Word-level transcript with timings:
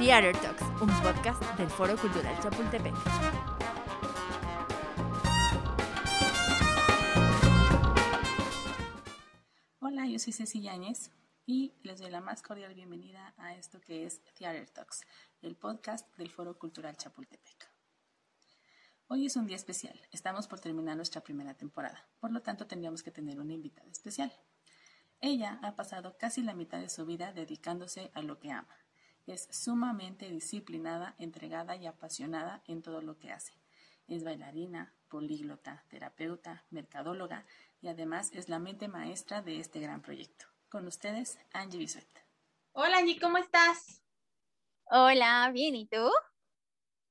Theater 0.00 0.34
Talks, 0.34 0.62
un 0.80 0.88
podcast 1.02 1.42
del 1.58 1.68
Foro 1.68 1.94
Cultural 1.94 2.34
Chapultepec. 2.42 2.94
Hola, 9.80 10.06
yo 10.06 10.18
soy 10.18 10.32
Ceci 10.32 10.62
Yáñez 10.62 11.10
y 11.44 11.74
les 11.82 12.00
doy 12.00 12.10
la 12.10 12.22
más 12.22 12.40
cordial 12.40 12.72
bienvenida 12.74 13.34
a 13.36 13.54
esto 13.54 13.78
que 13.82 14.06
es 14.06 14.24
Theater 14.38 14.70
Talks, 14.70 15.02
el 15.42 15.54
podcast 15.54 16.10
del 16.16 16.30
Foro 16.30 16.58
Cultural 16.58 16.96
Chapultepec. 16.96 17.70
Hoy 19.08 19.26
es 19.26 19.36
un 19.36 19.46
día 19.46 19.56
especial, 19.56 20.00
estamos 20.12 20.46
por 20.46 20.60
terminar 20.60 20.96
nuestra 20.96 21.20
primera 21.20 21.52
temporada, 21.52 22.08
por 22.20 22.32
lo 22.32 22.40
tanto 22.40 22.66
tendríamos 22.66 23.02
que 23.02 23.10
tener 23.10 23.38
una 23.38 23.52
invitada 23.52 23.90
especial. 23.90 24.32
Ella 25.20 25.58
ha 25.62 25.76
pasado 25.76 26.16
casi 26.16 26.40
la 26.40 26.54
mitad 26.54 26.80
de 26.80 26.88
su 26.88 27.04
vida 27.04 27.34
dedicándose 27.34 28.10
a 28.14 28.22
lo 28.22 28.38
que 28.38 28.50
ama. 28.50 28.74
Es 29.26 29.48
sumamente 29.50 30.28
disciplinada, 30.28 31.14
entregada 31.18 31.76
y 31.76 31.86
apasionada 31.86 32.62
en 32.66 32.82
todo 32.82 33.00
lo 33.00 33.18
que 33.18 33.30
hace. 33.30 33.52
Es 34.08 34.24
bailarina, 34.24 34.92
políglota, 35.08 35.84
terapeuta, 35.88 36.64
mercadóloga 36.70 37.44
y 37.80 37.88
además 37.88 38.30
es 38.32 38.48
la 38.48 38.58
mente 38.58 38.88
maestra 38.88 39.42
de 39.42 39.58
este 39.58 39.80
gran 39.80 40.02
proyecto. 40.02 40.46
Con 40.68 40.86
ustedes, 40.86 41.38
Angie 41.52 41.78
Bisuet. 41.78 42.08
Hola 42.72 42.98
Angie, 42.98 43.20
¿cómo 43.20 43.38
estás? 43.38 44.02
Hola, 44.84 45.50
bien, 45.52 45.76
¿y 45.76 45.86
tú? 45.86 46.10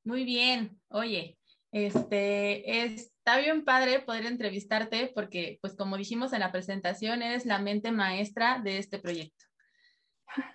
Muy 0.04 0.26
bien. 0.26 0.82
Oye, 0.90 1.38
este, 1.72 2.84
está 2.84 3.38
bien 3.38 3.64
padre 3.64 4.00
poder 4.00 4.26
entrevistarte 4.26 5.12
porque, 5.14 5.60
pues 5.62 5.76
como 5.76 5.98
dijimos 5.98 6.34
en 6.34 6.40
la 6.40 6.52
presentación, 6.52 7.22
eres 7.22 7.46
la 7.46 7.60
mente 7.60 7.92
maestra 7.92 8.60
de 8.60 8.80
este 8.80 9.00
proyecto. 9.00 9.46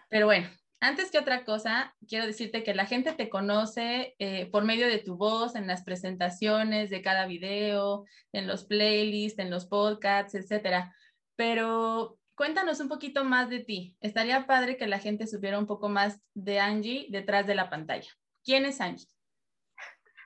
Pero 0.09 0.27
bueno, 0.27 0.49
antes 0.85 1.11
que 1.11 1.19
otra 1.19 1.47
cosa, 1.47 1.97
quiero 2.07 2.27
decirte 2.27 2.63
que 2.63 2.75
la 2.75 2.85
gente 2.85 3.13
te 3.13 3.31
conoce 3.31 4.15
eh, 4.19 4.51
por 4.51 4.65
medio 4.65 4.87
de 4.87 4.99
tu 4.99 5.17
voz, 5.17 5.55
en 5.55 5.67
las 5.67 5.83
presentaciones 5.83 6.91
de 6.91 7.01
cada 7.01 7.27
video, 7.27 8.05
en 8.33 8.47
los 8.47 8.65
playlists, 8.65 9.39
en 9.39 9.51
los 9.51 9.65
podcasts, 9.65 10.35
etcétera. 10.35 10.95
Pero 11.37 12.19
cuéntanos 12.35 12.81
un 12.81 12.89
poquito 12.89 13.25
más 13.25 13.49
de 13.49 13.61
ti. 13.61 13.97
Estaría 14.03 14.47
padre 14.47 14.77
que 14.77 14.87
la 14.87 14.99
gente 14.99 15.27
supiera 15.27 15.59
un 15.59 15.67
poco 15.67 15.89
más 15.89 16.21
de 16.35 16.61
Angie 16.61 17.07
detrás 17.09 17.47
de 17.47 17.55
la 17.55 17.71
pantalla. 17.71 18.11
¿Quién 18.45 18.67
es 18.67 18.83
Angie? 18.83 19.09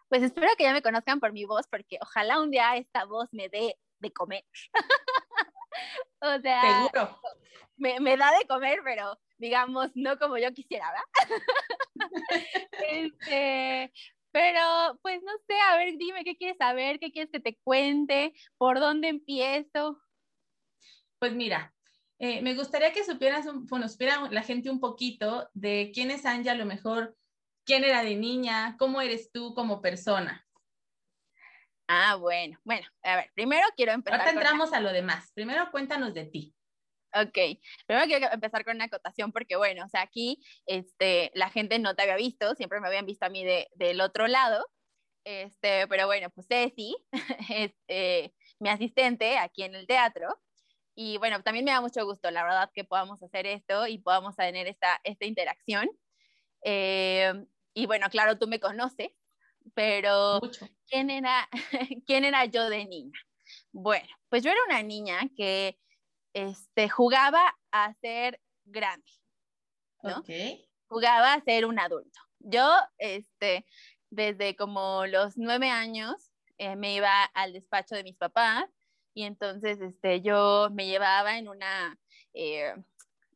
Pues 0.09 0.25
espero 0.25 0.49
que 0.57 0.65
ya 0.65 0.73
me 0.73 0.83
conozcan 0.83 1.21
por 1.21 1.33
mi 1.33 1.45
voz, 1.45 1.69
porque 1.71 1.99
ojalá 2.01 2.41
un 2.41 2.51
día 2.51 2.77
esta 2.77 3.05
voz 3.05 3.29
me 3.31 3.49
dé 3.49 3.77
de 4.01 4.13
comer. 4.13 4.45
o 6.21 6.41
sea, 6.41 6.63
Seguro. 6.63 7.21
Me, 7.77 8.01
me, 8.01 8.17
da 8.17 8.37
de 8.37 8.45
comer, 8.49 8.81
pero 8.83 9.17
digamos, 9.39 9.91
no 9.95 10.19
como 10.19 10.39
yo 10.39 10.53
quisiera, 10.53 10.91
¿verdad? 10.91 11.43
este, 12.91 13.93
pero, 14.31 14.99
pues 15.03 15.23
no 15.23 15.33
sé, 15.47 15.55
a 15.71 15.77
ver, 15.77 15.97
dime 15.97 16.25
qué 16.25 16.37
quieres 16.37 16.59
saber, 16.59 16.99
qué 16.99 17.11
quieres 17.11 17.31
que 17.33 17.41
te 17.41 17.59
cuente, 17.63 18.35
por 18.57 18.79
dónde 18.79 19.09
empiezo. 19.09 20.01
Pues 21.19 21.33
mira, 21.33 21.75
eh, 22.19 22.43
me 22.43 22.55
gustaría 22.55 22.93
que 22.93 23.05
supieras, 23.05 23.47
bueno, 23.69 23.89
supiera 23.89 24.29
la 24.31 24.43
gente 24.43 24.71
un 24.71 24.81
poquito 24.81 25.49
de 25.55 25.91
quién 25.95 26.11
es 26.11 26.27
Anja, 26.27 26.53
a 26.53 26.57
lo 26.57 26.67
mejor 26.67 27.17
quién 27.65 27.85
era 27.85 28.03
de 28.03 28.17
niña, 28.17 28.77
cómo 28.79 29.01
eres 29.01 29.31
tú 29.33 29.55
como 29.55 29.81
persona. 29.81 30.47
Ah, 31.87 32.17
bueno, 32.17 32.59
bueno, 32.65 32.87
a 33.03 33.17
ver, 33.17 33.31
primero 33.35 33.67
quiero 33.75 33.93
empezar. 33.93 34.21
Ahora 34.21 34.33
entramos 34.33 34.73
a 34.75 34.81
lo 34.81 34.93
demás. 34.93 35.33
Primero 35.33 35.71
cuéntanos 35.71 36.13
de 36.13 36.27
ti. 36.27 36.55
Ok, 37.15 37.39
primero 37.87 38.07
quiero 38.07 38.27
empezar 38.33 38.65
con 38.65 38.77
una 38.77 38.85
acotación 38.85 39.33
porque, 39.33 39.57
bueno, 39.57 39.85
o 39.85 39.89
sea, 39.89 40.03
aquí 40.03 40.43
este, 40.67 41.31
la 41.35 41.49
gente 41.51 41.79
no 41.79 41.95
te 41.95 42.03
había 42.03 42.17
visto, 42.17 42.55
siempre 42.55 42.81
me 42.81 42.89
habían 42.89 43.07
visto 43.07 43.25
a 43.27 43.31
mí 43.31 43.45
de, 43.45 43.69
del 43.77 44.01
otro 44.03 44.27
lado, 44.29 44.67
este, 45.25 45.87
pero 45.89 46.07
bueno, 46.07 46.31
pues 46.31 46.47
Ceci 46.49 46.97
es 47.51 47.73
eh, 47.89 48.33
mi 48.61 48.69
asistente 48.69 49.39
aquí 49.39 49.63
en 49.63 49.75
el 49.75 49.87
teatro 49.87 50.39
y 50.95 51.17
bueno, 51.19 51.43
también 51.45 51.65
me 51.65 51.71
da 51.71 51.81
mucho 51.81 52.05
gusto, 52.05 52.29
la 52.31 52.43
verdad, 52.43 52.71
que 52.75 52.85
podamos 52.85 53.23
hacer 53.23 53.47
esto 53.47 53.87
y 53.87 53.99
podamos 53.99 54.35
tener 54.35 54.67
esta, 54.67 55.01
esta 55.05 55.27
interacción. 55.27 55.89
Eh, 56.65 57.33
y 57.73 57.87
bueno, 57.87 58.09
claro, 58.11 58.37
tú 58.37 58.49
me 58.49 58.59
conoces, 58.59 59.11
pero 59.75 60.41
¿quién 60.89 61.11
era, 61.11 61.49
¿quién 62.07 62.25
era 62.25 62.47
yo 62.47 62.69
de 62.69 62.85
niña? 62.87 63.17
Bueno, 63.71 64.09
pues 64.29 64.43
yo 64.43 64.51
era 64.51 64.61
una 64.69 64.83
niña 64.83 65.21
que 65.37 65.79
este, 66.33 66.89
jugaba 66.89 67.57
a 67.71 67.95
ser 67.95 68.41
grande, 68.65 69.11
¿no? 70.03 70.19
Okay. 70.19 70.69
Jugaba 70.89 71.35
a 71.35 71.41
ser 71.43 71.67
un 71.67 71.79
adulto. 71.79 72.21
Yo, 72.39 72.71
este, 72.99 73.67
desde 74.11 74.57
como 74.57 75.07
los 75.07 75.37
nueve 75.37 75.71
años, 75.71 76.33
eh, 76.59 76.77
me 76.77 76.95
iba 76.95 77.25
al 77.35 77.53
despacho 77.53 77.95
de 77.95 78.05
mis 78.05 78.17
papás 78.17 78.65
y 79.15 79.25
entonces, 79.25 79.81
este, 79.81 80.21
yo 80.21 80.69
me 80.73 80.87
llevaba 80.87 81.39
en 81.39 81.49
una, 81.49 81.99
eh, 82.35 82.75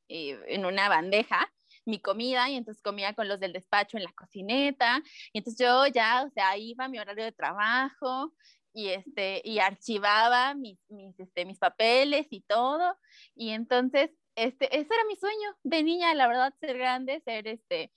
eh, 0.08 0.40
en 0.48 0.64
una 0.64 0.88
bandeja 0.88 1.52
mi 1.84 2.00
comida 2.00 2.48
y 2.48 2.56
entonces 2.56 2.82
comía 2.82 3.14
con 3.14 3.28
los 3.28 3.40
del 3.40 3.52
despacho 3.52 3.96
en 3.96 4.04
la 4.04 4.12
cocineta 4.12 5.02
y 5.32 5.38
entonces 5.38 5.64
yo 5.64 5.86
ya, 5.86 6.24
o 6.24 6.30
sea, 6.30 6.56
iba 6.56 6.84
a 6.84 6.88
mi 6.88 6.98
horario 6.98 7.24
de 7.24 7.32
trabajo 7.32 8.32
y, 8.72 8.88
este, 8.88 9.42
y 9.44 9.58
archivaba 9.58 10.54
mis, 10.54 10.78
mis, 10.88 11.18
este, 11.20 11.44
mis 11.44 11.58
papeles 11.58 12.26
y 12.30 12.42
todo. 12.42 12.96
Y 13.34 13.50
entonces, 13.50 14.10
este, 14.34 14.66
ese 14.76 14.94
era 14.94 15.04
mi 15.08 15.16
sueño 15.16 15.56
de 15.62 15.82
niña, 15.82 16.14
la 16.14 16.28
verdad, 16.28 16.54
ser 16.60 16.78
grande, 16.78 17.20
ser, 17.24 17.48
este, 17.48 17.92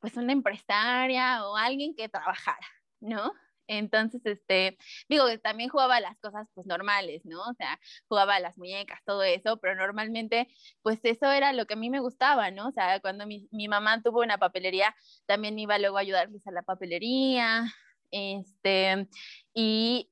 pues 0.00 0.16
una 0.16 0.32
empresaria 0.32 1.46
o 1.46 1.56
alguien 1.56 1.94
que 1.94 2.08
trabajara, 2.08 2.66
¿no? 3.00 3.32
Entonces, 3.66 4.20
este, 4.24 4.78
digo 5.08 5.26
que 5.28 5.38
también 5.38 5.70
jugaba 5.70 6.00
las 6.00 6.18
cosas 6.18 6.48
pues 6.54 6.66
normales, 6.66 7.22
¿no? 7.24 7.40
O 7.42 7.54
sea, 7.54 7.78
jugaba 8.08 8.40
las 8.40 8.58
muñecas, 8.58 8.98
todo 9.04 9.22
eso, 9.22 9.58
pero 9.60 9.76
normalmente 9.76 10.48
pues 10.82 10.98
eso 11.04 11.30
era 11.30 11.52
lo 11.52 11.66
que 11.66 11.74
a 11.74 11.76
mí 11.76 11.88
me 11.88 12.00
gustaba, 12.00 12.50
¿no? 12.50 12.68
O 12.68 12.72
sea, 12.72 12.98
cuando 13.00 13.26
mi, 13.26 13.48
mi 13.52 13.68
mamá 13.68 14.02
tuvo 14.02 14.22
una 14.22 14.38
papelería, 14.38 14.94
también 15.26 15.56
iba 15.58 15.78
luego 15.78 15.98
a 15.98 16.00
ayudarles 16.00 16.44
a 16.48 16.50
la 16.50 16.62
papelería, 16.62 17.64
este, 18.10 19.08
y 19.54 20.10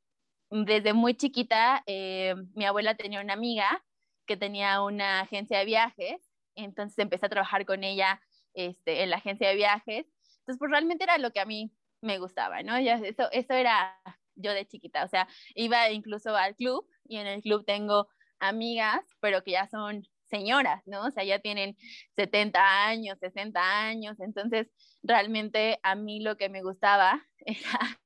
desde 0.50 0.92
muy 0.92 1.14
chiquita, 1.14 1.82
eh, 1.86 2.34
mi 2.54 2.64
abuela 2.64 2.94
tenía 2.94 3.20
una 3.20 3.34
amiga 3.34 3.84
que 4.26 4.36
tenía 4.36 4.82
una 4.82 5.20
agencia 5.20 5.58
de 5.58 5.64
viajes, 5.64 6.16
entonces 6.54 6.98
empecé 6.98 7.26
a 7.26 7.30
trabajar 7.30 7.64
con 7.66 7.84
ella 7.84 8.20
este, 8.54 9.02
en 9.02 9.10
la 9.10 9.16
agencia 9.16 9.48
de 9.48 9.54
viajes. 9.54 10.06
Entonces, 10.40 10.58
pues 10.58 10.70
realmente 10.70 11.04
era 11.04 11.18
lo 11.18 11.30
que 11.32 11.40
a 11.40 11.46
mí 11.46 11.72
me 12.00 12.18
gustaba, 12.18 12.62
¿no? 12.62 12.78
Ya, 12.80 12.94
eso, 12.94 13.28
eso 13.32 13.54
era 13.54 14.00
yo 14.36 14.52
de 14.52 14.66
chiquita, 14.66 15.04
o 15.04 15.08
sea, 15.08 15.28
iba 15.54 15.90
incluso 15.90 16.36
al 16.36 16.54
club 16.54 16.86
y 17.04 17.16
en 17.16 17.26
el 17.26 17.42
club 17.42 17.64
tengo 17.64 18.08
amigas, 18.38 19.00
pero 19.20 19.42
que 19.42 19.52
ya 19.52 19.66
son 19.68 20.04
señoras, 20.30 20.82
¿no? 20.86 21.06
O 21.06 21.10
sea, 21.10 21.24
ya 21.24 21.40
tienen 21.40 21.76
70 22.16 22.86
años, 22.86 23.18
60 23.18 23.60
años, 23.86 24.20
entonces 24.20 24.68
realmente 25.02 25.80
a 25.82 25.94
mí 25.94 26.20
lo 26.20 26.36
que 26.36 26.48
me 26.48 26.62
gustaba 26.62 27.26
era 27.38 28.00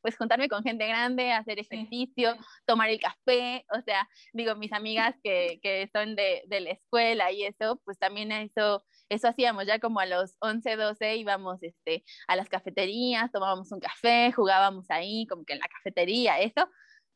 pues 0.00 0.16
juntarme 0.16 0.48
con 0.48 0.62
gente 0.62 0.86
grande, 0.86 1.32
hacer 1.32 1.58
ejercicio, 1.58 2.36
tomar 2.66 2.90
el 2.90 3.00
café, 3.00 3.64
o 3.70 3.80
sea, 3.82 4.08
digo, 4.32 4.54
mis 4.56 4.72
amigas 4.72 5.14
que, 5.22 5.58
que 5.62 5.88
son 5.92 6.16
de, 6.16 6.42
de, 6.46 6.60
la 6.60 6.70
escuela 6.70 7.32
y 7.32 7.44
eso, 7.44 7.80
pues 7.84 7.98
también 7.98 8.32
eso, 8.32 8.84
eso 9.08 9.28
hacíamos, 9.28 9.66
ya 9.66 9.78
como 9.78 10.00
a 10.00 10.06
los 10.06 10.36
11, 10.40 10.76
12 10.76 11.16
íbamos 11.16 11.62
este, 11.62 12.04
a 12.28 12.36
las 12.36 12.48
cafeterías, 12.48 13.30
tomábamos 13.32 13.72
un 13.72 13.80
café, 13.80 14.32
jugábamos 14.32 14.86
ahí, 14.90 15.26
como 15.26 15.44
que 15.44 15.54
en 15.54 15.58
la 15.60 15.68
cafetería, 15.68 16.40
eso, 16.40 16.68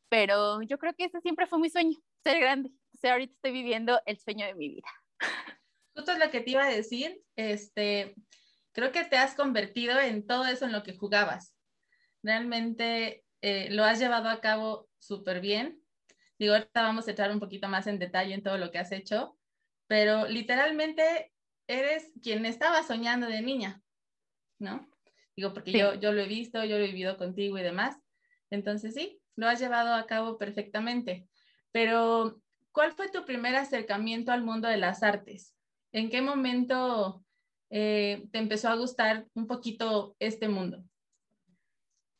pero 0.09 0.61
yo 0.61 0.77
creo 0.77 0.93
que 0.93 1.05
ese 1.05 1.21
siempre 1.21 1.47
fue 1.47 1.59
mi 1.59 1.69
sueño, 1.69 1.97
ser 2.23 2.39
grande, 2.39 2.69
o 2.93 2.97
sea, 2.97 3.13
ahorita 3.13 3.33
estoy 3.33 3.51
viviendo 3.51 4.01
el 4.05 4.19
sueño 4.19 4.45
de 4.45 4.55
mi 4.55 4.69
vida. 4.69 4.87
Justo 5.95 6.11
es 6.11 6.19
lo 6.19 6.29
que 6.29 6.41
te 6.41 6.51
iba 6.51 6.63
a 6.63 6.69
decir, 6.69 7.21
este, 7.35 8.15
creo 8.71 8.91
que 8.91 9.03
te 9.03 9.17
has 9.17 9.33
convertido 9.33 9.99
en 9.99 10.25
todo 10.25 10.45
eso 10.45 10.65
en 10.65 10.71
lo 10.71 10.83
que 10.83 10.95
jugabas 10.95 11.56
realmente 12.23 13.25
eh, 13.41 13.69
lo 13.71 13.83
has 13.83 13.99
llevado 13.99 14.29
a 14.29 14.41
cabo 14.41 14.89
súper 14.99 15.41
bien. 15.41 15.81
Digo, 16.39 16.53
ahorita 16.53 16.81
vamos 16.81 17.07
a 17.07 17.11
entrar 17.11 17.31
un 17.31 17.39
poquito 17.39 17.67
más 17.67 17.87
en 17.87 17.99
detalle 17.99 18.33
en 18.33 18.43
todo 18.43 18.57
lo 18.57 18.71
que 18.71 18.79
has 18.79 18.91
hecho, 18.91 19.37
pero 19.87 20.27
literalmente 20.27 21.33
eres 21.67 22.11
quien 22.21 22.45
estaba 22.45 22.83
soñando 22.83 23.27
de 23.27 23.41
niña, 23.41 23.81
¿no? 24.59 24.89
Digo, 25.35 25.53
porque 25.53 25.71
sí. 25.71 25.79
yo, 25.79 25.95
yo 25.95 26.11
lo 26.11 26.21
he 26.21 26.27
visto, 26.27 26.63
yo 26.63 26.77
lo 26.77 26.83
he 26.83 26.87
vivido 26.87 27.17
contigo 27.17 27.57
y 27.57 27.63
demás. 27.63 27.97
Entonces, 28.49 28.93
sí, 28.93 29.21
lo 29.35 29.47
has 29.47 29.59
llevado 29.59 29.93
a 29.93 30.07
cabo 30.07 30.37
perfectamente. 30.37 31.27
Pero, 31.71 32.41
¿cuál 32.71 32.93
fue 32.93 33.09
tu 33.09 33.23
primer 33.25 33.55
acercamiento 33.55 34.31
al 34.31 34.43
mundo 34.43 34.67
de 34.67 34.77
las 34.77 35.03
artes? 35.03 35.55
¿En 35.91 36.09
qué 36.09 36.21
momento 36.21 37.23
eh, 37.69 38.27
te 38.31 38.39
empezó 38.39 38.69
a 38.69 38.75
gustar 38.75 39.27
un 39.33 39.47
poquito 39.47 40.15
este 40.19 40.47
mundo? 40.47 40.83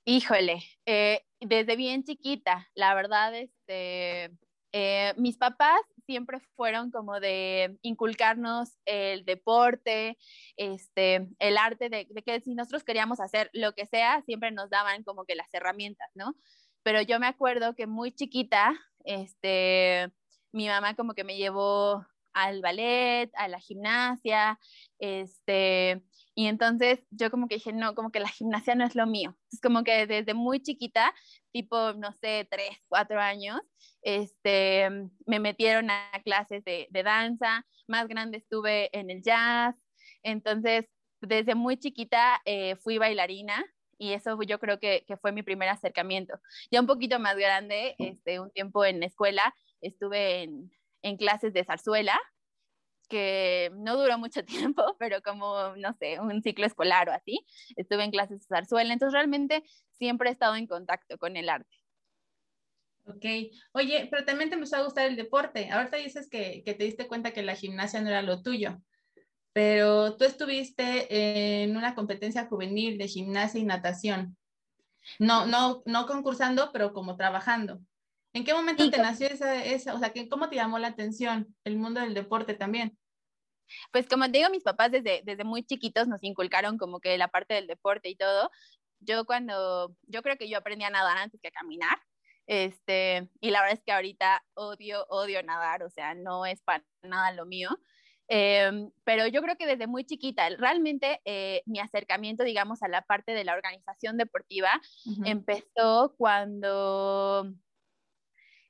Híjole, 0.10 0.64
eh, 0.86 1.26
desde 1.42 1.76
bien 1.76 2.06
chiquita, 2.06 2.70
la 2.76 2.96
verdad, 2.96 3.36
este, 3.36 4.32
eh, 4.72 5.14
mis 5.18 5.36
papás 5.38 5.82
siempre 6.06 6.40
fueron 6.56 6.92
como 6.92 7.20
de 7.20 7.78
inculcarnos 7.82 8.70
el 8.86 9.26
deporte, 9.26 10.18
este, 10.56 11.28
el 11.40 11.58
arte, 11.58 11.90
de, 11.90 12.08
de, 12.10 12.24
que 12.24 12.40
si 12.40 12.56
nosotros 12.56 12.86
queríamos 12.86 13.20
hacer 13.20 13.50
lo 13.52 13.74
que 13.74 13.86
sea, 13.86 14.22
siempre 14.22 14.52
nos 14.52 14.70
daban 14.70 15.04
como 15.04 15.26
que 15.26 15.36
las 15.36 15.54
herramientas, 15.54 16.08
¿no? 16.16 16.36
Pero 16.84 17.02
yo 17.02 17.20
me 17.20 17.28
acuerdo 17.28 17.76
que 17.76 17.86
muy 17.86 18.14
chiquita, 18.14 18.80
este, 19.04 20.10
mi 20.54 20.70
mamá 20.70 20.96
como 20.96 21.16
que 21.16 21.26
me 21.26 21.36
llevó 21.36 22.06
al 22.32 22.62
ballet, 22.62 23.30
a 23.36 23.50
la 23.50 23.60
gimnasia, 23.60 24.58
este, 25.00 26.02
y 26.38 26.46
entonces 26.46 27.00
yo 27.10 27.32
como 27.32 27.48
que 27.48 27.56
dije, 27.56 27.74
no, 27.74 27.96
como 27.96 28.12
que 28.12 28.20
la 28.20 28.30
gimnasia 28.30 28.76
no 28.76 28.86
es 28.86 28.94
lo 28.94 29.08
mío. 29.08 29.36
Es 29.52 29.60
como 29.60 29.84
que 29.84 30.06
desde 30.06 30.36
muy 30.36 30.60
chiquita, 30.62 31.12
tipo, 31.52 31.94
no 31.94 32.14
sé, 32.14 32.48
tres, 32.52 32.78
cuatro 32.88 33.20
años, 33.20 33.60
este, 34.04 34.88
me 35.26 35.40
metieron 35.40 35.90
a 35.90 36.12
clases 36.24 36.64
de, 36.64 36.88
danza, 36.92 37.66
más 37.88 38.08
grande 38.08 38.38
estuve 38.38 38.96
en 38.96 39.10
el 39.10 39.24
jazz, 39.24 39.76
entonces 40.22 40.86
desde 41.22 41.56
muy 41.56 41.78
chiquita 41.78 42.40
eh, 42.46 42.76
fui 42.76 43.00
bailarina 43.00 43.66
y 43.98 44.14
eso 44.14 44.40
yo 44.44 44.60
creo 44.60 44.80
que, 44.80 45.06
que, 45.08 45.18
fue 45.18 45.32
mi 45.32 45.42
primer 45.42 45.70
acercamiento. 45.70 46.40
Ya 46.70 46.80
un 46.80 46.86
poquito 46.86 47.18
más 47.18 47.36
grande, 47.36 47.96
este, 47.98 48.40
un 48.40 48.52
tiempo 48.52 48.86
en 48.86 49.02
escuela, 49.02 49.56
estuve 49.82 50.44
en, 50.44 50.72
en 51.02 51.18
clases 51.18 51.52
de 51.54 51.66
zarzuela, 51.66 52.20
que 53.08 53.72
no 53.76 53.98
duró 53.98 54.18
mucho 54.18 54.44
tiempo, 54.74 54.96
pero 55.00 55.22
como, 55.22 55.76
no 55.78 55.94
sé, 55.94 56.20
un 56.20 56.42
ciclo 56.42 56.66
escolar 56.66 57.10
o 57.10 57.14
así, 57.14 57.46
estuve 57.76 58.04
en 58.04 58.12
clases 58.12 58.40
de 58.40 58.46
zarzuela, 58.46 58.94
entonces 58.94 59.14
realmente 59.14 59.64
siempre 59.92 60.30
he 60.30 60.32
estado 60.34 60.56
en 60.56 60.68
contacto 60.68 61.18
con 61.18 61.38
el 61.38 61.50
arte. 61.50 61.78
Ok, 63.06 63.26
oye, 63.72 64.08
pero 64.12 64.26
también 64.26 64.50
te 64.50 64.56
empezó 64.56 64.76
a 64.76 64.84
gustar 64.84 65.06
el 65.06 65.16
deporte. 65.16 65.70
Ahorita 65.72 65.96
dices 65.96 66.30
que, 66.30 66.62
que 66.66 66.74
te 66.74 66.84
diste 66.84 67.08
cuenta 67.08 67.32
que 67.32 67.42
la 67.42 67.56
gimnasia 67.56 68.02
no 68.02 68.10
era 68.10 68.22
lo 68.22 68.42
tuyo, 68.42 68.82
pero 69.54 70.18
tú 70.18 70.26
estuviste 70.26 71.64
en 71.64 71.78
una 71.78 71.96
competencia 71.96 72.48
juvenil 72.48 72.98
de 72.98 73.08
gimnasia 73.08 73.62
y 73.62 73.64
natación. 73.64 74.38
No, 75.20 75.46
no, 75.46 75.84
no 75.86 76.06
concursando, 76.06 76.72
pero 76.74 76.94
como 76.94 77.16
trabajando. 77.16 77.80
¿En 78.38 78.44
qué 78.44 78.54
momento 78.54 78.84
sí, 78.84 78.92
te 78.92 79.00
nació 79.00 79.26
esa, 79.26 79.66
esa, 79.66 79.96
o 79.96 79.98
sea, 79.98 80.14
cómo 80.30 80.48
te 80.48 80.58
llamó 80.58 80.78
la 80.78 80.90
atención 80.90 81.48
el 81.64 81.76
mundo 81.76 82.02
del 82.02 82.14
deporte 82.14 82.54
también? 82.54 82.96
Pues 83.92 84.08
como 84.08 84.26
te 84.26 84.38
digo, 84.38 84.52
mis 84.52 84.62
papás 84.62 84.92
desde, 84.92 85.24
desde 85.26 85.44
muy 85.44 85.64
chiquitos 85.64 86.08
nos 86.08 86.24
inculcaron 86.24 86.78
como 86.78 87.00
que 87.00 87.18
la 87.18 87.30
parte 87.30 87.56
del 87.56 87.66
deporte 87.66 88.10
y 88.10 88.16
todo. 88.16 88.52
Yo 89.00 89.26
cuando, 89.26 89.96
yo 90.04 90.22
creo 90.22 90.38
que 90.38 90.48
yo 90.48 90.60
aprendí 90.60 90.86
a 90.86 90.92
nadar 90.92 91.18
antes 91.18 91.42
que 91.42 91.48
a 91.48 91.52
caminar. 91.52 91.98
Este, 92.46 93.28
y 93.42 93.50
la 93.50 93.62
verdad 93.62 93.80
es 93.80 93.84
que 93.84 93.92
ahorita 93.92 94.46
odio, 94.54 95.08
odio 95.10 95.42
nadar, 95.42 95.82
o 95.82 95.90
sea, 95.90 96.14
no 96.14 96.46
es 96.46 96.62
para 96.62 96.86
nada 97.02 97.32
lo 97.32 97.48
mío. 97.48 97.70
Eh, 98.30 98.88
pero 99.04 99.26
yo 99.26 99.42
creo 99.42 99.56
que 99.56 99.66
desde 99.66 99.88
muy 99.88 100.04
chiquita, 100.04 100.48
realmente 100.50 101.22
eh, 101.26 101.64
mi 101.66 101.80
acercamiento, 101.80 102.44
digamos, 102.44 102.84
a 102.84 102.88
la 102.88 103.02
parte 103.02 103.32
de 103.32 103.46
la 103.46 103.56
organización 103.56 104.16
deportiva 104.16 104.80
uh 105.06 105.10
-huh. 105.10 105.28
empezó 105.28 106.14
cuando 106.18 107.52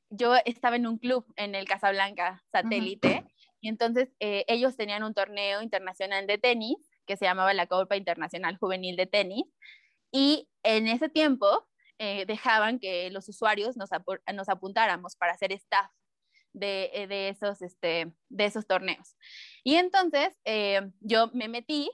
yo 0.09 0.36
estaba 0.45 0.75
en 0.75 0.88
un 0.88 0.98
club 0.98 1.25
en 1.36 1.56
el 1.56 1.65
Casablanca 1.65 2.44
satélite 2.51 3.07
uh 3.07 3.27
-huh. 3.27 3.31
y 3.62 3.69
entonces 3.69 4.09
eh, 4.19 4.45
ellos 4.48 4.75
tenían 4.75 5.04
un 5.04 5.13
torneo 5.13 5.62
internacional 5.62 6.27
de 6.27 6.38
tenis 6.38 6.77
que 7.06 7.18
se 7.18 7.25
llamaba 7.25 7.54
la 7.54 7.68
Copa 7.68 7.95
Internacional 7.95 8.57
Juvenil 8.57 8.95
de 8.95 9.06
Tenis 9.06 9.45
y 10.12 10.48
en 10.63 10.88
ese 10.88 11.09
tiempo 11.09 11.68
eh, 12.00 12.25
dejaban 12.25 12.80
que 12.80 13.09
los 13.09 13.27
usuarios 13.27 13.75
nos, 13.75 13.92
ap 13.92 14.06
nos 14.33 14.50
apuntáramos 14.50 15.15
para 15.15 15.38
ser 15.38 15.51
staff 15.54 15.92
de, 16.54 16.89
eh, 16.94 17.07
de, 17.07 17.30
esos, 17.30 17.62
este, 17.62 18.12
de 18.30 18.45
esos 18.45 18.65
torneos. 18.65 19.15
Y 19.63 19.75
entonces 19.75 20.36
eh, 20.45 20.81
yo 21.00 21.30
me 21.33 21.48
metí, 21.48 21.89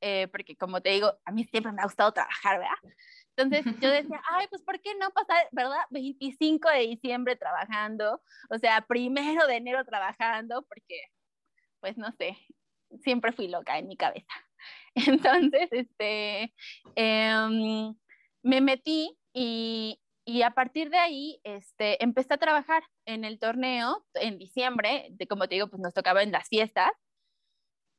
eh, 0.00 0.28
porque 0.28 0.56
como 0.56 0.80
te 0.80 0.90
digo, 0.90 1.12
a 1.24 1.32
mí 1.32 1.44
siempre 1.44 1.72
me 1.72 1.82
ha 1.82 1.86
gustado 1.86 2.12
trabajar, 2.12 2.58
¿verdad? 2.58 2.94
Entonces 3.38 3.64
yo 3.82 3.90
decía, 3.90 4.20
ay, 4.30 4.46
pues 4.48 4.62
¿por 4.62 4.80
qué 4.80 4.94
no 4.96 5.10
pasar, 5.10 5.48
verdad? 5.52 5.78
25 5.90 6.68
de 6.70 6.80
diciembre 6.80 7.36
trabajando, 7.36 8.20
o 8.50 8.58
sea, 8.58 8.82
primero 8.82 9.46
de 9.46 9.56
enero 9.56 9.84
trabajando, 9.84 10.62
porque, 10.62 11.00
pues 11.80 11.96
no 11.96 12.10
sé, 12.12 12.36
siempre 13.02 13.32
fui 13.32 13.48
loca 13.48 13.78
en 13.78 13.86
mi 13.86 13.96
cabeza. 13.96 14.26
Entonces, 14.94 15.68
este, 15.70 16.52
eh, 16.96 17.92
me 18.42 18.60
metí 18.60 19.16
y, 19.32 20.00
y, 20.24 20.42
a 20.42 20.50
partir 20.50 20.90
de 20.90 20.98
ahí 20.98 21.40
este, 21.44 22.02
empecé 22.02 22.34
a 22.34 22.38
trabajar 22.38 22.82
en 23.06 23.24
el 23.24 23.38
torneo 23.38 24.04
en 24.14 24.38
diciembre, 24.38 25.08
de, 25.10 25.28
como 25.28 25.46
te 25.46 25.54
digo, 25.54 25.68
pues 25.68 25.80
nos 25.80 25.94
tocaba 25.94 26.22
en 26.24 26.32
las 26.32 26.48
fiestas. 26.48 26.90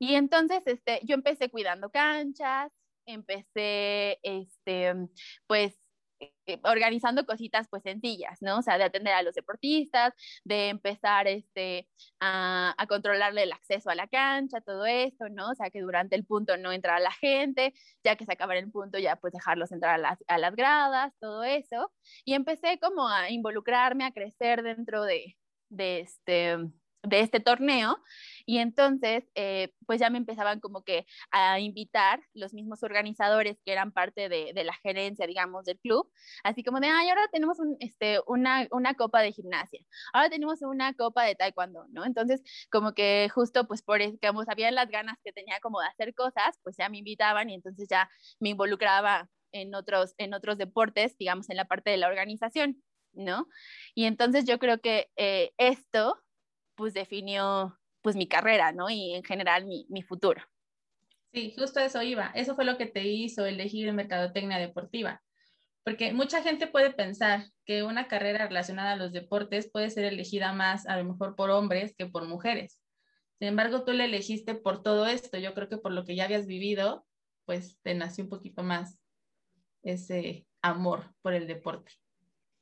Y 0.01 0.15
entonces 0.15 0.63
este, 0.65 0.99
yo 1.03 1.15
empecé 1.15 1.49
cuidando 1.49 1.91
canchas, 1.91 2.71
empecé, 3.13 4.19
este, 4.23 4.93
pues, 5.47 5.77
eh, 6.19 6.59
organizando 6.63 7.25
cositas 7.25 7.67
pues 7.69 7.83
sencillas, 7.83 8.41
¿no? 8.41 8.57
O 8.59 8.61
sea, 8.61 8.77
de 8.77 8.83
atender 8.83 9.13
a 9.13 9.21
los 9.23 9.35
deportistas, 9.35 10.13
de 10.43 10.69
empezar 10.69 11.27
este, 11.27 11.87
a, 12.19 12.73
a, 12.77 12.87
controlarle 12.87 13.43
el 13.43 13.51
acceso 13.53 13.89
a 13.89 13.95
la 13.95 14.07
cancha, 14.07 14.59
todo 14.61 14.85
esto, 14.85 15.29
¿no? 15.29 15.51
O 15.51 15.55
sea, 15.55 15.69
que 15.69 15.79
durante 15.81 16.15
el 16.15 16.25
punto 16.25 16.57
no 16.57 16.71
entrara 16.73 16.99
la 16.99 17.11
gente, 17.11 17.73
ya 18.03 18.15
que 18.15 18.25
se 18.25 18.33
acabara 18.33 18.59
el 18.59 18.71
punto 18.71 18.97
ya 18.99 19.15
pues 19.15 19.31
dejarlos 19.33 19.71
entrar 19.71 19.95
a 19.95 19.97
las, 19.97 20.19
a 20.27 20.37
las 20.39 20.55
gradas, 20.55 21.13
todo 21.19 21.43
eso. 21.43 21.91
Y 22.25 22.33
empecé 22.33 22.79
como 22.79 23.07
a 23.07 23.29
involucrarme, 23.29 24.05
a 24.05 24.11
crecer 24.11 24.63
dentro 24.63 25.03
de, 25.03 25.37
de 25.69 26.01
este 26.01 26.57
de 27.03 27.21
este 27.21 27.39
torneo 27.39 27.97
y 28.45 28.57
entonces 28.57 29.23
eh, 29.35 29.73
pues 29.85 29.99
ya 30.01 30.09
me 30.09 30.17
empezaban 30.17 30.59
como 30.59 30.83
que 30.83 31.05
a 31.31 31.59
invitar 31.59 32.21
los 32.33 32.53
mismos 32.53 32.83
organizadores 32.83 33.57
que 33.63 33.71
eran 33.71 33.91
parte 33.91 34.27
de, 34.27 34.51
de 34.53 34.63
la 34.63 34.73
gerencia 34.83 35.25
digamos 35.25 35.65
del 35.65 35.79
club 35.79 36.11
así 36.43 36.63
como 36.63 36.79
de 36.79 36.87
ay 36.87 37.09
ahora 37.09 37.27
tenemos 37.31 37.59
un, 37.59 37.77
este, 37.79 38.19
una, 38.27 38.67
una 38.71 38.95
copa 38.95 39.21
de 39.21 39.31
gimnasia 39.31 39.79
ahora 40.13 40.29
tenemos 40.29 40.61
una 40.61 40.93
copa 40.93 41.23
de 41.23 41.35
taekwondo 41.35 41.85
no 41.89 42.05
entonces 42.05 42.41
como 42.69 42.93
que 42.93 43.29
justo 43.33 43.67
pues 43.67 43.81
por 43.81 43.99
como 44.19 44.43
sabían 44.43 44.75
las 44.75 44.89
ganas 44.89 45.17
que 45.23 45.31
tenía 45.31 45.59
como 45.61 45.79
de 45.79 45.87
hacer 45.87 46.13
cosas 46.13 46.59
pues 46.63 46.75
ya 46.77 46.89
me 46.89 46.97
invitaban 46.97 47.49
y 47.49 47.55
entonces 47.55 47.87
ya 47.89 48.09
me 48.39 48.49
involucraba 48.49 49.29
en 49.51 49.73
otros 49.73 50.15
en 50.17 50.33
otros 50.33 50.57
deportes 50.57 51.17
digamos 51.17 51.49
en 51.49 51.57
la 51.57 51.65
parte 51.65 51.91
de 51.91 51.97
la 51.97 52.07
organización 52.07 52.83
¿no? 53.13 53.47
Y 53.95 54.05
entonces 54.05 54.45
yo 54.45 54.59
creo 54.59 54.79
que 54.79 55.09
eh, 55.17 55.51
esto 55.57 56.15
pues 56.79 56.93
definió 56.93 57.77
pues 58.01 58.15
mi 58.15 58.25
carrera, 58.25 58.71
¿no? 58.71 58.89
Y 58.89 59.13
en 59.13 59.23
general 59.23 59.65
mi, 59.65 59.85
mi 59.89 60.01
futuro. 60.01 60.41
Sí, 61.33 61.53
justo 61.57 61.81
eso 61.81 62.01
iba. 62.01 62.31
Eso 62.33 62.55
fue 62.55 62.63
lo 62.63 62.77
que 62.77 62.85
te 62.85 63.05
hizo 63.05 63.45
elegir 63.45 63.91
mercadotecnia 63.91 64.57
deportiva. 64.57 65.21
Porque 65.83 66.13
mucha 66.13 66.41
gente 66.41 66.67
puede 66.67 66.93
pensar 66.93 67.47
que 67.65 67.83
una 67.83 68.07
carrera 68.07 68.47
relacionada 68.47 68.93
a 68.93 68.95
los 68.95 69.11
deportes 69.11 69.69
puede 69.69 69.89
ser 69.89 70.05
elegida 70.05 70.53
más 70.53 70.87
a 70.87 70.95
lo 70.95 71.03
mejor 71.03 71.35
por 71.35 71.49
hombres 71.49 71.93
que 71.97 72.05
por 72.05 72.25
mujeres. 72.25 72.79
Sin 73.39 73.49
embargo, 73.49 73.83
tú 73.83 73.91
le 73.91 74.05
elegiste 74.05 74.55
por 74.55 74.81
todo 74.81 75.05
esto. 75.05 75.37
Yo 75.37 75.53
creo 75.53 75.67
que 75.67 75.77
por 75.77 75.91
lo 75.91 76.05
que 76.05 76.15
ya 76.15 76.23
habías 76.23 76.47
vivido, 76.47 77.05
pues 77.43 77.77
te 77.81 77.93
nació 77.93 78.23
un 78.23 78.29
poquito 78.29 78.63
más 78.63 78.97
ese 79.83 80.47
amor 80.61 81.13
por 81.21 81.33
el 81.33 81.45
deporte. 81.45 81.91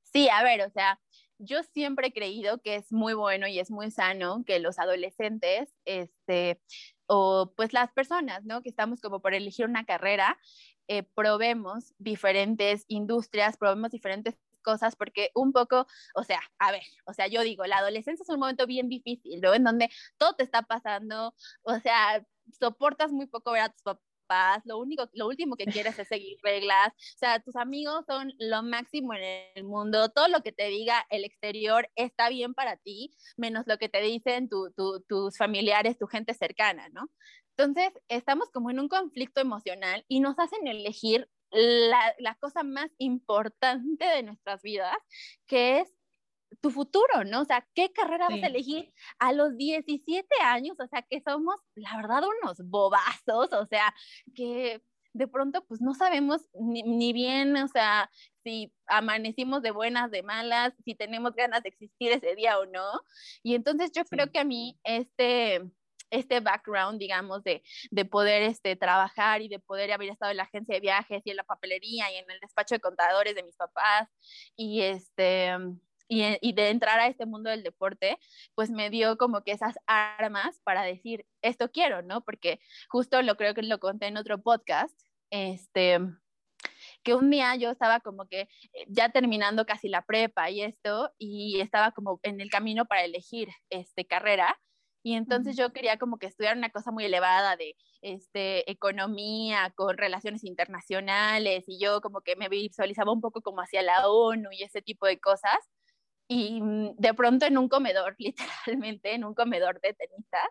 Sí, 0.01 0.27
a 0.29 0.41
ver, 0.41 0.63
o 0.63 0.71
sea, 0.71 0.99
yo 1.39 1.63
siempre 1.63 2.07
he 2.07 2.13
creído 2.13 2.61
que 2.61 2.75
es 2.75 2.91
muy 2.91 3.13
bueno 3.13 3.47
y 3.47 3.59
es 3.59 3.71
muy 3.71 3.91
sano 3.91 4.43
que 4.45 4.59
los 4.59 4.79
adolescentes, 4.79 5.73
este, 5.85 6.61
o 7.07 7.53
pues 7.55 7.73
las 7.73 7.91
personas, 7.91 8.43
¿no? 8.45 8.61
Que 8.61 8.69
estamos 8.69 9.01
como 9.01 9.21
por 9.21 9.33
elegir 9.33 9.65
una 9.65 9.85
carrera, 9.85 10.39
eh, 10.87 11.03
probemos 11.03 11.93
diferentes 11.97 12.85
industrias, 12.87 13.57
probemos 13.57 13.91
diferentes 13.91 14.37
cosas, 14.63 14.95
porque 14.95 15.31
un 15.35 15.53
poco, 15.53 15.87
o 16.15 16.23
sea, 16.23 16.41
a 16.59 16.71
ver, 16.71 16.83
o 17.05 17.13
sea, 17.13 17.27
yo 17.27 17.41
digo, 17.41 17.65
la 17.65 17.77
adolescencia 17.77 18.23
es 18.23 18.29
un 18.29 18.39
momento 18.39 18.67
bien 18.67 18.89
difícil, 18.89 19.39
¿no? 19.41 19.53
En 19.53 19.63
donde 19.63 19.89
todo 20.17 20.35
te 20.35 20.43
está 20.43 20.63
pasando, 20.63 21.33
o 21.63 21.79
sea, 21.79 22.25
soportas 22.59 23.11
muy 23.11 23.27
poco 23.27 23.51
ver 23.51 23.61
a 23.63 23.69
tus 23.69 23.81
papás 23.83 24.06
paz, 24.27 24.61
lo 24.65 24.77
único, 24.77 25.09
lo 25.13 25.27
último 25.27 25.55
que 25.55 25.65
quieres 25.65 25.97
es 25.97 26.07
seguir 26.07 26.37
reglas, 26.43 26.89
o 26.89 27.17
sea, 27.17 27.39
tus 27.39 27.55
amigos 27.55 28.05
son 28.07 28.33
lo 28.39 28.63
máximo 28.63 29.13
en 29.13 29.23
el 29.55 29.63
mundo, 29.63 30.09
todo 30.09 30.27
lo 30.27 30.41
que 30.41 30.51
te 30.51 30.67
diga 30.67 31.05
el 31.09 31.23
exterior 31.23 31.89
está 31.95 32.29
bien 32.29 32.53
para 32.53 32.77
ti, 32.77 33.11
menos 33.37 33.63
lo 33.67 33.77
que 33.77 33.89
te 33.89 34.01
dicen 34.01 34.49
tu, 34.49 34.71
tu, 34.75 35.01
tus 35.07 35.37
familiares, 35.37 35.97
tu 35.97 36.07
gente 36.07 36.33
cercana, 36.33 36.89
¿no? 36.89 37.09
Entonces, 37.57 37.91
estamos 38.07 38.51
como 38.51 38.69
en 38.69 38.79
un 38.79 38.87
conflicto 38.87 39.41
emocional 39.41 40.05
y 40.07 40.19
nos 40.19 40.37
hacen 40.37 40.67
elegir 40.67 41.27
la, 41.49 42.13
la 42.19 42.35
cosa 42.35 42.63
más 42.63 42.91
importante 42.99 44.05
de 44.05 44.21
nuestras 44.21 44.61
vidas, 44.61 44.95
que 45.47 45.79
es 45.79 45.96
tu 46.61 46.71
futuro, 46.71 47.23
¿no? 47.25 47.41
O 47.41 47.45
sea, 47.45 47.67
¿qué 47.73 47.91
carrera 47.91 48.27
sí. 48.27 48.35
vas 48.35 48.43
a 48.43 48.47
elegir 48.47 48.93
a 49.19 49.33
los 49.33 49.55
17 49.57 50.27
años? 50.43 50.77
O 50.79 50.87
sea, 50.87 51.01
que 51.01 51.21
somos, 51.21 51.55
la 51.75 51.95
verdad, 51.97 52.23
unos 52.41 52.57
bobazos, 52.63 53.53
o 53.53 53.65
sea, 53.65 53.93
que 54.35 54.81
de 55.13 55.27
pronto 55.27 55.65
pues 55.65 55.81
no 55.81 55.93
sabemos 55.95 56.41
ni, 56.53 56.83
ni, 56.83 57.11
bien, 57.11 57.57
o 57.57 57.67
sea, 57.67 58.09
si 58.43 58.71
amanecimos 58.85 59.61
de 59.63 59.71
buenas, 59.71 60.11
de 60.11 60.23
malas, 60.23 60.73
si 60.85 60.95
tenemos 60.95 61.33
ganas 61.33 61.63
de 61.63 61.69
existir 61.69 62.11
ese 62.11 62.35
día 62.35 62.59
o 62.59 62.65
no. 62.65 63.01
Y 63.43 63.55
entonces 63.55 63.91
yo 63.93 64.05
creo 64.05 64.31
que 64.31 64.39
a 64.39 64.43
mí 64.43 64.79
este, 64.83 65.63
este 66.11 66.39
background, 66.39 66.99
digamos, 66.99 67.43
de, 67.43 67.63
de 67.91 68.05
poder 68.05 68.43
este, 68.43 68.75
trabajar 68.75 69.41
y 69.41 69.49
de 69.49 69.59
poder 69.59 69.91
haber 69.91 70.09
estado 70.09 70.31
en 70.31 70.37
la 70.37 70.43
agencia 70.43 70.75
de 70.75 70.81
viajes 70.81 71.21
y 71.25 71.31
en 71.31 71.37
la 71.37 71.43
papelería 71.43 72.11
y 72.11 72.17
en 72.17 72.29
el 72.29 72.39
despacho 72.39 72.75
de 72.75 72.81
contadores 72.81 73.35
de 73.35 73.43
mis 73.43 73.55
papás 73.55 74.07
y 74.55 74.81
este 74.81 75.57
y, 76.07 76.53
de 76.53 76.69
entrar 76.69 76.99
a 76.99 77.07
este 77.07 77.25
mundo 77.25 77.49
del 77.49 77.63
deporte, 77.63 78.17
pues 78.55 78.69
me 78.69 78.89
dio 78.89 79.17
como 79.17 79.43
que 79.43 79.51
esas 79.51 79.75
armas 79.85 80.61
para 80.63 80.83
decir, 80.83 81.25
esto 81.41 81.71
quiero, 81.71 82.01
¿no? 82.01 82.21
Porque 82.21 82.59
justo 82.89 83.21
lo 83.21 83.35
creo 83.35 83.53
que 83.53 83.63
lo 83.63 83.79
conté 83.79 84.07
en 84.07 84.17
otro 84.17 84.41
podcast, 84.41 84.97
este, 85.29 85.99
que 87.03 87.13
un 87.15 87.29
día 87.29 87.55
yo 87.55 87.71
estaba 87.71 87.99
como 87.99 88.27
que 88.27 88.41
eh, 88.41 88.85
ya 88.87 89.09
terminando 89.09 89.65
casi 89.65 89.89
la 89.89 90.03
prepa 90.03 90.49
y 90.49 90.61
esto, 90.61 91.11
y 91.17 91.59
estaba 91.61 91.91
como 91.91 92.19
en 92.23 92.41
el 92.41 92.49
camino 92.49 92.85
para 92.85 93.03
elegir 93.03 93.49
este, 93.69 94.05
carrera, 94.05 94.57
y 95.03 95.13
entonces 95.13 95.55
yo 95.55 95.71
quería 95.71 95.97
como 95.97 96.17
que 96.19 96.27
estudiar 96.27 96.57
una 96.57 96.69
cosa 96.69 96.91
muy 96.91 97.05
elevada 97.05 97.55
de 97.55 97.77
este, 98.01 98.69
economía 98.69 99.71
con 99.75 99.97
relaciones 99.97 100.43
internacionales 100.43 101.63
y 101.67 101.79
yo 101.79 102.01
como 102.01 102.21
que 102.21 102.35
me 102.35 102.49
visualizaba 102.49 103.13
un 103.13 103.21
poco 103.21 103.41
como 103.41 103.61
hacia 103.61 103.81
la 103.83 104.09
ONU 104.09 104.49
y 104.51 104.63
ese 104.63 104.81
tipo 104.81 105.05
de 105.07 105.19
cosas 105.19 105.57
y 106.27 106.61
mm, 106.61 106.95
de 106.97 107.13
pronto 107.13 107.45
en 107.45 107.57
un 107.57 107.69
comedor, 107.69 108.15
literalmente, 108.19 109.13
en 109.13 109.23
un 109.23 109.33
comedor 109.33 109.79
de 109.81 109.93
tenistas, 109.93 110.49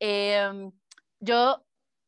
em, 0.00 0.72
yo 1.20 1.64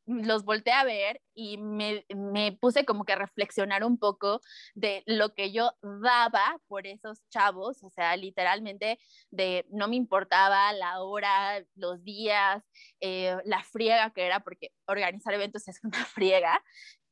los 0.06 0.44
volteé 0.44 0.72
a 0.72 0.84
ver 0.84 1.22
y 1.34 1.56
me, 1.58 2.04
me, 2.14 2.52
puse 2.52 2.84
como 2.84 3.04
que 3.04 3.14
a 3.14 3.16
reflexionar 3.16 3.84
un 3.84 3.98
poco 3.98 4.40
de 4.74 5.02
lo 5.06 5.34
que 5.34 5.52
yo 5.52 5.72
daba 5.82 6.60
por 6.68 6.86
esos 6.86 7.26
chavos, 7.30 7.82
o 7.82 7.90
sea, 7.90 8.16
literalmente 8.16 8.98
de 9.30 9.64
no 9.70 9.88
me 9.88 9.96
importaba 9.96 10.72
la 10.72 11.00
hora, 11.02 11.64
los 11.74 12.04
días, 12.04 12.62
eh, 13.00 13.36
la 13.44 13.62
friega 13.64 14.10
que 14.10 14.26
era, 14.26 14.40
porque 14.40 14.72
organizar 14.86 15.34
eventos 15.34 15.68
es 15.68 15.80
una 15.84 16.04
friega, 16.04 16.62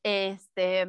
este, 0.03 0.87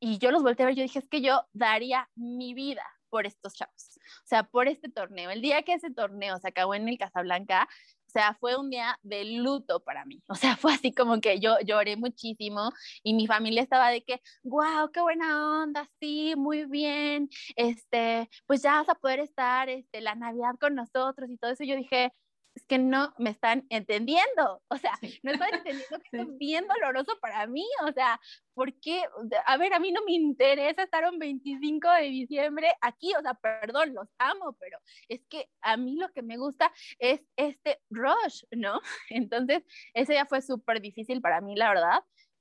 y 0.00 0.18
yo 0.18 0.30
los 0.30 0.42
volteé 0.42 0.64
a 0.64 0.66
ver, 0.68 0.76
yo 0.76 0.82
dije, 0.82 0.98
es 1.00 1.08
que 1.08 1.20
yo 1.20 1.42
daría 1.52 2.08
mi 2.14 2.54
vida 2.54 2.84
por 3.10 3.26
estos 3.26 3.54
chavos, 3.54 3.95
o 4.24 4.26
sea, 4.26 4.44
por 4.44 4.68
este 4.68 4.88
torneo. 4.88 5.30
El 5.30 5.42
día 5.42 5.62
que 5.62 5.74
ese 5.74 5.90
torneo 5.90 6.38
se 6.38 6.48
acabó 6.48 6.74
en 6.74 6.88
el 6.88 6.98
Casablanca, 6.98 7.68
o 8.08 8.10
sea, 8.10 8.34
fue 8.40 8.56
un 8.56 8.70
día 8.70 8.98
de 9.02 9.24
luto 9.24 9.80
para 9.80 10.04
mí. 10.04 10.22
O 10.28 10.34
sea, 10.34 10.56
fue 10.56 10.72
así 10.74 10.92
como 10.92 11.20
que 11.20 11.40
yo 11.40 11.58
lloré 11.60 11.96
muchísimo 11.96 12.70
y 13.02 13.14
mi 13.14 13.26
familia 13.26 13.62
estaba 13.62 13.90
de 13.90 14.02
que, 14.04 14.22
wow, 14.42 14.90
qué 14.92 15.00
buena 15.00 15.62
onda, 15.62 15.88
sí, 16.00 16.34
muy 16.36 16.64
bien, 16.64 17.28
este, 17.56 18.28
pues 18.46 18.62
ya 18.62 18.74
vas 18.76 18.88
a 18.88 18.94
poder 18.94 19.20
estar 19.20 19.68
este, 19.68 20.00
la 20.00 20.14
Navidad 20.14 20.54
con 20.60 20.74
nosotros 20.74 21.30
y 21.30 21.36
todo 21.36 21.50
eso. 21.52 21.64
Yo 21.64 21.76
dije, 21.76 22.12
es 22.56 22.64
que 22.64 22.78
no 22.78 23.12
me 23.18 23.30
están 23.30 23.66
entendiendo, 23.68 24.62
o 24.68 24.76
sea, 24.78 24.98
no 25.22 25.32
están 25.32 25.54
entendiendo 25.54 25.98
que 26.10 26.18
es 26.22 26.38
bien 26.38 26.66
doloroso 26.66 27.18
para 27.20 27.46
mí, 27.46 27.64
o 27.86 27.92
sea, 27.92 28.18
¿por 28.54 28.72
qué? 28.80 29.04
A 29.44 29.56
ver, 29.58 29.74
a 29.74 29.78
mí 29.78 29.92
no 29.92 30.02
me 30.04 30.12
interesa 30.12 30.82
estar 30.82 31.04
un 31.04 31.18
25 31.18 31.88
de 31.90 32.02
diciembre 32.04 32.72
aquí, 32.80 33.12
o 33.14 33.20
sea, 33.20 33.34
perdón, 33.34 33.94
los 33.94 34.08
amo, 34.18 34.56
pero 34.58 34.78
es 35.08 35.20
que 35.28 35.50
a 35.60 35.76
mí 35.76 35.96
lo 35.96 36.10
que 36.12 36.22
me 36.22 36.38
gusta 36.38 36.72
es 36.98 37.20
este 37.36 37.78
rush, 37.90 38.44
¿no? 38.50 38.80
Entonces, 39.10 39.62
ese 39.92 40.14
día 40.14 40.24
fue 40.24 40.40
súper 40.40 40.80
difícil 40.80 41.20
para 41.20 41.42
mí, 41.42 41.56
la 41.56 41.68
verdad. 41.68 42.00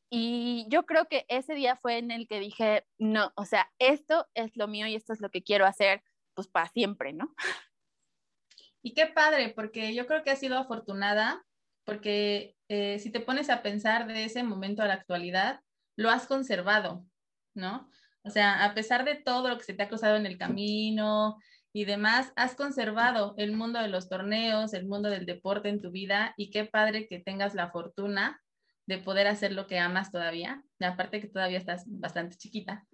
Y 0.09 0.65
yo 0.69 0.85
creo 0.85 1.09
que 1.09 1.25
ese 1.27 1.55
día 1.55 1.75
fue 1.75 1.97
en 1.97 2.11
el 2.11 2.27
que 2.29 2.39
dije, 2.39 2.85
no, 2.97 3.33
o 3.35 3.43
sea, 3.43 3.69
esto 3.79 4.27
es 4.33 4.55
lo 4.55 4.69
mío 4.69 4.87
y 4.87 4.95
esto 4.95 5.11
es 5.11 5.19
lo 5.19 5.29
que 5.29 5.43
quiero 5.43 5.65
hacer, 5.65 6.03
pues 6.35 6.47
para 6.47 6.69
siempre, 6.69 7.11
¿no? 7.11 7.35
Y 8.85 8.93
qué 8.93 9.07
padre, 9.07 9.51
porque 9.55 9.95
yo 9.95 10.05
creo 10.05 10.21
que 10.21 10.29
has 10.29 10.37
sido 10.37 10.59
afortunada, 10.59 11.43
porque 11.85 12.55
eh, 12.69 12.99
si 12.99 13.09
te 13.09 13.19
pones 13.19 13.49
a 13.49 13.63
pensar 13.63 14.05
de 14.05 14.25
ese 14.25 14.43
momento 14.43 14.83
a 14.83 14.87
la 14.87 14.93
actualidad, 14.93 15.61
lo 15.95 16.11
has 16.11 16.27
conservado, 16.27 17.03
¿no? 17.55 17.89
O 18.23 18.29
sea, 18.29 18.63
a 18.63 18.75
pesar 18.75 19.03
de 19.03 19.15
todo 19.15 19.49
lo 19.49 19.57
que 19.57 19.63
se 19.63 19.73
te 19.73 19.81
ha 19.81 19.87
cruzado 19.87 20.17
en 20.17 20.27
el 20.27 20.37
camino 20.37 21.39
y 21.73 21.85
demás, 21.85 22.31
has 22.35 22.53
conservado 22.53 23.33
el 23.37 23.53
mundo 23.53 23.79
de 23.79 23.87
los 23.87 24.07
torneos, 24.07 24.75
el 24.75 24.85
mundo 24.85 25.09
del 25.09 25.25
deporte 25.25 25.69
en 25.69 25.81
tu 25.81 25.89
vida 25.89 26.35
y 26.37 26.51
qué 26.51 26.65
padre 26.65 27.07
que 27.07 27.17
tengas 27.17 27.55
la 27.55 27.71
fortuna 27.71 28.39
de 28.85 28.99
poder 28.99 29.25
hacer 29.25 29.51
lo 29.51 29.65
que 29.65 29.79
amas 29.79 30.11
todavía. 30.11 30.63
aparte 30.79 31.21
que 31.21 31.27
todavía 31.27 31.57
estás 31.57 31.85
bastante 31.87 32.37
chiquita 32.37 32.85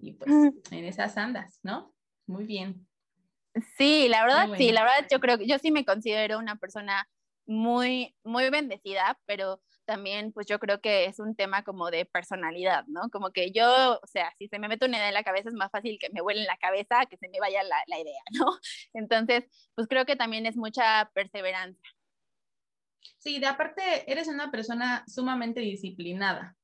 y 0.00 0.12
pues 0.12 0.30
en 0.70 0.84
esas 0.86 1.18
andas, 1.18 1.60
¿no? 1.62 1.94
Muy 2.26 2.46
bien. 2.46 2.88
Sí, 3.76 4.08
la 4.08 4.24
verdad, 4.24 4.48
sí, 4.56 4.72
la 4.72 4.82
verdad 4.82 5.06
yo 5.10 5.20
creo 5.20 5.38
que 5.38 5.46
yo 5.46 5.58
sí 5.58 5.70
me 5.70 5.84
considero 5.84 6.38
una 6.38 6.56
persona 6.56 7.08
muy, 7.46 8.16
muy 8.24 8.50
bendecida, 8.50 9.18
pero 9.26 9.60
también 9.84 10.32
pues 10.32 10.46
yo 10.46 10.58
creo 10.58 10.80
que 10.80 11.04
es 11.04 11.18
un 11.18 11.36
tema 11.36 11.62
como 11.62 11.90
de 11.90 12.06
personalidad, 12.06 12.84
¿no? 12.86 13.02
Como 13.12 13.30
que 13.30 13.52
yo, 13.52 14.00
o 14.02 14.06
sea, 14.06 14.32
si 14.38 14.48
se 14.48 14.58
me 14.58 14.68
mete 14.68 14.86
una 14.86 14.96
idea 14.96 15.08
en 15.08 15.14
la 15.14 15.24
cabeza 15.24 15.50
es 15.50 15.54
más 15.54 15.70
fácil 15.70 15.98
que 16.00 16.10
me 16.10 16.22
vuele 16.22 16.40
en 16.40 16.46
la 16.46 16.56
cabeza 16.56 17.06
que 17.06 17.16
se 17.16 17.28
me 17.28 17.38
vaya 17.38 17.62
la, 17.62 17.76
la 17.86 17.98
idea, 18.00 18.22
¿no? 18.32 18.46
Entonces, 18.94 19.44
pues 19.74 19.86
creo 19.88 20.06
que 20.06 20.16
también 20.16 20.46
es 20.46 20.56
mucha 20.56 21.10
perseverancia. 21.14 21.90
Sí, 23.18 23.38
de 23.38 23.46
aparte 23.46 24.10
eres 24.10 24.28
una 24.28 24.50
persona 24.50 25.04
sumamente 25.06 25.60
disciplinada. 25.60 26.56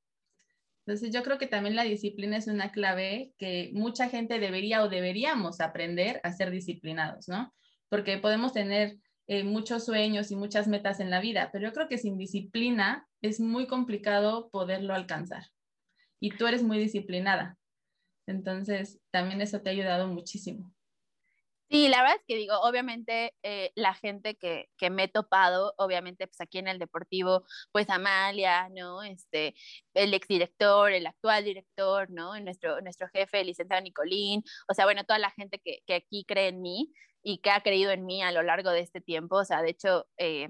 Entonces 0.91 1.15
yo 1.15 1.23
creo 1.23 1.39
que 1.39 1.47
también 1.47 1.77
la 1.77 1.85
disciplina 1.85 2.37
es 2.37 2.49
una 2.49 2.73
clave 2.73 3.33
que 3.39 3.71
mucha 3.75 4.09
gente 4.09 4.41
debería 4.41 4.83
o 4.83 4.89
deberíamos 4.89 5.61
aprender 5.61 6.21
a 6.25 6.33
ser 6.33 6.51
disciplinados, 6.51 7.29
¿no? 7.29 7.55
Porque 7.89 8.19
podemos 8.19 8.53
tener 8.53 8.99
eh, 9.29 9.45
muchos 9.45 9.85
sueños 9.85 10.33
y 10.33 10.37
muchas 10.37 10.67
metas 10.67 10.99
en 10.99 11.09
la 11.09 11.21
vida, 11.21 11.51
pero 11.53 11.69
yo 11.69 11.73
creo 11.73 11.87
que 11.87 11.97
sin 11.97 12.19
disciplina 12.19 13.07
es 13.23 13.39
muy 13.39 13.69
complicado 13.69 14.51
poderlo 14.51 14.93
alcanzar. 14.93 15.45
Y 16.19 16.31
tú 16.31 16.49
eres 16.49 16.65
muy 16.65 16.81
disciplinada. 16.81 17.57
Entonces 18.27 18.99
también 19.13 19.41
eso 19.43 19.61
te 19.61 19.71
ha 19.71 19.73
ayudado 19.73 20.09
muchísimo. 20.09 20.75
Sí, 21.71 21.89
la 21.89 22.03
verdad 22.03 22.17
es 22.17 22.25
que 22.27 22.35
digo, 22.35 22.59
obviamente 22.63 23.33
eh, 23.45 23.71
la 23.77 23.95
gente 23.95 24.35
que, 24.35 24.69
que, 24.77 24.91
me 24.91 25.05
he 25.05 25.09
topado, 25.09 25.73
obviamente 25.79 26.27
pues 26.27 26.41
aquí 26.41 26.59
en 26.59 26.67
el 26.67 26.81
Deportivo, 26.81 27.45
pues 27.71 27.89
Amalia, 27.91 28.69
¿no? 28.71 29.05
Este, 29.05 29.55
el 29.95 30.13
exdirector, 30.13 30.91
el 30.91 31.07
actual 31.07 31.45
director, 31.45 32.11
¿no? 32.11 32.39
Nuestro, 32.41 32.81
nuestro 32.81 33.09
jefe, 33.15 33.41
el 33.41 33.47
licenciado 33.47 33.83
Nicolín, 33.83 34.43
o 34.69 34.75
sea, 34.75 34.85
bueno, 34.85 35.05
toda 35.05 35.21
la 35.21 35.31
gente 35.31 35.61
que, 35.61 35.79
que, 35.87 35.95
aquí 35.95 36.25
cree 36.27 36.49
en 36.49 36.61
mí 36.61 36.93
y 37.23 37.39
que 37.39 37.51
ha 37.51 37.63
creído 37.63 37.93
en 37.93 38.05
mí 38.05 38.21
a 38.21 38.33
lo 38.33 38.43
largo 38.43 38.71
de 38.71 38.81
este 38.81 39.01
tiempo, 39.01 39.37
o 39.37 39.45
sea, 39.45 39.63
de 39.63 39.71
hecho, 39.71 40.09
eh, 40.19 40.49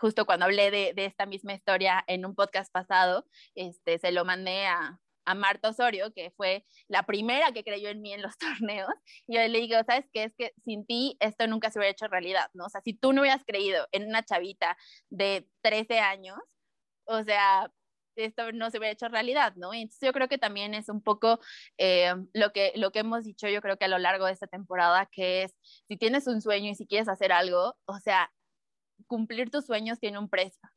justo 0.00 0.24
cuando 0.24 0.46
hablé 0.46 0.70
de, 0.70 0.94
de, 0.94 1.04
esta 1.04 1.26
misma 1.26 1.52
historia 1.54 2.02
en 2.06 2.24
un 2.24 2.34
podcast 2.34 2.72
pasado, 2.72 3.26
este, 3.54 3.98
se 3.98 4.12
lo 4.12 4.24
mandé 4.24 4.66
a, 4.66 4.98
a 5.28 5.34
Marta 5.34 5.68
Osorio, 5.68 6.12
que 6.14 6.30
fue 6.30 6.64
la 6.88 7.02
primera 7.04 7.52
que 7.52 7.62
creyó 7.62 7.90
en 7.90 8.00
mí 8.00 8.14
en 8.14 8.22
los 8.22 8.38
torneos, 8.38 8.90
y 9.26 9.36
yo 9.36 9.46
le 9.46 9.60
digo, 9.60 9.76
¿sabes 9.86 10.06
qué? 10.12 10.24
Es 10.24 10.34
que 10.36 10.54
sin 10.64 10.86
ti 10.86 11.16
esto 11.20 11.46
nunca 11.46 11.70
se 11.70 11.78
hubiera 11.78 11.92
hecho 11.92 12.08
realidad, 12.08 12.50
¿no? 12.54 12.64
O 12.66 12.68
sea, 12.70 12.80
si 12.80 12.94
tú 12.94 13.12
no 13.12 13.20
hubieras 13.20 13.44
creído 13.46 13.86
en 13.92 14.08
una 14.08 14.24
chavita 14.24 14.76
de 15.10 15.46
13 15.62 16.00
años, 16.00 16.38
o 17.04 17.22
sea, 17.24 17.70
esto 18.16 18.52
no 18.52 18.70
se 18.70 18.78
hubiera 18.78 18.92
hecho 18.92 19.08
realidad, 19.08 19.54
¿no? 19.56 19.74
Entonces 19.74 20.00
yo 20.06 20.12
creo 20.12 20.28
que 20.28 20.38
también 20.38 20.74
es 20.74 20.88
un 20.88 21.02
poco 21.02 21.40
eh, 21.76 22.14
lo, 22.32 22.52
que, 22.52 22.72
lo 22.76 22.90
que 22.90 23.00
hemos 23.00 23.24
dicho, 23.24 23.48
yo 23.48 23.60
creo 23.62 23.76
que 23.76 23.84
a 23.84 23.88
lo 23.88 23.98
largo 23.98 24.26
de 24.26 24.32
esta 24.32 24.46
temporada, 24.46 25.06
que 25.12 25.44
es, 25.44 25.54
si 25.88 25.96
tienes 25.98 26.26
un 26.26 26.40
sueño 26.40 26.70
y 26.70 26.74
si 26.74 26.86
quieres 26.86 27.08
hacer 27.08 27.32
algo, 27.32 27.76
o 27.86 27.98
sea, 27.98 28.32
cumplir 29.06 29.50
tus 29.50 29.66
sueños 29.66 30.00
tiene 30.00 30.18
un 30.18 30.28
precio 30.28 30.68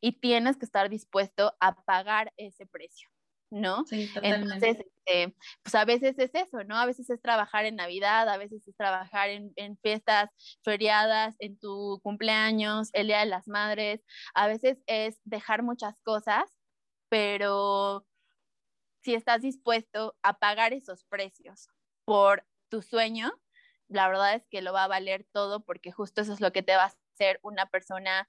y 0.00 0.20
tienes 0.20 0.56
que 0.56 0.66
estar 0.66 0.88
dispuesto 0.90 1.56
a 1.60 1.74
pagar 1.84 2.32
ese 2.36 2.66
precio. 2.66 3.13
¿No? 3.54 3.84
Sí, 3.86 4.08
totalmente. 4.12 4.54
Entonces, 4.54 4.86
este, 5.04 5.36
pues 5.62 5.74
a 5.74 5.84
veces 5.84 6.18
es 6.18 6.34
eso, 6.34 6.64
¿no? 6.64 6.76
A 6.76 6.86
veces 6.86 7.08
es 7.10 7.20
trabajar 7.22 7.64
en 7.64 7.76
Navidad, 7.76 8.28
a 8.28 8.36
veces 8.36 8.66
es 8.66 8.76
trabajar 8.76 9.30
en, 9.30 9.52
en, 9.56 9.78
fiestas 9.78 10.30
feriadas, 10.62 11.36
en 11.38 11.58
tu 11.58 12.00
cumpleaños, 12.02 12.90
el 12.92 13.06
Día 13.06 13.20
de 13.20 13.26
las 13.26 13.48
Madres, 13.48 14.02
a 14.34 14.48
veces 14.48 14.78
es 14.86 15.20
dejar 15.24 15.62
muchas 15.62 16.00
cosas, 16.02 16.44
pero 17.08 18.06
si 19.02 19.14
estás 19.14 19.42
dispuesto 19.42 20.16
a 20.22 20.38
pagar 20.38 20.72
esos 20.72 21.04
precios 21.04 21.68
por 22.04 22.44
tu 22.68 22.82
sueño, 22.82 23.32
la 23.88 24.08
verdad 24.08 24.34
es 24.34 24.46
que 24.50 24.62
lo 24.62 24.72
va 24.72 24.84
a 24.84 24.88
valer 24.88 25.26
todo 25.32 25.64
porque 25.64 25.92
justo 25.92 26.22
eso 26.22 26.32
es 26.32 26.40
lo 26.40 26.52
que 26.52 26.62
te 26.62 26.74
va 26.74 26.84
a 26.84 26.94
hacer 27.14 27.38
una 27.42 27.66
persona 27.66 28.26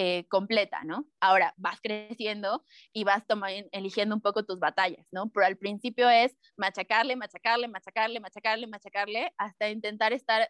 eh, 0.00 0.26
completa, 0.28 0.84
¿no? 0.84 1.08
Ahora 1.20 1.54
vas 1.56 1.80
creciendo 1.80 2.64
y 2.92 3.02
vas 3.02 3.26
tomando, 3.26 3.68
eligiendo 3.72 4.14
un 4.14 4.20
poco 4.20 4.44
tus 4.44 4.60
batallas, 4.60 5.04
¿no? 5.10 5.28
Pero 5.30 5.44
al 5.44 5.56
principio 5.56 6.08
es 6.08 6.36
machacarle, 6.56 7.16
machacarle, 7.16 7.66
machacarle, 7.66 8.20
machacarle, 8.20 8.68
machacarle, 8.68 9.34
hasta 9.38 9.70
intentar 9.70 10.12
estar 10.12 10.48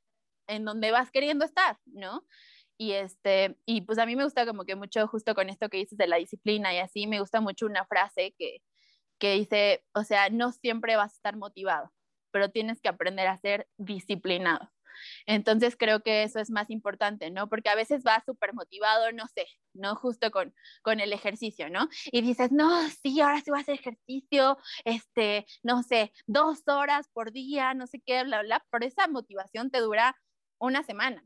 en 0.48 0.66
donde 0.66 0.90
vas 0.90 1.10
queriendo 1.10 1.46
estar, 1.46 1.78
¿no? 1.86 2.26
Y, 2.76 2.92
este, 2.92 3.56
y 3.64 3.80
pues 3.80 3.98
a 3.98 4.04
mí 4.04 4.16
me 4.16 4.24
gusta 4.24 4.44
como 4.44 4.66
que 4.66 4.76
mucho 4.76 5.08
justo 5.08 5.34
con 5.34 5.48
esto 5.48 5.70
que 5.70 5.78
dices 5.78 5.96
de 5.96 6.08
la 6.08 6.16
disciplina 6.16 6.74
y 6.74 6.78
así, 6.78 7.06
me 7.06 7.20
gusta 7.20 7.40
mucho 7.40 7.64
una 7.64 7.86
frase 7.86 8.34
que, 8.38 8.58
que 9.18 9.32
dice, 9.32 9.82
o 9.94 10.04
sea, 10.04 10.28
no 10.28 10.52
siempre 10.52 10.96
vas 10.96 11.12
a 11.12 11.16
estar 11.16 11.36
motivado, 11.38 11.90
pero 12.32 12.50
tienes 12.50 12.82
que 12.82 12.90
aprender 12.90 13.26
a 13.28 13.38
ser 13.38 13.66
disciplinado. 13.78 14.70
Entonces 15.26 15.76
creo 15.76 16.02
que 16.02 16.22
eso 16.22 16.40
es 16.40 16.50
más 16.50 16.70
importante, 16.70 17.30
¿no? 17.30 17.48
Porque 17.48 17.68
a 17.70 17.74
veces 17.74 18.02
vas 18.02 18.24
súper 18.24 18.54
motivado, 18.54 19.12
no 19.12 19.26
sé, 19.28 19.46
¿no? 19.74 19.94
Justo 19.96 20.30
con, 20.30 20.54
con 20.82 21.00
el 21.00 21.12
ejercicio, 21.12 21.70
¿no? 21.70 21.88
Y 22.12 22.22
dices, 22.22 22.52
no, 22.52 22.88
sí, 23.02 23.20
ahora 23.20 23.40
sí 23.40 23.50
voy 23.50 23.60
a 23.60 23.62
hacer 23.62 23.74
ejercicio, 23.76 24.58
este, 24.84 25.46
no 25.62 25.82
sé, 25.82 26.12
dos 26.26 26.62
horas 26.66 27.08
por 27.12 27.32
día, 27.32 27.74
no 27.74 27.86
sé 27.86 28.00
qué, 28.04 28.24
bla, 28.24 28.42
bla, 28.42 28.64
pero 28.70 28.86
esa 28.86 29.08
motivación 29.08 29.70
te 29.70 29.80
dura 29.80 30.16
una 30.58 30.82
semana. 30.82 31.24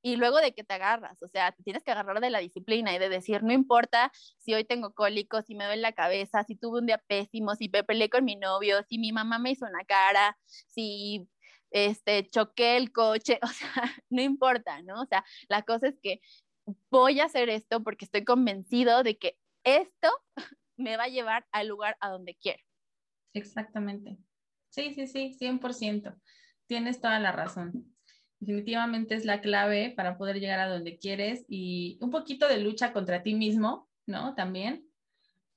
Y 0.00 0.16
luego 0.16 0.38
de 0.38 0.54
que 0.54 0.62
te 0.62 0.74
agarras, 0.74 1.20
o 1.22 1.28
sea, 1.28 1.52
tienes 1.64 1.82
que 1.82 1.90
agarrar 1.90 2.20
de 2.20 2.30
la 2.30 2.38
disciplina 2.38 2.94
y 2.94 2.98
de 2.98 3.08
decir, 3.08 3.42
no 3.42 3.52
importa 3.52 4.12
si 4.38 4.54
hoy 4.54 4.64
tengo 4.64 4.94
cólicos, 4.94 5.44
si 5.46 5.56
me 5.56 5.64
duele 5.64 5.82
la 5.82 5.92
cabeza, 5.92 6.44
si 6.44 6.54
tuve 6.54 6.78
un 6.78 6.86
día 6.86 6.98
pésimo, 7.08 7.56
si 7.56 7.68
me 7.68 7.82
peleé 7.82 8.08
con 8.08 8.24
mi 8.24 8.36
novio, 8.36 8.82
si 8.88 8.98
mi 8.98 9.12
mamá 9.12 9.38
me 9.40 9.50
hizo 9.50 9.66
una 9.66 9.84
cara, 9.84 10.38
si 10.46 11.28
este, 11.70 12.28
choqué 12.28 12.76
el 12.76 12.92
coche, 12.92 13.38
o 13.42 13.46
sea, 13.46 13.84
no 14.10 14.22
importa, 14.22 14.82
¿no? 14.82 15.02
O 15.02 15.06
sea, 15.06 15.24
la 15.48 15.62
cosa 15.62 15.88
es 15.88 15.98
que 16.00 16.20
voy 16.90 17.20
a 17.20 17.24
hacer 17.24 17.48
esto 17.48 17.82
porque 17.82 18.04
estoy 18.04 18.24
convencido 18.24 19.02
de 19.02 19.18
que 19.18 19.38
esto 19.64 20.08
me 20.76 20.96
va 20.96 21.04
a 21.04 21.08
llevar 21.08 21.46
al 21.52 21.68
lugar 21.68 21.96
a 22.00 22.10
donde 22.10 22.34
quiero. 22.34 22.62
Exactamente. 23.34 24.18
Sí, 24.70 24.94
sí, 24.94 25.06
sí, 25.06 25.36
100%. 25.38 26.14
Tienes 26.66 27.00
toda 27.00 27.18
la 27.18 27.32
razón. 27.32 27.94
Definitivamente 28.40 29.14
es 29.14 29.24
la 29.24 29.40
clave 29.40 29.92
para 29.96 30.16
poder 30.16 30.38
llegar 30.38 30.60
a 30.60 30.68
donde 30.68 30.98
quieres 30.98 31.44
y 31.48 31.98
un 32.00 32.10
poquito 32.10 32.46
de 32.46 32.58
lucha 32.58 32.92
contra 32.92 33.22
ti 33.22 33.34
mismo, 33.34 33.88
¿no? 34.06 34.34
También, 34.34 34.88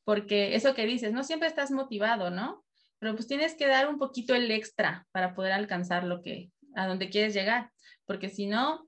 porque 0.04 0.56
eso 0.56 0.74
que 0.74 0.86
dices, 0.86 1.14
no 1.14 1.24
siempre 1.24 1.48
estás 1.48 1.72
motivado, 1.72 2.32
¿no? 2.32 2.66
Pero 3.02 3.16
pues 3.16 3.28
tienes 3.28 3.56
que 3.56 3.66
dar 3.66 3.90
un 3.90 3.98
poquito 3.98 4.36
el 4.36 4.52
extra 4.52 5.08
para 5.12 5.34
poder 5.34 5.54
alcanzar 5.54 6.04
lo 6.04 6.22
que, 6.22 6.52
a 6.76 6.86
donde 6.86 7.10
quieres 7.10 7.34
llegar, 7.34 7.72
porque 8.06 8.30
si 8.30 8.46
no, 8.46 8.88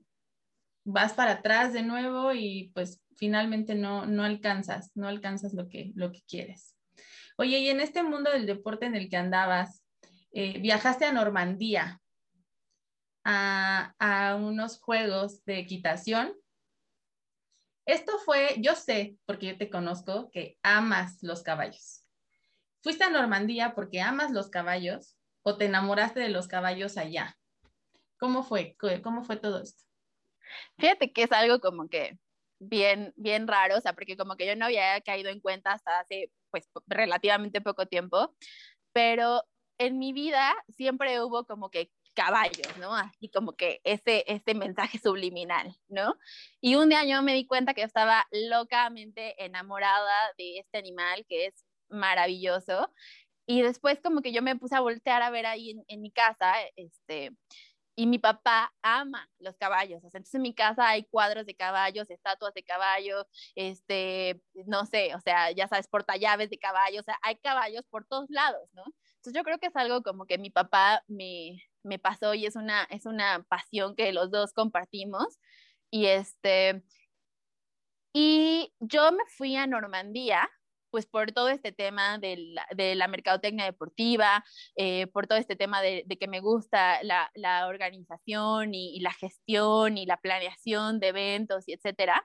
vas 0.85 1.13
para 1.13 1.31
atrás 1.31 1.73
de 1.73 1.81
nuevo 1.81 2.31
y 2.31 2.71
pues 2.75 3.01
finalmente 3.17 3.73
no, 3.73 4.05
no 4.05 4.23
alcanzas, 4.23 4.91
no 4.93 5.07
alcanzas 5.07 5.55
lo 5.55 5.67
que, 5.67 5.93
lo 5.95 6.11
que 6.11 6.21
quieres. 6.27 6.77
Oye, 7.37 7.57
y 7.57 7.69
en 7.69 7.79
este 7.79 8.03
mundo 8.03 8.29
del 8.29 8.45
deporte 8.45 8.85
en 8.85 8.93
el 8.93 9.09
que 9.09 9.17
andabas, 9.17 9.83
eh, 10.31 10.59
viajaste 10.59 11.05
a 11.05 11.11
Normandía 11.11 11.99
a, 13.23 13.95
a 13.97 14.35
unos 14.35 14.79
juegos 14.79 15.43
de 15.45 15.57
equitación. 15.57 16.35
Esto 17.87 18.19
fue, 18.19 18.57
yo 18.59 18.75
sé, 18.75 19.17
porque 19.25 19.47
yo 19.47 19.57
te 19.57 19.71
conozco, 19.71 20.29
que 20.29 20.59
amas 20.61 21.17
los 21.23 21.41
caballos. 21.41 22.02
¿Fuiste 22.83 23.05
a 23.05 23.09
Normandía 23.09 23.73
porque 23.75 24.01
amas 24.01 24.31
los 24.31 24.49
caballos 24.49 25.15
o 25.41 25.55
te 25.55 25.65
enamoraste 25.65 26.19
de 26.19 26.27
los 26.27 26.49
caballos 26.49 26.97
allá? 26.97 27.37
¿Cómo 28.19 28.43
fue? 28.43 28.75
¿Cómo 29.01 29.23
fue 29.23 29.37
todo 29.37 29.61
esto? 29.63 29.85
Fíjate 30.77 31.13
que 31.13 31.23
es 31.23 31.31
algo 31.31 31.61
como 31.61 31.87
que 31.87 32.19
bien, 32.59 33.13
bien 33.15 33.47
raro, 33.47 33.77
o 33.77 33.81
sea, 33.81 33.93
porque 33.93 34.17
como 34.17 34.35
que 34.35 34.45
yo 34.45 34.57
no 34.57 34.65
había 34.65 34.99
caído 34.99 35.29
en 35.29 35.39
cuenta 35.39 35.71
hasta 35.71 36.01
hace, 36.01 36.29
pues, 36.51 36.69
relativamente 36.85 37.61
poco 37.61 37.85
tiempo, 37.85 38.35
pero 38.91 39.43
en 39.77 39.97
mi 39.97 40.11
vida 40.11 40.53
siempre 40.67 41.21
hubo 41.21 41.45
como 41.45 41.69
que 41.69 41.89
caballos, 42.13 42.77
¿no? 42.79 42.93
Así 42.93 43.29
como 43.29 43.53
que 43.53 43.79
ese, 43.85 44.25
ese 44.27 44.55
mensaje 44.55 44.99
subliminal, 44.99 45.73
¿no? 45.87 46.15
Y 46.59 46.75
un 46.75 46.89
día 46.89 47.05
yo 47.05 47.21
me 47.21 47.33
di 47.33 47.47
cuenta 47.47 47.73
que 47.73 47.83
estaba 47.83 48.27
locamente 48.31 49.41
enamorada 49.43 50.33
de 50.37 50.59
este 50.59 50.77
animal 50.77 51.25
que 51.29 51.45
es 51.45 51.65
maravilloso. 51.89 52.91
Y 53.45 53.61
después 53.61 53.99
como 54.01 54.21
que 54.21 54.33
yo 54.33 54.41
me 54.41 54.55
puse 54.55 54.75
a 54.75 54.81
voltear 54.81 55.21
a 55.21 55.29
ver 55.29 55.45
ahí 55.45 55.75
en, 55.87 56.01
mi 56.01 56.11
casa, 56.11 56.53
este, 56.75 57.31
y 57.95 58.07
mi 58.07 58.19
papá 58.19 58.73
ama 58.81 59.29
los 59.39 59.57
caballos. 59.57 60.03
entonces 60.03 60.33
en 60.33 60.41
mi 60.41 60.53
casa 60.55 60.89
hay 60.89 61.03
cuadros 61.05 61.45
de 61.45 61.55
caballos, 61.55 62.09
estatuas 62.09 62.53
de 62.53 62.63
caballos, 62.63 63.25
este, 63.55 64.41
no 64.65 64.85
sé, 64.85 65.13
o 65.15 65.19
sea, 65.21 65.51
ya 65.51 65.67
sabes, 65.67 65.87
portallaves 65.87 66.49
de 66.49 66.57
caballos, 66.59 67.01
o 67.01 67.03
sea, 67.05 67.19
hay 67.21 67.37
caballos 67.37 67.83
por 67.89 68.05
todos 68.05 68.29
lados, 68.29 68.69
¿no? 68.73 68.83
Entonces 69.17 69.33
yo 69.39 69.43
creo 69.43 69.59
que 69.59 69.67
es 69.67 69.75
algo 69.75 70.03
como 70.03 70.25
que 70.25 70.37
mi 70.37 70.49
papá 70.49 71.03
me, 71.07 71.61
me 71.83 71.99
pasó 71.99 72.33
y 72.33 72.45
es 72.45 72.55
una, 72.55 72.83
es 72.85 73.05
una 73.05 73.43
pasión 73.49 73.95
que 73.95 74.11
los 74.13 74.31
dos 74.31 74.53
compartimos. 74.53 75.39
Y 75.91 76.07
este, 76.07 76.83
y 78.13 78.73
yo 78.79 79.11
me 79.11 79.23
fui 79.37 79.55
a 79.55 79.67
Normandía 79.67 80.49
pues 80.93 81.07
por 81.07 81.31
todo 81.31 81.49
este 81.49 81.71
tema 81.71 82.19
de 82.19 82.37
la, 82.37 82.67
de 82.75 82.93
la 82.93 83.07
mercadotecnia 83.07 83.65
deportiva, 83.65 84.45
eh, 84.75 85.07
por 85.07 85.25
todo 85.25 85.39
este 85.39 85.55
tema 85.55 85.81
de, 85.81 86.05
que 86.19 86.27
me 86.27 86.39
gusta 86.39 87.01
la, 87.01 87.31
la 87.33 87.65
organización 87.65 88.75
y, 88.75 88.99
la 88.99 89.11
gestión 89.11 89.97
y 89.97 90.05
la 90.05 90.17
planeación 90.17 90.99
de 90.99 91.07
eventos 91.07 91.67
y 91.67 91.73
etcétera. 91.73 92.23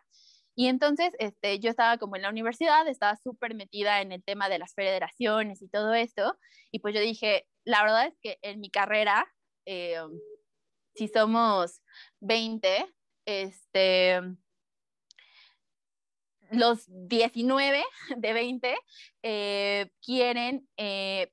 Y 0.54 0.66
entonces 0.66 1.12
este, 1.18 1.60
yo 1.60 1.70
estaba 1.70 1.96
como 1.96 2.16
en 2.16 2.22
la 2.22 2.28
universidad, 2.28 2.86
estaba 2.86 3.16
súper 3.16 3.54
metida 3.54 4.02
en 4.02 4.12
el 4.12 4.22
tema 4.22 4.50
de 4.50 4.58
las 4.58 4.74
federaciones 4.74 5.62
y 5.62 5.68
todo 5.70 5.94
esto, 5.94 6.36
y 6.70 6.80
pues 6.80 6.94
yo 6.94 7.00
dije, 7.00 7.46
la 7.64 7.82
verdad 7.82 8.08
es 8.08 8.18
que 8.20 8.38
en 8.42 8.60
mi 8.60 8.68
carrera, 8.68 9.26
eh, 9.64 9.96
si 10.94 11.08
somos 11.08 11.80
20, 12.20 12.84
este, 13.24 14.20
los 16.50 16.84
19 16.86 17.84
de 18.16 18.32
20 18.32 18.76
eh, 19.22 19.90
quieren 20.02 20.68
eh, 20.76 21.32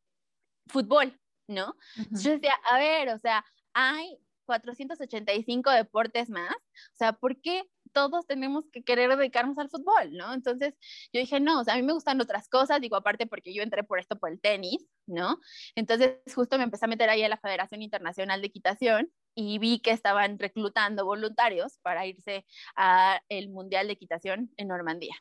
fútbol, 0.68 1.20
¿no? 1.48 1.76
Yo 2.12 2.32
decía, 2.32 2.54
a 2.70 2.78
ver, 2.78 3.10
o 3.10 3.20
sea, 3.20 3.46
hay 3.74 4.18
485 4.46 5.72
deportes 5.72 6.30
más, 6.30 6.54
o 6.54 6.96
sea, 6.98 7.14
¿por 7.14 7.40
qué 7.42 7.64
todos 7.96 8.28
tenemos 8.28 8.66
que 8.74 8.84
querer 8.84 9.16
dedicarnos 9.16 9.58
al 9.58 9.70
fútbol, 9.70 10.12
¿no? 10.12 10.34
Entonces 10.34 10.76
yo 11.14 11.20
dije, 11.22 11.40
no, 11.40 11.62
o 11.62 11.64
sea, 11.64 11.76
a 11.76 11.78
mí 11.78 11.84
me 11.84 11.94
gustan 11.94 12.20
otras 12.20 12.50
cosas, 12.50 12.82
digo, 12.82 12.98
aparte 12.98 13.26
porque 13.26 13.54
yo 13.54 13.64
entré 13.64 13.86
por 13.86 14.00
esto, 14.00 14.20
por 14.20 14.30
el 14.32 14.42
tenis, 14.42 14.86
¿no? 15.08 15.40
Entonces 15.76 16.18
justo 16.36 16.58
me 16.58 16.66
empecé 16.66 16.86
a 16.86 16.90
meter 16.90 17.10
ahí 17.10 17.24
a 17.24 17.30
la 17.30 17.38
Federación 17.38 17.82
Internacional 17.82 18.42
de 18.42 18.48
Equitación 18.48 19.14
y 19.34 19.60
vi 19.60 19.80
que 19.80 19.92
estaban 19.92 20.38
reclutando 20.38 21.06
voluntarios 21.06 21.78
para 21.84 22.06
irse 22.06 22.46
a 22.76 23.22
el 23.30 23.50
Mundial 23.50 23.88
de 23.88 23.94
Equitación 23.94 24.52
en 24.58 24.68
Normandía. 24.68 25.16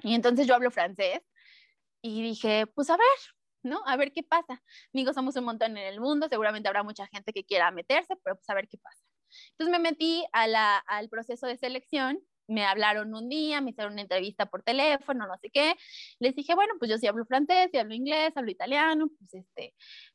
Y 0.00 0.14
entonces 0.14 0.48
yo 0.48 0.56
hablo 0.56 0.72
francés 0.72 1.20
y 2.02 2.22
dije, 2.22 2.66
pues 2.66 2.90
a 2.90 2.96
ver, 2.96 3.06
¿no? 3.62 3.82
A 3.86 3.96
ver 3.96 4.12
qué 4.12 4.24
pasa. 4.24 4.60
Amigos, 4.92 5.14
somos 5.14 5.36
un 5.36 5.44
montón 5.44 5.76
en 5.76 5.86
el 5.86 6.00
mundo, 6.00 6.26
seguramente 6.28 6.68
habrá 6.68 6.82
mucha 6.82 7.06
gente 7.06 7.32
que 7.32 7.44
quiera 7.44 7.70
meterse, 7.70 8.16
pero 8.24 8.34
pues 8.36 8.50
a 8.50 8.54
ver 8.54 8.68
qué 8.68 8.78
pasa. 8.78 9.04
Entonces 9.52 9.72
me 9.72 9.78
metí 9.78 10.24
a 10.32 10.46
la, 10.46 10.78
al 10.78 11.08
proceso 11.08 11.46
de 11.46 11.56
selección, 11.56 12.20
me 12.46 12.64
hablaron 12.64 13.14
un 13.14 13.28
día, 13.28 13.60
me 13.60 13.70
hicieron 13.70 13.94
una 13.94 14.02
entrevista 14.02 14.46
por 14.46 14.62
teléfono, 14.62 15.26
no 15.26 15.36
sé 15.38 15.50
qué. 15.50 15.74
Les 16.18 16.34
dije, 16.34 16.54
bueno, 16.54 16.74
pues 16.78 16.90
yo 16.90 16.98
sí 16.98 17.06
hablo 17.06 17.24
francés, 17.24 17.70
sí 17.72 17.78
hablo 17.78 17.94
inglés, 17.94 18.32
hablo 18.36 18.50
italiano, 18.50 19.08
pues 19.18 19.34
este, 19.34 19.74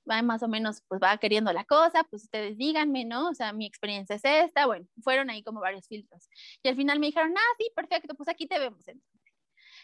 va 0.10 0.21
más 0.21 0.43
o 0.43 0.47
menos, 0.47 0.84
pues 0.88 1.01
va 1.01 1.17
queriendo 1.17 1.51
la 1.53 1.65
cosa, 1.65 2.03
pues 2.03 2.23
ustedes 2.23 2.58
díganme, 2.58 3.05
¿no? 3.05 3.29
O 3.29 3.34
sea, 3.34 3.53
mi 3.53 3.65
experiencia 3.65 4.15
es 4.15 4.25
esta, 4.25 4.65
bueno, 4.65 4.86
fueron 5.03 5.29
ahí 5.29 5.43
como 5.43 5.60
varios 5.60 5.88
filtros. 5.88 6.29
Y 6.63 6.69
al 6.69 6.75
final 6.75 6.99
me 6.99 7.08
dijeron, 7.08 7.34
ah, 7.36 7.55
sí, 7.58 7.71
perfecto, 7.75 8.15
pues 8.15 8.29
aquí 8.29 8.47
te 8.47 8.60
vemos 8.60 8.88
entonces. 8.88 9.34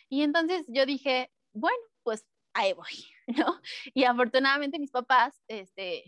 Y 0.09 0.21
entonces 0.23 0.65
yo 0.67 0.85
dije, 0.85 1.31
bueno, 1.53 1.77
pues 2.03 2.25
ahí 2.53 2.73
voy, 2.73 2.85
¿no? 3.27 3.59
Y 3.93 4.03
afortunadamente 4.03 4.79
mis 4.79 4.91
papás, 4.91 5.41
este, 5.47 6.03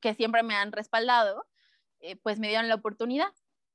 que 0.00 0.14
siempre 0.14 0.42
me 0.42 0.54
han 0.54 0.72
respaldado, 0.72 1.44
eh, 2.00 2.16
pues 2.16 2.38
me 2.38 2.48
dieron 2.48 2.68
la 2.68 2.76
oportunidad 2.76 3.28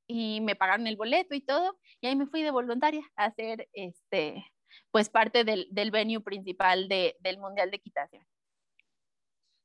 y 0.08 0.42
me 0.42 0.56
pagaron 0.56 0.88
el 0.88 0.98
boleto 0.98 1.36
y 1.36 1.42
todo, 1.42 1.80
y 2.02 2.08
ahí 2.08 2.16
me 2.16 2.28
fui 2.28 2.44
de 2.44 2.52
voluntaria 2.52 3.02
a 3.16 3.26
hacer 3.26 3.68
este, 3.74 4.46
pues 4.92 5.10
parte 5.10 5.44
del, 5.44 5.68
del 5.72 5.92
venue 5.92 6.22
principal 6.22 6.88
de, 6.88 7.16
del 7.20 7.40
Mundial 7.40 7.72
de 7.72 7.78
Equitación. 7.78 8.26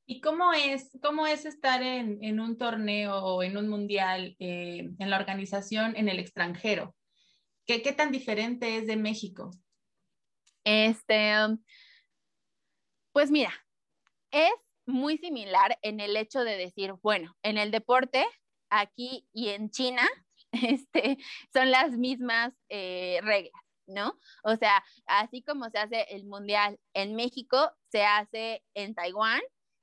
¿Y 0.05 0.19
cómo 0.19 0.51
es, 0.51 0.97
cómo 1.01 1.27
es 1.27 1.45
estar 1.45 1.81
en, 1.81 2.21
en 2.23 2.39
un 2.39 2.57
torneo 2.57 3.23
o 3.23 3.43
en 3.43 3.55
un 3.55 3.69
mundial 3.69 4.35
eh, 4.39 4.89
en 4.99 5.09
la 5.09 5.17
organización 5.17 5.95
en 5.95 6.09
el 6.09 6.19
extranjero? 6.19 6.95
¿Qué, 7.65 7.81
¿Qué, 7.81 7.93
tan 7.93 8.11
diferente 8.11 8.77
es 8.77 8.87
de 8.87 8.97
México? 8.97 9.51
Este, 10.65 11.33
pues 13.13 13.31
mira, 13.31 13.53
es 14.31 14.51
muy 14.85 15.17
similar 15.17 15.77
en 15.81 15.99
el 15.99 16.17
hecho 16.17 16.43
de 16.43 16.57
decir, 16.57 16.93
bueno, 17.01 17.35
en 17.43 17.57
el 17.57 17.71
deporte 17.71 18.25
aquí 18.71 19.27
y 19.33 19.49
en 19.49 19.69
China 19.69 20.09
este, 20.51 21.17
son 21.53 21.69
las 21.69 21.91
mismas 21.91 22.53
eh, 22.69 23.19
reglas, 23.21 23.61
¿no? 23.85 24.17
O 24.43 24.55
sea, 24.55 24.83
así 25.05 25.43
como 25.43 25.69
se 25.69 25.77
hace 25.77 26.01
el 26.09 26.25
mundial 26.25 26.79
en 26.93 27.15
México, 27.15 27.71
se 27.91 28.03
hace 28.03 28.63
en 28.73 28.95
Taiwán 28.95 29.41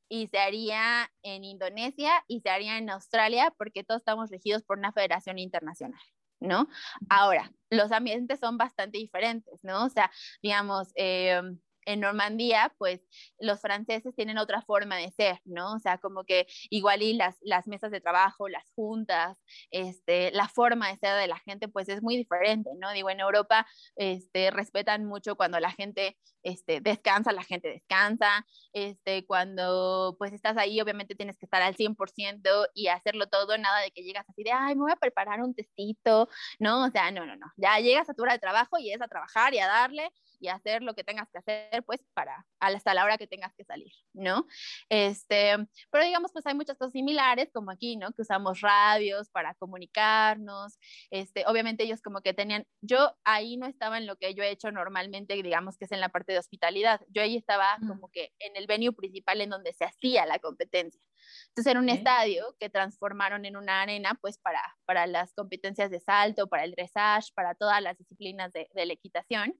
y 0.08 0.28
se 0.28 0.38
haría 0.38 1.12
en 1.22 1.44
Indonesia 1.44 2.24
y 2.26 2.40
se 2.40 2.50
haría 2.50 2.78
en 2.78 2.90
Australia 2.90 3.54
porque 3.56 3.84
todos 3.84 4.00
estamos 4.00 4.30
regidos 4.30 4.62
por 4.64 4.78
una 4.78 4.92
federación 4.92 5.38
internacional. 5.38 6.00
¿No? 6.40 6.68
Ahora, 7.08 7.50
los 7.68 7.90
ambientes 7.90 8.38
son 8.38 8.58
bastante 8.58 8.96
diferentes, 8.98 9.58
¿no? 9.64 9.84
O 9.86 9.88
sea, 9.88 10.08
digamos, 10.40 10.92
eh, 10.94 11.42
en 11.88 12.00
Normandía, 12.00 12.74
pues 12.78 13.00
los 13.40 13.60
franceses 13.60 14.14
tienen 14.14 14.36
otra 14.36 14.60
forma 14.62 14.96
de 14.96 15.10
ser, 15.10 15.40
¿no? 15.44 15.74
O 15.74 15.78
sea, 15.78 15.96
como 15.98 16.24
que 16.24 16.46
igual 16.68 17.02
y 17.02 17.14
las, 17.14 17.38
mesas 17.66 17.90
de 17.90 18.00
trabajo, 18.00 18.48
las 18.48 18.70
juntas, 18.74 19.38
este, 19.70 20.30
la 20.32 20.48
forma 20.48 20.88
de 20.88 20.98
ser 20.98 21.18
de 21.18 21.26
la 21.28 21.38
gente, 21.38 21.66
pues 21.66 21.88
es 21.88 22.02
muy 22.02 22.16
diferente, 22.16 22.70
¿no? 22.78 22.92
Digo, 22.92 23.08
en 23.08 23.20
Europa 23.20 23.66
este, 23.96 24.50
respetan 24.50 25.06
mucho 25.06 25.36
cuando 25.36 25.58
la 25.60 25.70
gente 25.70 26.18
este, 26.42 26.80
descansa, 26.82 27.32
la 27.32 27.42
gente 27.42 27.68
descansa, 27.68 28.46
este, 28.74 29.24
cuando 29.26 30.14
pues 30.18 30.34
estás 30.34 30.58
ahí, 30.58 30.80
obviamente 30.82 31.14
tienes 31.14 31.38
que 31.38 31.46
estar 31.46 31.62
al 31.62 31.74
100% 31.74 32.68
y 32.74 32.88
hacerlo 32.88 33.28
todo, 33.28 33.56
nada 33.56 33.80
de 33.80 33.90
que 33.92 34.02
llegas 34.02 34.28
así 34.28 34.42
de, 34.44 34.52
ay, 34.52 34.74
me 34.74 34.82
voy 34.82 34.92
a 34.92 34.96
preparar 34.96 35.40
un 35.42 35.54
testito, 35.54 36.28
¿no? 36.58 36.84
O 36.84 36.90
sea, 36.90 37.10
no, 37.10 37.24
no, 37.24 37.36
no, 37.36 37.46
ya 37.56 37.78
llegas 37.80 38.10
a 38.10 38.14
tu 38.14 38.22
hora 38.22 38.34
de 38.34 38.38
trabajo 38.40 38.78
y 38.78 38.92
es 38.92 39.00
a 39.00 39.08
trabajar 39.08 39.54
y 39.54 39.58
a 39.58 39.66
darle 39.66 40.10
y 40.40 40.48
hacer 40.48 40.82
lo 40.82 40.94
que 40.94 41.04
tengas 41.04 41.28
que 41.30 41.38
hacer, 41.38 41.82
pues, 41.84 42.04
para 42.14 42.46
hasta 42.60 42.94
la 42.94 43.04
hora 43.04 43.18
que 43.18 43.26
tengas 43.26 43.54
que 43.54 43.64
salir, 43.64 43.92
¿no? 44.12 44.46
Este, 44.88 45.56
pero 45.90 46.04
digamos, 46.04 46.32
pues 46.32 46.46
hay 46.46 46.54
muchas 46.54 46.76
cosas 46.76 46.92
similares, 46.92 47.50
como 47.52 47.70
aquí, 47.70 47.96
¿no? 47.96 48.12
Que 48.12 48.22
usamos 48.22 48.60
radios 48.60 49.30
para 49.30 49.54
comunicarnos, 49.54 50.78
este, 51.10 51.44
obviamente 51.46 51.84
ellos 51.84 52.00
como 52.02 52.20
que 52.20 52.34
tenían, 52.34 52.66
yo 52.80 53.16
ahí 53.24 53.56
no 53.56 53.66
estaba 53.66 53.98
en 53.98 54.06
lo 54.06 54.16
que 54.16 54.34
yo 54.34 54.42
he 54.42 54.50
hecho 54.50 54.70
normalmente, 54.70 55.34
digamos 55.34 55.76
que 55.76 55.84
es 55.86 55.92
en 55.92 56.00
la 56.00 56.08
parte 56.08 56.32
de 56.32 56.38
hospitalidad, 56.38 57.00
yo 57.08 57.22
ahí 57.22 57.36
estaba 57.36 57.78
como 57.86 58.10
que 58.10 58.32
en 58.38 58.56
el 58.56 58.66
venue 58.66 58.92
principal 58.92 59.40
en 59.40 59.50
donde 59.50 59.72
se 59.72 59.84
hacía 59.84 60.26
la 60.26 60.38
competencia. 60.38 61.00
Entonces 61.48 61.70
era 61.70 61.80
un 61.80 61.88
estadio 61.88 62.56
que 62.58 62.70
transformaron 62.70 63.44
en 63.44 63.56
una 63.56 63.82
arena, 63.82 64.16
pues, 64.20 64.38
para, 64.38 64.62
para 64.84 65.06
las 65.06 65.32
competencias 65.34 65.90
de 65.90 66.00
salto, 66.00 66.48
para 66.48 66.64
el 66.64 66.72
dressage, 66.72 67.32
para 67.34 67.54
todas 67.54 67.82
las 67.82 67.96
disciplinas 67.98 68.52
de, 68.52 68.68
de 68.74 68.86
la 68.86 68.92
equitación 68.92 69.58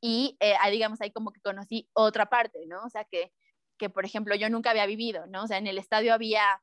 y 0.00 0.36
eh, 0.40 0.54
digamos 0.70 1.00
ahí 1.00 1.10
como 1.10 1.32
que 1.32 1.40
conocí 1.40 1.88
otra 1.92 2.26
parte, 2.26 2.66
¿no? 2.66 2.82
O 2.84 2.90
sea, 2.90 3.04
que, 3.04 3.32
que 3.78 3.90
por 3.90 4.04
ejemplo 4.04 4.34
yo 4.34 4.48
nunca 4.50 4.70
había 4.70 4.86
vivido, 4.86 5.26
¿no? 5.26 5.44
O 5.44 5.46
sea, 5.46 5.58
en 5.58 5.66
el 5.66 5.78
estadio 5.78 6.14
había, 6.14 6.62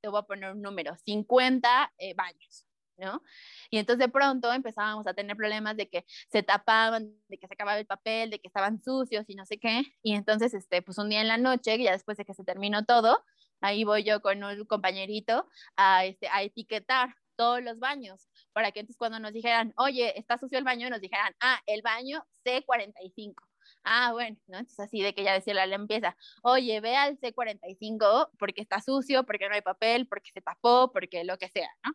te 0.00 0.08
voy 0.08 0.20
a 0.20 0.22
poner 0.22 0.52
un 0.52 0.62
número, 0.62 0.96
50 0.96 1.92
eh, 1.98 2.14
baños, 2.14 2.66
¿no? 2.96 3.22
Y 3.70 3.78
entonces 3.78 4.00
de 4.00 4.12
pronto 4.12 4.52
empezábamos 4.52 5.06
a 5.06 5.14
tener 5.14 5.36
problemas 5.36 5.76
de 5.76 5.88
que 5.88 6.04
se 6.30 6.42
tapaban, 6.42 7.14
de 7.28 7.38
que 7.38 7.46
se 7.46 7.54
acababa 7.54 7.78
el 7.78 7.86
papel, 7.86 8.30
de 8.30 8.40
que 8.40 8.48
estaban 8.48 8.82
sucios 8.82 9.24
y 9.28 9.34
no 9.34 9.46
sé 9.46 9.58
qué. 9.58 9.82
Y 10.02 10.14
entonces, 10.14 10.54
este, 10.54 10.82
pues 10.82 10.98
un 10.98 11.08
día 11.08 11.20
en 11.20 11.28
la 11.28 11.38
noche, 11.38 11.78
ya 11.82 11.92
después 11.92 12.18
de 12.18 12.24
que 12.24 12.34
se 12.34 12.44
terminó 12.44 12.84
todo, 12.84 13.24
ahí 13.60 13.84
voy 13.84 14.04
yo 14.04 14.20
con 14.20 14.42
un 14.44 14.64
compañerito 14.66 15.48
a, 15.76 16.04
este, 16.04 16.28
a 16.28 16.42
etiquetar 16.42 17.14
todos 17.36 17.62
los 17.62 17.78
baños, 17.78 18.28
para 18.58 18.72
que 18.72 18.80
entonces 18.80 18.98
cuando 18.98 19.20
nos 19.20 19.32
dijeran, 19.32 19.72
oye, 19.76 20.18
está 20.18 20.36
sucio 20.36 20.58
el 20.58 20.64
baño, 20.64 20.90
nos 20.90 21.00
dijeran, 21.00 21.32
ah, 21.40 21.60
el 21.66 21.80
baño 21.80 22.26
C45. 22.44 23.36
Ah, 23.84 24.10
bueno, 24.10 24.36
¿no? 24.48 24.58
Entonces 24.58 24.80
así 24.80 25.00
de 25.00 25.14
que 25.14 25.22
ya 25.22 25.32
decía 25.32 25.54
la 25.54 25.64
limpieza, 25.64 26.16
oye, 26.42 26.80
ve 26.80 26.96
al 26.96 27.20
C45 27.20 28.30
porque 28.36 28.60
está 28.60 28.80
sucio, 28.80 29.24
porque 29.24 29.48
no 29.48 29.54
hay 29.54 29.60
papel, 29.60 30.08
porque 30.08 30.32
se 30.34 30.40
tapó, 30.40 30.90
porque 30.92 31.22
lo 31.22 31.38
que 31.38 31.48
sea, 31.50 31.70
¿no? 31.84 31.92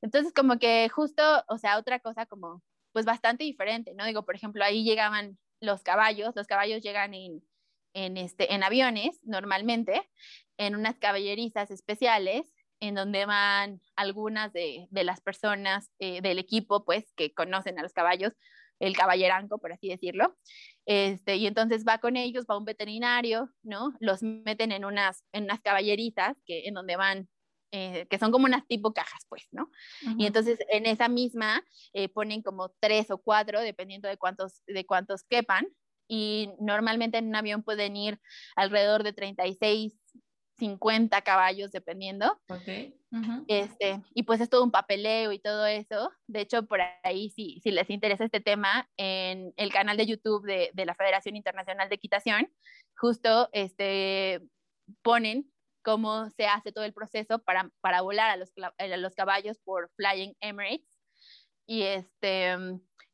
Entonces 0.00 0.32
como 0.32 0.58
que 0.58 0.88
justo, 0.88 1.22
o 1.48 1.58
sea, 1.58 1.76
otra 1.76 2.00
cosa 2.00 2.24
como, 2.24 2.62
pues 2.92 3.04
bastante 3.04 3.44
diferente, 3.44 3.92
¿no? 3.94 4.06
Digo, 4.06 4.24
por 4.24 4.34
ejemplo, 4.34 4.64
ahí 4.64 4.84
llegaban 4.84 5.38
los 5.60 5.82
caballos, 5.82 6.32
los 6.34 6.46
caballos 6.46 6.82
llegan 6.82 7.12
en, 7.12 7.44
en, 7.92 8.16
este, 8.16 8.54
en 8.54 8.62
aviones 8.62 9.20
normalmente, 9.22 10.08
en 10.56 10.76
unas 10.76 10.96
caballerizas 10.96 11.70
especiales, 11.70 12.50
en 12.80 12.94
donde 12.94 13.26
van 13.26 13.80
algunas 13.94 14.52
de, 14.52 14.88
de 14.90 15.04
las 15.04 15.20
personas 15.20 15.90
eh, 15.98 16.20
del 16.22 16.38
equipo, 16.38 16.84
pues, 16.84 17.12
que 17.14 17.32
conocen 17.32 17.78
a 17.78 17.82
los 17.82 17.92
caballos, 17.92 18.32
el 18.80 18.96
caballeranco, 18.96 19.58
por 19.58 19.72
así 19.72 19.88
decirlo. 19.88 20.36
Este, 20.86 21.36
y 21.36 21.46
entonces 21.46 21.84
va 21.86 21.98
con 21.98 22.16
ellos, 22.16 22.46
va 22.50 22.58
un 22.58 22.64
veterinario, 22.64 23.50
¿no? 23.62 23.92
Los 24.00 24.22
meten 24.22 24.72
en 24.72 24.84
unas, 24.84 25.22
en 25.32 25.44
unas 25.44 25.60
caballerizas 25.60 26.36
que, 26.46 26.66
en 26.66 26.74
donde 26.74 26.96
van, 26.96 27.28
eh, 27.72 28.06
que 28.08 28.18
son 28.18 28.32
como 28.32 28.46
unas 28.46 28.66
tipo 28.66 28.94
cajas, 28.94 29.26
pues, 29.28 29.46
¿no? 29.52 29.70
Y 30.18 30.26
entonces 30.26 30.58
en 30.70 30.86
esa 30.86 31.08
misma 31.08 31.62
eh, 31.92 32.08
ponen 32.08 32.42
como 32.42 32.70
tres 32.80 33.10
o 33.10 33.18
cuatro, 33.18 33.60
dependiendo 33.60 34.08
de 34.08 34.16
cuántos, 34.16 34.62
de 34.66 34.86
cuántos 34.86 35.22
quepan. 35.24 35.68
Y 36.08 36.50
normalmente 36.58 37.18
en 37.18 37.28
un 37.28 37.36
avión 37.36 37.62
pueden 37.62 37.94
ir 37.96 38.18
alrededor 38.56 39.04
de 39.04 39.12
36 39.12 39.99
50 40.60 41.20
caballos, 41.22 41.72
dependiendo. 41.72 42.40
Okay. 42.48 42.94
este, 43.48 44.00
y 44.14 44.22
pues 44.22 44.40
es 44.40 44.48
todo 44.48 44.62
un 44.62 44.70
papeleo 44.70 45.32
y 45.32 45.40
todo 45.40 45.66
eso. 45.66 46.12
De 46.28 46.42
hecho, 46.42 46.66
por 46.66 46.80
ahí, 47.02 47.30
si, 47.30 47.58
si 47.60 47.72
les 47.72 47.90
interesa 47.90 48.24
este 48.24 48.40
tema, 48.40 48.88
en 48.96 49.52
el 49.56 49.72
canal 49.72 49.96
de 49.96 50.06
YouTube 50.06 50.46
de, 50.46 50.70
de 50.72 50.86
la 50.86 50.94
Federación 50.94 51.34
Internacional 51.34 51.88
de 51.88 51.96
Equitación, 51.96 52.52
justo 52.96 53.48
este, 53.52 54.40
ponen 55.02 55.50
cómo 55.82 56.30
se 56.30 56.46
hace 56.46 56.72
todo 56.72 56.84
el 56.84 56.92
proceso 56.92 57.40
para, 57.40 57.70
para 57.80 58.02
volar 58.02 58.30
a 58.30 58.36
los, 58.36 58.52
a 58.78 58.96
los 58.96 59.14
caballos 59.14 59.58
por 59.58 59.90
Flying 59.96 60.36
Emirates. 60.40 61.00
Y 61.66 61.82
este, 61.82 62.56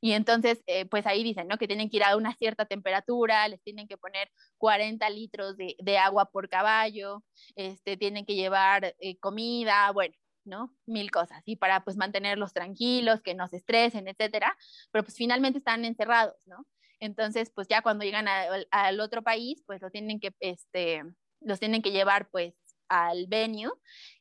y 0.06 0.12
entonces, 0.12 0.62
eh, 0.68 0.86
pues 0.86 1.04
ahí 1.04 1.24
dicen, 1.24 1.48
¿no? 1.48 1.58
Que 1.58 1.66
tienen 1.66 1.90
que 1.90 1.96
ir 1.96 2.04
a 2.04 2.16
una 2.16 2.32
cierta 2.36 2.64
temperatura, 2.64 3.48
les 3.48 3.60
tienen 3.64 3.88
que 3.88 3.98
poner 3.98 4.30
40 4.56 5.10
litros 5.10 5.56
de, 5.56 5.98
agua 5.98 6.30
por 6.30 6.48
caballo, 6.48 7.24
este, 7.56 7.96
tienen 7.96 8.24
que 8.24 8.36
llevar 8.36 8.94
eh, 9.00 9.18
comida, 9.18 9.90
bueno, 9.90 10.14
¿no? 10.44 10.72
Mil 10.86 11.10
cosas, 11.10 11.42
y 11.44 11.56
para 11.56 11.82
pues 11.82 11.96
mantenerlos 11.96 12.52
tranquilos, 12.52 13.20
que 13.20 13.34
no 13.34 13.48
se 13.48 13.56
estresen, 13.56 14.06
etcétera, 14.06 14.56
pero 14.92 15.02
pues 15.02 15.16
finalmente 15.16 15.58
están 15.58 15.84
encerrados, 15.84 16.36
¿no? 16.46 16.64
Entonces, 17.00 17.50
pues 17.52 17.66
ya 17.66 17.82
cuando 17.82 18.04
llegan 18.04 18.28
al 18.70 19.00
otro 19.00 19.22
país, 19.24 19.64
pues 19.66 19.82
lo 19.82 19.90
tienen 19.90 20.20
que, 20.20 20.32
este, 20.38 21.02
los 21.40 21.58
tienen 21.58 21.82
que 21.82 21.90
llevar 21.90 22.28
pues 22.30 22.54
al 22.88 23.26
venue 23.26 23.72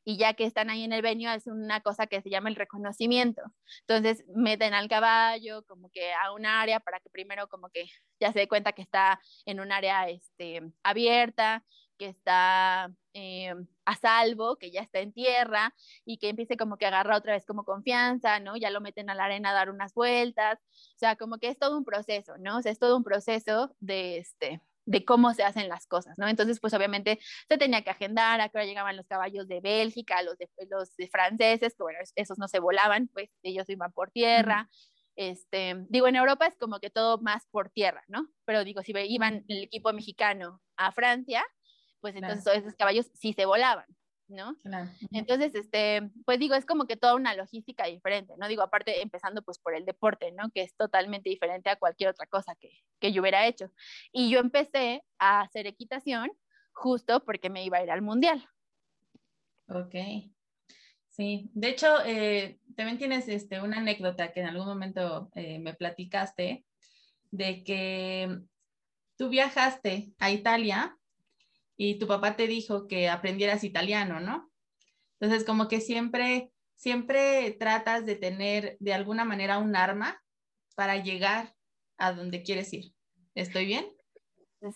y 0.04 0.18
ya 0.18 0.34
que 0.34 0.46
están 0.46 0.70
ahí 0.70 0.84
en 0.84 0.94
el 0.94 1.02
venue 1.02 1.34
es 1.34 1.48
una 1.48 1.82
cosa 1.82 2.08
que 2.08 2.22
se 2.22 2.30
llama 2.30 2.50
el 2.50 2.56
reconocimiento. 2.56 3.42
Entonces 3.88 4.24
meten 4.36 4.74
al 4.74 4.88
caballo 4.88 5.64
como 5.66 5.90
que 5.90 6.14
a 6.14 6.32
un 6.34 6.46
área 6.46 6.80
para 6.80 7.00
que 7.00 7.10
primero 7.10 7.48
como 7.48 7.70
que 7.70 7.88
ya 8.20 8.32
se 8.32 8.40
dé 8.40 8.48
cuenta 8.48 8.74
que 8.74 8.82
está 8.82 9.20
en 9.46 9.60
un 9.60 9.72
área 9.72 10.08
este, 10.10 10.62
abierta, 10.84 11.64
que 11.98 12.08
está 12.08 12.92
eh, 13.14 13.54
a 13.86 13.96
salvo, 13.96 14.58
que 14.58 14.72
ya 14.72 14.82
está 14.82 15.00
en 15.00 15.14
tierra 15.14 15.74
y 16.06 16.18
que 16.18 16.30
empiece 16.30 16.58
como 16.58 16.78
que 16.78 16.86
agarra 16.86 17.18
otra 17.18 17.34
vez 17.34 17.46
como 17.46 17.64
confianza, 17.64 18.40
¿no? 18.40 18.56
Ya 18.58 18.70
lo 18.70 18.82
meten 18.82 19.10
a 19.10 19.16
la 19.16 19.26
arena 19.26 19.52
a 19.52 19.54
dar 19.54 19.70
unas 19.70 19.94
vueltas, 19.94 20.60
o 20.60 20.98
sea, 20.98 21.16
como 21.16 21.38
que 21.40 21.50
es 21.50 21.58
todo 21.58 21.78
un 21.78 21.86
proceso, 21.86 22.38
¿no? 22.40 22.58
O 22.58 22.62
sea, 22.62 22.72
es 22.72 22.80
todo 22.80 22.98
un 22.98 23.04
proceso 23.04 23.76
de 23.80 24.18
este 24.18 24.62
de 24.86 25.04
cómo 25.04 25.34
se 25.34 25.44
hacen 25.44 25.68
las 25.68 25.88
cosas, 25.88 26.18
¿no? 26.18 26.28
Entonces, 26.28 26.60
pues 26.60 26.74
obviamente 26.74 27.20
se 27.48 27.58
tenía 27.58 27.82
que 27.84 27.90
agendar, 27.90 28.40
a 28.42 28.50
qué 28.50 28.58
hora 28.58 28.66
llegaban 28.66 28.96
los 28.96 29.08
caballos 29.08 29.48
de 29.48 29.60
Bélgica, 29.62 30.22
los 30.22 30.38
de, 30.38 30.50
los 30.70 30.96
de 30.96 31.08
franceses, 31.08 31.74
que 31.76 31.84
bueno, 31.84 32.00
esos 32.16 32.38
no 32.38 32.48
se 32.48 32.60
volaban, 32.60 33.10
pues 33.14 33.30
ellos 33.44 33.68
iban 33.70 33.92
por 33.92 34.12
tierra. 34.12 34.70
Este, 35.16 35.86
digo, 35.90 36.08
en 36.08 36.18
Europa 36.18 36.46
es 36.46 36.58
como 36.58 36.80
que 36.80 36.90
todo 36.90 37.20
más 37.20 37.48
por 37.50 37.70
tierra, 37.70 38.04
¿no? 38.08 38.28
Pero 38.46 38.64
digo, 38.64 38.82
si 38.82 38.94
iban 38.96 39.46
el 39.48 39.64
equipo 39.64 39.92
mexicano 39.94 40.62
a 40.78 40.92
Francia, 40.92 41.44
pues 42.02 42.16
entonces 42.16 42.44
todos 42.44 42.58
esos 42.58 42.76
caballos 42.76 43.10
sí 43.14 43.34
se 43.34 43.46
volaban, 43.46 43.86
¿no? 44.28 44.56
Entonces, 45.12 45.54
este, 45.56 46.10
pues 46.26 46.40
digo, 46.40 46.56
es 46.56 46.66
como 46.66 46.88
que 46.88 46.98
toda 46.98 47.16
una 47.16 47.36
logística 47.36 47.86
diferente, 47.86 48.34
¿no? 48.38 48.48
Digo, 48.48 48.64
aparte 48.64 49.02
empezando 49.02 49.42
pues 49.44 49.60
por 49.60 49.76
el 49.76 49.86
deporte, 49.86 50.32
¿no? 50.32 50.50
Que 50.52 50.62
es 50.62 50.76
totalmente 50.76 51.30
diferente 51.30 51.70
a 51.70 51.76
cualquier 51.76 52.10
otra 52.10 52.26
cosa 52.28 52.56
que, 52.56 52.72
que 53.00 53.12
yo 53.12 53.22
hubiera 53.22 53.48
hecho. 53.48 53.72
Y 54.12 54.30
yo 54.30 54.40
empecé 54.40 55.04
a 55.20 55.42
hacer 55.42 55.68
equitación 55.68 56.32
justo 56.74 57.24
porque 57.24 57.50
me 57.50 57.64
iba 57.64 57.78
a 57.78 57.84
ir 57.84 57.92
al 57.92 58.02
mundial. 58.02 58.48
Ok. 59.68 59.96
Sí, 61.10 61.50
de 61.54 61.70
hecho, 61.70 62.04
eh, 62.06 62.60
también 62.76 62.98
tienes 62.98 63.30
este, 63.30 63.62
una 63.62 63.78
anécdota 63.78 64.34
que 64.34 64.42
en 64.42 64.48
algún 64.48 64.68
momento 64.68 65.32
eh, 65.34 65.60
me 65.60 65.74
platicaste 65.74 66.66
de 67.32 67.64
que 67.64 68.42
tú 69.16 69.30
viajaste 69.30 70.14
a 70.20 70.32
Italia 70.32 70.98
y 71.78 72.00
tu 72.00 72.08
papá 72.08 72.36
te 72.36 72.48
dijo 72.48 72.88
que 72.88 73.10
aprendieras 73.10 73.64
italiano, 73.64 74.20
¿no? 74.20 74.52
Entonces, 75.20 75.46
como 75.46 75.68
que 75.68 75.82
siempre, 75.82 76.52
siempre 76.76 77.52
tratas 77.60 78.06
de 78.06 78.16
tener 78.16 78.78
de 78.80 78.94
alguna 78.94 79.26
manera 79.26 79.58
un 79.58 79.76
arma 79.76 80.22
para 80.76 80.98
llegar 80.98 81.56
a 81.98 82.14
donde 82.14 82.44
quieres 82.44 82.74
ir. 82.74 82.94
¿Estoy 83.34 83.66
bien? 83.66 83.86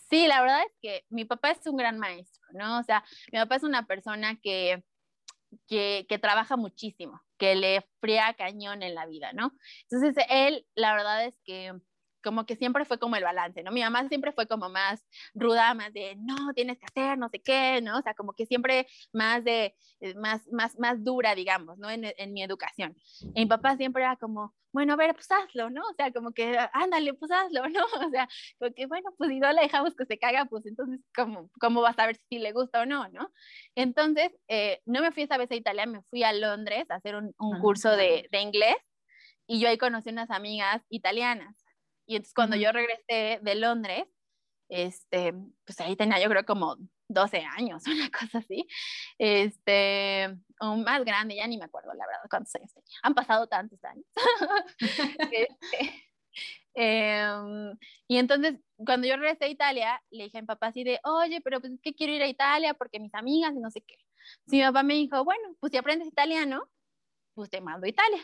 Sí, 0.10 0.28
la 0.28 0.42
verdad 0.42 0.62
es 0.64 0.74
que 0.82 1.06
mi 1.10 1.26
papá 1.26 1.52
es 1.52 1.66
un 1.66 1.78
gran 1.78 1.98
maestro, 1.98 2.42
¿no? 2.54 2.80
O 2.80 2.84
sea, 2.84 3.04
mi 3.32 3.40
papá 3.40 3.56
es 3.56 3.64
una 3.64 3.88
persona 3.88 4.40
que, 4.42 4.84
que, 5.68 6.20
trabaja 6.22 6.58
muchísimo, 6.58 7.22
que 7.38 7.56
le 7.56 7.86
fría 8.00 8.34
cañón 8.38 8.84
en 8.84 8.96
la 8.96 9.06
vida, 9.08 9.34
¿no? 9.34 9.52
Entonces, 9.90 10.24
él, 10.30 10.66
la 10.76 10.94
verdad 10.94 11.26
es 11.26 11.36
que 11.44 11.74
como 12.24 12.46
que 12.46 12.56
siempre 12.56 12.86
fue 12.86 13.00
como 13.00 13.16
el 13.16 13.24
balance, 13.24 13.64
¿no? 13.64 13.72
Mi 13.72 13.82
mamá 13.82 14.08
siempre 14.08 14.32
fue 14.32 14.48
como 14.48 14.70
más 14.70 15.06
ruda, 15.34 15.74
más 15.74 15.94
de, 15.94 16.16
no, 16.18 16.54
tienes 16.54 16.78
que 16.80 16.86
hacer, 16.86 17.18
no 17.18 17.30
sé 17.30 17.42
qué, 17.42 17.82
¿no? 17.82 17.98
O 18.00 18.02
sea, 18.02 18.14
como 18.14 18.34
que 18.34 18.46
siempre 18.46 18.88
más 19.14 19.44
de, 19.44 19.76
eh, 20.02 20.16
más, 20.16 20.48
más, 20.52 20.78
más 20.80 21.04
dura, 21.04 21.36
digamos, 21.36 21.78
¿no? 21.78 21.90
En, 21.90 22.06
en 22.06 22.34
mi 22.34 22.44
educación. 22.44 22.96
Y 23.34 23.42
mi 23.42 23.46
papá 23.46 23.78
siempre 23.78 24.04
era 24.04 24.16
como, 24.16 24.54
bueno, 24.72 24.94
a 24.94 24.96
ver, 24.96 25.14
pues 25.14 25.32
hazlo, 25.32 25.70
¿no? 25.70 25.82
O 25.82 25.94
sea, 25.94 26.12
como 26.12 26.32
que, 26.32 26.58
ándale, 26.74 27.14
pues 27.14 27.32
hazlo, 27.32 27.64
¿no? 27.70 27.86
O 28.06 28.10
sea, 28.10 28.28
porque, 28.58 28.86
bueno, 28.86 29.10
pues 29.18 29.30
si 29.30 29.40
no 29.40 29.52
la 29.52 29.62
dejamos 29.62 29.96
que 29.96 30.06
se 30.06 30.20
caga, 30.20 30.46
pues 30.46 30.66
entonces, 30.66 31.02
¿cómo, 31.16 31.50
cómo 31.60 31.82
vas 31.82 31.98
a 32.00 32.06
ver 32.06 32.18
si 32.30 32.40
le 32.40 32.52
gusta 32.52 32.82
o 32.82 32.86
no, 32.86 33.08
¿no? 33.10 33.32
Entonces, 33.76 34.32
eh, 34.48 34.82
no 34.86 35.02
me 35.02 35.12
fui 35.12 35.24
esa 35.24 35.38
vez 35.38 35.52
a 35.52 35.56
Italia, 35.56 35.86
me 35.86 36.02
fui 36.04 36.24
a 36.24 36.34
Londres 36.34 36.86
a 36.90 36.96
hacer 36.96 37.16
un, 37.16 37.34
un 37.40 37.60
curso 37.60 37.92
de, 37.92 38.28
de 38.32 38.42
inglés 38.42 38.78
y 39.48 39.60
yo 39.60 39.68
ahí 39.68 39.78
conocí 39.78 40.10
unas 40.10 40.30
amigas 40.30 40.84
italianas 40.90 41.56
y 42.10 42.16
entonces 42.16 42.34
cuando 42.34 42.56
yo 42.56 42.72
regresé 42.72 43.40
de 43.44 43.56
Londres, 43.56 44.04
este, 44.68 45.32
pues 45.64 45.80
ahí 45.80 45.96
tenía 45.96 46.20
yo 46.20 46.28
creo 46.28 46.44
como 46.44 46.76
12 47.08 47.46
años, 47.56 47.84
una 47.88 48.10
cosa 48.10 48.40
así, 48.40 48.68
este, 49.20 50.36
un 50.60 50.84
más 50.84 51.06
grande, 51.06 51.36
ya 51.36 51.46
ni 51.46 51.60
me 51.60 51.66
acuerdo 51.66 51.94
la 51.94 52.08
verdad 52.08 52.24
cuántos 52.28 52.56
años 52.56 52.74
tenía, 52.74 52.98
han 53.04 53.14
pasado 53.14 53.46
tantos 53.48 53.80
años. 53.84 54.06
este, 55.32 56.10
eh, 56.74 57.76
y 58.08 58.18
entonces, 58.18 58.60
cuando 58.78 59.08
yo 59.08 59.16
regresé 59.16 59.46
a 59.46 59.50
Italia, 59.50 60.04
le 60.10 60.24
dije 60.24 60.40
a 60.40 60.42
mi 60.42 60.48
papá 60.48 60.68
así 60.68 60.84
de, 60.84 61.00
oye, 61.04 61.42
pero 61.42 61.60
pues 61.62 61.74
es 61.74 61.82
que 61.82 61.94
quiero 61.94 62.14
ir 62.14 62.24
a 62.24 62.28
Italia 62.28 62.74
porque 62.74 63.00
mis 63.00 63.14
amigas 63.14 63.54
y 63.54 63.60
no 63.60 63.70
sé 63.70 63.82
qué. 63.82 63.98
Si 64.48 64.58
mi 64.58 64.64
papá 64.64 64.82
me 64.82 64.96
dijo, 64.96 65.24
bueno, 65.24 65.56
pues 65.60 65.72
si 65.72 65.78
aprendes 65.78 66.08
italiano, 66.08 66.68
pues 67.36 67.52
te 67.52 67.62
mando 67.62 67.86
a 67.86 67.90
Italia. 67.90 68.24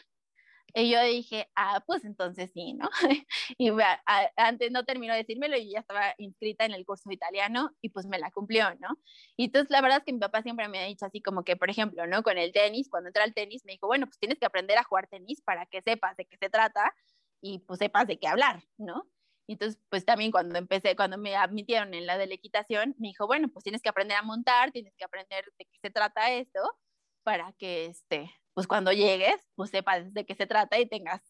Y 0.78 0.92
yo 0.92 1.02
dije, 1.04 1.50
ah, 1.56 1.82
pues 1.88 2.04
entonces 2.04 2.52
sí, 2.54 2.74
¿no? 2.74 2.90
y 3.58 3.70
a, 3.70 4.04
antes 4.36 4.72
no 4.72 4.84
terminó 4.84 5.14
de 5.14 5.20
decírmelo 5.20 5.56
y 5.56 5.72
ya 5.72 5.80
estaba 5.80 6.14
inscrita 6.18 6.66
en 6.66 6.74
el 6.74 6.86
curso 6.86 7.10
italiano 7.12 7.72
y 7.82 7.90
pues 7.90 8.06
me 8.08 8.20
la 8.20 8.30
cumplió, 8.30 8.76
¿no? 8.82 8.90
Y 9.38 9.46
entonces 9.46 9.72
la 9.72 9.80
verdad 9.80 10.00
es 10.00 10.04
que 10.04 10.12
mi 10.12 10.20
papá 10.20 10.42
siempre 10.44 10.68
me 10.68 10.80
ha 10.80 10.86
dicho 10.86 11.06
así 11.06 11.22
como 11.22 11.46
que, 11.46 11.56
por 11.56 11.70
ejemplo, 11.70 12.06
¿no? 12.08 12.24
Con 12.24 12.38
el 12.38 12.52
tenis, 12.52 12.90
cuando 12.90 13.08
entra 13.08 13.24
al 13.24 13.34
tenis, 13.34 13.64
me 13.64 13.72
dijo, 13.72 13.88
bueno, 13.88 14.06
pues 14.08 14.20
tienes 14.20 14.38
que 14.38 14.46
aprender 14.48 14.78
a 14.78 14.84
jugar 14.84 15.08
tenis 15.08 15.42
para 15.42 15.66
que 15.66 15.82
sepas 15.82 16.18
de 16.18 16.26
qué 16.26 16.36
se 16.38 16.50
trata 16.50 16.94
y 17.42 17.60
pues 17.60 17.80
sepas 17.80 18.06
de 18.08 18.20
qué 18.20 18.28
hablar, 18.28 18.62
¿no? 18.78 19.10
Y 19.48 19.54
entonces, 19.54 19.82
pues 19.90 20.04
también 20.04 20.32
cuando 20.32 20.60
empecé, 20.60 20.98
cuando 20.98 21.18
me 21.18 21.38
admitieron 21.38 21.94
en 21.94 22.06
la 22.06 22.18
de 22.18 22.28
la 22.28 22.34
equitación, 22.34 22.96
me 22.98 23.08
dijo, 23.10 23.28
bueno, 23.28 23.48
pues 23.48 23.64
tienes 23.64 23.82
que 23.82 23.90
aprender 23.90 24.18
a 24.18 24.24
montar, 24.24 24.72
tienes 24.74 24.94
que 24.98 25.06
aprender 25.06 25.46
de 25.58 25.66
qué 25.66 25.80
se 25.82 25.90
trata 25.90 26.32
esto 26.34 26.60
para 27.24 27.54
que, 27.54 27.86
este, 27.86 28.30
pues 28.56 28.68
cuando 28.68 28.91
llegues, 28.94 29.36
pues 29.56 29.70
sepas 29.70 30.13
de 30.13 30.26
qué 30.26 30.34
se 30.34 30.48
trata 30.48 30.80
y 30.80 30.88
tengas 30.88 31.22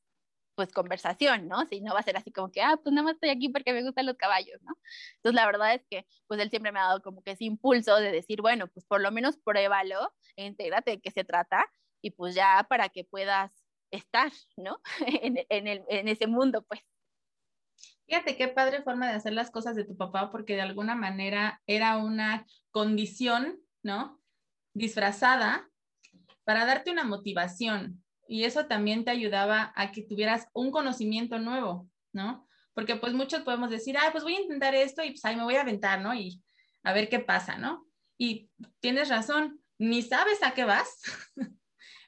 pues 0.54 0.72
conversación, 0.72 1.50
¿no? 1.50 1.66
Si 1.66 1.82
no 1.82 1.94
va 1.94 2.00
a 2.00 2.04
ser 2.04 2.16
así 2.16 2.32
como 2.32 2.52
que, 2.52 2.62
ah, 2.62 2.80
pues 2.82 2.94
nada 2.94 3.04
más 3.04 3.16
estoy 3.16 3.30
aquí 3.30 3.50
porque 3.50 3.74
me 3.74 3.84
gustan 3.84 4.06
los 4.06 4.16
caballos, 4.16 4.62
¿no? 4.62 4.74
Entonces 5.18 5.36
la 5.36 5.46
verdad 5.46 5.74
es 5.74 5.82
que 5.90 6.06
pues 6.28 6.40
él 6.40 6.50
siempre 6.50 6.72
me 6.72 6.80
ha 6.80 6.84
dado 6.84 7.02
como 7.02 7.24
que 7.24 7.32
ese 7.32 7.44
impulso 7.44 7.98
de 7.98 8.12
decir, 8.12 8.42
bueno, 8.42 8.68
pues 8.68 8.86
por 8.86 9.02
lo 9.02 9.12
menos 9.12 9.38
pruébalo, 9.38 10.14
e 10.38 10.46
intégrate 10.46 10.92
de 10.92 11.02
qué 11.02 11.12
se 11.12 11.26
trata 11.26 11.66
y 12.02 12.12
pues 12.12 12.36
ya 12.36 12.66
para 12.70 12.90
que 12.90 13.04
puedas 13.04 13.52
estar, 13.92 14.32
¿no? 14.56 14.80
en, 15.24 15.46
en, 15.50 15.68
el, 15.68 15.84
en 15.90 16.08
ese 16.08 16.28
mundo, 16.28 16.64
pues. 16.64 16.80
Fíjate 18.08 18.38
qué 18.38 18.48
padre 18.48 18.84
forma 18.84 19.10
de 19.10 19.16
hacer 19.16 19.34
las 19.34 19.50
cosas 19.50 19.76
de 19.76 19.84
tu 19.84 19.98
papá 19.98 20.32
porque 20.32 20.54
de 20.54 20.62
alguna 20.62 20.96
manera 20.96 21.62
era 21.66 21.98
una 21.98 22.46
condición, 22.70 23.60
¿no? 23.82 24.22
Disfrazada 24.76 25.72
para 26.46 26.66
darte 26.66 26.92
una 26.92 27.04
motivación 27.04 28.04
y 28.28 28.46
eso 28.46 28.66
también 28.66 29.04
te 29.04 29.12
ayudaba 29.12 29.74
a 29.76 29.92
que 29.92 30.02
tuvieras 30.02 30.48
un 30.54 30.72
conocimiento 30.72 31.38
nuevo, 31.40 31.90
¿no? 32.14 32.48
Porque 32.74 32.96
pues 32.96 33.14
muchos 33.14 33.42
podemos 33.42 33.70
decir, 33.70 33.98
ah, 33.98 34.10
pues 34.12 34.24
voy 34.24 34.36
a 34.36 34.42
intentar 34.42 34.74
esto 34.76 35.04
y 35.04 35.12
pues 35.12 35.26
ahí 35.26 35.36
me 35.36 35.44
voy 35.44 35.56
a 35.56 35.62
aventar, 35.62 36.02
¿no? 36.02 36.14
Y 36.14 36.42
a 36.84 36.94
ver 36.94 37.10
qué 37.10 37.20
pasa, 37.20 37.58
¿no? 37.58 37.88
Y 38.18 38.50
tienes 38.80 39.10
razón, 39.10 39.60
ni 39.78 40.02
sabes 40.02 40.42
a 40.44 40.54
qué 40.54 40.64
vas, 40.64 41.02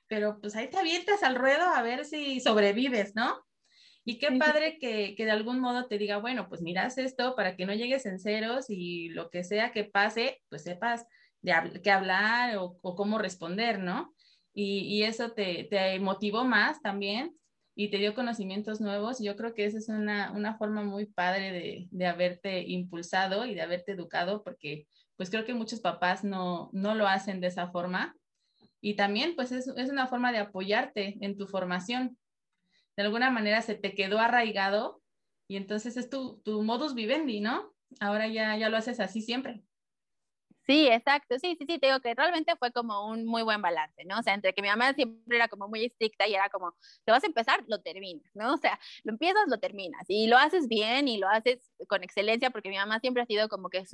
pero 0.07 0.39
pues 0.39 0.55
ahí 0.55 0.69
te 0.69 0.77
avientas 0.77 1.23
al 1.23 1.35
ruedo 1.35 1.63
a 1.63 1.81
ver 1.81 2.05
si 2.05 2.39
sobrevives, 2.39 3.15
¿no? 3.15 3.43
Y 4.05 4.19
qué 4.19 4.31
padre 4.31 4.77
que, 4.79 5.15
que, 5.17 5.25
de 5.25 5.31
algún 5.31 5.59
modo 5.59 5.87
te 5.87 5.97
diga, 5.97 6.17
bueno, 6.17 6.47
pues 6.47 6.61
miras 6.61 6.97
esto 6.97 7.35
para 7.35 7.57
que 7.57 7.65
no 7.65 7.73
llegues 7.73 8.05
en 8.05 8.19
ceros 8.19 8.69
y 8.69 9.09
lo 9.09 9.29
que 9.29 9.43
sea 9.43 9.73
que 9.73 9.83
pase, 9.83 10.41
pues 10.47 10.63
sepas 10.63 11.05
de 11.41 11.81
qué 11.83 11.91
hablar 11.91 12.55
o, 12.55 12.77
o 12.81 12.95
cómo 12.95 13.17
responder, 13.17 13.79
¿no? 13.79 14.15
Y, 14.59 15.03
eso 15.03 15.33
te, 15.33 15.65
te, 15.65 15.99
motivó 15.99 16.43
más 16.43 16.81
también 16.81 17.37
y 17.75 17.91
te 17.91 17.97
dio 17.97 18.15
conocimientos 18.15 18.81
nuevos. 18.81 19.19
Yo 19.19 19.35
creo 19.35 19.53
que 19.53 19.65
esa 19.65 19.77
es 19.77 19.87
una, 19.87 20.31
una 20.31 20.57
forma 20.57 20.83
muy 20.83 21.05
padre 21.05 21.51
de, 21.51 21.87
de, 21.91 22.05
haberte 22.07 22.61
impulsado 22.67 23.45
y 23.45 23.53
de 23.53 23.61
haberte 23.61 23.91
educado, 23.91 24.43
porque 24.43 24.87
pues 25.15 25.29
creo 25.29 25.45
que 25.45 25.53
muchos 25.53 25.79
papás 25.79 26.23
no, 26.23 26.71
no 26.73 26.95
lo 26.95 27.07
hacen 27.07 27.39
de 27.39 27.47
esa 27.47 27.67
forma. 27.67 28.15
Y 28.81 28.95
también 28.95 29.35
pues 29.35 29.51
es, 29.51 29.67
es 29.67 29.89
una 29.91 30.07
forma 30.07 30.31
de 30.31 30.39
apoyarte 30.39 31.17
en 31.21 31.37
tu 31.37 31.45
formación. 31.45 32.17
De 32.95 33.03
alguna 33.03 33.29
manera 33.29 33.61
se 33.61 33.75
te 33.75 33.93
quedó 33.93 34.17
arraigado 34.17 35.03
y 35.47 35.57
entonces 35.57 35.97
es 35.97 36.09
tu, 36.09 36.41
tu 36.43 36.63
modus 36.63 36.95
vivendi, 36.95 37.41
¿no? 37.41 37.75
Ahora 37.99 38.27
ya, 38.27 38.57
ya 38.57 38.69
lo 38.69 38.77
haces 38.77 38.99
así 38.99 39.21
siempre. 39.21 39.61
Sí, 40.67 40.85
exacto, 40.89 41.39
sí, 41.39 41.55
sí, 41.57 41.65
sí, 41.65 41.79
te 41.79 41.87
digo 41.87 42.01
que 42.01 42.13
realmente 42.13 42.53
fue 42.57 42.73
como 42.73 43.07
un 43.07 43.25
muy 43.25 43.41
buen 43.41 43.61
balance, 43.61 44.03
¿no? 44.03 44.19
O 44.19 44.21
sea, 44.21 44.33
entre 44.33 44.51
que 44.53 44.61
mi 44.61 44.67
mamá 44.67 44.93
siempre 44.93 45.37
era 45.37 45.47
como 45.47 45.69
muy 45.69 45.85
estricta 45.85 46.27
y 46.27 46.33
era 46.35 46.49
como, 46.49 46.75
te 47.05 47.11
vas 47.13 47.23
a 47.23 47.27
empezar, 47.27 47.63
lo 47.67 47.79
terminas, 47.81 48.29
¿no? 48.33 48.53
O 48.53 48.57
sea, 48.57 48.77
lo 49.05 49.13
empiezas, 49.13 49.43
lo 49.47 49.59
terminas 49.59 50.03
y 50.09 50.27
lo 50.27 50.37
haces 50.37 50.67
bien 50.67 51.07
y 51.07 51.19
lo 51.19 51.29
haces 51.29 51.71
con 51.87 52.03
excelencia 52.03 52.49
porque 52.49 52.67
mi 52.69 52.75
mamá 52.75 52.99
siempre 52.99 53.23
ha 53.23 53.25
sido 53.25 53.47
como 53.47 53.69
que 53.69 53.85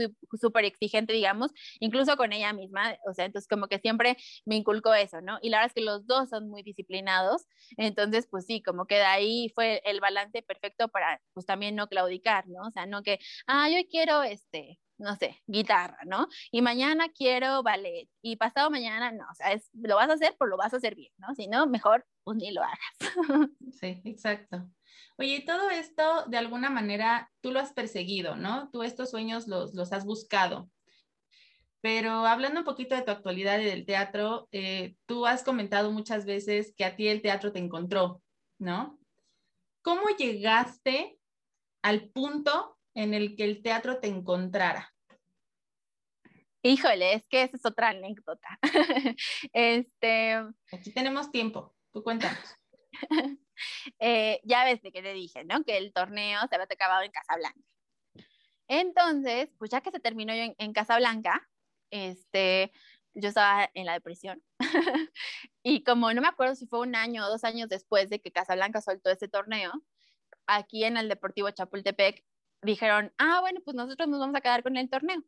súper 0.41 0.65
exigente, 0.65 1.13
digamos, 1.13 1.51
incluso 1.79 2.17
con 2.17 2.33
ella 2.33 2.53
misma, 2.53 2.97
o 3.07 3.13
sea, 3.13 3.25
entonces 3.25 3.47
como 3.47 3.67
que 3.67 3.77
siempre 3.77 4.17
me 4.45 4.55
inculcó 4.55 4.95
eso, 4.95 5.21
¿no? 5.21 5.37
Y 5.43 5.49
la 5.49 5.57
verdad 5.59 5.67
es 5.67 5.73
que 5.75 5.81
los 5.81 6.07
dos 6.07 6.29
son 6.29 6.49
muy 6.49 6.63
disciplinados, 6.63 7.43
entonces 7.77 8.27
pues 8.31 8.47
sí, 8.47 8.63
como 8.63 8.87
que 8.87 8.95
de 8.95 9.03
ahí 9.03 9.51
fue 9.53 9.83
el 9.85 9.99
balance 9.99 10.41
perfecto 10.41 10.87
para 10.87 11.21
pues 11.33 11.45
también 11.45 11.75
no 11.75 11.87
claudicar, 11.87 12.47
¿no? 12.47 12.61
O 12.67 12.71
sea, 12.71 12.87
no 12.87 13.03
que, 13.03 13.19
ah, 13.45 13.69
yo 13.69 13.77
quiero 13.89 14.23
este, 14.23 14.79
no 14.97 15.15
sé, 15.15 15.41
guitarra, 15.47 15.97
¿no? 16.05 16.27
Y 16.51 16.61
mañana 16.61 17.09
quiero 17.09 17.63
ballet 17.63 18.07
y 18.21 18.35
pasado 18.35 18.69
mañana 18.69 19.11
no, 19.11 19.25
o 19.29 19.35
sea, 19.35 19.51
es, 19.51 19.69
lo 19.73 19.95
vas 19.95 20.09
a 20.09 20.13
hacer, 20.13 20.35
pero 20.39 20.49
lo 20.49 20.57
vas 20.57 20.73
a 20.73 20.77
hacer 20.77 20.95
bien, 20.95 21.11
¿no? 21.17 21.33
Si 21.35 21.47
no, 21.47 21.67
mejor 21.67 22.05
pues 22.23 22.37
ni 22.37 22.51
lo 22.51 22.61
hagas. 22.63 22.79
Sí, 23.79 24.01
exacto. 24.05 24.69
Oye, 25.17 25.43
todo 25.45 25.69
esto 25.69 26.25
de 26.27 26.37
alguna 26.37 26.69
manera 26.69 27.31
tú 27.41 27.51
lo 27.51 27.59
has 27.59 27.73
perseguido, 27.73 28.35
¿no? 28.35 28.69
Tú 28.71 28.83
estos 28.83 29.11
sueños 29.11 29.47
los, 29.47 29.73
los 29.73 29.91
has 29.91 30.05
buscado. 30.05 30.69
Pero 31.81 32.25
hablando 32.25 32.61
un 32.61 32.65
poquito 32.65 32.95
de 32.95 33.01
tu 33.01 33.11
actualidad 33.11 33.59
y 33.59 33.65
del 33.65 33.85
teatro, 33.85 34.47
eh, 34.51 34.95
tú 35.05 35.25
has 35.25 35.43
comentado 35.43 35.91
muchas 35.91 36.25
veces 36.25 36.73
que 36.77 36.85
a 36.85 36.95
ti 36.95 37.09
el 37.09 37.21
teatro 37.21 37.51
te 37.51 37.59
encontró, 37.59 38.21
¿no? 38.57 38.99
¿Cómo 39.81 40.07
llegaste 40.17 41.19
al 41.81 42.09
punto 42.09 42.72
en 42.93 43.13
el 43.13 43.35
que 43.35 43.43
el 43.43 43.61
teatro 43.61 43.99
te 43.99 44.07
encontrara? 44.07 44.93
Híjole, 46.61 47.13
es 47.13 47.27
que 47.27 47.43
esa 47.43 47.57
es 47.57 47.65
otra 47.65 47.89
anécdota. 47.89 48.59
este... 49.53 50.35
Aquí 50.71 50.93
tenemos 50.93 51.29
tiempo, 51.29 51.75
tú 51.91 52.01
cuéntanos. 52.03 52.39
eh, 53.99 54.39
ya 54.43 54.63
ves 54.63 54.81
de 54.81 54.91
que 54.91 55.01
te 55.01 55.13
dije, 55.13 55.43
¿no? 55.43 55.63
Que 55.65 55.77
el 55.77 55.91
torneo 55.91 56.39
se 56.47 56.55
había 56.55 56.67
acabado 56.69 57.03
en 57.03 57.11
Casablanca. 57.11 57.59
Entonces, 58.69 59.49
pues 59.57 59.71
ya 59.71 59.81
que 59.81 59.91
se 59.91 59.99
terminó 59.99 60.31
en, 60.31 60.55
en 60.57 60.73
Casablanca, 60.73 61.47
este, 61.91 62.71
yo 63.13 63.29
estaba 63.29 63.69
en 63.73 63.85
la 63.85 63.93
depresión. 63.93 64.41
y 65.63 65.83
como 65.83 66.13
no 66.13 66.21
me 66.21 66.27
acuerdo 66.27 66.55
si 66.55 66.67
fue 66.67 66.79
un 66.79 66.95
año 66.95 67.25
o 67.25 67.29
dos 67.29 67.43
años 67.43 67.69
después 67.69 68.09
de 68.09 68.19
que 68.19 68.31
Casablanca 68.31 68.81
soltó 68.81 69.09
ese 69.09 69.27
torneo, 69.27 69.71
aquí 70.47 70.85
en 70.85 70.97
el 70.97 71.09
Deportivo 71.09 71.51
Chapultepec 71.51 72.23
dijeron, 72.63 73.13
ah, 73.17 73.39
bueno, 73.41 73.61
pues 73.63 73.75
nosotros 73.75 74.07
nos 74.07 74.19
vamos 74.19 74.35
a 74.35 74.41
quedar 74.41 74.63
con 74.63 74.77
el 74.77 74.89
torneo. 74.89 75.23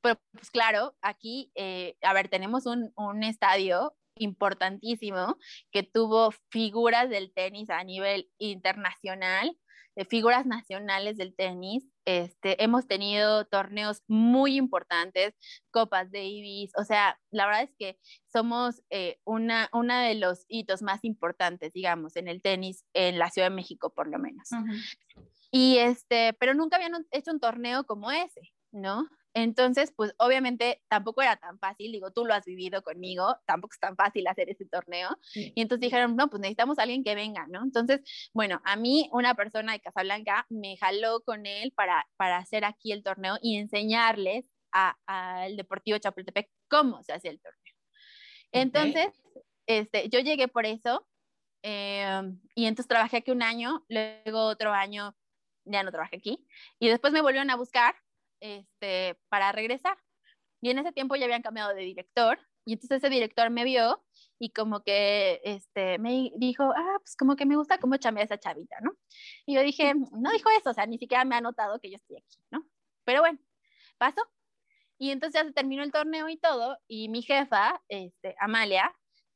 Pero 0.00 0.20
pues 0.32 0.50
claro, 0.50 0.96
aquí, 1.00 1.50
eh, 1.54 1.96
a 2.02 2.12
ver, 2.12 2.28
tenemos 2.28 2.66
un, 2.66 2.92
un 2.96 3.22
estadio 3.22 3.96
importantísimo 4.16 5.36
que 5.72 5.82
tuvo 5.82 6.30
figuras 6.50 7.10
del 7.10 7.32
tenis 7.32 7.70
a 7.70 7.82
nivel 7.84 8.30
internacional, 8.38 9.56
de 9.96 10.04
figuras 10.04 10.44
nacionales 10.46 11.16
del 11.16 11.34
tenis. 11.34 11.88
Este, 12.04 12.62
hemos 12.62 12.86
tenido 12.86 13.46
torneos 13.46 14.02
muy 14.08 14.56
importantes, 14.56 15.34
Copas 15.70 16.10
Davis, 16.10 16.72
o 16.76 16.84
sea, 16.84 17.18
la 17.30 17.46
verdad 17.46 17.62
es 17.62 17.74
que 17.78 17.98
somos 18.30 18.82
eh, 18.90 19.18
una, 19.24 19.70
una 19.72 20.02
de 20.02 20.16
los 20.16 20.44
hitos 20.48 20.82
más 20.82 21.04
importantes, 21.04 21.72
digamos, 21.72 22.16
en 22.16 22.28
el 22.28 22.42
tenis 22.42 22.84
en 22.92 23.18
la 23.18 23.30
Ciudad 23.30 23.48
de 23.48 23.56
México, 23.56 23.92
por 23.94 24.08
lo 24.08 24.18
menos. 24.18 24.50
Uh 24.52 24.56
-huh. 24.56 25.33
Y 25.56 25.78
este, 25.78 26.32
pero 26.32 26.52
nunca 26.52 26.74
habían 26.74 27.06
hecho 27.12 27.30
un 27.30 27.38
torneo 27.38 27.84
como 27.84 28.10
ese, 28.10 28.40
¿no? 28.72 29.08
Entonces, 29.34 29.92
pues 29.96 30.12
obviamente 30.18 30.82
tampoco 30.88 31.22
era 31.22 31.36
tan 31.36 31.60
fácil, 31.60 31.92
digo, 31.92 32.10
tú 32.10 32.24
lo 32.24 32.34
has 32.34 32.44
vivido 32.44 32.82
conmigo, 32.82 33.36
tampoco 33.46 33.72
es 33.72 33.78
tan 33.78 33.94
fácil 33.94 34.26
hacer 34.26 34.50
ese 34.50 34.64
torneo. 34.64 35.10
Y 35.32 35.60
entonces 35.62 35.80
dijeron, 35.82 36.16
no, 36.16 36.28
pues 36.28 36.40
necesitamos 36.40 36.80
a 36.80 36.82
alguien 36.82 37.04
que 37.04 37.14
venga, 37.14 37.46
¿no? 37.46 37.62
Entonces, 37.62 38.00
bueno, 38.32 38.60
a 38.64 38.74
mí 38.74 39.08
una 39.12 39.36
persona 39.36 39.74
de 39.74 39.78
Casablanca 39.78 40.44
me 40.48 40.76
jaló 40.76 41.20
con 41.20 41.46
él 41.46 41.72
para, 41.76 42.04
para 42.16 42.38
hacer 42.38 42.64
aquí 42.64 42.90
el 42.90 43.04
torneo 43.04 43.38
y 43.40 43.56
enseñarles 43.56 44.50
al 44.72 45.56
Deportivo 45.56 45.98
Chapultepec 45.98 46.50
cómo 46.68 47.00
se 47.04 47.12
hace 47.12 47.28
el 47.28 47.40
torneo. 47.40 47.74
Entonces, 48.50 49.22
este, 49.68 50.08
yo 50.08 50.18
llegué 50.18 50.48
por 50.48 50.66
eso 50.66 51.06
em, 51.62 52.40
y 52.56 52.66
entonces 52.66 52.88
trabajé 52.88 53.18
aquí 53.18 53.30
un 53.30 53.44
año, 53.44 53.84
luego 53.88 54.46
otro 54.46 54.72
año 54.72 55.14
ya 55.64 55.82
no 55.82 55.90
trabajé 55.90 56.16
aquí 56.16 56.46
y 56.78 56.88
después 56.88 57.12
me 57.12 57.22
volvieron 57.22 57.50
a 57.50 57.56
buscar 57.56 57.94
este, 58.40 59.18
para 59.28 59.52
regresar. 59.52 59.96
Y 60.60 60.70
en 60.70 60.78
ese 60.78 60.92
tiempo 60.92 61.16
ya 61.16 61.24
habían 61.24 61.42
cambiado 61.42 61.74
de 61.74 61.82
director 61.82 62.38
y 62.64 62.74
entonces 62.74 62.98
ese 62.98 63.10
director 63.10 63.50
me 63.50 63.64
vio 63.64 64.02
y 64.38 64.50
como 64.50 64.82
que 64.82 65.40
este, 65.44 65.98
me 65.98 66.30
dijo, 66.36 66.64
ah, 66.74 66.96
pues 67.00 67.16
como 67.16 67.36
que 67.36 67.46
me 67.46 67.56
gusta 67.56 67.78
cómo 67.78 67.96
chambea 67.96 68.24
esa 68.24 68.38
chavita, 68.38 68.76
¿no? 68.80 68.92
Y 69.46 69.54
yo 69.54 69.62
dije, 69.62 69.94
no 70.18 70.30
dijo 70.32 70.50
eso, 70.58 70.70
o 70.70 70.74
sea, 70.74 70.86
ni 70.86 70.98
siquiera 70.98 71.24
me 71.24 71.36
ha 71.36 71.40
notado 71.40 71.80
que 71.80 71.90
yo 71.90 71.96
estoy 71.96 72.16
aquí, 72.16 72.38
¿no? 72.50 72.66
Pero 73.04 73.20
bueno, 73.20 73.38
pasó. 73.98 74.22
Y 74.98 75.10
entonces 75.10 75.40
ya 75.40 75.46
se 75.46 75.52
terminó 75.52 75.82
el 75.82 75.92
torneo 75.92 76.28
y 76.28 76.36
todo, 76.36 76.78
y 76.86 77.08
mi 77.08 77.22
jefa, 77.22 77.82
este, 77.88 78.36
Amalia, 78.38 78.94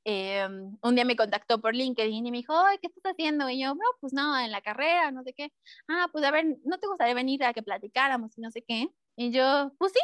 em, 0.08 0.78
un 0.82 0.94
día 0.94 1.04
me 1.04 1.16
contactó 1.16 1.60
por 1.60 1.74
LinkedIn 1.74 2.26
y 2.26 2.30
me 2.30 2.38
dijo, 2.38 2.54
¿qué 2.80 2.88
estás 2.88 3.12
haciendo? 3.12 3.48
Y 3.50 3.60
yo, 3.60 3.74
no, 3.74 3.84
pues 4.00 4.12
no, 4.14 4.38
en 4.38 4.50
la 4.50 4.62
carrera, 4.62 5.10
no 5.10 5.22
sé 5.22 5.34
qué. 5.34 5.52
Ah, 5.88 6.08
pues 6.12 6.24
a 6.24 6.30
ver, 6.30 6.46
¿no 6.64 6.78
te 6.78 6.86
gustaría 6.86 7.14
venir 7.14 7.44
a 7.44 7.52
que 7.52 7.62
platicáramos 7.62 8.36
y 8.38 8.40
no 8.40 8.50
sé 8.50 8.62
qué? 8.66 8.88
Y 9.16 9.30
yo, 9.32 9.72
pues 9.78 9.92
sí. 9.92 10.00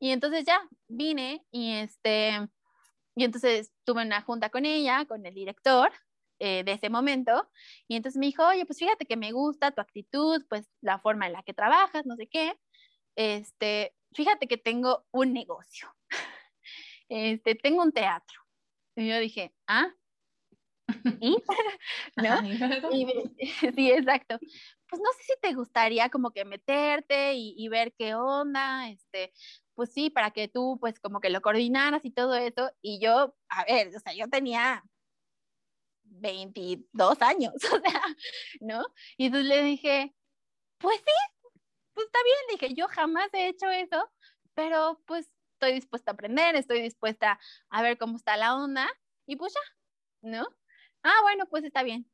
Y 0.00 0.10
entonces 0.10 0.44
ya 0.46 0.60
vine 0.88 1.44
y 1.50 1.74
este, 1.74 2.48
y 3.16 3.24
entonces 3.24 3.72
tuve 3.84 4.02
una 4.04 4.22
junta 4.22 4.50
con 4.50 4.64
ella, 4.66 5.04
con 5.06 5.24
el 5.26 5.34
director 5.34 5.92
eh, 6.40 6.64
de 6.64 6.72
ese 6.72 6.90
momento, 6.90 7.48
y 7.88 7.96
entonces 7.96 8.18
me 8.18 8.26
dijo, 8.26 8.46
oye, 8.46 8.66
pues 8.66 8.78
fíjate 8.78 9.06
que 9.06 9.16
me 9.16 9.32
gusta 9.32 9.70
tu 9.72 9.80
actitud, 9.80 10.44
pues 10.48 10.66
la 10.80 10.98
forma 10.98 11.26
en 11.26 11.32
la 11.34 11.42
que 11.42 11.54
trabajas, 11.54 12.06
no 12.06 12.16
sé 12.16 12.28
qué. 12.28 12.54
Este, 13.16 13.94
fíjate 14.14 14.48
que 14.48 14.56
tengo 14.58 15.06
un 15.12 15.32
negocio. 15.32 15.94
Este, 17.10 17.54
tengo 17.54 17.82
un 17.82 17.92
teatro. 17.92 18.43
Y 18.96 19.08
yo 19.08 19.18
dije, 19.18 19.54
ah, 19.66 19.92
¿y? 21.20 21.36
¿No? 22.16 22.40
sí, 23.74 23.90
exacto 23.90 24.38
pues 24.94 25.02
no 25.02 25.12
sé 25.18 25.24
si 25.24 25.32
te 25.40 25.54
gustaría 25.54 26.08
como 26.08 26.30
que 26.30 26.44
meterte 26.44 27.34
y, 27.34 27.68
ver 27.68 27.92
qué 27.98 28.14
onda, 28.14 28.88
este, 28.88 29.32
pues 29.74 29.92
sí, 29.92 30.08
para 30.08 30.30
que 30.30 30.46
tú 30.46 30.78
pues 30.80 31.00
como 31.00 31.20
que 31.20 31.30
lo 31.30 31.40
coordinaras 31.40 32.04
y 32.04 32.12
todo 32.12 32.36
eso. 32.36 32.70
Y 32.80 33.00
yo, 33.00 33.34
a 33.48 33.64
ver, 33.64 33.88
o 33.88 33.98
sea, 33.98 34.14
yo 34.14 34.28
tenía 34.28 34.84
22 36.04 37.20
años, 37.22 37.54
o 37.56 37.80
sea, 37.80 38.02
¿no? 38.60 38.84
Y 39.16 39.26
entonces 39.26 39.48
le 39.48 39.62
dije, 39.64 40.14
pues 40.78 40.98
sí, 40.98 41.50
pues 41.92 42.06
está 42.06 42.18
bien, 42.22 42.60
dije, 42.60 42.74
yo 42.74 42.86
jamás 42.86 43.28
he 43.32 43.48
hecho 43.48 43.68
eso, 43.70 44.08
pero 44.54 45.02
pues 45.06 45.28
estoy 45.64 45.74
dispuesta 45.74 46.10
a 46.10 46.14
aprender, 46.14 46.56
estoy 46.56 46.82
dispuesta 46.82 47.38
a 47.70 47.82
ver 47.82 47.96
cómo 47.96 48.16
está 48.16 48.36
la 48.36 48.54
onda 48.54 48.86
y 49.26 49.36
pues 49.36 49.54
ya, 49.54 50.28
¿no? 50.28 50.46
Ah, 51.02 51.20
bueno, 51.22 51.46
pues 51.46 51.64
está 51.64 51.82
bien. 51.82 52.06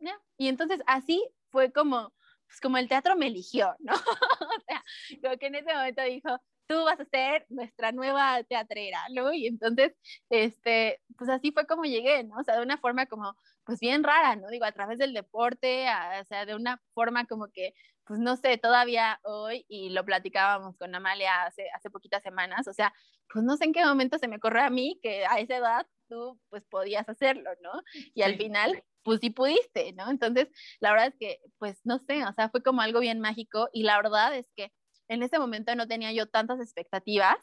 ¿ya? 0.00 0.14
Y 0.36 0.48
entonces 0.48 0.80
así 0.86 1.26
fue 1.50 1.72
como 1.72 2.12
pues 2.46 2.60
como 2.60 2.78
el 2.78 2.88
teatro 2.88 3.16
me 3.16 3.26
eligió, 3.26 3.74
¿no? 3.78 3.92
o 4.40 4.60
sea, 4.66 4.82
creo 5.20 5.38
que 5.38 5.46
en 5.46 5.54
ese 5.56 5.72
momento 5.74 6.02
dijo, 6.02 6.40
tú 6.66 6.82
vas 6.84 6.98
a 6.98 7.04
ser 7.04 7.46
nuestra 7.50 7.92
nueva 7.92 8.42
teatrera, 8.44 9.00
¿no? 9.14 9.32
Y 9.34 9.46
entonces, 9.46 9.94
este, 10.30 11.00
pues 11.18 11.28
así 11.30 11.52
fue 11.52 11.66
como 11.66 11.84
llegué, 11.84 12.24
¿no? 12.24 12.36
O 12.36 12.44
sea, 12.44 12.56
de 12.56 12.62
una 12.62 12.78
forma 12.78 13.06
como, 13.06 13.36
pues 13.64 13.80
bien 13.80 14.02
rara, 14.02 14.36
¿no? 14.36 14.48
Digo, 14.48 14.64
a 14.64 14.72
través 14.72 14.98
del 14.98 15.12
deporte, 15.12 15.86
o 16.20 16.24
sea, 16.24 16.46
de 16.46 16.54
una 16.54 16.80
forma 16.94 17.26
como 17.26 17.48
que, 17.48 17.74
pues 18.08 18.18
no 18.20 18.36
sé, 18.36 18.56
todavía 18.56 19.20
hoy, 19.22 19.66
y 19.68 19.90
lo 19.90 20.04
platicábamos 20.04 20.76
con 20.78 20.94
Amalia 20.94 21.44
hace, 21.44 21.68
hace 21.74 21.90
poquitas 21.90 22.22
semanas, 22.22 22.66
o 22.66 22.72
sea, 22.72 22.92
pues 23.30 23.44
no 23.44 23.56
sé 23.58 23.66
en 23.66 23.74
qué 23.74 23.84
momento 23.84 24.18
se 24.18 24.28
me 24.28 24.36
ocurrió 24.36 24.62
a 24.62 24.70
mí 24.70 24.98
que 25.02 25.26
a 25.26 25.38
esa 25.38 25.58
edad 25.58 25.86
tú 26.08 26.40
pues 26.48 26.64
podías 26.64 27.06
hacerlo, 27.06 27.50
¿no? 27.62 27.70
Y 28.14 28.22
al 28.22 28.36
final 28.36 28.82
pues 29.02 29.20
sí 29.20 29.30
pudiste, 29.30 29.92
¿no? 29.92 30.10
Entonces, 30.10 30.48
la 30.80 30.90
verdad 30.90 31.08
es 31.08 31.16
que, 31.18 31.38
pues 31.58 31.80
no 31.84 31.98
sé, 31.98 32.24
o 32.24 32.32
sea, 32.32 32.48
fue 32.48 32.62
como 32.62 32.80
algo 32.80 33.00
bien 33.00 33.20
mágico 33.20 33.68
y 33.72 33.82
la 33.82 33.96
verdad 33.96 34.34
es 34.34 34.50
que 34.56 34.72
en 35.08 35.22
ese 35.22 35.38
momento 35.38 35.74
no 35.74 35.86
tenía 35.86 36.12
yo 36.12 36.26
tantas 36.26 36.60
expectativas 36.60 37.36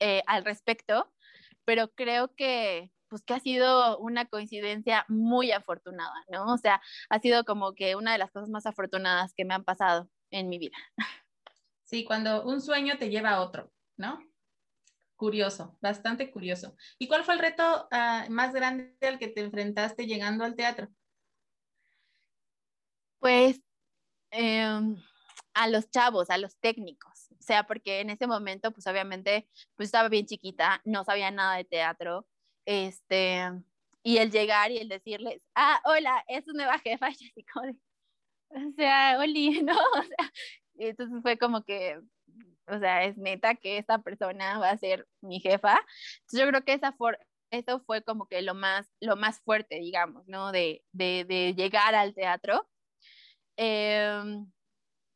eh, 0.00 0.22
al 0.26 0.44
respecto, 0.44 1.12
pero 1.64 1.88
creo 1.94 2.34
que, 2.34 2.90
pues 3.14 3.22
que 3.22 3.34
ha 3.34 3.38
sido 3.38 3.96
una 3.98 4.24
coincidencia 4.24 5.04
muy 5.06 5.52
afortunada, 5.52 6.12
¿no? 6.32 6.52
O 6.52 6.58
sea, 6.58 6.82
ha 7.08 7.20
sido 7.20 7.44
como 7.44 7.72
que 7.76 7.94
una 7.94 8.10
de 8.10 8.18
las 8.18 8.32
cosas 8.32 8.48
más 8.48 8.66
afortunadas 8.66 9.32
que 9.36 9.44
me 9.44 9.54
han 9.54 9.62
pasado 9.62 10.10
en 10.32 10.48
mi 10.48 10.58
vida. 10.58 10.76
Sí, 11.84 12.04
cuando 12.04 12.42
un 12.42 12.60
sueño 12.60 12.98
te 12.98 13.10
lleva 13.10 13.30
a 13.30 13.40
otro, 13.40 13.70
¿no? 13.96 14.18
Curioso, 15.14 15.78
bastante 15.80 16.32
curioso. 16.32 16.74
¿Y 16.98 17.06
cuál 17.06 17.22
fue 17.22 17.34
el 17.34 17.40
reto 17.40 17.88
uh, 17.92 18.28
más 18.32 18.52
grande 18.52 18.96
al 19.02 19.20
que 19.20 19.28
te 19.28 19.42
enfrentaste 19.42 20.06
llegando 20.06 20.42
al 20.42 20.56
teatro? 20.56 20.88
Pues 23.20 23.62
eh, 24.32 24.96
a 25.54 25.68
los 25.68 25.88
chavos, 25.88 26.30
a 26.30 26.38
los 26.38 26.56
técnicos. 26.56 27.28
O 27.38 27.42
sea, 27.42 27.64
porque 27.64 28.00
en 28.00 28.10
ese 28.10 28.26
momento, 28.26 28.72
pues 28.72 28.88
obviamente, 28.88 29.48
pues 29.76 29.86
estaba 29.86 30.08
bien 30.08 30.26
chiquita, 30.26 30.80
no 30.84 31.04
sabía 31.04 31.30
nada 31.30 31.54
de 31.56 31.64
teatro. 31.64 32.26
Este, 32.66 33.50
y 34.02 34.18
el 34.18 34.30
llegar 34.30 34.70
y 34.70 34.78
el 34.78 34.88
decirles, 34.88 35.42
ah, 35.54 35.80
hola, 35.84 36.24
es 36.28 36.44
tu 36.44 36.52
nueva 36.52 36.78
jefa, 36.78 37.08
y 37.20 37.28
así 37.28 37.44
como 37.52 37.72
o 38.54 38.72
sea, 38.76 39.18
Oli, 39.18 39.62
¿no? 39.62 39.74
O 39.74 40.02
sea, 40.02 40.32
entonces 40.76 41.22
fue 41.22 41.38
como 41.38 41.64
que, 41.64 42.00
o 42.66 42.78
sea, 42.78 43.04
es 43.04 43.16
neta 43.16 43.54
que 43.54 43.78
esta 43.78 43.98
persona 44.02 44.58
va 44.58 44.70
a 44.70 44.78
ser 44.78 45.06
mi 45.20 45.40
jefa. 45.40 45.80
Yo 46.32 46.46
creo 46.48 46.64
que 46.64 46.74
esa 46.74 46.92
for 46.92 47.18
eso 47.50 47.80
fue 47.86 48.02
como 48.02 48.26
que 48.26 48.42
lo 48.42 48.54
más, 48.54 48.86
lo 49.00 49.16
más 49.16 49.40
fuerte, 49.40 49.76
digamos, 49.78 50.26
¿no? 50.26 50.50
De, 50.52 50.82
de, 50.92 51.24
de 51.24 51.54
llegar 51.54 51.94
al 51.94 52.14
teatro. 52.14 52.68
Eh, 53.56 54.44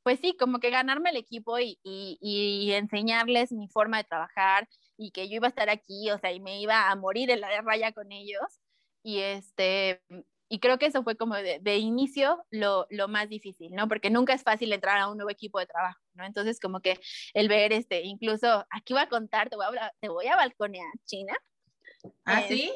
pues 0.05 0.21
sí, 0.21 0.37
como 0.39 0.61
que 0.61 0.71
ganarme 0.71 1.11
el 1.11 1.17
equipo 1.17 1.59
y, 1.59 1.79
y, 1.83 2.19
y, 2.21 2.73
enseñarles 2.73 3.53
mi 3.53 3.69
forma 3.69 3.99
de 3.99 4.05
trabajar 4.05 4.69
y 4.99 5.13
que 5.13 5.29
yo 5.29 5.37
iba 5.37 5.47
a 5.47 5.51
estar 5.51 5.71
aquí, 5.71 6.11
o 6.11 6.19
sea, 6.19 6.33
y 6.33 6.41
me 6.41 6.61
iba 6.61 6.91
a 6.91 6.97
morir 6.97 7.31
en 7.31 7.41
la 7.41 7.63
raya 7.63 7.93
con 7.93 8.13
ellos. 8.13 8.61
Y 9.03 9.21
este, 9.21 10.03
y 10.51 10.59
creo 10.59 10.79
que 10.79 10.87
eso 10.87 11.05
fue 11.05 11.17
como 11.17 11.37
de, 11.37 11.61
de 11.61 11.77
inicio 11.77 12.45
lo, 12.51 12.87
lo, 12.91 13.07
más 13.07 13.29
difícil, 13.29 13.73
¿no? 13.73 13.87
Porque 13.87 14.11
nunca 14.11 14.35
es 14.35 14.43
fácil 14.43 14.73
entrar 14.73 14.99
a 14.99 15.09
un 15.09 15.17
nuevo 15.17 15.31
equipo 15.31 15.61
de 15.61 15.67
trabajo, 15.67 16.01
¿no? 16.15 16.25
Entonces, 16.25 16.59
como 16.59 16.81
que 16.81 16.99
el 17.33 17.49
ver, 17.49 17.73
este, 17.73 18.03
incluso, 18.03 18.67
aquí 18.71 18.93
voy 18.93 19.03
a 19.03 19.09
contar, 19.09 19.49
te 19.49 19.57
voy 19.57 19.65
a, 19.65 19.69
hablar, 19.69 19.95
te 20.01 20.09
voy 20.09 20.27
a 20.27 20.37
balconear, 20.37 20.91
China. 21.05 21.37
¿Ah, 22.25 22.43
sí? 22.49 22.73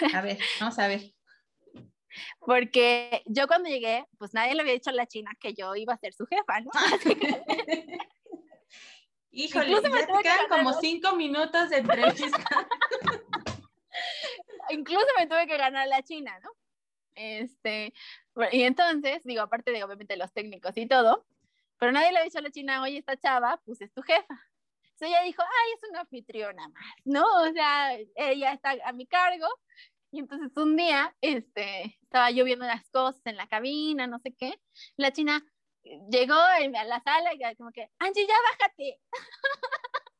Este 0.00 0.16
a 0.16 0.22
ver, 0.22 0.38
vamos 0.60 0.78
a 0.78 0.86
ver. 0.86 1.14
Porque 2.38 3.22
yo 3.26 3.48
cuando 3.48 3.68
llegué, 3.68 4.06
pues 4.18 4.34
nadie 4.34 4.54
le 4.54 4.60
había 4.60 4.74
dicho 4.74 4.90
a 4.90 4.92
la 4.92 5.06
China 5.06 5.32
que 5.40 5.52
yo 5.52 5.74
iba 5.74 5.94
a 5.94 5.98
ser 5.98 6.12
su 6.12 6.26
jefa, 6.26 6.60
¿no? 6.60 6.70
Híjole, 9.36 9.72
Incluso 9.72 9.88
ya 9.88 10.06
te 10.06 10.22
quedan 10.22 10.48
como 10.48 10.72
cinco 10.74 11.16
minutos 11.16 11.70
de 11.70 11.78
entrevista. 11.78 12.38
Incluso 14.70 15.06
me 15.18 15.26
tuve 15.26 15.46
que 15.48 15.56
ganar 15.56 15.88
la 15.88 16.02
China, 16.02 16.38
¿no? 16.40 16.50
Este, 17.16 17.92
y 18.52 18.62
entonces, 18.62 19.22
digo, 19.24 19.42
aparte 19.42 19.72
de 19.72 19.82
obviamente 19.82 20.16
los 20.16 20.32
técnicos 20.32 20.76
y 20.76 20.86
todo, 20.86 21.26
pero 21.78 21.90
nadie 21.90 22.12
le 22.12 22.18
ha 22.20 22.24
dicho 22.24 22.38
a 22.38 22.42
la 22.42 22.50
china, 22.50 22.82
oye, 22.82 22.98
esta 22.98 23.16
chava, 23.16 23.60
pues 23.64 23.80
es 23.80 23.92
tu 23.92 24.02
jefa. 24.02 24.40
Entonces 24.84 25.08
ella 25.08 25.22
dijo, 25.22 25.42
ay, 25.42 25.72
es 25.74 25.90
una 25.90 26.00
anfitriona 26.00 26.68
más, 26.68 26.94
¿no? 27.04 27.24
O 27.42 27.52
sea, 27.52 27.98
ella 28.14 28.52
está 28.52 28.76
a 28.84 28.92
mi 28.92 29.06
cargo. 29.06 29.48
Y 30.12 30.20
entonces 30.20 30.56
un 30.56 30.76
día, 30.76 31.14
este, 31.20 31.98
estaba 32.02 32.30
yo 32.30 32.44
viendo 32.44 32.66
las 32.66 32.88
cosas 32.90 33.20
en 33.26 33.36
la 33.36 33.48
cabina, 33.48 34.06
no 34.06 34.20
sé 34.20 34.32
qué. 34.32 34.54
La 34.96 35.12
china 35.12 35.44
llegó 36.10 36.34
a 36.34 36.84
la 36.84 37.00
sala 37.02 37.34
y 37.34 37.56
como 37.56 37.70
que, 37.72 37.90
Angie, 37.98 38.26
ya 38.26 38.34
bájate. 38.50 39.00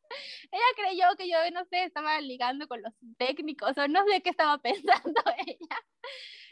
ella 0.53 0.65
creyó 0.77 1.07
que 1.17 1.29
yo, 1.29 1.39
no 1.53 1.65
sé, 1.65 1.85
estaba 1.85 2.21
ligando 2.21 2.69
con 2.69 2.83
los 2.83 2.93
técnicos 3.19 3.77
o 3.79 3.89
no 3.89 4.05
sé 4.07 4.23
qué 4.23 4.31
estaba 4.31 4.59
pensando 4.63 5.23
ella. 5.47 5.77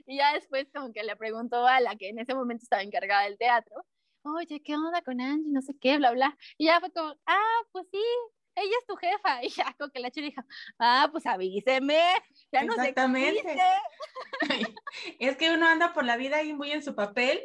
Y 0.07 0.17
ya 0.19 0.33
después 0.35 0.69
como 0.75 0.93
que 0.93 1.05
le 1.05 1.17
preguntó 1.17 1.67
a 1.67 1.81
la 1.81 1.97
que 1.97 2.09
en 2.09 2.19
ese 2.19 2.35
momento 2.35 2.65
estaba 2.65 2.83
encargada 2.83 3.25
del 3.25 3.39
teatro, 3.39 3.87
oye, 4.25 4.63
¿qué 4.63 4.75
onda 4.75 5.03
con 5.03 5.21
Angie? 5.21 5.53
No 5.53 5.63
sé 5.63 5.75
qué, 5.81 5.99
bla, 5.99 6.13
bla. 6.13 6.37
Y 6.59 6.67
ya 6.67 6.81
fue 6.81 6.91
como, 6.93 7.15
ah, 7.27 7.61
pues 7.73 7.87
sí, 7.91 8.03
ella 8.55 8.75
es 8.81 8.87
tu 8.87 8.97
jefa. 8.97 9.43
Y 9.45 9.49
ya 9.51 9.75
como 9.79 9.91
que 9.91 10.01
la 10.01 10.11
chica 10.11 10.27
dijo, 10.27 10.43
ah, 10.79 11.09
pues 11.13 11.27
avíseme, 11.27 12.01
ya 12.51 12.65
no 12.65 12.75
Exactamente. 12.75 13.43
sé 13.43 13.57
qué 13.57 14.75
es 15.19 15.37
que 15.37 15.51
uno 15.51 15.67
anda 15.67 15.93
por 15.93 16.05
la 16.05 16.17
vida 16.17 16.39
ahí 16.39 16.53
muy 16.53 16.73
en 16.73 16.83
su 16.83 16.95
papel, 16.95 17.41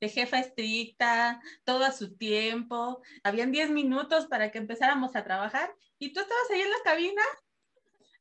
de 0.00 0.08
jefa 0.08 0.38
estricta, 0.38 1.40
todo 1.64 1.84
a 1.84 1.92
su 1.92 2.16
tiempo. 2.16 3.02
Habían 3.22 3.52
10 3.52 3.70
minutos 3.70 4.26
para 4.26 4.50
que 4.50 4.58
empezáramos 4.58 5.16
a 5.16 5.24
trabajar 5.24 5.74
y 5.98 6.12
tú 6.12 6.20
estabas 6.20 6.50
ahí 6.50 6.60
en 6.60 6.70
la 6.70 6.82
cabina 6.84 7.22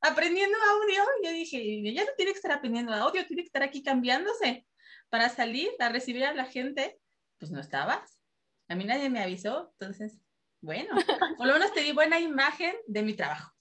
aprendiendo 0.02 0.58
audio. 0.58 1.04
Y 1.22 1.26
yo 1.26 1.32
dije, 1.32 1.94
ya 1.94 2.04
no 2.04 2.12
tiene 2.16 2.32
que 2.32 2.38
estar 2.38 2.52
aprendiendo 2.52 2.94
audio, 2.94 3.26
tiene 3.26 3.44
que 3.44 3.48
estar 3.48 3.64
aquí 3.64 3.84
cambiándose 3.84 4.66
para 5.10 5.30
salir 5.30 5.70
a 5.80 5.90
recibir 5.90 6.26
a 6.26 6.34
la 6.34 6.46
gente. 6.46 7.00
Pues 7.38 7.52
no 7.52 7.60
estabas. 7.60 8.20
A 8.68 8.76
mí 8.76 8.84
nadie 8.84 9.10
me 9.10 9.22
avisó, 9.22 9.72
entonces, 9.80 10.20
bueno, 10.62 10.96
por 11.38 11.48
lo 11.48 11.54
menos 11.54 11.74
te 11.74 11.82
di 11.82 11.94
buena 11.94 12.20
imagen 12.20 12.76
de 12.88 13.02
mi 13.02 13.14
trabajo. 13.14 13.57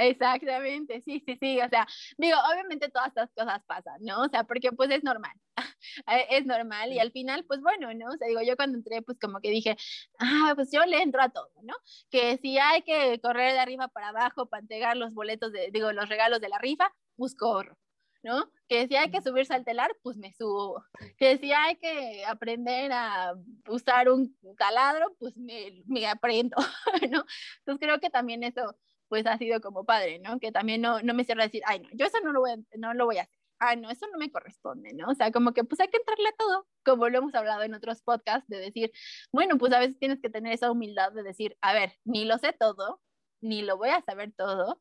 Exactamente, 0.00 1.00
sí, 1.00 1.20
sí, 1.26 1.36
sí, 1.40 1.60
o 1.60 1.68
sea, 1.68 1.84
digo, 2.18 2.36
obviamente 2.52 2.88
todas 2.88 3.08
estas 3.08 3.30
cosas 3.32 3.60
pasan, 3.66 3.96
¿no? 4.02 4.22
O 4.22 4.28
sea, 4.28 4.44
porque 4.44 4.70
pues 4.70 4.90
es 4.92 5.02
normal, 5.02 5.32
es 6.30 6.46
normal 6.46 6.92
y 6.92 7.00
al 7.00 7.10
final, 7.10 7.44
pues 7.46 7.60
bueno, 7.60 7.92
¿no? 7.94 8.06
O 8.06 8.16
sea, 8.16 8.28
digo, 8.28 8.40
yo 8.42 8.54
cuando 8.54 8.78
entré, 8.78 9.02
pues 9.02 9.18
como 9.18 9.40
que 9.40 9.50
dije, 9.50 9.76
ah, 10.20 10.52
pues 10.54 10.70
yo 10.70 10.84
le 10.86 11.02
entro 11.02 11.20
a 11.20 11.30
todo, 11.30 11.50
¿no? 11.64 11.74
Que 12.10 12.38
si 12.38 12.58
hay 12.58 12.82
que 12.82 13.20
correr 13.20 13.54
de 13.54 13.58
arriba 13.58 13.88
para 13.88 14.10
abajo 14.10 14.46
para 14.48 14.60
entregar 14.60 14.96
los 14.96 15.12
boletos, 15.12 15.50
de, 15.52 15.70
digo, 15.72 15.90
los 15.92 16.08
regalos 16.08 16.40
de 16.40 16.48
la 16.48 16.58
rifa, 16.58 16.94
pues 17.16 17.34
corro, 17.34 17.76
¿no? 18.22 18.52
Que 18.68 18.86
si 18.86 18.94
hay 18.94 19.10
que 19.10 19.20
subirse 19.20 19.52
al 19.54 19.64
telar, 19.64 19.90
pues 20.02 20.16
me 20.16 20.32
subo. 20.32 20.84
Que 21.18 21.38
si 21.38 21.52
hay 21.52 21.74
que 21.76 22.24
aprender 22.24 22.92
a 22.92 23.34
usar 23.68 24.10
un 24.10 24.36
taladro, 24.56 25.16
pues 25.18 25.36
me, 25.36 25.82
me 25.86 26.06
aprendo, 26.06 26.56
¿no? 27.10 27.24
Entonces 27.58 27.80
creo 27.80 27.98
que 27.98 28.10
también 28.10 28.44
eso 28.44 28.76
pues 29.08 29.26
ha 29.26 29.38
sido 29.38 29.60
como 29.60 29.84
padre, 29.84 30.18
¿no? 30.20 30.38
Que 30.40 30.52
también 30.52 30.80
no, 30.82 31.02
no 31.02 31.14
me 31.14 31.24
cierra 31.24 31.44
decir, 31.44 31.62
ay, 31.66 31.80
no, 31.80 31.88
yo 31.92 32.06
eso 32.06 32.18
no 32.22 32.32
lo 32.32 32.40
voy 32.40 32.52
a, 32.52 32.56
no 32.78 32.94
lo 32.94 33.06
voy 33.06 33.18
a 33.18 33.22
hacer. 33.22 33.38
Ah, 33.60 33.74
no, 33.76 33.90
eso 33.90 34.06
no 34.12 34.18
me 34.18 34.30
corresponde, 34.30 34.92
¿no? 34.94 35.08
O 35.08 35.14
sea, 35.14 35.32
como 35.32 35.52
que 35.52 35.64
pues 35.64 35.80
hay 35.80 35.88
que 35.88 35.96
entrarle 35.96 36.28
a 36.28 36.36
todo, 36.38 36.68
como 36.84 37.08
lo 37.08 37.18
hemos 37.18 37.34
hablado 37.34 37.62
en 37.64 37.74
otros 37.74 38.02
podcasts, 38.02 38.48
de 38.48 38.58
decir, 38.58 38.92
bueno, 39.32 39.58
pues 39.58 39.72
a 39.72 39.80
veces 39.80 39.98
tienes 39.98 40.20
que 40.20 40.30
tener 40.30 40.52
esa 40.52 40.70
humildad 40.70 41.12
de 41.12 41.24
decir, 41.24 41.56
a 41.60 41.72
ver, 41.74 41.94
ni 42.04 42.24
lo 42.24 42.38
sé 42.38 42.52
todo, 42.52 43.00
ni 43.40 43.62
lo 43.62 43.76
voy 43.76 43.90
a 43.90 44.02
saber 44.02 44.32
todo, 44.36 44.78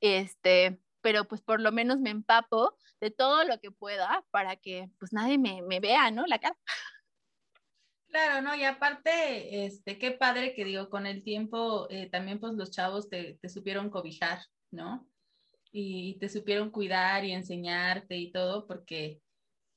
este, 0.00 0.80
pero 1.00 1.26
pues 1.26 1.42
por 1.42 1.60
lo 1.60 1.72
menos 1.72 1.98
me 2.00 2.10
empapo 2.10 2.76
de 3.00 3.10
todo 3.10 3.44
lo 3.44 3.58
que 3.60 3.70
pueda 3.72 4.24
para 4.30 4.56
que 4.56 4.90
pues 4.98 5.12
nadie 5.12 5.38
me, 5.38 5.62
me 5.62 5.80
vea, 5.80 6.10
¿no? 6.10 6.26
La 6.26 6.38
cara. 6.38 6.56
Claro, 8.10 8.42
¿no? 8.42 8.56
Y 8.56 8.64
aparte, 8.64 9.64
este, 9.64 9.96
qué 9.96 10.10
padre 10.10 10.52
que 10.52 10.64
digo, 10.64 10.90
con 10.90 11.06
el 11.06 11.22
tiempo 11.22 11.86
eh, 11.90 12.10
también 12.10 12.40
pues 12.40 12.54
los 12.54 12.72
chavos 12.72 13.08
te, 13.08 13.38
te, 13.40 13.48
supieron 13.48 13.88
cobijar, 13.88 14.40
¿no? 14.72 15.08
Y 15.70 16.18
te 16.18 16.28
supieron 16.28 16.70
cuidar 16.70 17.24
y 17.24 17.30
enseñarte 17.30 18.16
y 18.16 18.32
todo, 18.32 18.66
porque 18.66 19.20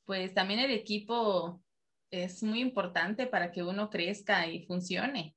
pues 0.06 0.34
también 0.34 0.60
el 0.60 0.72
equipo 0.72 1.62
es 2.10 2.42
muy 2.42 2.60
importante 2.60 3.28
para 3.28 3.52
que 3.52 3.62
uno 3.62 3.92
crezca 3.92 4.48
y 4.48 4.66
funcione, 4.66 5.36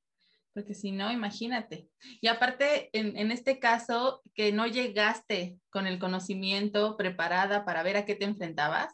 porque 0.53 0.73
si 0.73 0.91
no, 0.91 1.11
imagínate. 1.11 1.87
Y 2.19 2.27
aparte, 2.29 2.89
en, 2.93 3.15
en 3.15 3.31
este 3.31 3.59
caso, 3.59 4.23
que 4.33 4.51
no 4.51 4.65
llegaste 4.65 5.59
con 5.69 5.85
el 5.85 5.99
conocimiento 5.99 6.97
preparada 6.97 7.63
para 7.63 7.83
ver 7.83 7.97
a 7.97 8.05
qué 8.05 8.15
te 8.15 8.25
enfrentabas, 8.25 8.91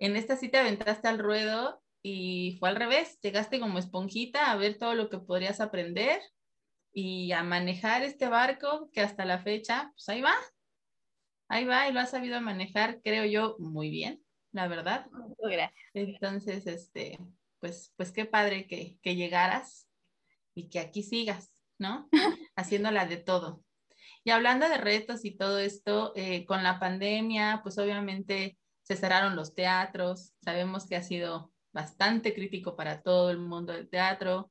en 0.00 0.16
esta 0.16 0.36
sí 0.36 0.48
te 0.48 0.58
aventaste 0.58 1.06
al 1.06 1.20
ruedo 1.20 1.83
y 2.06 2.58
fue 2.60 2.68
al 2.68 2.76
revés, 2.76 3.18
llegaste 3.22 3.58
como 3.58 3.78
esponjita 3.78 4.50
a 4.50 4.56
ver 4.56 4.76
todo 4.76 4.94
lo 4.94 5.08
que 5.08 5.18
podrías 5.18 5.62
aprender 5.62 6.20
y 6.92 7.32
a 7.32 7.42
manejar 7.42 8.02
este 8.02 8.28
barco 8.28 8.90
que 8.92 9.00
hasta 9.00 9.24
la 9.24 9.38
fecha, 9.38 9.90
pues 9.94 10.06
ahí 10.10 10.20
va, 10.20 10.34
ahí 11.48 11.64
va 11.64 11.88
y 11.88 11.94
lo 11.94 12.00
has 12.00 12.10
sabido 12.10 12.38
manejar, 12.42 13.00
creo 13.02 13.24
yo, 13.24 13.56
muy 13.58 13.88
bien, 13.88 14.22
la 14.52 14.68
verdad. 14.68 15.06
Gracias. 15.38 15.72
Entonces, 15.94 16.66
este, 16.66 17.18
pues, 17.58 17.94
pues 17.96 18.12
qué 18.12 18.26
padre 18.26 18.66
que, 18.66 18.98
que 19.00 19.16
llegaras 19.16 19.88
y 20.54 20.68
que 20.68 20.80
aquí 20.80 21.02
sigas, 21.02 21.64
¿no? 21.78 22.10
Haciéndola 22.54 23.06
de 23.06 23.16
todo. 23.16 23.64
Y 24.24 24.30
hablando 24.30 24.68
de 24.68 24.76
retos 24.76 25.24
y 25.24 25.30
todo 25.30 25.58
esto, 25.58 26.12
eh, 26.16 26.44
con 26.44 26.62
la 26.62 26.78
pandemia, 26.78 27.60
pues 27.62 27.78
obviamente 27.78 28.58
se 28.82 28.94
cerraron 28.94 29.36
los 29.36 29.54
teatros, 29.54 30.34
sabemos 30.42 30.86
que 30.86 30.96
ha 30.96 31.02
sido 31.02 31.53
bastante 31.74 32.32
crítico 32.32 32.76
para 32.76 33.02
todo 33.02 33.30
el 33.30 33.38
mundo 33.38 33.74
del 33.74 33.90
teatro. 33.90 34.50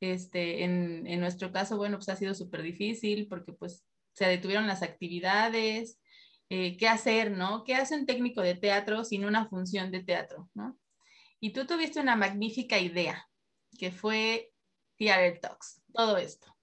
Este, 0.00 0.64
en, 0.64 1.06
en 1.06 1.20
nuestro 1.20 1.52
caso, 1.52 1.76
bueno, 1.76 1.98
pues 1.98 2.08
ha 2.08 2.16
sido 2.16 2.32
súper 2.34 2.62
difícil 2.62 3.28
porque 3.28 3.52
pues 3.52 3.84
se 4.12 4.26
detuvieron 4.26 4.66
las 4.66 4.82
actividades, 4.82 6.00
eh, 6.48 6.76
qué 6.76 6.88
hacer, 6.88 7.30
¿no? 7.32 7.64
¿Qué 7.64 7.74
hace 7.74 7.94
un 7.94 8.06
técnico 8.06 8.40
de 8.40 8.54
teatro 8.54 9.04
sin 9.04 9.24
una 9.24 9.48
función 9.48 9.90
de 9.90 10.02
teatro, 10.02 10.48
¿no? 10.54 10.78
Y 11.38 11.52
tú 11.52 11.66
tuviste 11.66 12.00
una 12.00 12.16
magnífica 12.16 12.78
idea, 12.78 13.28
que 13.78 13.92
fue 13.92 14.52
Theater 14.96 15.38
Talks, 15.40 15.82
todo 15.92 16.16
esto. 16.16 16.56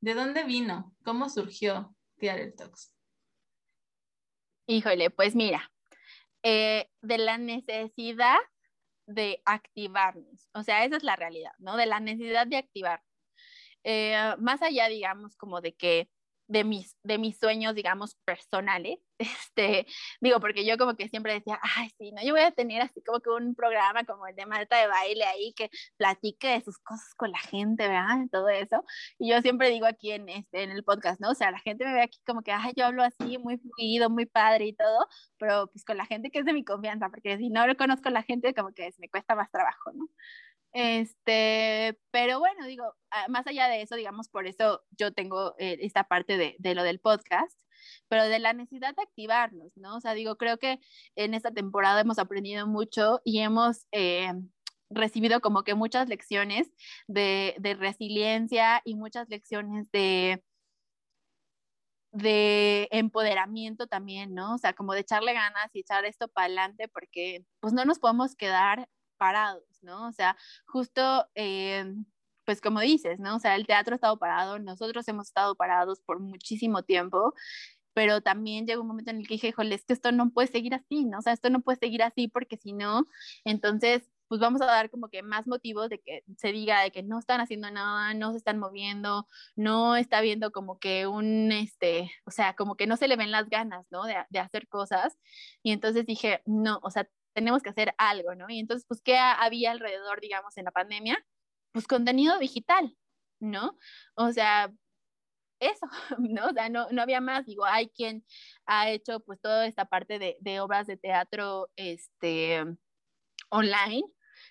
¿De 0.00 0.14
dónde 0.14 0.44
vino? 0.44 0.94
¿Cómo 1.04 1.28
surgió 1.28 1.94
Theater 2.18 2.54
Talks? 2.54 2.94
Híjole, 4.66 5.10
pues 5.10 5.34
mira, 5.34 5.70
eh, 6.42 6.88
de 7.02 7.18
la 7.18 7.36
necesidad 7.36 8.38
de 9.06 9.42
activarnos. 9.44 10.48
O 10.54 10.62
sea, 10.62 10.84
esa 10.84 10.96
es 10.96 11.02
la 11.02 11.16
realidad, 11.16 11.52
¿no? 11.58 11.76
De 11.76 11.86
la 11.86 12.00
necesidad 12.00 12.46
de 12.46 12.56
activar. 12.56 13.02
Eh, 13.84 14.16
más 14.38 14.62
allá, 14.62 14.88
digamos, 14.88 15.36
como 15.36 15.60
de 15.60 15.74
que 15.74 16.10
de 16.46 16.64
mis, 16.64 16.96
de 17.02 17.18
mis 17.18 17.38
sueños, 17.38 17.74
digamos, 17.74 18.16
personales. 18.24 18.98
Este, 19.54 19.86
digo, 20.20 20.40
porque 20.40 20.66
yo 20.66 20.76
como 20.76 20.96
que 20.96 21.08
siempre 21.08 21.34
decía, 21.34 21.60
ay, 21.62 21.88
sí, 21.98 22.10
no, 22.10 22.20
yo 22.24 22.32
voy 22.32 22.42
a 22.42 22.50
tener 22.50 22.82
así 22.82 23.00
como 23.06 23.20
que 23.20 23.30
un 23.30 23.54
programa 23.54 24.04
como 24.04 24.26
el 24.26 24.34
de 24.34 24.44
Marta 24.44 24.76
de 24.76 24.88
baile 24.88 25.24
ahí 25.24 25.54
que 25.54 25.70
platique 25.96 26.48
de 26.48 26.60
sus 26.62 26.78
cosas 26.78 27.14
con 27.16 27.30
la 27.30 27.38
gente, 27.38 27.86
¿verdad? 27.86 28.26
Todo 28.32 28.48
eso. 28.48 28.84
Y 29.18 29.30
yo 29.30 29.40
siempre 29.40 29.70
digo 29.70 29.86
aquí 29.86 30.10
en, 30.10 30.28
este, 30.28 30.64
en 30.64 30.72
el 30.72 30.82
podcast, 30.82 31.20
¿no? 31.20 31.30
O 31.30 31.34
sea, 31.34 31.52
la 31.52 31.60
gente 31.60 31.84
me 31.84 31.94
ve 31.94 32.02
aquí 32.02 32.18
como 32.26 32.42
que, 32.42 32.50
ay, 32.52 32.72
yo 32.76 32.86
hablo 32.86 33.04
así, 33.04 33.38
muy 33.38 33.58
fluido, 33.58 34.10
muy 34.10 34.26
padre 34.26 34.66
y 34.66 34.74
todo, 34.74 35.06
pero 35.38 35.68
pues 35.68 35.84
con 35.84 35.96
la 35.96 36.06
gente 36.06 36.30
que 36.30 36.40
es 36.40 36.44
de 36.44 36.52
mi 36.52 36.64
confianza, 36.64 37.08
porque 37.08 37.38
si 37.38 37.50
no 37.50 37.66
lo 37.66 37.76
conozco 37.76 38.10
la 38.10 38.24
gente, 38.24 38.52
como 38.52 38.72
que 38.72 38.92
me 38.98 39.08
cuesta 39.08 39.36
más 39.36 39.50
trabajo, 39.50 39.92
¿no? 39.92 40.08
Este, 40.74 41.96
pero 42.10 42.40
bueno, 42.40 42.66
digo, 42.66 42.84
más 43.28 43.46
allá 43.46 43.68
de 43.68 43.82
eso, 43.82 43.94
digamos, 43.94 44.28
por 44.28 44.48
eso 44.48 44.82
yo 44.90 45.12
tengo 45.12 45.54
eh, 45.58 45.78
esta 45.80 46.04
parte 46.04 46.36
de, 46.36 46.56
de, 46.58 46.74
lo 46.74 46.82
del 46.82 46.98
podcast, 46.98 47.56
pero 48.08 48.24
de 48.24 48.40
la 48.40 48.52
necesidad 48.54 48.94
de 48.96 49.02
activarnos, 49.02 49.76
¿no? 49.76 49.96
O 49.96 50.00
sea, 50.00 50.14
digo, 50.14 50.36
creo 50.36 50.58
que 50.58 50.80
en 51.14 51.34
esta 51.34 51.52
temporada 51.52 52.00
hemos 52.00 52.18
aprendido 52.18 52.66
mucho 52.66 53.20
y 53.24 53.38
hemos 53.40 53.86
eh, 53.92 54.32
recibido 54.90 55.40
como 55.40 55.62
que 55.62 55.74
muchas 55.76 56.08
lecciones 56.08 56.68
de, 57.06 57.54
de 57.58 57.74
resiliencia 57.74 58.82
y 58.84 58.96
muchas 58.96 59.28
lecciones 59.28 59.90
de 59.92 60.42
de 62.14 62.86
empoderamiento 62.92 63.88
también, 63.88 64.34
¿no? 64.34 64.54
O 64.54 64.58
sea, 64.58 64.72
como 64.72 64.94
de 64.94 65.00
echarle 65.00 65.32
ganas 65.34 65.70
y 65.74 65.80
echar 65.80 66.04
esto 66.04 66.28
para 66.28 66.46
adelante 66.46 66.86
porque 66.88 67.44
pues 67.60 67.72
no 67.72 67.84
nos 67.84 67.98
podemos 67.98 68.36
quedar 68.36 68.88
parados, 69.16 69.64
¿no? 69.84 70.08
O 70.08 70.12
sea, 70.12 70.36
justo, 70.66 71.26
eh, 71.34 71.94
pues 72.44 72.60
como 72.60 72.80
dices, 72.80 73.18
¿no? 73.20 73.36
O 73.36 73.38
sea, 73.38 73.56
el 73.56 73.66
teatro 73.66 73.94
ha 73.94 73.96
estado 73.96 74.18
parado, 74.18 74.58
nosotros 74.58 75.06
hemos 75.08 75.28
estado 75.28 75.54
parados 75.56 76.00
por 76.02 76.20
muchísimo 76.20 76.82
tiempo, 76.82 77.34
pero 77.94 78.20
también 78.22 78.66
llegó 78.66 78.82
un 78.82 78.88
momento 78.88 79.10
en 79.12 79.18
el 79.18 79.28
que 79.28 79.34
dije, 79.34 79.48
híjole, 79.48 79.74
es 79.76 79.84
que 79.84 79.92
esto 79.94 80.12
no 80.12 80.30
puede 80.30 80.48
seguir 80.48 80.74
así, 80.74 81.04
¿no? 81.06 81.18
O 81.18 81.22
sea, 81.22 81.32
esto 81.32 81.50
no 81.50 81.62
puede 81.62 81.78
seguir 81.78 82.02
así 82.02 82.28
porque 82.28 82.56
si 82.58 82.72
no, 82.72 83.06
entonces 83.44 84.10
pues 84.28 84.40
vamos 84.40 84.62
a 84.62 84.66
dar 84.66 84.90
como 84.90 85.08
que 85.10 85.22
más 85.22 85.46
motivos 85.46 85.88
de 85.90 86.00
que 86.00 86.24
se 86.38 86.50
diga 86.52 86.80
de 86.82 86.90
que 86.90 87.02
no 87.02 87.18
están 87.18 87.40
haciendo 87.40 87.70
nada, 87.70 88.14
no 88.14 88.32
se 88.32 88.38
están 88.38 88.58
moviendo, 88.58 89.28
no 89.54 89.96
está 89.96 90.20
viendo 90.22 90.50
como 90.50 90.78
que 90.78 91.06
un, 91.06 91.52
este, 91.52 92.10
o 92.24 92.30
sea, 92.30 92.54
como 92.54 92.76
que 92.76 92.86
no 92.86 92.96
se 92.96 93.08
le 93.08 93.16
ven 93.16 93.30
las 93.30 93.48
ganas, 93.48 93.86
¿no? 93.90 94.04
De, 94.04 94.16
de 94.30 94.38
hacer 94.38 94.66
cosas. 94.68 95.16
Y 95.62 95.72
entonces 95.72 96.06
dije, 96.06 96.42
no, 96.46 96.80
o 96.82 96.90
sea, 96.90 97.08
tenemos 97.34 97.62
que 97.62 97.70
hacer 97.70 97.94
algo, 97.98 98.34
¿no? 98.34 98.48
Y 98.48 98.58
entonces, 98.60 98.86
pues, 98.88 99.00
¿qué 99.02 99.16
había 99.18 99.72
alrededor, 99.72 100.20
digamos, 100.20 100.56
en 100.56 100.64
la 100.66 100.70
pandemia? 100.70 101.24
Pues 101.72 101.86
contenido 101.86 102.38
digital, 102.38 102.96
¿no? 103.40 103.78
O 104.14 104.32
sea, 104.32 104.72
eso, 105.60 105.86
¿no? 106.18 106.46
O 106.46 106.52
sea, 106.52 106.68
no, 106.68 106.88
no 106.90 107.02
había 107.02 107.20
más, 107.20 107.46
digo, 107.46 107.64
hay 107.64 107.88
quien 107.90 108.24
ha 108.66 108.90
hecho 108.90 109.20
pues 109.20 109.40
toda 109.40 109.66
esta 109.66 109.86
parte 109.86 110.18
de, 110.18 110.36
de 110.40 110.60
obras 110.60 110.86
de 110.86 110.96
teatro, 110.96 111.68
este, 111.76 112.64
online, 113.50 114.04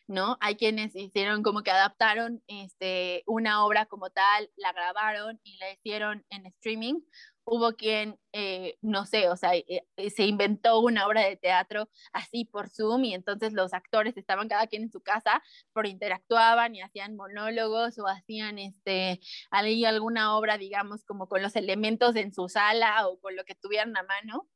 ¿no? 0.07 0.37
Hay 0.41 0.55
quienes 0.55 0.95
hicieron 0.95 1.43
como 1.43 1.63
que 1.63 1.71
adaptaron 1.71 2.43
este, 2.47 3.23
una 3.25 3.65
obra 3.65 3.85
como 3.85 4.09
tal, 4.09 4.49
la 4.55 4.73
grabaron 4.73 5.39
y 5.43 5.57
la 5.57 5.71
hicieron 5.71 6.25
en 6.29 6.45
streaming 6.47 7.01
hubo 7.45 7.73
quien, 7.75 8.19
eh, 8.33 8.77
no 8.81 9.05
sé, 9.05 9.29
o 9.29 9.35
sea, 9.37 9.55
eh, 9.55 9.85
eh, 9.97 10.09
se 10.09 10.25
inventó 10.25 10.79
una 10.79 11.07
obra 11.07 11.21
de 11.21 11.35
teatro 11.37 11.89
así 12.13 12.45
por 12.45 12.69
Zoom 12.69 13.03
y 13.05 13.13
entonces 13.13 13.53
los 13.53 13.73
actores 13.73 14.17
estaban 14.17 14.47
cada 14.47 14.67
quien 14.67 14.83
en 14.83 14.91
su 14.91 15.01
casa, 15.01 15.41
pero 15.73 15.87
interactuaban 15.87 16.75
y 16.75 16.81
hacían 16.81 17.15
monólogos 17.15 17.97
o 17.99 18.07
hacían 18.07 18.59
este, 18.59 19.19
alguna 19.51 20.37
obra, 20.37 20.57
digamos, 20.57 21.03
como 21.05 21.27
con 21.27 21.41
los 21.41 21.55
elementos 21.55 22.15
en 22.15 22.33
su 22.33 22.49
sala 22.49 23.07
o 23.07 23.19
con 23.19 23.35
lo 23.35 23.43
que 23.45 23.55
tuvieran 23.55 23.95
a 23.97 24.03
mano. 24.03 24.47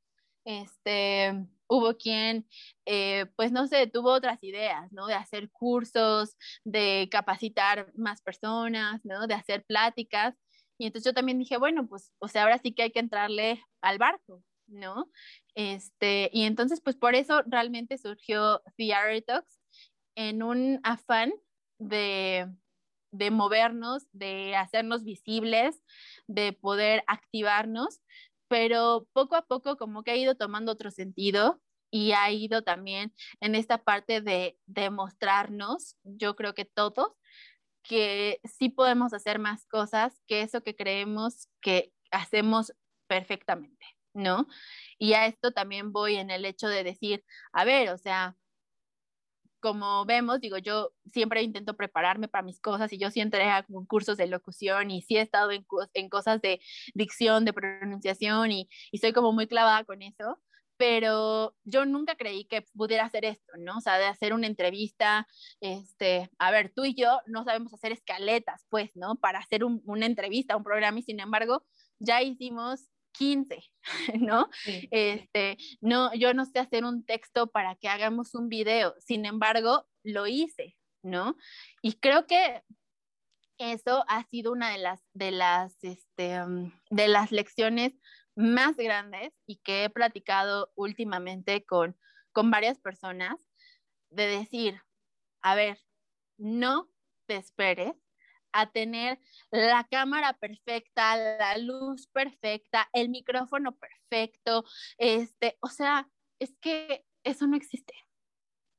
Este, 0.45 1.33
hubo 1.67 1.97
quien, 1.97 2.47
eh, 2.85 3.25
pues 3.35 3.51
no 3.51 3.67
sé, 3.67 3.87
tuvo 3.87 4.11
otras 4.13 4.41
ideas, 4.43 4.91
¿no? 4.91 5.07
De 5.07 5.13
hacer 5.13 5.51
cursos, 5.51 6.37
de 6.63 7.09
capacitar 7.11 7.91
más 7.97 8.21
personas, 8.21 9.01
¿no? 9.03 9.27
De 9.27 9.33
hacer 9.33 9.65
pláticas. 9.65 10.35
Y 10.77 10.85
entonces 10.85 11.05
yo 11.05 11.13
también 11.13 11.39
dije, 11.39 11.57
bueno, 11.57 11.87
pues, 11.87 12.13
o 12.19 12.27
sea, 12.27 12.43
ahora 12.43 12.59
sí 12.59 12.73
que 12.73 12.83
hay 12.83 12.91
que 12.91 12.99
entrarle 12.99 13.63
al 13.81 13.97
barco, 13.97 14.43
¿no? 14.67 15.09
Este, 15.55 16.29
y 16.33 16.43
entonces, 16.43 16.81
pues 16.81 16.95
por 16.95 17.15
eso 17.15 17.41
realmente 17.47 17.97
surgió 17.97 18.61
The 18.77 19.21
Talks 19.25 19.59
en 20.15 20.43
un 20.43 20.79
afán 20.83 21.33
de, 21.79 22.47
de 23.11 23.31
movernos, 23.31 24.07
de 24.11 24.55
hacernos 24.55 25.03
visibles, 25.03 25.81
de 26.27 26.53
poder 26.53 27.03
activarnos, 27.07 28.01
pero 28.47 29.07
poco 29.13 29.35
a 29.35 29.45
poco 29.45 29.77
como 29.77 30.03
que 30.03 30.11
ha 30.11 30.15
ido 30.15 30.35
tomando 30.35 30.71
otro 30.71 30.91
sentido 30.91 31.61
y 31.89 32.11
ha 32.11 32.29
ido 32.31 32.63
también 32.63 33.13
en 33.39 33.55
esta 33.55 33.83
parte 33.83 34.21
de 34.21 34.57
demostrarnos, 34.65 35.95
yo 36.03 36.35
creo 36.35 36.53
que 36.53 36.65
todos, 36.65 37.13
que 37.87 38.39
sí 38.43 38.69
podemos 38.69 39.13
hacer 39.13 39.39
más 39.39 39.65
cosas 39.67 40.21
que 40.27 40.41
eso 40.41 40.61
que 40.61 40.75
creemos 40.75 41.49
que 41.61 41.93
hacemos 42.11 42.73
perfectamente, 43.07 43.85
¿no? 44.13 44.47
Y 44.99 45.13
a 45.13 45.25
esto 45.27 45.51
también 45.51 45.91
voy 45.93 46.15
en 46.17 46.29
el 46.31 46.45
hecho 46.45 46.67
de 46.67 46.83
decir, 46.83 47.23
a 47.53 47.65
ver, 47.65 47.89
o 47.89 47.97
sea, 47.97 48.35
como 49.59 50.05
vemos, 50.05 50.39
digo, 50.39 50.57
yo 50.57 50.93
siempre 51.11 51.41
intento 51.41 51.75
prepararme 51.75 52.27
para 52.27 52.43
mis 52.43 52.59
cosas 52.59 52.93
y 52.93 52.99
yo 52.99 53.09
siempre 53.11 53.43
hago 53.43 53.85
cursos 53.87 54.17
de 54.17 54.27
locución 54.27 54.91
y 54.91 55.01
sí 55.01 55.17
he 55.17 55.21
estado 55.21 55.51
en, 55.51 55.65
en 55.93 56.09
cosas 56.09 56.41
de 56.41 56.61
dicción, 56.93 57.45
de 57.45 57.53
pronunciación 57.53 58.51
y, 58.51 58.69
y 58.91 58.99
soy 58.99 59.13
como 59.13 59.31
muy 59.33 59.47
clavada 59.47 59.83
con 59.83 60.01
eso, 60.01 60.39
pero 60.77 61.55
yo 61.63 61.85
nunca 61.85 62.15
creí 62.15 62.45
que 62.45 62.61
pudiera 62.61 63.05
hacer 63.05 63.25
esto, 63.25 63.53
¿no? 63.57 63.77
O 63.77 63.81
sea, 63.81 63.97
de 63.97 64.05
hacer 64.05 64.33
una 64.33 64.47
entrevista, 64.47 65.27
este, 65.59 66.29
a 66.37 66.51
ver, 66.51 66.71
tú 66.73 66.85
y 66.85 66.93
yo 66.93 67.19
no 67.25 67.43
sabemos 67.43 67.73
hacer 67.73 67.91
escaletas, 67.91 68.65
pues, 68.69 68.91
¿no? 68.95 69.15
Para 69.15 69.39
hacer 69.39 69.63
un, 69.63 69.81
una 69.85 70.05
entrevista, 70.05 70.55
un 70.55 70.63
programa 70.63 70.99
y 70.99 71.03
sin 71.03 71.19
embargo, 71.19 71.65
ya 71.99 72.21
hicimos 72.21 72.89
15, 73.13 73.63
¿no? 74.21 74.49
Este, 74.91 75.57
no, 75.81 76.13
yo 76.13 76.33
no 76.33 76.45
sé 76.45 76.59
hacer 76.59 76.85
un 76.85 77.05
texto 77.05 77.47
para 77.47 77.75
que 77.75 77.89
hagamos 77.89 78.35
un 78.35 78.49
video, 78.49 78.93
sin 78.99 79.25
embargo, 79.25 79.87
lo 80.03 80.27
hice, 80.27 80.75
¿no? 81.03 81.35
Y 81.81 81.93
creo 81.93 82.27
que 82.27 82.61
eso 83.57 84.05
ha 84.07 84.23
sido 84.25 84.51
una 84.51 84.71
de 84.71 84.77
las, 84.77 85.01
de 85.13 85.31
las, 85.31 85.83
este, 85.83 86.41
um, 86.41 86.71
de 86.91 87.07
las 87.07 87.31
lecciones 87.31 87.93
más 88.37 88.77
grandes 88.77 89.33
y 89.47 89.57
que 89.57 89.83
he 89.83 89.89
platicado 89.89 90.71
últimamente 90.75 91.65
con, 91.65 91.97
con 92.31 92.51
varias 92.51 92.79
personas, 92.79 93.35
de 94.09 94.27
decir, 94.27 94.81
a 95.41 95.55
ver, 95.55 95.79
no 96.37 96.89
te 97.25 97.35
esperes 97.35 97.93
a 98.53 98.71
tener 98.71 99.19
la 99.51 99.85
cámara 99.89 100.33
perfecta, 100.33 101.17
la 101.17 101.57
luz 101.57 102.07
perfecta, 102.07 102.89
el 102.93 103.09
micrófono 103.09 103.75
perfecto, 103.75 104.63
este, 104.97 105.57
o 105.59 105.67
sea, 105.67 106.09
es 106.39 106.55
que 106.61 107.05
eso 107.23 107.47
no 107.47 107.57
existe. 107.57 107.93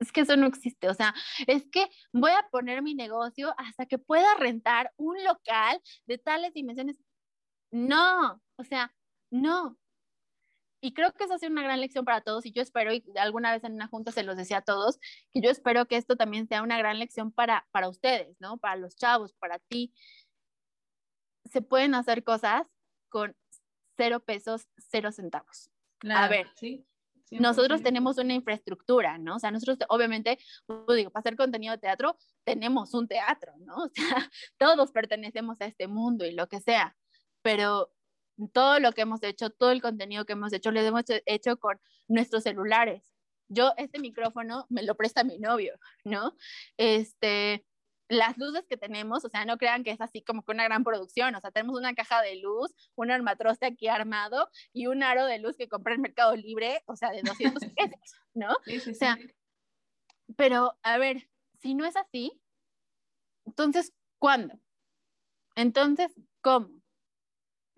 Es 0.01 0.13
que 0.13 0.21
eso 0.21 0.37
no 0.37 0.47
existe, 0.47 0.89
o 0.89 0.95
sea, 0.95 1.13
es 1.49 1.67
que 1.73 1.89
voy 2.13 2.31
a 2.31 2.49
poner 2.53 2.83
mi 2.83 2.95
negocio 2.95 3.53
hasta 3.59 3.87
que 3.87 3.99
pueda 3.99 4.33
rentar 4.37 4.93
un 4.97 5.17
local 5.25 5.83
de 6.07 6.19
tales 6.19 6.55
dimensiones. 6.55 7.01
No, 7.73 8.41
o 8.57 8.65
sea, 8.65 8.95
no, 9.31 9.79
y 10.81 10.95
creo 10.95 11.13
que 11.13 11.25
eso 11.25 11.35
ha 11.35 11.39
sido 11.39 11.53
una 11.53 11.63
gran 11.63 11.81
lección 11.81 12.05
para 12.05 12.21
todos 12.21 12.47
y 12.47 12.53
yo 12.53 12.63
espero, 12.63 12.93
y 12.93 13.05
alguna 13.17 13.53
vez 13.53 13.65
en 13.65 13.75
una 13.75 13.89
junta 13.89 14.13
se 14.13 14.23
los 14.23 14.37
decía 14.37 14.59
a 14.59 14.63
todos, 14.63 14.99
que 15.33 15.41
yo 15.41 15.51
espero 15.51 15.87
que 15.87 15.97
esto 15.97 16.17
también 16.17 16.47
sea 16.47 16.63
una 16.63 16.79
gran 16.79 16.99
lección 16.99 17.33
para, 17.33 17.67
para 17.73 17.89
ustedes, 17.89 18.37
¿no? 18.41 18.59
Para 18.59 18.77
los 18.77 18.97
chavos, 18.97 19.33
para 19.35 19.59
ti. 19.59 19.93
Se 21.47 21.63
pueden 21.63 21.95
hacer 21.95 22.23
cosas 22.23 22.69
con 23.09 23.37
cero 23.97 24.21
pesos, 24.21 24.69
cero 24.77 25.11
centavos. 25.11 25.71
a 26.09 26.29
ver, 26.29 26.49
sí, 26.55 26.87
nosotros 27.33 27.83
tenemos 27.83 28.17
una 28.19 28.35
infraestructura, 28.35 29.19
¿no? 29.19 29.37
O 29.37 29.39
sea, 29.39 29.51
nosotros 29.51 29.79
obviamente, 29.89 30.39
pues, 30.67 30.97
digo, 30.97 31.11
para 31.11 31.21
hacer 31.21 31.37
contenido 31.37 31.73
de 31.73 31.79
teatro, 31.79 32.17
tenemos 32.45 32.95
un 32.95 33.09
teatro, 33.09 33.53
¿no? 33.59 33.77
O 33.85 33.91
sea, 33.93 34.31
todos 34.57 34.93
pertenecemos 34.93 35.61
a 35.61 35.67
este 35.67 35.89
mundo 35.89 36.25
y 36.25 36.33
lo 36.33 36.49
que 36.49 36.61
sea, 36.61 36.97
pero 37.43 37.91
todo 38.53 38.81
lo 38.81 38.93
que 38.93 39.03
hemos 39.03 39.23
hecho, 39.23 39.51
todo 39.51 39.71
el 39.71 39.83
contenido 39.83 40.25
que 40.25 40.35
hemos 40.35 40.53
hecho, 40.53 40.71
lo 40.71 40.81
hemos 40.81 41.05
hecho 41.27 41.57
con 41.59 41.81
nuestros 42.07 42.45
celulares. 42.45 43.13
Yo, 43.49 43.73
este 43.77 43.99
micrófono 43.99 44.67
me 44.69 44.83
lo 44.83 44.95
presta 44.95 45.25
mi 45.25 45.39
novio, 45.39 45.79
¿no? 46.05 46.37
Este, 46.77 47.65
las 48.09 48.37
luces 48.39 48.67
que 48.69 48.77
tenemos, 48.77 49.25
o 49.25 49.29
sea, 49.29 49.45
no 49.45 49.59
crean 49.59 49.85
que 49.85 49.91
es 49.91 50.01
así 50.01 50.23
como 50.23 50.43
que 50.43 50.53
una 50.53 50.65
gran 50.65 50.85
producción, 50.85 51.35
o 51.35 51.41
sea, 51.41 51.51
tenemos 51.51 51.79
una 51.79 51.95
caja 51.95 52.23
de 52.23 52.37
luz, 52.37 52.75
un 52.95 53.11
armatroste 53.11 53.67
aquí 53.67 53.89
armado 53.89 54.49
y 54.73 54.87
un 54.87 55.03
aro 55.03 55.27
de 55.27 55.39
luz 55.39 55.57
que 55.57 55.69
compré 55.69 55.95
en 55.95 56.03
Mercado 56.03 56.35
Libre, 56.37 56.83
o 56.87 56.97
sea, 56.97 57.11
de 57.11 57.23
200 57.23 57.63
pesos, 57.77 58.01
¿no? 58.35 58.55
Sí, 58.65 58.81
sí, 58.81 58.91
o 58.91 58.95
sea, 58.95 59.19
pero 60.37 60.79
a 60.83 60.99
ver, 60.99 61.29
si 61.61 61.75
no 61.75 61.85
es 61.85 61.97
así, 61.97 62.41
entonces, 63.45 63.93
¿cuándo? 64.19 64.59
Entonces, 65.55 66.15
¿cómo? 66.41 66.78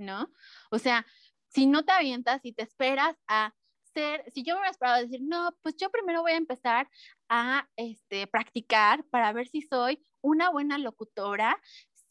¿No? 0.00 0.32
O 0.70 0.78
sea, 0.78 1.06
si 1.48 1.66
no 1.66 1.84
te 1.84 1.92
avientas 1.92 2.40
y 2.44 2.52
te 2.52 2.62
esperas 2.62 3.16
a 3.28 3.54
ser, 3.94 4.24
si 4.32 4.42
yo 4.42 4.54
me 4.54 4.60
hubiera 4.60 4.70
esperado 4.70 4.98
a 4.98 5.02
decir, 5.02 5.20
no, 5.22 5.56
pues 5.62 5.76
yo 5.76 5.90
primero 5.90 6.22
voy 6.22 6.32
a 6.32 6.36
empezar 6.36 6.88
a 7.28 7.68
este, 7.76 8.26
practicar 8.26 9.04
para 9.06 9.32
ver 9.32 9.48
si 9.48 9.62
soy 9.62 10.04
una 10.22 10.50
buena 10.50 10.78
locutora, 10.78 11.60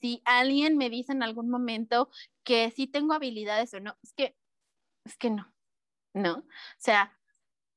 si 0.01 0.21
alguien 0.25 0.77
me 0.77 0.89
dice 0.89 1.11
en 1.11 1.23
algún 1.23 1.49
momento 1.49 2.09
que 2.43 2.71
sí 2.71 2.87
tengo 2.87 3.13
habilidades 3.13 3.73
o 3.73 3.79
no, 3.79 3.97
es 4.01 4.13
que, 4.13 4.35
es 5.05 5.17
que 5.17 5.29
no, 5.29 5.53
¿no? 6.13 6.37
O 6.37 6.45
sea, 6.77 7.17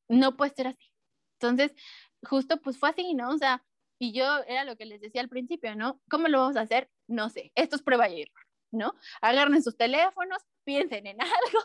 no 0.09 0.37
puede 0.37 0.55
ser 0.55 0.69
así. 0.69 0.93
Entonces, 1.41 1.75
justo 2.23 2.61
pues 2.61 2.79
fue 2.79 2.91
así, 2.91 3.15
¿no? 3.15 3.31
O 3.31 3.39
sea, 3.39 3.65
y 3.99 4.13
yo 4.13 4.39
era 4.47 4.65
lo 4.65 4.77
que 4.77 4.85
les 4.85 5.01
decía 5.01 5.21
al 5.21 5.29
principio, 5.29 5.75
¿no? 5.77 6.01
¿Cómo 6.11 6.29
lo 6.29 6.41
vamos 6.41 6.57
a 6.57 6.63
hacer? 6.63 6.91
No 7.09 7.29
sé, 7.31 7.53
esto 7.55 7.77
es 7.77 7.83
prueba 7.83 8.09
y 8.09 8.23
error. 8.23 8.52
¿No? 8.73 8.95
Agarren 9.21 9.63
sus 9.63 9.77
teléfonos, 9.77 10.43
piensen 10.65 11.07
en 11.07 11.19
algo, 11.21 11.61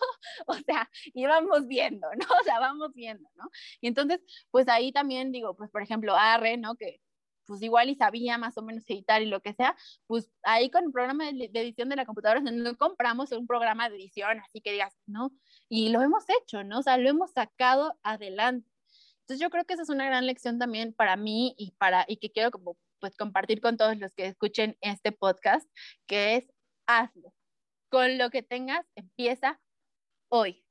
o 0.47 0.53
sea, 0.53 0.89
y 1.05 1.25
vamos 1.25 1.67
viendo, 1.67 2.07
¿no? 2.15 2.27
O 2.41 2.43
sea, 2.43 2.59
vamos 2.59 2.93
viendo, 2.93 3.27
¿no? 3.35 3.49
Y 3.81 3.87
entonces, 3.87 4.21
pues 4.51 4.67
ahí 4.67 4.91
también 4.91 5.31
digo, 5.31 5.55
pues 5.55 5.71
por 5.71 5.81
ejemplo, 5.81 6.15
Arre, 6.15 6.57
¿no? 6.57 6.75
Que 6.75 7.01
pues 7.47 7.61
igual 7.61 7.89
y 7.89 7.95
sabía 7.95 8.37
más 8.37 8.57
o 8.57 8.61
menos 8.61 8.83
editar 8.89 9.21
y 9.21 9.25
lo 9.25 9.41
que 9.41 9.53
sea, 9.53 9.75
pues 10.05 10.29
ahí 10.43 10.69
con 10.69 10.83
el 10.83 10.91
programa 10.91 11.31
de, 11.31 11.49
edición 11.53 11.89
de 11.89 11.95
la 11.95 12.05
computadora 12.05 12.41
no 12.41 12.75
compramos 12.77 13.31
un 13.31 13.47
programa 13.47 13.89
de 13.89 13.95
edición, 13.95 14.39
así 14.41 14.59
que 14.61 14.73
digas, 14.73 14.93
¿no? 15.05 15.31
Y 15.69 15.89
lo 15.89 16.01
hemos 16.01 16.25
hecho, 16.41 16.63
¿no? 16.63 16.79
O 16.79 16.83
sea, 16.83 16.97
lo 16.97 17.09
hemos 17.09 17.31
sacado 17.31 17.97
adelante. 18.03 18.69
Entonces 19.21 19.41
yo 19.41 19.49
creo 19.49 19.65
que 19.65 19.73
esa 19.73 19.83
es 19.83 19.89
una 19.89 20.05
gran 20.05 20.25
lección 20.25 20.59
también 20.59 20.93
para 20.93 21.15
mí 21.15 21.55
y 21.57 21.71
para 21.71 22.05
y 22.07 22.17
que 22.17 22.31
quiero 22.31 22.51
pues 22.99 23.15
compartir 23.15 23.61
con 23.61 23.77
todos 23.77 23.97
los 23.97 24.13
que 24.13 24.25
escuchen 24.25 24.77
este 24.81 25.11
podcast, 25.11 25.69
que 26.05 26.35
es 26.35 26.47
hazlo. 26.87 27.33
Con 27.89 28.17
lo 28.17 28.29
que 28.31 28.43
tengas, 28.43 28.85
empieza 28.95 29.59
hoy, 30.29 30.65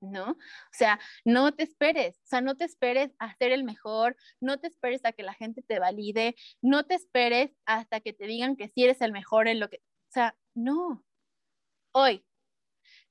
¿no? 0.00 0.32
O 0.32 0.36
sea, 0.72 1.00
no 1.24 1.52
te 1.54 1.64
esperes, 1.64 2.16
o 2.24 2.26
sea, 2.26 2.40
no 2.40 2.56
te 2.56 2.64
esperes 2.64 3.12
a 3.18 3.34
ser 3.36 3.52
el 3.52 3.64
mejor, 3.64 4.16
no 4.40 4.58
te 4.58 4.68
esperes 4.68 5.04
a 5.04 5.12
que 5.12 5.22
la 5.22 5.34
gente 5.34 5.62
te 5.62 5.78
valide, 5.78 6.36
no 6.62 6.84
te 6.86 6.94
esperes 6.94 7.52
hasta 7.66 8.00
que 8.00 8.12
te 8.12 8.26
digan 8.26 8.56
que 8.56 8.68
sí 8.68 8.84
eres 8.84 9.00
el 9.02 9.12
mejor 9.12 9.48
en 9.48 9.60
lo 9.60 9.68
que, 9.70 9.78
o 9.78 10.12
sea, 10.12 10.36
no. 10.54 11.04
Hoy, 11.92 12.24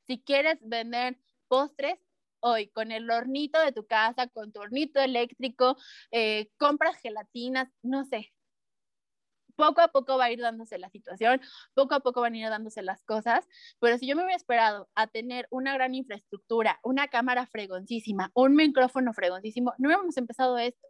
si 0.08 0.22
quieres 0.22 0.58
vender 0.62 1.20
postres, 1.48 2.00
hoy, 2.42 2.70
con 2.70 2.92
el 2.92 3.10
hornito 3.12 3.60
de 3.60 3.72
tu 3.72 3.86
casa, 3.86 4.28
con 4.28 4.52
tu 4.52 4.62
hornito 4.62 5.00
eléctrico, 5.02 5.78
eh, 6.12 6.50
compras 6.58 6.98
gelatinas, 7.02 7.70
no 7.84 8.06
sé, 8.06 8.34
poco 9.60 9.82
a 9.82 9.90
poco 9.90 10.18
va 10.18 10.26
a 10.26 10.32
ir 10.32 10.40
dándose 10.40 10.78
la 10.78 10.90
situación, 10.90 11.42
poco 11.74 11.94
a 11.94 12.00
poco 12.00 12.22
van 12.22 12.34
a 12.34 12.38
ir 12.38 12.50
dándose 12.50 12.82
las 12.82 13.04
cosas, 13.04 13.46
pero 13.80 13.98
si 13.98 14.08
yo 14.08 14.16
me 14.16 14.24
hubiera 14.24 14.38
esperado 14.38 14.90
a 14.96 15.08
tener 15.08 15.48
una 15.52 15.74
gran 15.74 15.94
infraestructura, 15.96 16.80
una 16.82 17.10
cámara 17.10 17.46
fregoncísima, 17.46 18.32
un 18.34 18.56
micrófono 18.56 19.14
fregoncísimo, 19.14 19.74
no 19.78 19.90
hubiéramos 19.90 20.16
empezado 20.16 20.58
esto. 20.58 20.88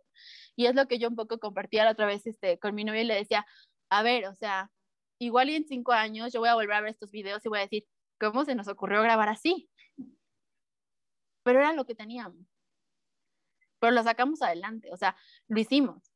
Y 0.55 0.67
es 0.67 0.76
lo 0.76 0.88
que 0.88 0.99
yo 0.99 1.09
un 1.09 1.15
poco 1.15 1.39
compartía 1.39 1.84
la 1.84 1.91
otra 1.91 2.05
vez 2.05 2.28
este, 2.28 2.59
con 2.59 2.76
mi 2.76 2.84
novia 2.84 3.01
y 3.01 3.05
le 3.05 3.15
decía, 3.15 3.43
a 3.89 4.03
ver, 4.03 4.28
o 4.28 4.36
sea, 4.36 4.70
igual 5.17 5.49
y 5.49 5.55
en 5.55 5.65
cinco 5.65 5.91
años 5.93 6.32
yo 6.32 6.39
voy 6.39 6.49
a 6.49 6.55
volver 6.55 6.74
a 6.74 6.82
ver 6.82 6.91
estos 6.91 7.09
videos 7.11 7.43
y 7.45 7.49
voy 7.49 7.59
a 7.59 7.63
decir, 7.63 7.86
¿cómo 8.20 8.45
se 8.45 8.53
nos 8.53 8.67
ocurrió 8.67 9.01
grabar 9.01 9.30
así? 9.30 9.67
Pero 11.43 11.59
era 11.59 11.74
lo 11.74 11.86
que 11.86 11.95
teníamos. 11.95 12.45
Pero 13.80 13.93
lo 13.93 14.03
sacamos 14.03 14.43
adelante, 14.43 14.91
o 14.91 14.97
sea, 14.97 15.15
lo 15.47 15.59
hicimos, 15.59 16.11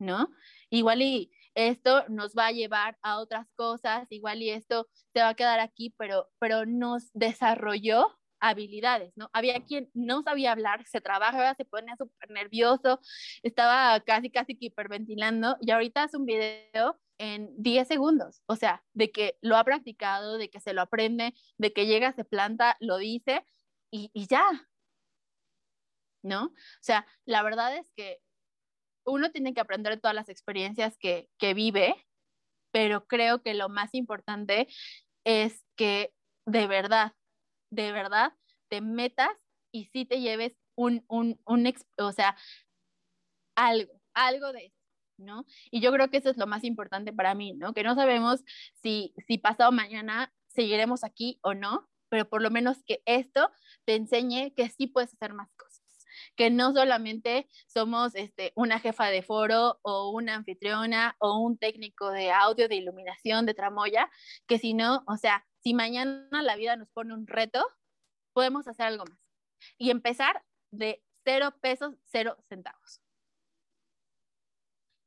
¿no? 0.00 0.30
Igual 0.70 1.02
y 1.02 1.30
esto 1.54 2.04
nos 2.08 2.34
va 2.34 2.48
a 2.48 2.52
llevar 2.52 2.98
a 3.02 3.18
otras 3.18 3.46
cosas, 3.56 4.06
igual 4.10 4.42
y 4.42 4.50
esto 4.50 4.88
se 5.12 5.20
va 5.20 5.30
a 5.30 5.34
quedar 5.34 5.60
aquí, 5.60 5.94
pero, 5.98 6.30
pero 6.38 6.66
nos 6.66 7.10
desarrolló 7.14 8.08
habilidades, 8.40 9.12
¿no? 9.16 9.30
Había 9.32 9.64
quien 9.64 9.90
no 9.94 10.22
sabía 10.22 10.52
hablar, 10.52 10.84
se 10.86 11.00
trabajaba, 11.00 11.54
se 11.54 11.64
ponía 11.64 11.96
súper 11.96 12.30
nervioso, 12.30 13.00
estaba 13.42 13.98
casi, 14.00 14.30
casi 14.30 14.56
que 14.56 14.66
hiperventilando 14.66 15.56
y 15.60 15.70
ahorita 15.70 16.04
hace 16.04 16.16
un 16.18 16.26
video 16.26 17.00
en 17.18 17.50
10 17.56 17.88
segundos, 17.88 18.42
o 18.46 18.56
sea, 18.56 18.84
de 18.92 19.10
que 19.12 19.38
lo 19.40 19.56
ha 19.56 19.64
practicado, 19.64 20.36
de 20.36 20.50
que 20.50 20.60
se 20.60 20.74
lo 20.74 20.82
aprende, 20.82 21.34
de 21.58 21.72
que 21.72 21.86
llega, 21.86 22.12
se 22.12 22.24
planta, 22.24 22.76
lo 22.80 22.98
dice 22.98 23.46
y, 23.90 24.10
y 24.12 24.26
ya, 24.26 24.44
¿no? 26.22 26.46
O 26.46 26.52
sea, 26.80 27.06
la 27.24 27.42
verdad 27.42 27.76
es 27.76 27.90
que 27.96 28.20
uno 29.04 29.30
tiene 29.30 29.54
que 29.54 29.60
aprender 29.60 30.00
todas 30.00 30.14
las 30.14 30.28
experiencias 30.28 30.96
que, 30.98 31.28
que 31.38 31.54
vive, 31.54 31.94
pero 32.72 33.06
creo 33.06 33.42
que 33.42 33.54
lo 33.54 33.68
más 33.68 33.94
importante 33.94 34.68
es 35.24 35.64
que 35.76 36.12
de 36.46 36.66
verdad, 36.66 37.12
de 37.70 37.92
verdad, 37.92 38.32
te 38.68 38.80
metas 38.80 39.30
y 39.72 39.86
sí 39.86 40.04
te 40.04 40.20
lleves 40.20 40.56
un, 40.76 41.04
un, 41.08 41.40
un 41.46 41.72
o 41.98 42.12
sea, 42.12 42.36
algo, 43.56 43.92
algo 44.14 44.52
de 44.52 44.66
eso, 44.66 44.76
¿no? 45.18 45.44
Y 45.70 45.80
yo 45.80 45.92
creo 45.92 46.10
que 46.10 46.18
eso 46.18 46.30
es 46.30 46.36
lo 46.36 46.46
más 46.46 46.64
importante 46.64 47.12
para 47.12 47.34
mí, 47.34 47.52
¿no? 47.54 47.72
Que 47.72 47.82
no 47.82 47.94
sabemos 47.94 48.42
si, 48.82 49.14
si 49.26 49.38
pasado 49.38 49.72
mañana 49.72 50.32
seguiremos 50.48 51.04
aquí 51.04 51.38
o 51.42 51.54
no, 51.54 51.88
pero 52.08 52.28
por 52.28 52.42
lo 52.42 52.50
menos 52.50 52.82
que 52.84 53.02
esto 53.06 53.50
te 53.84 53.96
enseñe 53.96 54.52
que 54.54 54.68
sí 54.68 54.86
puedes 54.86 55.14
hacer 55.14 55.32
más 55.34 55.50
cosas 55.56 55.73
que 56.36 56.50
no 56.50 56.72
solamente 56.72 57.48
somos 57.66 58.14
este, 58.14 58.52
una 58.56 58.80
jefa 58.80 59.06
de 59.08 59.22
foro 59.22 59.78
o 59.82 60.10
una 60.10 60.34
anfitriona 60.34 61.16
o 61.18 61.38
un 61.38 61.58
técnico 61.58 62.10
de 62.10 62.30
audio, 62.30 62.68
de 62.68 62.76
iluminación, 62.76 63.46
de 63.46 63.54
tramoya, 63.54 64.10
que 64.46 64.58
si 64.58 64.74
no, 64.74 65.04
o 65.06 65.16
sea, 65.16 65.46
si 65.58 65.74
mañana 65.74 66.42
la 66.42 66.56
vida 66.56 66.76
nos 66.76 66.90
pone 66.90 67.14
un 67.14 67.26
reto, 67.26 67.64
podemos 68.32 68.66
hacer 68.68 68.86
algo 68.86 69.04
más 69.08 69.18
y 69.78 69.90
empezar 69.90 70.42
de 70.70 71.02
cero 71.24 71.54
pesos, 71.60 71.94
cero 72.04 72.36
centavos. 72.48 73.00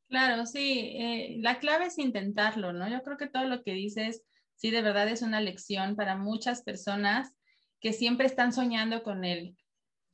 Claro, 0.10 0.46
sí, 0.46 0.96
eh, 0.98 1.36
la 1.40 1.60
clave 1.60 1.88
es 1.88 1.98
intentarlo, 1.98 2.72
¿no? 2.72 2.90
Yo 2.90 3.04
creo 3.04 3.18
que 3.18 3.28
todo 3.28 3.44
lo 3.44 3.62
que 3.62 3.74
dices, 3.74 4.24
sí, 4.56 4.72
de 4.72 4.82
verdad 4.82 5.10
es 5.10 5.22
una 5.22 5.42
lección 5.42 5.98
para 5.98 6.16
muchas 6.16 6.64
personas 6.64 7.36
que 7.82 7.92
siempre 7.92 8.26
están 8.26 8.54
soñando 8.54 9.04
con 9.04 9.26
el 9.26 9.58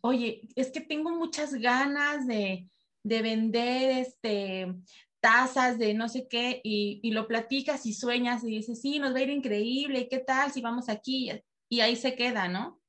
oye, 0.03 0.41
es 0.55 0.69
que 0.69 0.81
tengo 0.81 1.11
muchas 1.11 1.53
ganas 1.55 2.27
de, 2.27 2.67
vender 3.03 3.99
este, 3.99 4.73
tazas 5.21 5.77
de 5.77 5.93
no 5.93 6.09
sé 6.09 6.27
qué 6.29 6.59
y, 6.63 7.09
lo 7.11 7.25
platicas 7.27 7.85
y 7.85 7.93
sueñas 7.93 8.43
y 8.43 8.47
dices, 8.47 8.81
sí, 8.81 8.99
nos 8.99 9.13
va 9.13 9.19
a 9.19 9.21
ir 9.23 9.29
increíble, 9.29 10.09
¿qué 10.09 10.19
tal 10.19 10.51
si 10.51 10.61
vamos 10.61 10.89
aquí? 10.89 11.31
Y 11.69 11.79
ahí 11.79 11.95
se 11.95 12.15
queda, 12.15 12.49
¿no? 12.49 12.81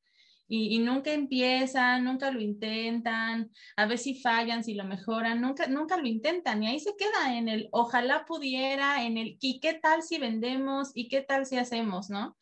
Y, 0.49 0.81
nunca 0.81 1.13
empiezan, 1.13 2.05
nunca 2.05 2.33
lo 2.33 2.41
intentan, 2.41 3.51
a 3.77 3.87
ver 3.87 3.99
si 3.99 4.21
fallan, 4.21 4.65
si 4.65 4.75
lo 4.75 4.85
mejoran, 4.85 5.41
nunca, 5.41 5.69
nunca 5.69 5.97
lo 5.97 6.09
intentan 6.09 6.65
y 6.65 6.67
ahí 6.67 6.81
se 6.81 6.97
queda 6.97 7.39
en 7.39 7.49
el 7.49 7.69
ojalá 7.71 8.25
pudiera, 8.25 9.05
en 9.05 9.19
el 9.19 9.39
y 9.41 9.61
qué 9.61 9.75
tal 9.75 10.03
si 10.03 10.19
vendemos 10.19 10.91
y 10.95 11.09
qué 11.09 11.23
tal 11.23 11.47
si 11.47 11.59
hacemos, 11.59 12.11
¿no? 12.11 12.37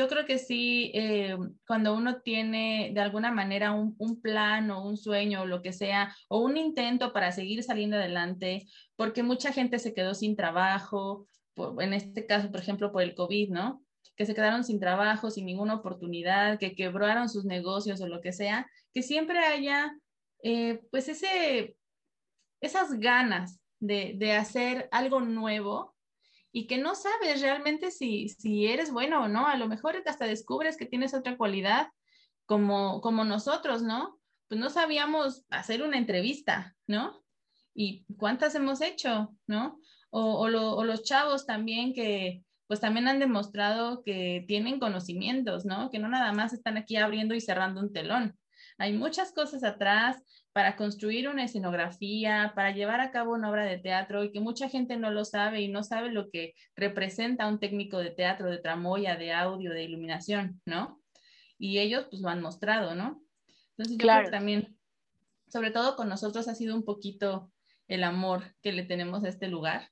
Yo 0.00 0.08
creo 0.08 0.24
que 0.24 0.38
sí, 0.38 0.90
eh, 0.94 1.36
cuando 1.66 1.94
uno 1.94 2.22
tiene 2.22 2.90
de 2.94 3.00
alguna 3.02 3.30
manera 3.32 3.72
un, 3.72 4.20
plan 4.22 4.70
o 4.70 4.82
un 4.82 4.96
sueño 4.96 5.42
o 5.42 5.44
lo 5.44 5.60
que 5.60 5.74
sea, 5.74 6.16
o 6.28 6.38
un 6.38 6.56
intento 6.56 7.12
para 7.12 7.32
seguir 7.32 7.62
saliendo 7.62 7.98
adelante, 7.98 8.66
porque 8.96 9.22
mucha 9.22 9.52
gente 9.52 9.78
se 9.78 9.92
quedó 9.92 10.14
sin 10.14 10.36
trabajo, 10.36 11.28
en 11.80 11.92
este 11.92 12.24
caso, 12.24 12.50
por 12.50 12.60
ejemplo, 12.60 12.92
por 12.92 13.02
el 13.02 13.14
COVID, 13.14 13.50
¿no? 13.50 13.84
Que 14.16 14.24
se 14.24 14.34
quedaron 14.34 14.64
sin 14.64 14.80
trabajo, 14.80 15.30
sin 15.30 15.44
ninguna 15.44 15.74
oportunidad, 15.74 16.58
que 16.58 16.74
quebraron 16.74 17.28
sus 17.28 17.44
negocios 17.44 18.00
o 18.00 18.08
lo 18.08 18.22
que 18.22 18.32
sea, 18.32 18.66
que 18.94 19.02
siempre 19.02 19.40
haya, 19.40 19.94
eh, 20.42 20.80
pues, 20.90 21.10
ese, 21.10 21.76
esas 22.62 22.98
ganas 22.98 23.60
de, 23.80 24.14
de 24.16 24.32
hacer 24.32 24.88
algo 24.92 25.20
nuevo 25.20 25.94
y 26.52 26.66
que 26.66 26.78
no 26.78 26.94
sabes 26.94 27.40
realmente 27.40 27.90
si, 27.90 28.28
si 28.28 28.66
eres 28.66 28.90
bueno 28.90 29.22
o 29.22 29.28
no. 29.28 29.46
A 29.46 29.56
lo 29.56 29.68
mejor 29.68 30.02
hasta 30.04 30.26
descubres 30.26 30.76
que 30.76 30.86
tienes 30.86 31.14
otra 31.14 31.36
cualidad 31.36 31.88
como, 32.46 33.00
como 33.00 33.24
nosotros, 33.24 33.82
¿no? 33.82 34.18
Pues 34.48 34.60
no 34.60 34.70
sabíamos 34.70 35.44
hacer 35.50 35.82
una 35.82 35.98
entrevista, 35.98 36.74
¿no? 36.86 37.22
¿Y 37.72 38.04
cuántas 38.16 38.54
hemos 38.56 38.80
hecho, 38.80 39.36
¿no? 39.46 39.78
O, 40.10 40.40
o, 40.40 40.84
los 40.84 41.04
chavos 41.04 41.46
también 41.46 41.94
que 41.94 42.42
pues 42.66 42.80
también 42.80 43.06
han 43.08 43.20
demostrado 43.20 44.02
que 44.02 44.44
tienen 44.46 44.80
conocimientos, 44.80 45.64
¿no? 45.64 45.90
Que 45.90 45.98
no 45.98 46.08
nada 46.08 46.32
más 46.32 46.52
están 46.52 46.76
aquí 46.76 46.96
abriendo 46.96 47.34
y 47.34 47.40
cerrando 47.40 47.80
un 47.80 47.92
telón. 47.92 48.38
Hay 48.80 48.94
muchas 48.94 49.32
cosas 49.32 49.62
atrás, 49.62 50.22
para 50.52 50.74
construir 50.74 51.28
una 51.28 51.44
escenografía, 51.44 52.52
para 52.54 52.72
llevar 52.72 53.00
a 53.00 53.10
cabo 53.10 53.34
una 53.34 53.50
obra 53.50 53.64
de 53.64 53.78
teatro 53.78 54.24
y 54.24 54.32
que 54.32 54.40
mucha 54.40 54.70
gente 54.70 54.96
no 54.96 55.10
lo 55.10 55.26
sabe 55.26 55.60
y 55.60 55.68
no 55.68 55.84
sabe 55.84 56.10
lo 56.10 56.30
que 56.30 56.54
representa 56.74 57.46
un 57.46 57.60
técnico 57.60 57.98
de 57.98 58.10
teatro, 58.10 58.50
de 58.50 58.56
tramoya, 58.58 59.16
de 59.16 59.32
audio, 59.32 59.70
de 59.72 59.84
iluminación, 59.84 60.60
¿no? 60.64 61.00
Y 61.58 61.78
ellos 61.78 62.06
pues 62.08 62.22
lo 62.22 62.30
han 62.30 62.40
mostrado, 62.40 62.94
¿no? 62.94 63.22
Entonces 63.76 63.98
yo 63.98 64.06
creo 64.08 64.24
que 64.24 64.30
también, 64.30 64.78
sobre 65.46 65.70
todo 65.70 65.94
con 65.94 66.08
nosotros 66.08 66.48
ha 66.48 66.54
sido 66.54 66.74
un 66.74 66.84
poquito 66.84 67.52
el 67.86 68.02
amor 68.02 68.56
que 68.62 68.72
le 68.72 68.84
tenemos 68.84 69.24
a 69.24 69.28
este 69.28 69.48
lugar, 69.48 69.90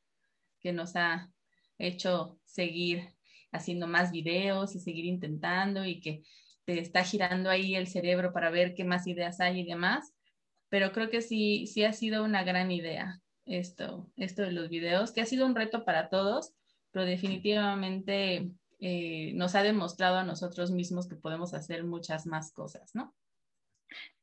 que 0.60 0.72
nos 0.72 0.96
ha 0.96 1.30
hecho 1.76 2.40
seguir 2.46 3.14
haciendo 3.52 3.86
más 3.86 4.12
videos 4.12 4.74
y 4.74 4.80
seguir 4.80 5.04
intentando 5.04 5.84
y 5.84 6.00
que 6.00 6.22
te 6.68 6.80
está 6.80 7.02
girando 7.02 7.48
ahí 7.48 7.74
el 7.76 7.86
cerebro 7.86 8.34
para 8.34 8.50
ver 8.50 8.74
qué 8.74 8.84
más 8.84 9.06
ideas 9.06 9.40
hay 9.40 9.60
y 9.60 9.64
demás 9.64 10.12
pero 10.68 10.92
creo 10.92 11.10
que 11.10 11.22
sí, 11.22 11.66
sí 11.66 11.84
ha 11.84 11.92
sido 11.94 12.24
una 12.24 12.44
gran 12.44 12.70
idea 12.70 13.20
esto, 13.46 14.10
esto 14.16 14.42
de 14.42 14.52
los 14.52 14.68
videos, 14.68 15.12
que 15.12 15.22
ha 15.22 15.26
sido 15.26 15.46
un 15.46 15.54
reto 15.54 15.84
para 15.84 16.10
todos, 16.10 16.52
pero 16.90 17.06
definitivamente 17.06 18.50
eh, 18.78 19.32
nos 19.34 19.54
ha 19.54 19.62
demostrado 19.62 20.18
a 20.18 20.24
nosotros 20.24 20.70
mismos 20.70 21.08
que 21.08 21.16
podemos 21.16 21.54
hacer 21.54 21.84
muchas 21.84 22.26
más 22.26 22.52
cosas, 22.52 22.94
¿no? 22.94 23.14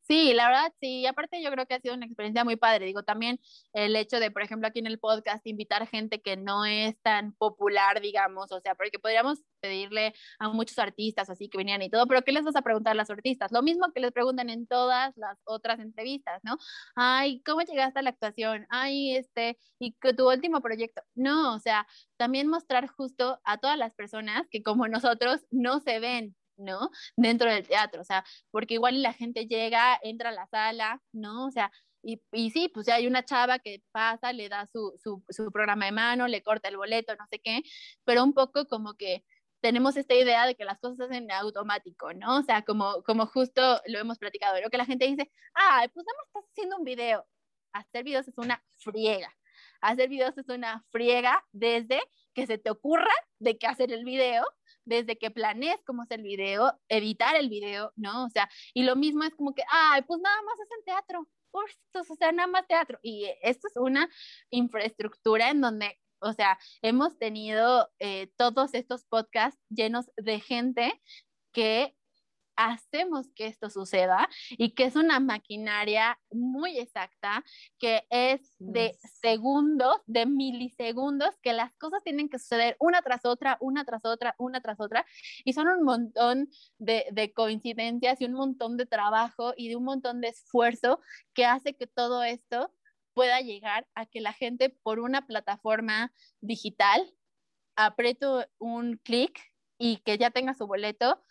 Sí, 0.07 0.33
la 0.35 0.47
verdad, 0.49 0.71
sí. 0.79 0.99
Y 1.01 1.05
aparte 1.07 1.41
yo 1.41 1.49
creo 1.51 1.65
que 1.65 1.73
ha 1.73 1.79
sido 1.79 1.95
una 1.95 2.05
experiencia 2.05 2.43
muy 2.43 2.57
padre. 2.57 2.85
Digo, 2.85 3.01
también 3.01 3.39
el 3.73 3.95
hecho 3.95 4.19
de, 4.19 4.29
por 4.29 4.43
ejemplo, 4.43 4.67
aquí 4.67 4.77
en 4.79 4.85
el 4.85 4.99
podcast, 4.99 5.45
invitar 5.47 5.87
gente 5.87 6.21
que 6.21 6.37
no 6.37 6.63
es 6.63 6.95
tan 7.01 7.33
popular, 7.33 8.01
digamos, 8.01 8.51
o 8.51 8.59
sea, 8.59 8.75
porque 8.75 8.99
podríamos 8.99 9.39
pedirle 9.61 10.13
a 10.37 10.49
muchos 10.49 10.77
artistas 10.77 11.31
así 11.31 11.49
que 11.49 11.57
venían 11.57 11.81
y 11.81 11.89
todo, 11.89 12.05
pero 12.05 12.21
¿qué 12.21 12.31
les 12.31 12.43
vas 12.43 12.55
a 12.55 12.61
preguntar 12.61 12.91
a 12.91 12.95
los 12.95 13.09
artistas? 13.09 13.51
Lo 13.51 13.63
mismo 13.63 13.91
que 13.93 13.99
les 13.99 14.11
preguntan 14.11 14.51
en 14.51 14.67
todas 14.67 15.17
las 15.17 15.39
otras 15.43 15.79
entrevistas, 15.79 16.39
¿no? 16.43 16.57
Ay, 16.95 17.41
¿cómo 17.43 17.61
llegaste 17.61 17.97
a 17.99 18.01
la 18.03 18.11
actuación? 18.11 18.67
Ay, 18.69 19.15
este, 19.15 19.57
y 19.79 19.93
tu 20.15 20.29
último 20.29 20.61
proyecto. 20.61 21.01
No, 21.15 21.55
o 21.55 21.59
sea, 21.59 21.87
también 22.17 22.47
mostrar 22.47 22.87
justo 22.87 23.39
a 23.43 23.57
todas 23.57 23.77
las 23.77 23.95
personas 23.95 24.43
que 24.51 24.61
como 24.61 24.87
nosotros 24.87 25.45
no 25.49 25.79
se 25.79 25.99
ven, 25.99 26.35
¿no? 26.57 26.89
Dentro 27.15 27.51
del 27.51 27.67
teatro, 27.67 28.01
o 28.01 28.05
sea, 28.05 28.23
porque 28.51 28.75
igual 28.75 29.01
la 29.01 29.13
gente 29.13 29.47
llega, 29.47 29.99
entra 30.03 30.29
a 30.29 30.33
la 30.33 30.47
sala, 30.47 31.01
¿no? 31.11 31.47
O 31.47 31.51
sea, 31.51 31.71
y, 32.01 32.21
y 32.31 32.51
sí, 32.51 32.69
pues 32.73 32.85
ya 32.85 32.95
hay 32.95 33.07
una 33.07 33.25
chava 33.25 33.59
que 33.59 33.81
pasa, 33.91 34.31
le 34.31 34.47
da 34.47 34.67
su, 34.67 34.93
su, 35.01 35.51
programa 35.51 35.85
de 35.85 35.91
mano, 35.91 36.27
le 36.27 36.43
corta 36.43 36.69
el 36.69 36.77
boleto, 36.77 37.15
no 37.15 37.25
sé 37.31 37.39
qué, 37.39 37.63
pero 38.03 38.23
un 38.23 38.33
poco 38.33 38.67
como 38.67 38.93
que 38.95 39.23
tenemos 39.59 39.97
esta 39.97 40.13
idea 40.13 40.45
de 40.45 40.55
que 40.55 40.65
las 40.65 40.79
cosas 40.79 40.97
se 40.97 41.03
hacen 41.05 41.31
automático, 41.31 42.13
¿no? 42.13 42.37
O 42.37 42.43
sea, 42.43 42.61
como, 42.63 43.01
como 43.03 43.25
justo 43.25 43.81
lo 43.87 43.99
hemos 43.99 44.19
platicado, 44.19 44.61
lo 44.61 44.69
que 44.69 44.77
la 44.77 44.85
gente 44.85 45.07
dice, 45.07 45.31
ah, 45.55 45.87
pues 45.91 46.05
nada 46.05 46.17
más 46.19 46.27
estás 46.27 46.43
haciendo 46.51 46.77
un 46.77 46.83
video. 46.83 47.25
Hacer 47.73 48.03
videos 48.03 48.27
es 48.27 48.37
una 48.37 48.63
friega. 48.77 49.35
Hacer 49.81 50.09
videos 50.09 50.37
es 50.37 50.47
una 50.49 50.83
friega 50.91 51.43
desde 51.51 51.99
que 52.35 52.45
se 52.45 52.59
te 52.59 52.69
ocurra 52.69 53.13
de 53.39 53.57
qué 53.57 53.65
hacer 53.65 53.91
el 53.91 54.05
video 54.05 54.45
desde 54.85 55.17
que 55.17 55.31
planees 55.31 55.77
cómo 55.85 56.03
es 56.03 56.11
el 56.11 56.21
video, 56.23 56.79
editar 56.89 57.35
el 57.35 57.49
video, 57.49 57.91
¿no? 57.95 58.25
O 58.25 58.29
sea, 58.29 58.49
y 58.73 58.83
lo 58.83 58.95
mismo 58.95 59.23
es 59.23 59.35
como 59.35 59.53
que, 59.53 59.63
ay, 59.69 60.01
pues 60.03 60.19
nada 60.21 60.41
más 60.43 60.59
es 60.59 60.69
en 60.77 60.85
teatro, 60.85 61.27
o 61.51 62.15
sea, 62.15 62.31
nada 62.31 62.47
más 62.47 62.67
teatro. 62.67 62.99
Y 63.01 63.27
esto 63.41 63.67
es 63.67 63.77
una 63.77 64.09
infraestructura 64.49 65.49
en 65.49 65.61
donde, 65.61 65.99
o 66.19 66.33
sea, 66.33 66.57
hemos 66.81 67.17
tenido 67.17 67.89
eh, 67.99 68.31
todos 68.37 68.73
estos 68.73 69.05
podcasts 69.05 69.61
llenos 69.69 70.11
de 70.17 70.39
gente 70.39 71.01
que 71.51 71.95
hacemos 72.55 73.27
que 73.35 73.47
esto 73.47 73.69
suceda 73.69 74.29
y 74.51 74.73
que 74.73 74.85
es 74.85 74.95
una 74.95 75.19
maquinaria 75.19 76.19
muy 76.31 76.77
exacta, 76.77 77.43
que 77.79 78.05
es 78.09 78.55
de 78.59 78.97
segundos, 79.21 79.97
de 80.05 80.25
milisegundos, 80.25 81.35
que 81.41 81.53
las 81.53 81.73
cosas 81.75 82.03
tienen 82.03 82.29
que 82.29 82.39
suceder 82.39 82.75
una 82.79 83.01
tras 83.01 83.25
otra, 83.25 83.57
una 83.59 83.85
tras 83.85 84.05
otra, 84.05 84.35
una 84.37 84.61
tras 84.61 84.79
otra, 84.79 85.05
y 85.43 85.53
son 85.53 85.67
un 85.67 85.83
montón 85.83 86.49
de, 86.77 87.05
de 87.11 87.33
coincidencias 87.33 88.21
y 88.21 88.25
un 88.25 88.33
montón 88.33 88.77
de 88.77 88.85
trabajo 88.85 89.53
y 89.55 89.69
de 89.69 89.75
un 89.75 89.83
montón 89.83 90.21
de 90.21 90.29
esfuerzo 90.29 90.99
que 91.33 91.45
hace 91.45 91.75
que 91.75 91.87
todo 91.87 92.23
esto 92.23 92.71
pueda 93.13 93.39
llegar 93.39 93.87
a 93.95 94.05
que 94.05 94.21
la 94.21 94.33
gente 94.33 94.69
por 94.69 94.99
una 94.99 95.25
plataforma 95.25 96.11
digital 96.41 97.09
apriete 97.75 98.27
un 98.59 98.97
clic 98.97 99.39
y 99.77 99.97
que 99.97 100.17
ya 100.17 100.31
tenga 100.31 100.53
su 100.53 100.67
boleto 100.67 101.21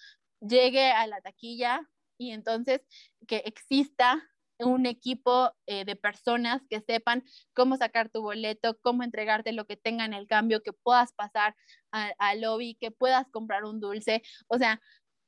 llegue 0.47 0.91
a 0.91 1.07
la 1.07 1.21
taquilla 1.21 1.89
y 2.19 2.31
entonces 2.31 2.81
que 3.27 3.39
exista 3.47 4.23
un 4.59 4.87
equipo 4.87 5.53
eh, 5.67 5.85
de 5.85 5.97
personas 5.97 6.63
que 6.69 6.81
sepan 6.81 7.25
cómo 7.55 7.77
sacar 7.77 8.09
tu 8.11 8.23
boleto, 8.23 8.79
cómo 8.81 9.03
entregarte 9.03 9.53
lo 9.53 9.67
que 9.67 9.77
tengan 9.77 10.15
el 10.15 10.27
cambio, 10.27 10.63
que 10.63 10.73
puedas 10.73 11.13
pasar 11.13 11.57
al 11.91 12.41
lobby, 12.41 12.77
que 12.81 12.91
puedas 12.91 13.29
comprar 13.31 13.65
un 13.65 13.81
dulce, 13.81 14.23
o 14.49 14.59
sea, 14.59 14.81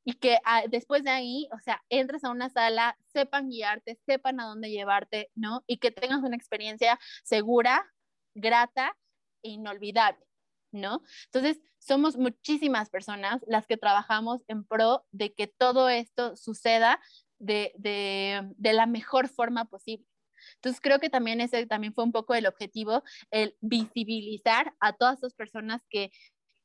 y 0.05 0.15
que 0.15 0.39
ah, 0.45 0.65
después 0.69 1.03
de 1.05 1.11
ahí, 1.11 1.49
o 1.53 1.59
sea, 1.61 1.83
entres 1.91 2.25
a 2.25 2.31
una 2.31 2.49
sala, 2.49 2.97
sepan 3.13 3.49
guiarte, 3.51 3.99
sepan 4.07 4.41
a 4.41 4.47
dónde 4.47 4.71
llevarte, 4.71 5.31
¿no? 5.35 5.65
Y 5.67 5.79
que 5.79 5.91
tengas 5.91 6.23
una 6.23 6.37
experiencia 6.37 6.99
segura, 7.25 7.85
grata 8.35 8.97
e 9.43 9.51
inolvidable, 9.51 10.26
¿no? 10.77 11.03
Entonces, 11.27 11.61
somos 11.79 12.17
muchísimas 12.17 12.91
personas 12.91 13.43
las 13.47 13.67
que 13.67 13.77
trabajamos 13.77 14.43
en 14.49 14.65
pro 14.65 15.05
de 15.13 15.35
que 15.35 15.47
todo 15.47 15.89
esto 15.89 16.37
suceda 16.37 17.01
de, 17.39 17.73
de, 17.77 18.49
de 18.57 18.73
la 18.73 18.87
mejor 18.87 19.29
forma 19.29 19.67
posible. 19.67 20.07
Entonces 20.57 20.81
creo 20.81 20.99
que 20.99 21.11
también 21.11 21.41
ese 21.41 21.67
también 21.67 21.95
fue 21.95 22.05
un 22.05 22.13
poco 22.13 22.35
el 22.35 22.47
objetivo, 22.47 23.03
el 23.31 23.57
visibilizar 23.61 24.75
a 24.81 24.93
todas 24.93 25.19
esas 25.19 25.35
personas 25.35 25.83
que 25.89 26.11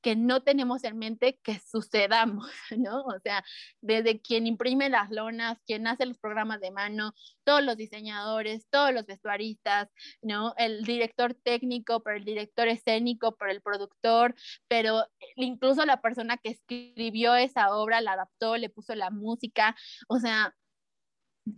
que 0.02 0.16
no 0.16 0.42
tenemos 0.42 0.84
en 0.84 0.98
mente 0.98 1.40
que 1.44 1.60
sucedamos, 1.60 2.48
¿no? 2.78 3.04
O 3.04 3.20
sea, 3.24 3.44
desde 3.82 4.22
quien 4.22 4.48
imprime 4.48 4.90
las 4.90 5.10
lonas, 5.12 5.58
quien 5.66 5.88
hace 5.88 6.06
los 6.06 6.18
programas 6.18 6.60
de 6.60 6.72
mano, 6.72 7.14
todos 7.44 7.64
los 7.64 7.78
diseñadores, 7.78 8.68
todos 8.70 8.94
los 8.94 9.06
vestuaristas, 9.06 9.90
¿no? 10.22 10.54
El 10.58 10.84
director 10.84 11.34
técnico, 11.34 12.02
pero 12.04 12.18
el 12.18 12.26
director 12.26 12.68
escénico, 12.68 13.36
pero 13.36 13.52
el 13.52 13.62
productor, 13.62 14.36
pero 14.68 15.06
incluso 15.36 15.86
la 15.86 16.02
persona 16.02 16.38
que 16.38 16.50
escribió 16.50 17.36
esa 17.36 17.76
obra, 17.76 18.02
la 18.02 18.14
adaptó, 18.14 18.58
le 18.58 18.70
puso 18.70 18.96
la 18.96 19.10
música, 19.10 19.76
o 20.08 20.20
sea, 20.20 20.54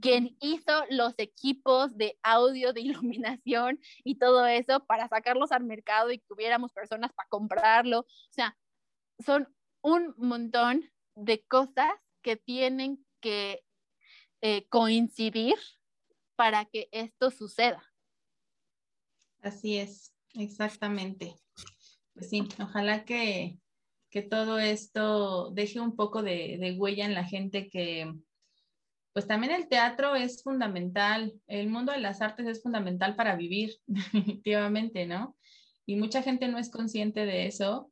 quien 0.01 0.37
hizo 0.39 0.71
los 0.89 1.13
equipos 1.17 1.95
de 1.97 2.17
audio, 2.23 2.73
de 2.73 2.81
iluminación 2.81 3.79
y 4.03 4.15
todo 4.15 4.45
eso 4.45 4.85
para 4.85 5.07
sacarlos 5.07 5.51
al 5.51 5.63
mercado 5.63 6.11
y 6.11 6.19
que 6.19 6.25
tuviéramos 6.27 6.71
personas 6.71 7.11
para 7.13 7.29
comprarlo. 7.29 7.99
O 8.01 8.05
sea, 8.31 8.57
son 9.19 9.53
un 9.81 10.13
montón 10.17 10.89
de 11.15 11.43
cosas 11.43 11.91
que 12.21 12.37
tienen 12.37 13.05
que 13.19 13.63
eh, 14.41 14.67
coincidir 14.69 15.55
para 16.35 16.65
que 16.65 16.89
esto 16.91 17.31
suceda. 17.31 17.83
Así 19.41 19.77
es, 19.77 20.15
exactamente. 20.33 21.35
Pues 22.13 22.29
sí, 22.29 22.47
ojalá 22.61 23.03
que, 23.03 23.59
que 24.09 24.21
todo 24.21 24.57
esto 24.57 25.51
deje 25.51 25.79
un 25.79 25.95
poco 25.95 26.23
de, 26.23 26.57
de 26.59 26.75
huella 26.77 27.05
en 27.05 27.13
la 27.13 27.25
gente 27.25 27.69
que, 27.69 28.13
pues 29.13 29.27
también 29.27 29.53
el 29.53 29.67
teatro 29.67 30.15
es 30.15 30.41
fundamental, 30.41 31.33
el 31.47 31.69
mundo 31.69 31.91
de 31.91 31.99
las 31.99 32.21
artes 32.21 32.47
es 32.47 32.63
fundamental 32.63 33.15
para 33.15 33.35
vivir, 33.35 33.75
definitivamente, 33.85 35.05
¿no? 35.05 35.37
Y 35.85 35.95
mucha 35.95 36.23
gente 36.23 36.47
no 36.47 36.57
es 36.57 36.71
consciente 36.71 37.25
de 37.25 37.45
eso. 37.45 37.91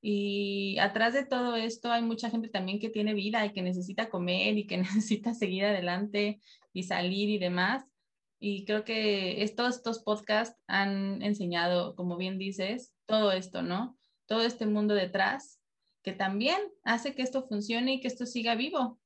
Y 0.00 0.78
atrás 0.78 1.14
de 1.14 1.24
todo 1.24 1.56
esto 1.56 1.90
hay 1.90 2.02
mucha 2.02 2.30
gente 2.30 2.48
también 2.48 2.78
que 2.78 2.90
tiene 2.90 3.14
vida 3.14 3.44
y 3.46 3.52
que 3.52 3.62
necesita 3.62 4.10
comer 4.10 4.58
y 4.58 4.66
que 4.66 4.76
necesita 4.78 5.34
seguir 5.34 5.64
adelante 5.64 6.40
y 6.72 6.82
salir 6.82 7.30
y 7.30 7.38
demás. 7.38 7.84
Y 8.38 8.64
creo 8.66 8.84
que 8.84 9.42
estos, 9.42 9.76
estos 9.76 10.00
podcasts 10.00 10.60
han 10.68 11.22
enseñado, 11.22 11.96
como 11.96 12.16
bien 12.16 12.38
dices, 12.38 12.92
todo 13.06 13.32
esto, 13.32 13.62
¿no? 13.62 13.96
Todo 14.26 14.42
este 14.42 14.66
mundo 14.66 14.94
detrás 14.94 15.60
que 16.02 16.12
también 16.12 16.60
hace 16.84 17.14
que 17.14 17.22
esto 17.22 17.46
funcione 17.48 17.94
y 17.94 18.00
que 18.00 18.08
esto 18.08 18.26
siga 18.26 18.54
vivo 18.54 19.00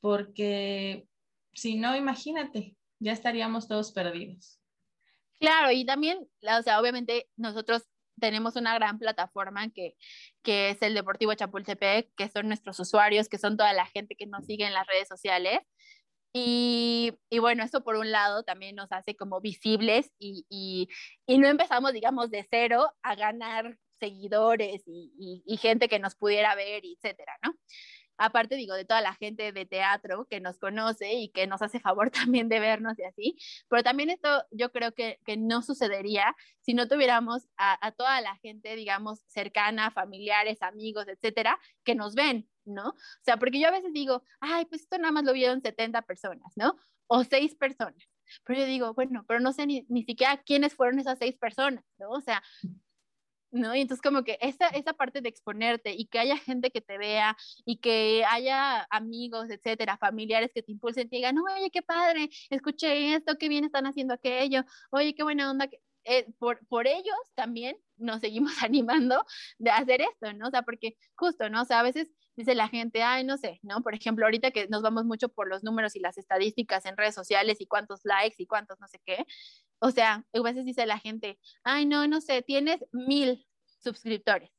porque 0.00 1.06
si 1.52 1.76
no, 1.76 1.96
imagínate, 1.96 2.76
ya 2.98 3.12
estaríamos 3.12 3.68
todos 3.68 3.92
perdidos. 3.92 4.60
Claro, 5.40 5.70
y 5.70 5.84
también, 5.84 6.18
o 6.42 6.62
sea, 6.62 6.80
obviamente 6.80 7.28
nosotros 7.36 7.84
tenemos 8.18 8.56
una 8.56 8.74
gran 8.74 8.98
plataforma 8.98 9.70
que, 9.70 9.94
que 10.42 10.70
es 10.70 10.82
el 10.82 10.94
Deportivo 10.94 11.34
Chapultepec, 11.34 12.12
que 12.16 12.28
son 12.28 12.48
nuestros 12.48 12.80
usuarios, 12.80 13.28
que 13.28 13.38
son 13.38 13.56
toda 13.56 13.72
la 13.72 13.86
gente 13.86 14.16
que 14.16 14.26
nos 14.26 14.44
sigue 14.46 14.66
en 14.66 14.74
las 14.74 14.86
redes 14.86 15.06
sociales. 15.06 15.60
Y, 16.32 17.14
y, 17.30 17.38
bueno, 17.38 17.64
eso 17.64 17.82
por 17.82 17.96
un 17.96 18.10
lado 18.10 18.42
también 18.42 18.76
nos 18.76 18.92
hace 18.92 19.16
como 19.16 19.40
visibles 19.40 20.10
y, 20.18 20.44
y, 20.50 20.88
y 21.26 21.38
no 21.38 21.48
empezamos, 21.48 21.92
digamos, 21.92 22.30
de 22.30 22.46
cero 22.50 22.92
a 23.02 23.14
ganar 23.14 23.78
seguidores 23.98 24.82
y, 24.86 25.56
gente 25.60 25.88
que 25.88 25.98
nos 25.98 26.14
pudiera 26.14 26.54
ver, 26.54 26.82
etcétera, 26.84 27.36
¿no? 27.42 27.52
Aparte 28.18 28.56
digo, 28.56 28.74
de 28.74 28.84
toda 28.84 29.00
la 29.00 29.14
gente 29.14 29.52
de 29.52 29.66
teatro 29.66 30.26
que 30.28 30.40
nos 30.40 30.58
conoce 30.58 31.12
y 31.14 31.30
que 31.30 31.46
nos 31.46 31.62
hace 31.62 31.80
favor 31.80 32.10
también 32.36 32.48
de 32.48 32.60
vernos 32.60 32.98
y 32.98 33.04
así, 33.04 33.36
pero 33.68 33.82
también 33.82 34.10
esto 34.10 34.44
yo 34.50 34.70
creo 34.70 34.92
que, 34.92 35.20
que 35.24 35.36
no 35.36 35.62
sucedería 35.62 36.36
si 36.60 36.74
no 36.74 36.86
tuviéramos 36.86 37.48
a, 37.56 37.92
toda 37.92 38.20
la 38.20 38.36
gente, 38.36 38.76
digamos, 38.76 39.20
cercana, 39.26 39.90
familiares, 39.90 40.60
amigos, 40.60 41.08
etcétera, 41.08 41.58
que 41.82 41.94
nos 41.94 42.14
ven, 42.14 42.46
¿no? 42.66 42.90
O 42.90 43.22
sea, 43.22 43.38
porque 43.38 43.58
yo 43.58 43.68
a 43.68 43.70
veces 43.70 43.92
digo, 43.94 44.22
ay, 44.40 44.66
pues 44.66 44.82
esto 44.82 44.98
nada 44.98 45.12
más 45.12 45.24
lo 45.24 45.32
vieron 45.32 45.62
70 45.62 46.02
personas, 46.02 46.52
¿no? 46.56 46.76
O 47.06 47.24
6 47.24 47.54
personas. 47.54 47.96
Pero 48.44 48.60
yo 48.60 48.66
digo, 48.66 48.94
bueno, 48.94 49.24
pero 49.26 49.40
no 49.40 49.52
sé 49.52 49.66
ni, 49.66 49.86
ni 49.88 50.02
siquiera 50.04 50.36
quiénes 50.42 50.74
fueron 50.74 50.98
esas 50.98 51.18
seis 51.18 51.36
personas, 51.36 51.84
¿no? 51.98 52.10
O 52.10 52.20
sea, 52.20 52.42
¿no? 53.50 53.74
Y 53.74 53.80
entonces 53.80 54.02
como 54.02 54.24
que 54.24 54.38
esa, 54.40 54.68
esa 54.68 54.92
parte 54.94 55.20
de 55.20 55.28
exponerte 55.28 55.92
y 55.92 56.06
que 56.06 56.18
haya 56.18 56.36
gente 56.36 56.70
que 56.70 56.80
te 56.80 56.98
vea 56.98 57.36
y 57.64 57.78
que 57.78 58.24
haya 58.28 58.86
amigos, 58.90 59.50
etcétera, 59.50 59.96
familiares 59.98 60.50
que 60.54 60.62
te 60.62 60.72
impulsen 60.72 61.08
te 61.08 61.16
digan, 61.16 61.36
oye, 61.38 61.70
qué 61.70 61.82
padre, 61.82 62.30
escuché 62.50 63.14
esto, 63.14 63.36
qué 63.38 63.48
bien 63.48 63.64
están 63.64 63.86
haciendo 63.86 64.14
aquello, 64.14 64.64
oye, 64.90 65.14
qué 65.14 65.22
buena 65.22 65.50
onda. 65.50 65.68
Eh, 66.04 66.26
por, 66.38 66.66
por 66.68 66.86
ellos 66.86 67.16
también 67.34 67.76
nos 67.96 68.20
seguimos 68.20 68.52
animando 68.62 69.24
de 69.58 69.70
hacer 69.70 70.00
esto, 70.00 70.32
¿no? 70.34 70.48
O 70.48 70.50
sea, 70.50 70.62
porque 70.62 70.96
justo, 71.14 71.48
¿no? 71.50 71.62
O 71.62 71.64
sea, 71.64 71.80
a 71.80 71.82
veces 71.82 72.10
dice 72.38 72.54
la 72.54 72.68
gente, 72.68 73.02
ay, 73.02 73.24
no 73.24 73.36
sé, 73.36 73.58
¿no? 73.62 73.82
Por 73.82 73.94
ejemplo, 73.94 74.24
ahorita 74.24 74.52
que 74.52 74.68
nos 74.68 74.80
vamos 74.80 75.04
mucho 75.04 75.28
por 75.28 75.48
los 75.48 75.64
números 75.64 75.96
y 75.96 76.00
las 76.00 76.16
estadísticas 76.18 76.86
en 76.86 76.96
redes 76.96 77.14
sociales 77.14 77.60
y 77.60 77.66
cuántos 77.66 78.04
likes 78.04 78.36
y 78.38 78.46
cuántos 78.46 78.78
no 78.78 78.86
sé 78.86 79.00
qué, 79.04 79.26
o 79.80 79.90
sea, 79.90 80.24
a 80.32 80.40
veces 80.40 80.64
dice 80.64 80.86
la 80.86 80.98
gente, 80.98 81.38
ay, 81.64 81.84
no, 81.84 82.06
no 82.06 82.20
sé, 82.20 82.42
tienes 82.42 82.84
mil 82.92 83.44
suscriptores. 83.80 84.50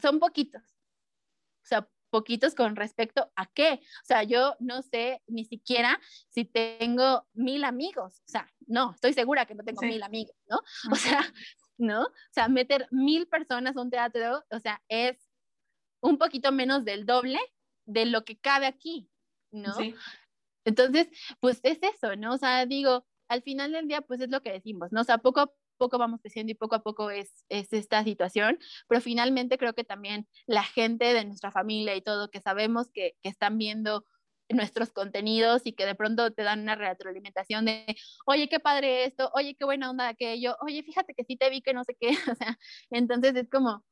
Son 0.00 0.18
poquitos. 0.18 0.62
O 0.62 1.68
sea, 1.68 1.88
poquitos 2.10 2.54
con 2.54 2.74
respecto 2.74 3.30
a 3.36 3.46
qué. 3.46 3.80
O 4.02 4.06
sea, 4.06 4.22
yo 4.22 4.56
no 4.58 4.80
sé 4.80 5.22
ni 5.26 5.44
siquiera 5.44 6.00
si 6.30 6.46
tengo 6.46 7.26
mil 7.34 7.64
amigos. 7.64 8.22
O 8.26 8.28
sea, 8.28 8.50
no, 8.66 8.92
estoy 8.94 9.12
segura 9.12 9.44
que 9.44 9.54
no 9.54 9.62
tengo 9.62 9.82
mil 9.82 10.02
amigos, 10.02 10.36
¿no? 10.48 10.58
O 10.90 10.96
sea, 10.96 11.20
¿no? 11.78 12.04
O 12.04 12.32
sea, 12.32 12.48
meter 12.48 12.88
mil 12.90 13.28
personas 13.28 13.76
a 13.76 13.82
un 13.82 13.90
teatro, 13.90 14.42
o 14.50 14.58
sea, 14.60 14.82
es 14.88 15.25
un 16.00 16.18
poquito 16.18 16.52
menos 16.52 16.84
del 16.84 17.06
doble 17.06 17.38
de 17.86 18.06
lo 18.06 18.24
que 18.24 18.36
cabe 18.38 18.66
aquí, 18.66 19.08
¿no? 19.50 19.74
Entonces, 20.64 21.08
pues 21.40 21.60
es 21.62 21.78
eso, 21.82 22.16
¿no? 22.16 22.34
O 22.34 22.38
sea, 22.38 22.66
digo, 22.66 23.06
al 23.28 23.42
final 23.42 23.72
del 23.72 23.88
día, 23.88 24.02
pues 24.02 24.20
es 24.20 24.30
lo 24.30 24.42
que 24.42 24.52
decimos, 24.52 24.92
¿no? 24.92 25.00
O 25.00 25.04
sea, 25.04 25.18
poco 25.18 25.40
a 25.40 25.50
poco 25.76 25.98
vamos 25.98 26.20
creciendo 26.22 26.52
y 26.52 26.54
poco 26.54 26.74
a 26.74 26.82
poco 26.82 27.10
es, 27.10 27.44
es 27.48 27.72
esta 27.72 28.02
situación, 28.02 28.58
pero 28.88 29.00
finalmente 29.00 29.58
creo 29.58 29.74
que 29.74 29.84
también 29.84 30.26
la 30.46 30.64
gente 30.64 31.12
de 31.12 31.24
nuestra 31.24 31.50
familia 31.50 31.94
y 31.94 32.02
todo, 32.02 32.30
que 32.30 32.40
sabemos 32.40 32.90
que, 32.92 33.12
que 33.22 33.28
están 33.28 33.58
viendo 33.58 34.04
nuestros 34.48 34.92
contenidos 34.92 35.62
y 35.64 35.72
que 35.72 35.86
de 35.86 35.94
pronto 35.94 36.32
te 36.32 36.42
dan 36.42 36.60
una 36.60 36.76
retroalimentación 36.76 37.64
de, 37.64 37.96
oye, 38.26 38.48
qué 38.48 38.60
padre 38.60 39.04
esto, 39.04 39.30
oye, 39.34 39.56
qué 39.56 39.64
buena 39.64 39.90
onda 39.90 40.08
aquello, 40.08 40.56
oye, 40.60 40.82
fíjate 40.82 41.14
que 41.14 41.24
sí 41.24 41.36
te 41.36 41.50
vi 41.50 41.62
que 41.62 41.74
no 41.74 41.84
sé 41.84 41.96
qué, 41.98 42.10
o 42.32 42.34
sea, 42.34 42.58
entonces 42.90 43.34
es 43.36 43.48
como, 43.50 43.84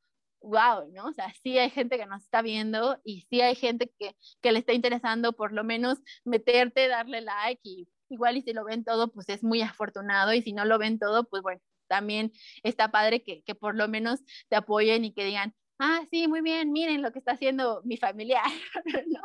wow, 0.45 0.91
¿no? 0.93 1.07
O 1.07 1.13
sea, 1.13 1.33
sí 1.43 1.57
hay 1.57 1.69
gente 1.69 1.97
que 1.97 2.05
nos 2.05 2.23
está 2.23 2.41
viendo 2.41 2.99
y 3.03 3.21
sí 3.29 3.41
hay 3.41 3.55
gente 3.55 3.91
que, 3.99 4.15
que 4.41 4.51
le 4.51 4.59
está 4.59 4.73
interesando 4.73 5.33
por 5.33 5.51
lo 5.51 5.63
menos 5.63 5.99
meterte, 6.23 6.87
darle 6.87 7.21
like 7.21 7.61
y 7.63 7.87
igual 8.09 8.37
y 8.37 8.41
si 8.43 8.53
lo 8.53 8.63
ven 8.63 8.83
todo, 8.83 9.11
pues 9.11 9.27
es 9.29 9.43
muy 9.43 9.61
afortunado 9.61 10.33
y 10.33 10.41
si 10.41 10.53
no 10.53 10.65
lo 10.65 10.77
ven 10.77 10.99
todo, 10.99 11.27
pues 11.27 11.41
bueno, 11.41 11.61
también 11.87 12.31
está 12.63 12.91
padre 12.91 13.23
que, 13.23 13.43
que 13.43 13.55
por 13.55 13.75
lo 13.75 13.87
menos 13.87 14.21
te 14.49 14.55
apoyen 14.55 15.05
y 15.05 15.13
que 15.13 15.25
digan, 15.25 15.53
ah, 15.79 16.01
sí, 16.11 16.27
muy 16.27 16.41
bien, 16.41 16.71
miren 16.71 17.01
lo 17.01 17.11
que 17.11 17.19
está 17.19 17.33
haciendo 17.33 17.81
mi 17.83 17.97
familiar, 17.97 18.43
¿no? 19.07 19.21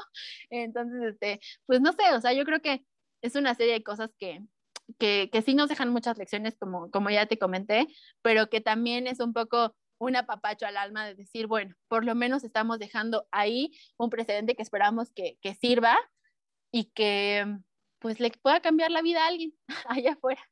Entonces, 0.50 1.14
este, 1.14 1.40
pues 1.66 1.80
no 1.80 1.92
sé, 1.92 2.14
o 2.14 2.20
sea, 2.20 2.32
yo 2.32 2.44
creo 2.44 2.60
que 2.60 2.84
es 3.22 3.34
una 3.36 3.54
serie 3.54 3.74
de 3.74 3.82
cosas 3.82 4.10
que, 4.18 4.42
que, 4.98 5.28
que 5.32 5.42
sí 5.42 5.54
nos 5.54 5.68
dejan 5.68 5.90
muchas 5.90 6.18
lecciones, 6.18 6.56
como, 6.58 6.90
como 6.90 7.10
ya 7.10 7.26
te 7.26 7.38
comenté, 7.38 7.86
pero 8.22 8.48
que 8.48 8.60
también 8.60 9.06
es 9.06 9.20
un 9.20 9.32
poco 9.32 9.76
un 10.00 10.16
apapacho 10.16 10.66
al 10.66 10.76
alma 10.76 11.06
de 11.06 11.14
decir, 11.14 11.46
bueno, 11.46 11.76
por 11.86 12.04
lo 12.04 12.14
menos 12.14 12.42
estamos 12.42 12.78
dejando 12.78 13.28
ahí 13.30 13.70
un 13.98 14.10
precedente 14.10 14.56
que 14.56 14.62
esperamos 14.62 15.12
que, 15.12 15.38
que 15.42 15.54
sirva 15.54 15.96
y 16.72 16.86
que 16.86 17.46
pues 17.98 18.18
le 18.18 18.30
pueda 18.30 18.60
cambiar 18.60 18.90
la 18.90 19.02
vida 19.02 19.22
a 19.22 19.28
alguien 19.28 19.54
allá 19.86 20.12
afuera. 20.12 20.42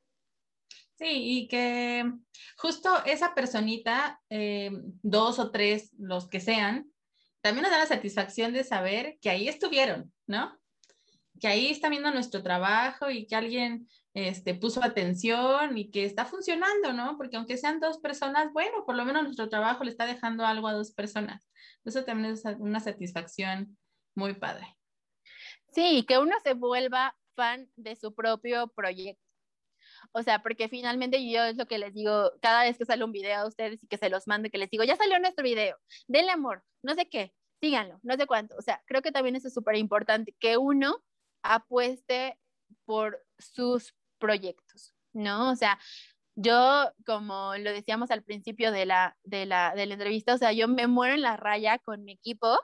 Sí, 0.99 1.07
y 1.07 1.47
que 1.47 2.11
justo 2.57 3.03
esa 3.05 3.33
personita, 3.33 4.21
eh, 4.29 4.69
dos 5.01 5.39
o 5.39 5.49
tres, 5.49 5.91
los 5.97 6.27
que 6.27 6.41
sean, 6.41 6.91
también 7.41 7.63
nos 7.63 7.71
da 7.71 7.79
la 7.79 7.85
satisfacción 7.85 8.53
de 8.53 8.63
saber 8.63 9.17
que 9.21 9.29
ahí 9.29 9.47
estuvieron, 9.47 10.13
¿no? 10.27 10.59
Que 11.39 11.47
ahí 11.47 11.71
está 11.71 11.89
viendo 11.89 12.11
nuestro 12.11 12.43
trabajo 12.43 13.09
y 13.09 13.25
que 13.25 13.35
alguien 13.35 13.87
este, 14.13 14.55
puso 14.55 14.83
atención 14.83 15.77
y 15.77 15.91
que 15.91 16.05
está 16.05 16.25
funcionando, 16.25 16.93
¿no? 16.93 17.17
Porque 17.17 17.37
aunque 17.37 17.57
sean 17.57 17.79
dos 17.79 17.99
personas, 17.99 18.51
bueno, 18.53 18.85
por 18.85 18.95
lo 18.95 19.05
menos 19.05 19.23
nuestro 19.23 19.49
trabajo 19.49 19.83
le 19.83 19.91
está 19.91 20.05
dejando 20.05 20.45
algo 20.45 20.67
a 20.67 20.73
dos 20.73 20.91
personas. 20.91 21.49
Eso 21.85 22.03
también 22.03 22.33
es 22.33 22.43
una 22.59 22.79
satisfacción 22.79 23.77
muy 24.15 24.33
padre. 24.33 24.75
Sí, 25.71 26.05
que 26.07 26.17
uno 26.17 26.35
se 26.43 26.53
vuelva 26.53 27.15
fan 27.35 27.69
de 27.75 27.95
su 27.95 28.13
propio 28.13 28.67
proyecto. 28.69 29.23
O 30.11 30.23
sea, 30.23 30.41
porque 30.41 30.69
finalmente 30.69 31.29
yo 31.29 31.43
es 31.43 31.57
lo 31.57 31.67
que 31.67 31.77
les 31.77 31.93
digo, 31.93 32.31
cada 32.41 32.63
vez 32.63 32.77
que 32.77 32.85
sale 32.85 33.03
un 33.03 33.11
video 33.11 33.39
a 33.39 33.47
ustedes 33.47 33.83
y 33.83 33.87
que 33.87 33.97
se 33.97 34.09
los 34.09 34.27
mande, 34.27 34.49
que 34.49 34.57
les 34.57 34.69
digo, 34.69 34.83
ya 34.83 34.95
salió 34.95 35.19
nuestro 35.19 35.43
video, 35.43 35.77
denle 36.07 36.31
amor, 36.31 36.63
no 36.83 36.95
sé 36.95 37.07
qué, 37.09 37.33
síganlo, 37.61 37.99
no 38.03 38.15
sé 38.15 38.25
cuánto. 38.25 38.55
O 38.57 38.61
sea, 38.61 38.81
creo 38.85 39.01
que 39.01 39.11
también 39.11 39.35
eso 39.35 39.47
es 39.47 39.53
súper 39.53 39.75
importante, 39.75 40.35
que 40.39 40.57
uno 40.57 41.03
apueste 41.43 42.39
por 42.85 43.23
sus 43.37 43.95
proyectos, 44.19 44.93
¿no? 45.13 45.49
O 45.51 45.55
sea, 45.55 45.79
yo, 46.35 46.91
como 47.05 47.55
lo 47.57 47.71
decíamos 47.71 48.11
al 48.11 48.23
principio 48.23 48.71
de 48.71 48.85
la, 48.85 49.17
de 49.23 49.45
la, 49.45 49.73
de 49.75 49.85
la 49.85 49.93
entrevista, 49.95 50.33
o 50.33 50.37
sea, 50.37 50.53
yo 50.53 50.67
me 50.67 50.87
muero 50.87 51.15
en 51.15 51.21
la 51.21 51.37
raya 51.37 51.79
con 51.79 52.03
mi 52.03 52.13
equipo 52.13 52.57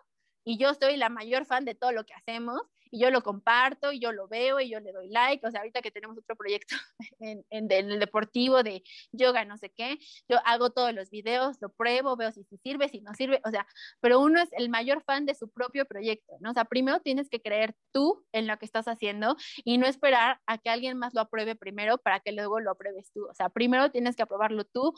y 0.46 0.58
yo 0.58 0.74
soy 0.74 0.98
la 0.98 1.10
mayor 1.10 1.46
fan 1.46 1.66
de 1.66 1.76
todo 1.76 1.92
lo 1.92 2.06
que 2.06 2.14
hacemos 2.14 2.62
y 2.96 3.00
yo 3.00 3.12
lo 3.12 3.22
comparto 3.22 3.92
y 3.92 4.00
yo 4.00 4.14
lo 4.14 4.30
veo 4.30 4.62
y 4.62 4.70
yo 4.70 4.80
le 4.80 4.94
doy 4.94 5.10
like, 5.10 5.46
o 5.46 5.52
sea, 5.52 5.60
ahorita 5.60 5.82
que 5.82 5.92
tenemos 5.92 6.18
otro 6.18 6.36
proyecto 6.38 6.76
en, 7.20 7.46
en, 7.50 7.70
el 7.70 8.00
deportivo 8.00 8.64
de 8.64 8.84
yoga, 9.12 9.44
no 9.44 9.58
sé 9.58 9.70
qué, 9.70 10.00
yo 10.30 10.38
hago 10.46 10.70
todos 10.70 10.94
los 10.94 11.10
videos, 11.10 11.58
lo 11.60 11.70
pruebo, 11.70 12.16
veo 12.16 12.32
si, 12.32 12.46
si 12.46 12.58
sirve, 12.58 12.88
si 12.88 13.02
no 13.02 13.14
sirve, 13.14 13.42
o 13.44 13.52
sea, 13.52 13.68
pero 14.00 14.22
uno 14.22 14.42
es 14.42 14.48
el 14.54 14.70
mayor 14.70 15.04
fan 15.04 15.26
de 15.26 15.36
su 15.36 15.50
propio 15.50 15.86
proyecto, 15.86 16.38
¿no? 16.40 16.52
O 16.52 16.54
sea, 16.54 16.64
primero 16.64 17.02
tienes 17.02 17.30
que 17.30 17.42
creer 17.42 17.76
tú 17.92 18.26
en 18.32 18.48
lo 18.48 18.58
que 18.58 18.66
estás 18.66 18.88
haciendo 18.88 19.36
y 19.66 19.78
no 19.78 19.88
esperar 19.88 20.40
a 20.46 20.58
que 20.58 20.70
alguien 20.70 20.98
más 20.98 21.14
lo 21.14 21.22
apruebe 21.22 21.56
primero 21.56 21.98
para 21.98 22.22
que 22.22 22.32
luego 22.32 22.62
lo 22.62 22.72
apruebes 22.72 23.12
tú, 23.12 23.28
o 23.30 23.34
sea, 23.34 23.50
primero 23.50 23.92
tienes 23.92 24.16
que 24.16 24.24
aprobarlo 24.24 24.64
tú, 24.64 24.94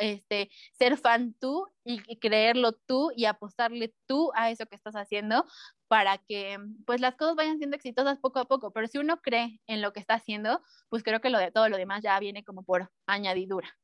este, 0.00 0.50
ser 0.76 0.96
fan 0.96 1.34
tú 1.40 1.68
y, 1.84 2.02
y 2.08 2.18
creerlo 2.18 2.72
tú 2.72 3.12
y 3.14 3.26
apostarle 3.26 3.94
tú 4.06 4.32
a 4.34 4.50
eso 4.50 4.66
que 4.66 4.74
estás 4.74 4.96
haciendo 4.96 5.46
para 5.88 6.18
que 6.18 6.58
pues 6.86 7.00
las 7.00 7.16
cosas 7.16 7.34
vayan 7.34 7.58
siendo 7.58 7.76
exitosas 7.76 8.18
poco 8.18 8.38
a 8.38 8.44
poco, 8.44 8.70
pero 8.72 8.86
si 8.86 8.98
uno 8.98 9.20
cree 9.20 9.60
en 9.66 9.82
lo 9.82 9.92
que 9.92 10.00
está 10.00 10.14
haciendo, 10.14 10.62
pues 10.88 11.02
creo 11.02 11.20
que 11.20 11.30
lo 11.30 11.38
de 11.38 11.50
todo 11.50 11.68
lo 11.68 11.78
demás 11.78 12.02
ya 12.02 12.18
viene 12.20 12.44
como 12.44 12.62
por 12.62 12.90
añadidura. 13.06 13.76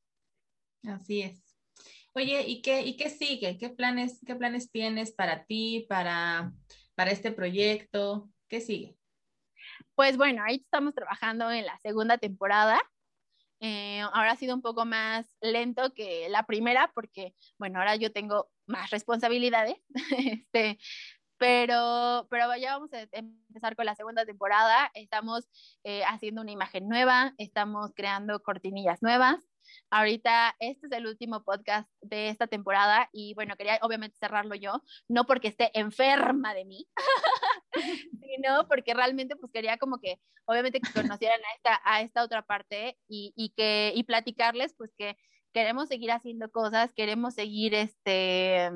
Así 0.84 1.22
es. 1.22 1.42
Oye, 2.12 2.42
¿y 2.46 2.62
qué, 2.62 2.82
y 2.82 2.96
qué 2.96 3.10
sigue? 3.10 3.58
¿Qué 3.58 3.70
planes, 3.70 4.20
qué 4.24 4.36
planes 4.36 4.70
tienes 4.70 5.12
para 5.12 5.46
ti, 5.46 5.86
para, 5.88 6.52
para 6.94 7.10
este 7.10 7.32
proyecto? 7.32 8.30
¿Qué 8.48 8.60
sigue? 8.60 8.96
Pues 9.94 10.16
bueno, 10.16 10.42
ahí 10.44 10.56
estamos 10.56 10.94
trabajando 10.94 11.50
en 11.50 11.66
la 11.66 11.78
segunda 11.78 12.18
temporada. 12.18 12.80
Eh, 13.60 14.00
ahora 14.00 14.32
ha 14.32 14.36
sido 14.36 14.54
un 14.54 14.62
poco 14.62 14.84
más 14.84 15.36
lento 15.40 15.94
que 15.94 16.28
la 16.28 16.44
primera 16.44 16.92
porque, 16.94 17.34
bueno, 17.58 17.78
ahora 17.78 17.96
yo 17.96 18.12
tengo 18.12 18.50
más 18.66 18.90
responsabilidades, 18.90 19.76
este, 20.18 20.78
pero, 21.44 22.26
pero 22.30 22.56
ya 22.56 22.72
vamos 22.72 22.90
a 22.94 23.06
empezar 23.12 23.76
con 23.76 23.84
la 23.84 23.94
segunda 23.94 24.24
temporada. 24.24 24.90
Estamos 24.94 25.46
eh, 25.84 26.02
haciendo 26.04 26.40
una 26.40 26.52
imagen 26.52 26.88
nueva, 26.88 27.34
estamos 27.36 27.92
creando 27.94 28.42
cortinillas 28.42 29.02
nuevas. 29.02 29.46
Ahorita 29.90 30.56
este 30.58 30.86
es 30.86 30.92
el 30.92 31.06
último 31.06 31.44
podcast 31.44 31.86
de 32.00 32.30
esta 32.30 32.46
temporada 32.46 33.10
y 33.12 33.34
bueno, 33.34 33.56
quería 33.56 33.78
obviamente 33.82 34.16
cerrarlo 34.18 34.54
yo, 34.54 34.82
no 35.06 35.26
porque 35.26 35.48
esté 35.48 35.70
enferma 35.78 36.54
de 36.54 36.64
mí, 36.64 36.88
sino 38.22 38.66
porque 38.66 38.94
realmente 38.94 39.36
pues 39.36 39.52
quería 39.52 39.76
como 39.76 39.98
que 40.00 40.22
obviamente 40.46 40.80
que 40.80 40.92
conocieran 40.94 41.40
a 41.40 41.56
esta, 41.56 41.80
a 41.84 42.00
esta 42.00 42.22
otra 42.22 42.40
parte 42.40 42.96
y, 43.06 43.34
y, 43.36 43.50
que, 43.50 43.92
y 43.94 44.04
platicarles 44.04 44.72
pues 44.78 44.94
que 44.96 45.18
queremos 45.52 45.88
seguir 45.88 46.10
haciendo 46.10 46.50
cosas, 46.50 46.94
queremos 46.94 47.34
seguir 47.34 47.74
este, 47.74 48.70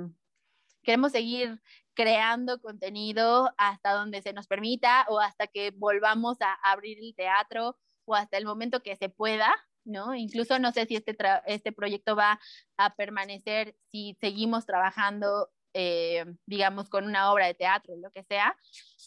queremos 0.83 1.13
seguir 1.13 1.61
creando 1.99 2.61
contenido 2.61 3.53
hasta 3.57 3.93
donde 3.93 4.23
se 4.23 4.33
nos 4.33 4.47
permita 4.47 5.05
o 5.09 5.19
hasta 5.19 5.49
que 5.49 5.73
volvamos 5.73 6.41
a 6.41 6.53
abrir 6.71 6.97
el 7.01 7.13
teatro 7.17 7.77
o 8.05 8.15
hasta 8.15 8.39
el 8.39 8.45
momento 8.45 8.85
que 8.85 8.95
se 8.95 9.09
pueda, 9.09 9.53
¿no? 9.85 10.15
Incluso 10.15 10.61
no 10.61 10.71
sé 10.71 10.87
si 10.87 10.95
este, 10.95 11.17
este 11.47 11.73
proyecto 11.73 12.15
va 12.15 12.39
a 12.77 12.95
permanecer 12.95 13.75
si 13.91 14.17
seguimos 14.21 14.65
trabajando 14.65 15.51
eh, 15.75 16.25
digamos, 16.47 16.89
con 16.89 17.05
una 17.05 17.33
obra 17.33 17.47
de 17.47 17.55
teatro, 17.55 17.97
lo 17.97 18.11
que 18.11 18.25
sea. 18.25 18.57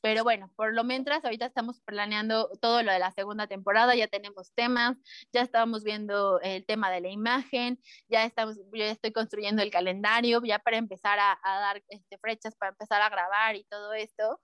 Pero 0.02 0.24
bueno, 0.24 0.52
por 0.56 0.74
lo 0.74 0.84
mientras, 0.84 1.24
ahorita 1.24 1.46
estamos 1.46 1.80
planeando 1.82 2.50
todo 2.60 2.82
lo 2.82 2.92
de 2.92 3.00
la 3.00 3.12
segunda 3.12 3.48
temporada, 3.48 3.96
ya 3.96 4.08
tenemos 4.08 4.52
temas, 4.54 4.98
ya 5.32 5.42
estábamos 5.42 5.84
viendo 5.84 6.40
el 6.42 6.66
tema 6.66 6.90
de 6.90 7.02
la 7.02 7.10
imagen, 7.10 7.80
ya 8.08 8.26
estamos, 8.26 8.58
yo 8.58 8.84
estoy 8.86 9.12
construyendo 9.12 9.62
el 9.62 9.70
calendario, 9.72 10.42
ya 10.44 10.60
para 10.60 10.78
empezar 10.78 11.20
a, 11.20 11.40
a 11.44 11.60
dar 11.60 11.84
este, 11.90 12.18
fechas, 12.18 12.56
para 12.56 12.72
empezar 12.72 13.02
a 13.02 13.10
grabar 13.10 13.56
y 13.56 13.64
todo 13.66 13.94
esto. 13.94 14.40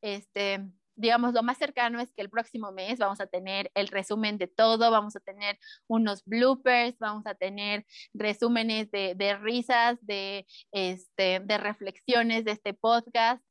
Este, 0.00 0.60
digamos, 0.96 1.34
lo 1.34 1.42
más 1.42 1.58
cercano 1.58 2.00
es 2.00 2.12
que 2.12 2.22
el 2.22 2.30
próximo 2.30 2.72
mes 2.72 2.98
vamos 2.98 3.20
a 3.20 3.26
tener 3.26 3.70
el 3.74 3.88
resumen 3.88 4.38
de 4.38 4.46
todo, 4.46 4.90
vamos 4.90 5.16
a 5.16 5.20
tener 5.20 5.58
unos 5.86 6.24
bloopers, 6.24 6.98
vamos 6.98 7.26
a 7.26 7.34
tener 7.34 7.86
resúmenes 8.12 8.90
de, 8.90 9.14
de 9.14 9.36
risas, 9.36 9.98
de, 10.02 10.46
este, 10.72 11.40
de 11.40 11.58
reflexiones 11.58 12.44
de 12.44 12.52
este 12.52 12.74
podcast. 12.74 13.44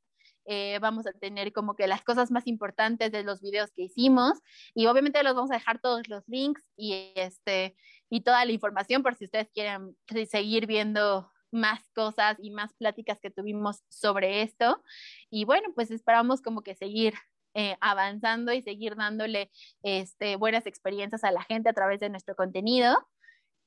Eh, 0.46 0.78
vamos 0.80 1.06
a 1.06 1.12
tener 1.12 1.54
como 1.54 1.74
que 1.74 1.86
las 1.86 2.02
cosas 2.02 2.30
más 2.30 2.46
importantes 2.46 3.10
de 3.10 3.22
los 3.22 3.40
videos 3.40 3.70
que 3.72 3.84
hicimos 3.84 4.40
y 4.74 4.86
obviamente 4.86 5.22
los 5.22 5.34
vamos 5.34 5.50
a 5.50 5.54
dejar 5.54 5.80
todos 5.80 6.06
los 6.08 6.22
links 6.28 6.62
y 6.76 7.12
este 7.14 7.76
y 8.10 8.20
toda 8.20 8.44
la 8.44 8.52
información 8.52 9.02
por 9.02 9.14
si 9.14 9.24
ustedes 9.24 9.48
quieren 9.54 9.96
seguir 10.30 10.66
viendo 10.66 11.30
más 11.50 11.88
cosas 11.94 12.36
y 12.40 12.50
más 12.50 12.74
pláticas 12.74 13.18
que 13.20 13.30
tuvimos 13.30 13.82
sobre 13.88 14.42
esto. 14.42 14.82
Y 15.30 15.44
bueno, 15.44 15.72
pues 15.74 15.90
esperamos 15.90 16.42
como 16.42 16.62
que 16.62 16.74
seguir 16.74 17.14
eh, 17.54 17.76
avanzando 17.80 18.52
y 18.52 18.62
seguir 18.62 18.96
dándole 18.96 19.50
este, 19.82 20.36
buenas 20.36 20.66
experiencias 20.66 21.24
a 21.24 21.30
la 21.30 21.42
gente 21.42 21.68
a 21.68 21.72
través 21.72 22.00
de 22.00 22.10
nuestro 22.10 22.34
contenido. 22.34 22.96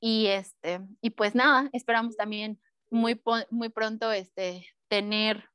Y, 0.00 0.26
este, 0.26 0.80
y 1.00 1.10
pues 1.10 1.34
nada, 1.34 1.68
esperamos 1.72 2.16
también 2.16 2.60
muy, 2.90 3.20
muy 3.50 3.68
pronto 3.68 4.12
este, 4.12 4.66
tener, 4.88 5.48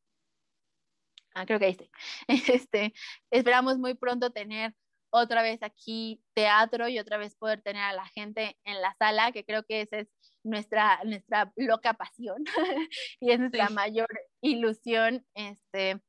ah, 1.34 1.46
creo 1.46 1.60
que 1.60 1.66
ahí 1.66 1.72
estoy, 1.72 1.90
este, 2.62 2.94
esperamos 3.32 3.78
muy 3.78 3.94
pronto 3.94 4.32
tener 4.32 4.76
otra 5.12 5.44
vez 5.44 5.62
aquí 5.62 6.24
teatro 6.34 6.90
y 6.90 6.98
otra 6.98 7.18
vez 7.18 7.36
poder 7.36 7.62
tener 7.62 7.84
a 7.84 7.94
la 7.94 8.08
gente 8.08 8.58
en 8.64 8.82
la 8.82 8.96
sala, 8.98 9.32
que 9.32 9.46
creo 9.46 9.64
que 9.64 9.82
esa 9.82 10.00
es 10.00 10.08
nuestra, 10.44 11.00
nuestra 11.06 11.54
loca 11.56 11.94
pasión 11.94 12.44
y 13.20 13.32
es 13.32 13.40
nuestra 13.40 13.70
mayor 13.70 14.10
ilusión, 14.42 15.26
este, 15.36 16.02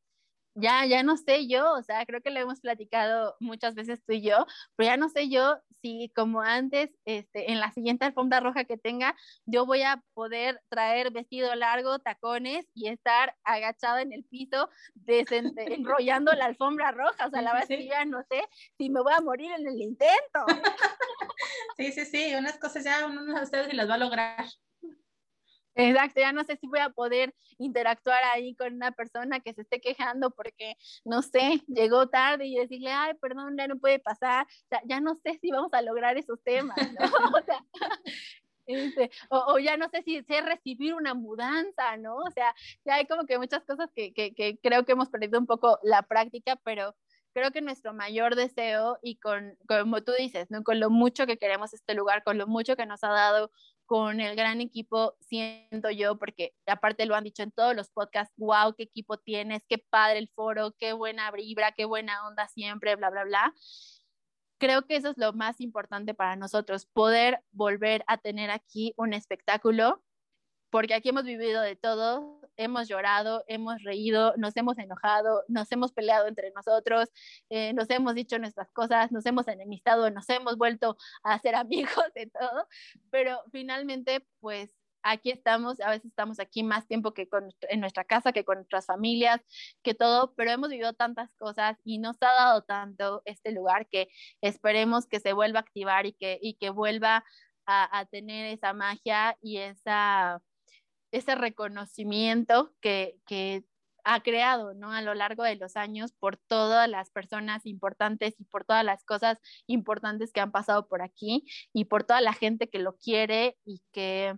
ya, 0.54 0.86
ya 0.86 1.02
no 1.02 1.16
sé 1.16 1.46
yo, 1.46 1.72
o 1.72 1.82
sea, 1.82 2.04
creo 2.06 2.20
que 2.22 2.30
lo 2.30 2.40
hemos 2.40 2.60
platicado 2.60 3.36
muchas 3.40 3.74
veces 3.74 4.02
tú 4.06 4.12
y 4.12 4.22
yo, 4.22 4.46
pero 4.76 4.90
ya 4.90 4.96
no 4.96 5.08
sé 5.08 5.28
yo 5.28 5.58
si 5.82 6.10
como 6.14 6.40
antes, 6.40 6.90
este, 7.04 7.52
en 7.52 7.60
la 7.60 7.70
siguiente 7.72 8.04
alfombra 8.04 8.40
roja 8.40 8.64
que 8.64 8.78
tenga, 8.78 9.14
yo 9.44 9.66
voy 9.66 9.82
a 9.82 10.02
poder 10.14 10.62
traer 10.70 11.10
vestido 11.10 11.54
largo, 11.54 11.98
tacones 11.98 12.66
y 12.72 12.88
estar 12.88 13.36
agachada 13.44 14.00
en 14.00 14.12
el 14.12 14.24
piso, 14.24 14.70
enrollando 15.56 16.32
la 16.32 16.46
alfombra 16.46 16.92
roja, 16.92 17.26
o 17.26 17.30
sea, 17.30 17.42
la 17.42 17.52
verdad 17.52 17.70
es 17.70 17.78
que 17.78 17.86
ya 17.86 18.04
no 18.04 18.22
sé 18.30 18.42
si 18.78 18.90
me 18.90 19.02
voy 19.02 19.12
a 19.14 19.20
morir 19.20 19.50
en 19.52 19.66
el 19.66 19.80
intento. 19.80 20.46
Sí, 21.76 21.90
sí, 21.90 22.04
sí, 22.04 22.34
unas 22.36 22.56
cosas 22.58 22.84
ya 22.84 23.04
uno 23.06 23.22
no 23.22 23.46
sabe 23.46 23.68
si 23.68 23.76
las 23.76 23.88
va 23.88 23.94
a 23.94 23.98
lograr. 23.98 24.44
Exacto, 25.76 26.20
ya 26.20 26.32
no 26.32 26.44
sé 26.44 26.56
si 26.56 26.66
voy 26.68 26.78
a 26.78 26.90
poder 26.90 27.34
interactuar 27.58 28.22
ahí 28.24 28.54
con 28.54 28.74
una 28.74 28.92
persona 28.92 29.40
que 29.40 29.52
se 29.54 29.62
esté 29.62 29.80
quejando 29.80 30.30
porque, 30.30 30.76
no 31.04 31.22
sé, 31.22 31.62
llegó 31.66 32.08
tarde 32.08 32.46
y 32.46 32.56
decirle, 32.56 32.92
ay, 32.92 33.14
perdón, 33.14 33.56
ya 33.56 33.66
no 33.66 33.78
puede 33.78 33.98
pasar. 33.98 34.46
O 34.46 34.68
sea, 34.68 34.80
ya 34.84 35.00
no 35.00 35.16
sé 35.16 35.38
si 35.40 35.50
vamos 35.50 35.72
a 35.72 35.82
lograr 35.82 36.16
esos 36.16 36.42
temas, 36.42 36.76
¿no? 36.92 36.98
O, 37.34 37.42
sea, 37.44 37.64
este, 38.66 39.10
o, 39.28 39.58
ya 39.58 39.76
no 39.76 39.88
sé 39.88 40.02
si 40.02 40.22
sé 40.22 40.40
recibir 40.40 40.94
una 40.94 41.14
mudanza, 41.14 41.96
¿no? 41.96 42.16
O 42.16 42.30
sea, 42.30 42.54
ya 42.84 42.94
hay 42.94 43.06
como 43.06 43.26
que 43.26 43.38
muchas 43.38 43.64
cosas 43.64 43.90
que, 43.94 44.12
que, 44.12 44.34
que 44.34 44.58
creo 44.62 44.84
que 44.84 44.92
hemos 44.92 45.08
perdido 45.10 45.38
un 45.38 45.46
poco 45.46 45.78
la 45.82 46.02
práctica, 46.02 46.56
pero 46.64 46.94
creo 47.34 47.50
que 47.50 47.60
nuestro 47.60 47.92
mayor 47.92 48.36
deseo 48.36 48.98
y 49.02 49.16
con, 49.16 49.58
como 49.68 50.02
tú 50.02 50.12
dices, 50.16 50.50
¿no? 50.50 50.62
con 50.62 50.80
lo 50.80 50.88
mucho 50.88 51.26
que 51.26 51.36
queremos 51.36 51.74
este 51.74 51.94
lugar, 51.94 52.22
con 52.22 52.38
lo 52.38 52.46
mucho 52.46 52.76
que 52.76 52.86
nos 52.86 53.02
ha 53.02 53.08
dado 53.08 53.50
con 53.86 54.20
el 54.20 54.36
gran 54.36 54.60
equipo, 54.60 55.16
siento 55.20 55.90
yo, 55.90 56.18
porque 56.18 56.54
aparte 56.66 57.06
lo 57.06 57.14
han 57.14 57.24
dicho 57.24 57.42
en 57.42 57.52
todos 57.52 57.74
los 57.74 57.90
podcasts, 57.90 58.34
wow, 58.36 58.74
qué 58.76 58.84
equipo 58.84 59.18
tienes, 59.18 59.64
qué 59.68 59.78
padre 59.78 60.18
el 60.18 60.28
foro, 60.28 60.72
qué 60.78 60.92
buena 60.92 61.30
vibra, 61.30 61.72
qué 61.72 61.84
buena 61.84 62.26
onda 62.26 62.48
siempre, 62.48 62.96
bla, 62.96 63.10
bla, 63.10 63.24
bla. 63.24 63.54
Creo 64.58 64.86
que 64.86 64.96
eso 64.96 65.10
es 65.10 65.18
lo 65.18 65.32
más 65.32 65.60
importante 65.60 66.14
para 66.14 66.36
nosotros, 66.36 66.86
poder 66.86 67.42
volver 67.52 68.04
a 68.06 68.18
tener 68.18 68.50
aquí 68.50 68.94
un 68.96 69.12
espectáculo 69.12 70.02
porque 70.74 70.94
aquí 70.94 71.10
hemos 71.10 71.22
vivido 71.22 71.62
de 71.62 71.76
todo, 71.76 72.40
hemos 72.56 72.88
llorado, 72.88 73.44
hemos 73.46 73.80
reído, 73.84 74.34
nos 74.36 74.56
hemos 74.56 74.76
enojado, 74.76 75.44
nos 75.46 75.70
hemos 75.70 75.92
peleado 75.92 76.26
entre 76.26 76.50
nosotros, 76.50 77.10
eh, 77.48 77.72
nos 77.74 77.88
hemos 77.90 78.16
dicho 78.16 78.40
nuestras 78.40 78.72
cosas, 78.72 79.12
nos 79.12 79.24
hemos 79.24 79.46
enemistado, 79.46 80.10
nos 80.10 80.28
hemos 80.30 80.56
vuelto 80.56 80.96
a 81.22 81.38
ser 81.38 81.54
amigos 82.02 82.04
de 82.16 82.26
todo, 82.26 82.66
pero 83.12 83.40
finalmente 83.52 84.26
pues 84.40 84.68
aquí 85.04 85.30
estamos, 85.30 85.78
a 85.80 85.90
veces 85.90 86.06
estamos 86.06 86.40
aquí 86.40 86.64
más 86.64 86.88
tiempo 86.88 87.14
que 87.14 87.28
con, 87.28 87.52
en 87.68 87.78
nuestra 87.78 88.02
casa, 88.02 88.32
que 88.32 88.44
con 88.44 88.56
nuestras 88.56 88.86
familias, 88.86 89.40
que 89.84 89.94
todo, 89.94 90.34
pero 90.34 90.50
hemos 90.50 90.70
vivido 90.70 90.92
tantas 90.92 91.32
cosas 91.36 91.78
y 91.84 92.00
nos 92.00 92.16
ha 92.20 92.32
dado 92.34 92.62
tanto 92.62 93.22
este 93.26 93.52
lugar 93.52 93.86
que 93.88 94.08
esperemos 94.40 95.06
que 95.06 95.20
se 95.20 95.34
vuelva 95.34 95.60
a 95.60 95.62
activar 95.62 96.04
y 96.06 96.14
que, 96.14 96.40
y 96.42 96.54
que 96.54 96.70
vuelva 96.70 97.24
a, 97.64 98.00
a 98.00 98.06
tener 98.06 98.46
esa 98.46 98.72
magia 98.72 99.38
y 99.40 99.58
esa 99.58 100.42
ese 101.14 101.34
reconocimiento 101.36 102.74
que, 102.80 103.16
que 103.26 103.64
ha 104.04 104.22
creado 104.22 104.74
¿no? 104.74 104.92
a 104.92 105.00
lo 105.00 105.14
largo 105.14 105.44
de 105.44 105.56
los 105.56 105.76
años 105.76 106.12
por 106.12 106.36
todas 106.36 106.88
las 106.88 107.10
personas 107.10 107.64
importantes 107.66 108.34
y 108.38 108.44
por 108.44 108.64
todas 108.64 108.84
las 108.84 109.04
cosas 109.04 109.38
importantes 109.66 110.32
que 110.32 110.40
han 110.40 110.52
pasado 110.52 110.88
por 110.88 111.02
aquí 111.02 111.44
y 111.72 111.86
por 111.86 112.04
toda 112.04 112.20
la 112.20 112.32
gente 112.32 112.68
que 112.68 112.80
lo 112.80 112.96
quiere 112.96 113.56
y 113.64 113.80
que 113.92 114.36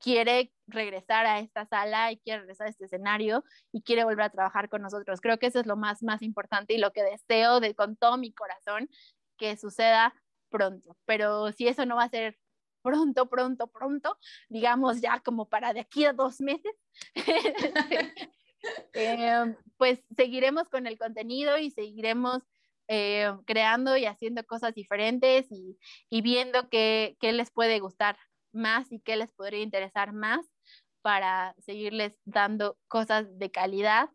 quiere 0.00 0.52
regresar 0.66 1.24
a 1.26 1.38
esta 1.38 1.66
sala 1.66 2.10
y 2.10 2.18
quiere 2.18 2.40
regresar 2.40 2.66
a 2.66 2.70
este 2.70 2.86
escenario 2.86 3.44
y 3.72 3.82
quiere 3.82 4.02
volver 4.02 4.26
a 4.26 4.30
trabajar 4.30 4.68
con 4.68 4.82
nosotros. 4.82 5.20
Creo 5.20 5.38
que 5.38 5.46
eso 5.46 5.60
es 5.60 5.66
lo 5.66 5.76
más, 5.76 6.02
más 6.02 6.20
importante 6.22 6.74
y 6.74 6.78
lo 6.78 6.92
que 6.92 7.04
deseo 7.04 7.60
de, 7.60 7.76
con 7.76 7.96
todo 7.96 8.18
mi 8.18 8.32
corazón 8.32 8.90
que 9.38 9.56
suceda 9.56 10.14
pronto. 10.50 10.96
Pero 11.04 11.52
si 11.52 11.68
eso 11.68 11.86
no 11.86 11.96
va 11.96 12.04
a 12.04 12.08
ser 12.08 12.36
pronto, 12.86 13.26
pronto, 13.26 13.66
pronto, 13.66 14.16
digamos 14.48 15.00
ya 15.00 15.18
como 15.18 15.48
para 15.48 15.72
de 15.72 15.80
aquí 15.80 16.04
a 16.04 16.12
dos 16.12 16.40
meses, 16.40 16.72
eh, 18.94 19.56
pues 19.76 19.98
seguiremos 20.16 20.68
con 20.68 20.86
el 20.86 20.96
contenido 20.96 21.58
y 21.58 21.72
seguiremos 21.72 22.44
eh, 22.86 23.32
creando 23.44 23.96
y 23.96 24.04
haciendo 24.04 24.44
cosas 24.46 24.72
diferentes 24.72 25.46
y, 25.50 25.76
viendo 26.22 26.68
qué, 26.68 27.16
qué, 27.20 27.32
les 27.32 27.50
puede 27.50 27.80
gustar 27.80 28.16
más 28.52 28.92
y 28.92 29.00
qué 29.00 29.16
les 29.16 29.32
podría 29.32 29.62
interesar 29.62 30.12
más 30.12 30.46
para 31.02 31.56
seguirles 31.58 32.14
dando 32.24 32.78
cosas 32.86 33.36
de 33.36 33.50
calidad. 33.50 34.10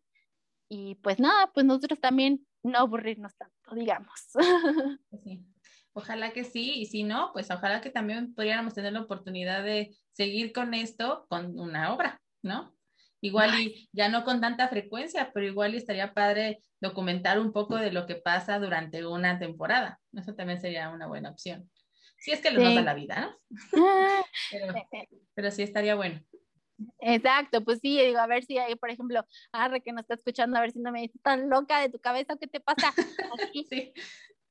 Y 0.70 0.96
pues 0.96 1.20
nada, 1.20 1.52
pues 1.54 1.66
nosotros 1.66 2.00
también 2.00 2.48
no 2.64 2.80
aburrirnos 2.80 3.36
tanto, 3.36 3.76
digamos. 3.76 4.14
Sí. 5.26 5.51
Ojalá 5.94 6.32
que 6.32 6.44
sí, 6.44 6.74
y 6.76 6.86
si 6.86 7.04
no, 7.04 7.32
pues 7.34 7.52
ojalá 7.52 7.82
que 7.82 7.90
también 7.90 8.34
pudiéramos 8.34 8.74
tener 8.74 8.94
la 8.94 9.02
oportunidad 9.02 9.64
de 9.64 9.96
seguir 10.14 10.54
con 10.54 10.74
esto, 10.74 11.26
con 11.30 11.60
una 11.60 11.94
obra, 11.94 12.22
¿no? 12.42 12.74
Igual 13.20 13.60
y 13.60 13.90
ya 13.92 14.10
no 14.10 14.24
con 14.24 14.42
tanta 14.42 14.68
frecuencia, 14.68 15.32
pero 15.32 15.46
igual 15.46 15.76
y 15.76 15.78
estaría 15.78 16.14
padre 16.14 16.60
documentar 16.80 17.40
un 17.40 17.54
poco 17.54 17.76
de 17.76 17.92
lo 17.92 18.08
que 18.08 18.16
pasa 18.16 18.58
durante 18.58 19.06
una 19.06 19.38
temporada. 19.38 20.00
Eso 20.14 20.34
también 20.34 20.60
sería 20.60 20.90
una 20.90 21.08
buena 21.08 21.30
opción. 21.30 21.70
Si 22.18 22.32
es 22.32 22.42
que 22.42 22.50
les 22.52 22.68
sí. 22.68 22.76
da 22.76 22.82
la 22.82 22.94
vida, 22.96 23.20
¿no? 23.22 23.58
pero, 24.52 24.74
pero 25.36 25.52
sí 25.52 25.62
estaría 25.62 25.96
bueno. 25.96 26.20
Exacto, 27.00 27.64
pues 27.64 27.80
sí, 27.80 28.00
digo, 28.00 28.20
a 28.20 28.28
ver 28.28 28.44
si 28.44 28.58
hay, 28.58 28.76
por 28.76 28.90
ejemplo, 28.90 29.26
Arre 29.52 29.82
que 29.82 29.92
nos 29.92 30.02
está 30.02 30.16
escuchando, 30.16 30.58
a 30.58 30.62
ver 30.62 30.72
si 30.72 30.80
no 30.80 30.92
me 30.92 31.02
dices 31.02 31.22
tan 31.22 31.50
loca 31.50 31.80
de 31.80 31.90
tu 31.90 32.00
cabeza, 32.00 32.38
¿qué 32.40 32.48
te 32.48 32.60
pasa? 32.60 32.92
Aquí. 33.52 33.66
sí. 33.70 33.94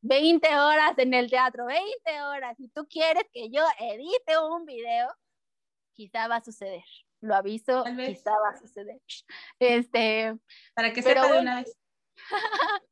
20 0.02 0.48
horas 0.58 0.98
en 0.98 1.14
el 1.14 1.30
teatro, 1.30 1.66
20 1.66 2.22
horas, 2.22 2.56
si 2.56 2.68
tú 2.68 2.86
quieres 2.88 3.24
que 3.32 3.50
yo 3.50 3.62
edite 3.78 4.38
un 4.38 4.64
video, 4.64 5.08
quizá 5.94 6.28
va 6.28 6.36
a 6.36 6.44
suceder. 6.44 6.84
Lo 7.20 7.34
aviso, 7.34 7.84
quizá 7.84 8.30
va 8.30 8.50
a 8.50 8.58
suceder. 8.58 9.00
Este, 9.58 10.34
para 10.74 10.92
que 10.92 11.02
sepa 11.02 11.30
de 11.30 11.40
una 11.40 11.56
vez. 11.56 11.76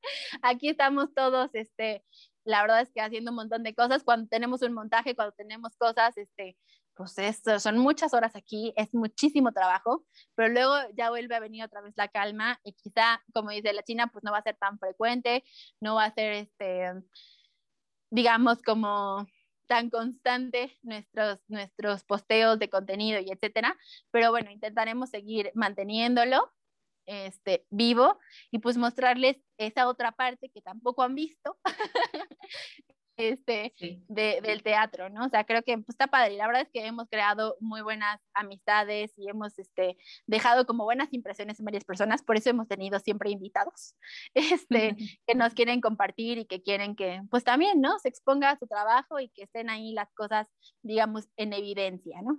aquí 0.42 0.68
estamos 0.68 1.14
todos, 1.14 1.50
este, 1.54 2.04
la 2.44 2.60
verdad 2.62 2.82
es 2.82 2.90
que 2.92 3.00
haciendo 3.00 3.30
un 3.30 3.36
montón 3.36 3.62
de 3.62 3.74
cosas, 3.74 4.04
cuando 4.04 4.28
tenemos 4.28 4.60
un 4.62 4.74
montaje, 4.74 5.14
cuando 5.14 5.32
tenemos 5.32 5.76
cosas, 5.76 6.16
este, 6.18 6.56
pues 6.98 7.16
esto, 7.18 7.60
son 7.60 7.78
muchas 7.78 8.12
horas 8.12 8.34
aquí, 8.34 8.74
es 8.76 8.92
muchísimo 8.92 9.52
trabajo, 9.52 10.04
pero 10.34 10.52
luego 10.52 10.74
ya 10.96 11.10
vuelve 11.10 11.36
a 11.36 11.40
venir 11.40 11.62
otra 11.62 11.80
vez 11.80 11.94
la 11.96 12.08
calma 12.08 12.58
y 12.64 12.72
quizá, 12.72 13.22
como 13.32 13.50
dice 13.50 13.72
la 13.72 13.84
China, 13.84 14.08
pues 14.08 14.24
no 14.24 14.32
va 14.32 14.38
a 14.38 14.42
ser 14.42 14.56
tan 14.56 14.80
frecuente, 14.80 15.44
no 15.80 15.94
va 15.94 16.06
a 16.06 16.12
ser, 16.12 16.32
este, 16.32 16.92
digamos, 18.10 18.62
como 18.62 19.28
tan 19.68 19.90
constante 19.90 20.76
nuestros, 20.82 21.38
nuestros 21.46 22.02
posteos 22.02 22.58
de 22.58 22.68
contenido 22.68 23.20
y 23.20 23.30
etcétera, 23.30 23.76
pero 24.10 24.30
bueno, 24.32 24.50
intentaremos 24.50 25.10
seguir 25.10 25.52
manteniéndolo 25.54 26.52
este, 27.06 27.64
vivo 27.70 28.18
y 28.50 28.58
pues 28.58 28.76
mostrarles 28.76 29.36
esa 29.56 29.86
otra 29.86 30.10
parte 30.10 30.50
que 30.50 30.62
tampoco 30.62 31.04
han 31.04 31.14
visto 31.14 31.58
este, 33.18 33.74
sí. 33.76 34.02
de, 34.08 34.40
del 34.42 34.62
teatro, 34.62 35.10
¿no? 35.10 35.26
O 35.26 35.28
sea, 35.28 35.44
creo 35.44 35.62
que 35.62 35.74
pues, 35.74 35.90
está 35.90 36.06
padre. 36.06 36.36
La 36.36 36.46
verdad 36.46 36.62
es 36.62 36.70
que 36.72 36.86
hemos 36.86 37.08
creado 37.10 37.56
muy 37.60 37.82
buenas 37.82 38.20
amistades 38.32 39.12
y 39.16 39.28
hemos 39.28 39.58
este, 39.58 39.98
dejado 40.26 40.66
como 40.66 40.84
buenas 40.84 41.12
impresiones 41.12 41.58
en 41.58 41.64
varias 41.64 41.84
personas, 41.84 42.22
por 42.22 42.36
eso 42.36 42.50
hemos 42.50 42.68
tenido 42.68 42.98
siempre 43.00 43.30
invitados 43.30 43.96
este, 44.34 44.96
que 45.26 45.34
nos 45.34 45.52
quieren 45.52 45.80
compartir 45.80 46.38
y 46.38 46.46
que 46.46 46.62
quieren 46.62 46.94
que, 46.94 47.20
pues 47.30 47.44
también, 47.44 47.80
¿no? 47.80 47.98
Se 47.98 48.08
exponga 48.08 48.56
su 48.58 48.66
trabajo 48.66 49.18
y 49.20 49.28
que 49.30 49.42
estén 49.42 49.68
ahí 49.68 49.92
las 49.92 50.12
cosas, 50.14 50.46
digamos, 50.82 51.28
en 51.36 51.52
evidencia, 51.52 52.22
¿no? 52.22 52.38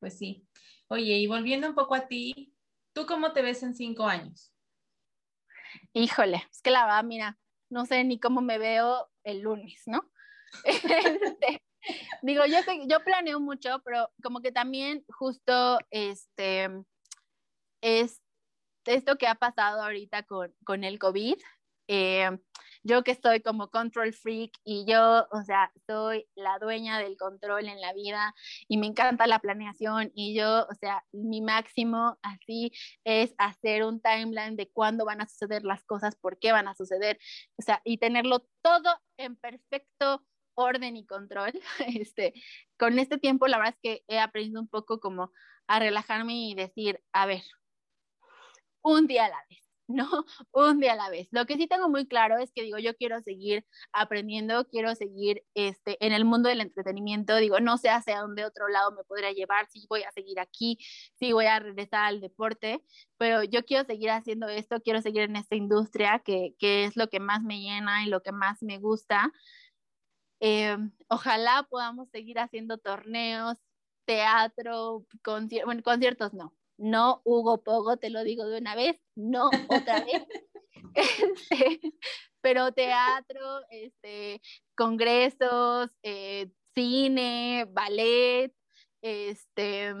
Pues 0.00 0.18
sí. 0.18 0.46
Oye, 0.88 1.16
y 1.18 1.26
volviendo 1.26 1.68
un 1.68 1.74
poco 1.74 1.94
a 1.94 2.08
ti, 2.08 2.54
¿tú 2.92 3.06
cómo 3.06 3.32
te 3.32 3.40
ves 3.40 3.62
en 3.62 3.74
cinco 3.74 4.04
años? 4.04 4.52
Híjole, 5.92 6.42
es 6.50 6.60
que 6.60 6.70
la 6.70 6.84
verdad, 6.84 7.04
mira, 7.04 7.38
no 7.70 7.86
sé 7.86 8.04
ni 8.04 8.18
cómo 8.18 8.40
me 8.40 8.58
veo 8.58 9.10
el 9.24 9.40
lunes, 9.40 9.82
¿no? 9.86 10.10
este, 10.64 11.62
digo, 12.22 12.44
yo, 12.46 12.58
yo 12.86 13.00
planeo 13.04 13.40
mucho, 13.40 13.80
pero 13.84 14.10
como 14.22 14.40
que 14.40 14.52
también 14.52 15.04
justo 15.08 15.78
este, 15.90 16.70
es 17.80 18.20
esto 18.86 19.16
que 19.16 19.26
ha 19.26 19.34
pasado 19.34 19.82
ahorita 19.82 20.24
con, 20.24 20.54
con 20.64 20.84
el 20.84 20.98
COVID, 20.98 21.36
eh, 21.88 22.38
yo 22.84 23.02
que 23.02 23.12
estoy 23.12 23.40
como 23.40 23.70
control 23.70 24.12
freak 24.12 24.52
y 24.62 24.84
yo, 24.86 25.26
o 25.30 25.42
sea, 25.42 25.72
soy 25.86 26.28
la 26.34 26.58
dueña 26.58 26.98
del 26.98 27.16
control 27.16 27.66
en 27.68 27.80
la 27.80 27.94
vida 27.94 28.34
y 28.68 28.76
me 28.76 28.86
encanta 28.86 29.26
la 29.26 29.38
planeación 29.38 30.12
y 30.14 30.34
yo, 30.34 30.66
o 30.70 30.74
sea, 30.74 31.04
mi 31.10 31.40
máximo 31.40 32.18
así 32.22 32.72
es 33.04 33.34
hacer 33.38 33.84
un 33.84 34.00
timeline 34.00 34.56
de 34.56 34.70
cuándo 34.70 35.06
van 35.06 35.22
a 35.22 35.26
suceder 35.26 35.64
las 35.64 35.82
cosas, 35.84 36.14
por 36.16 36.38
qué 36.38 36.52
van 36.52 36.68
a 36.68 36.74
suceder, 36.74 37.18
o 37.56 37.62
sea, 37.62 37.80
y 37.84 37.98
tenerlo 37.98 38.46
todo 38.62 39.00
en 39.16 39.36
perfecto 39.36 40.22
orden 40.54 40.96
y 40.96 41.06
control. 41.06 41.52
Este, 42.04 42.34
con 42.78 42.98
este 42.98 43.18
tiempo, 43.18 43.46
la 43.48 43.58
verdad 43.58 43.74
es 43.74 43.80
que 43.82 44.04
he 44.08 44.18
aprendido 44.18 44.60
un 44.60 44.68
poco 44.68 45.00
como 45.00 45.32
a 45.66 45.78
relajarme 45.78 46.34
y 46.34 46.54
decir, 46.54 47.02
a 47.12 47.26
ver, 47.26 47.42
un 48.82 49.06
día 49.06 49.24
a 49.26 49.28
la 49.30 49.44
vez 49.48 49.63
no 49.88 50.24
un 50.52 50.80
día 50.80 50.92
a 50.94 50.96
la 50.96 51.10
vez. 51.10 51.28
Lo 51.30 51.46
que 51.46 51.56
sí 51.56 51.66
tengo 51.66 51.88
muy 51.88 52.06
claro 52.06 52.38
es 52.38 52.52
que 52.52 52.62
digo, 52.62 52.78
yo 52.78 52.96
quiero 52.96 53.20
seguir 53.20 53.66
aprendiendo, 53.92 54.66
quiero 54.68 54.94
seguir 54.94 55.44
este, 55.54 56.04
en 56.04 56.12
el 56.12 56.24
mundo 56.24 56.48
del 56.48 56.60
entretenimiento, 56.60 57.36
digo, 57.36 57.60
no 57.60 57.78
sé 57.78 57.90
hacia 57.90 58.20
dónde 58.20 58.44
otro 58.44 58.68
lado 58.68 58.92
me 58.92 59.04
podría 59.04 59.32
llevar, 59.32 59.66
si 59.70 59.86
voy 59.88 60.02
a 60.02 60.12
seguir 60.12 60.40
aquí, 60.40 60.78
si 61.18 61.32
voy 61.32 61.46
a 61.46 61.58
regresar 61.58 62.04
al 62.06 62.20
deporte, 62.20 62.82
pero 63.18 63.42
yo 63.44 63.64
quiero 63.64 63.84
seguir 63.84 64.10
haciendo 64.10 64.48
esto, 64.48 64.80
quiero 64.80 65.02
seguir 65.02 65.22
en 65.22 65.36
esta 65.36 65.56
industria 65.56 66.20
que, 66.24 66.54
que 66.58 66.84
es 66.84 66.96
lo 66.96 67.08
que 67.08 67.20
más 67.20 67.42
me 67.42 67.60
llena 67.60 68.04
y 68.04 68.08
lo 68.08 68.22
que 68.22 68.32
más 68.32 68.62
me 68.62 68.78
gusta. 68.78 69.32
Eh, 70.40 70.76
ojalá 71.08 71.66
podamos 71.70 72.10
seguir 72.10 72.38
haciendo 72.38 72.78
torneos, 72.78 73.58
teatro, 74.04 75.06
conciertos, 75.22 75.66
bueno, 75.66 75.82
conciertos 75.82 76.34
no, 76.34 76.54
no 76.76 77.22
Hugo 77.24 77.62
Pogo, 77.62 77.96
te 77.96 78.10
lo 78.10 78.24
digo 78.24 78.46
de 78.46 78.58
una 78.58 78.74
vez, 78.74 79.00
no 79.14 79.50
otra 79.68 80.00
vez. 80.04 80.24
Este, 80.94 81.80
pero 82.40 82.72
teatro, 82.72 83.62
este, 83.70 84.40
congresos, 84.76 85.90
eh, 86.02 86.50
cine, 86.74 87.66
ballet, 87.70 88.52
este, 89.02 89.92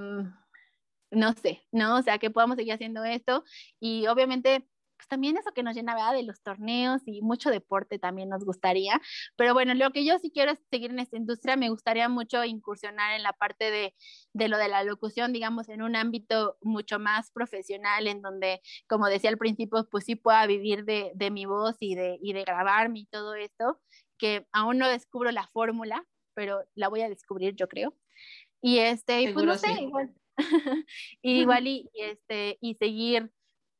no 1.10 1.32
sé, 1.32 1.66
¿no? 1.72 1.96
O 1.98 2.02
sea, 2.02 2.18
que 2.18 2.30
podamos 2.30 2.56
seguir 2.56 2.74
haciendo 2.74 3.02
esto 3.04 3.44
y 3.80 4.06
obviamente 4.06 4.68
pues 4.96 5.08
también 5.08 5.36
eso 5.36 5.52
que 5.52 5.62
nos 5.62 5.74
llena 5.74 5.94
¿verdad? 5.94 6.14
de 6.14 6.22
los 6.22 6.42
torneos 6.42 7.02
y 7.06 7.20
mucho 7.22 7.50
deporte 7.50 7.98
también 7.98 8.28
nos 8.28 8.44
gustaría. 8.44 9.00
Pero 9.36 9.54
bueno, 9.54 9.74
lo 9.74 9.90
que 9.90 10.04
yo 10.04 10.18
sí 10.18 10.30
quiero 10.32 10.52
es 10.52 10.58
seguir 10.70 10.90
en 10.90 10.98
esta 10.98 11.16
industria, 11.16 11.56
me 11.56 11.68
gustaría 11.70 12.08
mucho 12.08 12.44
incursionar 12.44 13.14
en 13.14 13.22
la 13.22 13.32
parte 13.32 13.70
de, 13.70 13.94
de 14.32 14.48
lo 14.48 14.58
de 14.58 14.68
la 14.68 14.84
locución, 14.84 15.32
digamos, 15.32 15.68
en 15.68 15.82
un 15.82 15.96
ámbito 15.96 16.56
mucho 16.62 16.98
más 16.98 17.30
profesional, 17.30 18.06
en 18.06 18.22
donde, 18.22 18.60
como 18.88 19.06
decía 19.06 19.30
al 19.30 19.38
principio, 19.38 19.88
pues 19.90 20.04
sí 20.04 20.16
pueda 20.16 20.46
vivir 20.46 20.84
de, 20.84 21.12
de 21.14 21.30
mi 21.30 21.46
voz 21.46 21.76
y 21.80 21.94
de, 21.94 22.18
y 22.22 22.32
de 22.32 22.44
grabarme 22.44 23.00
y 23.00 23.06
todo 23.06 23.34
esto, 23.34 23.80
que 24.18 24.46
aún 24.52 24.78
no 24.78 24.88
descubro 24.88 25.30
la 25.32 25.46
fórmula, 25.48 26.04
pero 26.34 26.64
la 26.74 26.88
voy 26.88 27.02
a 27.02 27.08
descubrir, 27.08 27.54
yo 27.56 27.68
creo. 27.68 27.94
Y 28.62 28.78
este, 28.78 29.32
pues 29.32 29.44
no 29.44 29.56
sé, 29.56 29.72
igual, 29.82 30.14
igual 31.22 31.66
y, 31.66 31.90
este, 31.94 32.58
y 32.60 32.74
seguir 32.74 33.30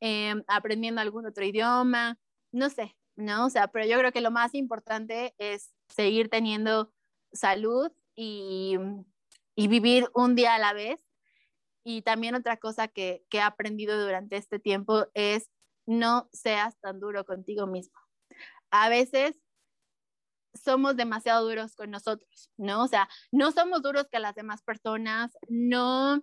em, 0.06 0.44
aprendiendo 0.48 1.00
algún 1.00 1.24
otro 1.24 1.46
idioma, 1.46 2.18
no 2.52 2.68
sé, 2.68 2.94
¿no? 3.16 3.46
O 3.46 3.50
sea, 3.50 3.68
pero 3.68 3.86
yo 3.86 3.98
creo 3.98 4.12
que 4.12 4.20
lo 4.20 4.30
más 4.30 4.54
importante 4.54 5.34
es 5.38 5.72
seguir 5.88 6.28
teniendo 6.28 6.92
salud 7.32 7.90
y, 8.14 8.76
y 9.56 9.68
vivir 9.68 10.10
un 10.14 10.34
día 10.34 10.56
a 10.56 10.58
la 10.58 10.74
vez. 10.74 11.00
Y 11.84 12.02
también 12.02 12.34
otra 12.34 12.58
cosa 12.58 12.86
que, 12.86 13.24
que 13.30 13.38
he 13.38 13.40
aprendido 13.40 13.98
durante 13.98 14.36
este 14.36 14.58
tiempo 14.58 15.06
es 15.14 15.48
no 15.86 16.28
seas 16.34 16.78
tan 16.80 17.00
duro 17.00 17.24
contigo 17.24 17.66
mismo. 17.66 17.98
A 18.70 18.90
veces 18.90 19.40
somos 20.52 20.96
demasiado 20.96 21.48
duros 21.48 21.76
con 21.76 21.90
nosotros, 21.90 22.50
¿no? 22.58 22.84
O 22.84 22.88
sea, 22.88 23.08
no 23.32 23.52
somos 23.52 23.80
duros 23.80 24.06
que 24.10 24.18
las 24.18 24.34
demás 24.34 24.62
personas, 24.62 25.32
no, 25.48 26.22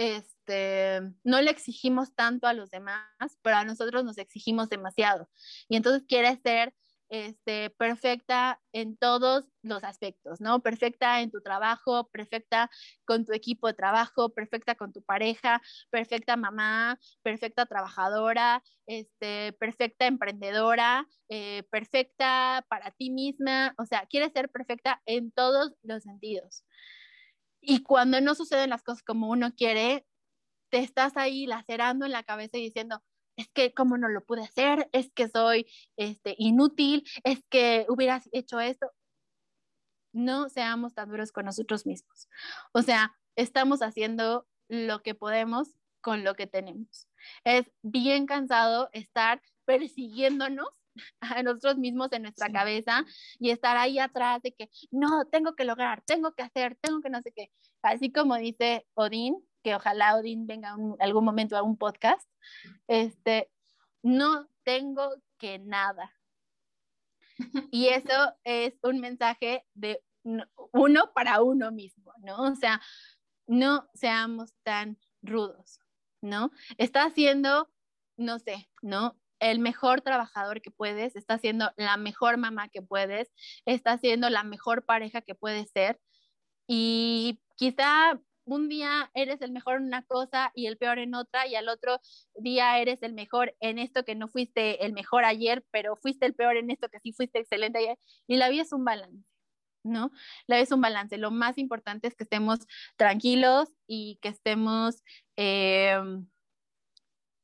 este, 0.00 1.02
no 1.24 1.42
le 1.42 1.50
exigimos 1.50 2.14
tanto 2.14 2.46
a 2.46 2.54
los 2.54 2.70
demás, 2.70 3.04
pero 3.42 3.56
a 3.56 3.64
nosotros 3.64 4.02
nos 4.02 4.16
exigimos 4.16 4.70
demasiado. 4.70 5.28
Y 5.68 5.76
entonces 5.76 6.04
quiere 6.08 6.34
ser 6.42 6.72
este, 7.10 7.68
perfecta 7.70 8.62
en 8.72 8.96
todos 8.96 9.44
los 9.62 9.84
aspectos, 9.84 10.40
¿no? 10.40 10.62
Perfecta 10.62 11.20
en 11.20 11.30
tu 11.30 11.42
trabajo, 11.42 12.08
perfecta 12.08 12.70
con 13.04 13.26
tu 13.26 13.34
equipo 13.34 13.66
de 13.66 13.74
trabajo, 13.74 14.32
perfecta 14.32 14.74
con 14.74 14.90
tu 14.92 15.02
pareja, 15.02 15.60
perfecta 15.90 16.36
mamá, 16.36 16.98
perfecta 17.22 17.66
trabajadora, 17.66 18.62
este, 18.86 19.52
perfecta 19.54 20.06
emprendedora, 20.06 21.06
eh, 21.28 21.64
perfecta 21.70 22.64
para 22.70 22.90
ti 22.92 23.10
misma, 23.10 23.74
o 23.76 23.84
sea, 23.84 24.06
quieres 24.06 24.32
ser 24.32 24.48
perfecta 24.48 25.02
en 25.04 25.30
todos 25.30 25.72
los 25.82 26.04
sentidos. 26.04 26.64
Y 27.60 27.82
cuando 27.82 28.20
no 28.20 28.34
suceden 28.34 28.70
las 28.70 28.82
cosas 28.82 29.02
como 29.02 29.28
uno 29.28 29.54
quiere, 29.54 30.06
te 30.70 30.78
estás 30.78 31.16
ahí 31.16 31.46
lacerando 31.46 32.06
en 32.06 32.12
la 32.12 32.22
cabeza 32.22 32.58
y 32.58 32.62
diciendo, 32.62 33.02
es 33.36 33.48
que 33.48 33.72
cómo 33.72 33.96
no 33.96 34.08
lo 34.08 34.24
pude 34.24 34.42
hacer, 34.42 34.88
es 34.92 35.10
que 35.12 35.28
soy 35.28 35.66
este, 35.96 36.34
inútil, 36.38 37.04
es 37.24 37.42
que 37.48 37.86
hubieras 37.88 38.28
hecho 38.32 38.60
esto. 38.60 38.90
No 40.12 40.48
seamos 40.48 40.94
tan 40.94 41.08
duros 41.08 41.32
con 41.32 41.46
nosotros 41.46 41.86
mismos. 41.86 42.28
O 42.72 42.82
sea, 42.82 43.16
estamos 43.36 43.80
haciendo 43.82 44.46
lo 44.68 45.02
que 45.02 45.14
podemos 45.14 45.76
con 46.00 46.24
lo 46.24 46.34
que 46.34 46.46
tenemos. 46.46 47.08
Es 47.44 47.70
bien 47.82 48.26
cansado 48.26 48.88
estar 48.92 49.42
persiguiéndonos 49.66 50.68
a 51.20 51.42
nosotros 51.42 51.76
mismos 51.78 52.12
en 52.12 52.22
nuestra 52.22 52.50
cabeza 52.50 53.04
y 53.38 53.50
estar 53.50 53.76
ahí 53.76 53.98
atrás 53.98 54.42
de 54.42 54.52
que 54.52 54.68
no, 54.90 55.24
tengo 55.26 55.54
que 55.54 55.64
lograr, 55.64 56.02
tengo 56.02 56.32
que 56.32 56.42
hacer, 56.42 56.76
tengo 56.80 57.00
que 57.00 57.10
no 57.10 57.22
sé 57.22 57.32
qué. 57.34 57.50
Así 57.82 58.12
como 58.12 58.36
dice 58.36 58.86
Odín, 58.94 59.36
que 59.62 59.74
ojalá 59.74 60.16
Odín 60.16 60.46
venga 60.46 60.74
en 60.78 60.96
algún 61.00 61.24
momento 61.24 61.56
a 61.56 61.62
un 61.62 61.76
podcast, 61.76 62.28
este, 62.88 63.50
no 64.02 64.48
tengo 64.62 65.14
que 65.38 65.58
nada. 65.58 66.14
Y 67.72 67.88
eso 67.88 68.34
es 68.44 68.74
un 68.82 69.00
mensaje 69.00 69.64
de 69.74 70.02
uno 70.72 71.12
para 71.14 71.42
uno 71.42 71.72
mismo, 71.72 72.12
¿no? 72.22 72.42
O 72.42 72.54
sea, 72.54 72.80
no 73.46 73.88
seamos 73.94 74.52
tan 74.62 74.98
rudos, 75.22 75.80
¿no? 76.20 76.50
Está 76.76 77.04
haciendo, 77.04 77.70
no 78.16 78.38
sé, 78.38 78.68
¿no? 78.82 79.18
El 79.40 79.58
mejor 79.58 80.02
trabajador 80.02 80.62
que 80.62 80.70
puedes, 80.70 81.16
está 81.16 81.38
siendo 81.38 81.72
la 81.76 81.96
mejor 81.96 82.36
mamá 82.36 82.68
que 82.68 82.82
puedes, 82.82 83.30
está 83.66 83.98
siendo 83.98 84.30
la 84.30 84.44
mejor 84.44 84.84
pareja 84.84 85.22
que 85.22 85.34
puedes 85.34 85.70
ser. 85.70 86.00
Y 86.66 87.40
quizá 87.56 88.20
un 88.44 88.68
día 88.68 89.10
eres 89.14 89.40
el 89.42 89.52
mejor 89.52 89.76
en 89.76 89.84
una 89.84 90.02
cosa 90.04 90.52
y 90.54 90.66
el 90.66 90.76
peor 90.78 90.98
en 90.98 91.14
otra, 91.14 91.46
y 91.46 91.54
al 91.54 91.68
otro 91.68 92.00
día 92.34 92.78
eres 92.78 93.02
el 93.02 93.12
mejor 93.12 93.56
en 93.60 93.78
esto 93.78 94.04
que 94.04 94.14
no 94.14 94.28
fuiste 94.28 94.84
el 94.84 94.92
mejor 94.92 95.24
ayer, 95.24 95.64
pero 95.70 95.96
fuiste 95.96 96.26
el 96.26 96.34
peor 96.34 96.56
en 96.56 96.70
esto 96.70 96.88
que 96.88 97.00
sí 97.00 97.12
fuiste 97.12 97.38
excelente 97.40 97.78
ayer. 97.78 97.98
Y 98.26 98.36
la 98.36 98.48
vida 98.48 98.62
es 98.62 98.72
un 98.72 98.84
balance, 98.84 99.24
¿no? 99.84 100.10
La 100.46 100.56
vida 100.56 100.64
es 100.64 100.72
un 100.72 100.80
balance. 100.80 101.18
Lo 101.18 101.30
más 101.30 101.58
importante 101.58 102.08
es 102.08 102.14
que 102.16 102.24
estemos 102.24 102.60
tranquilos 102.96 103.68
y 103.86 104.18
que 104.22 104.28
estemos, 104.28 105.02
em, 105.36 106.26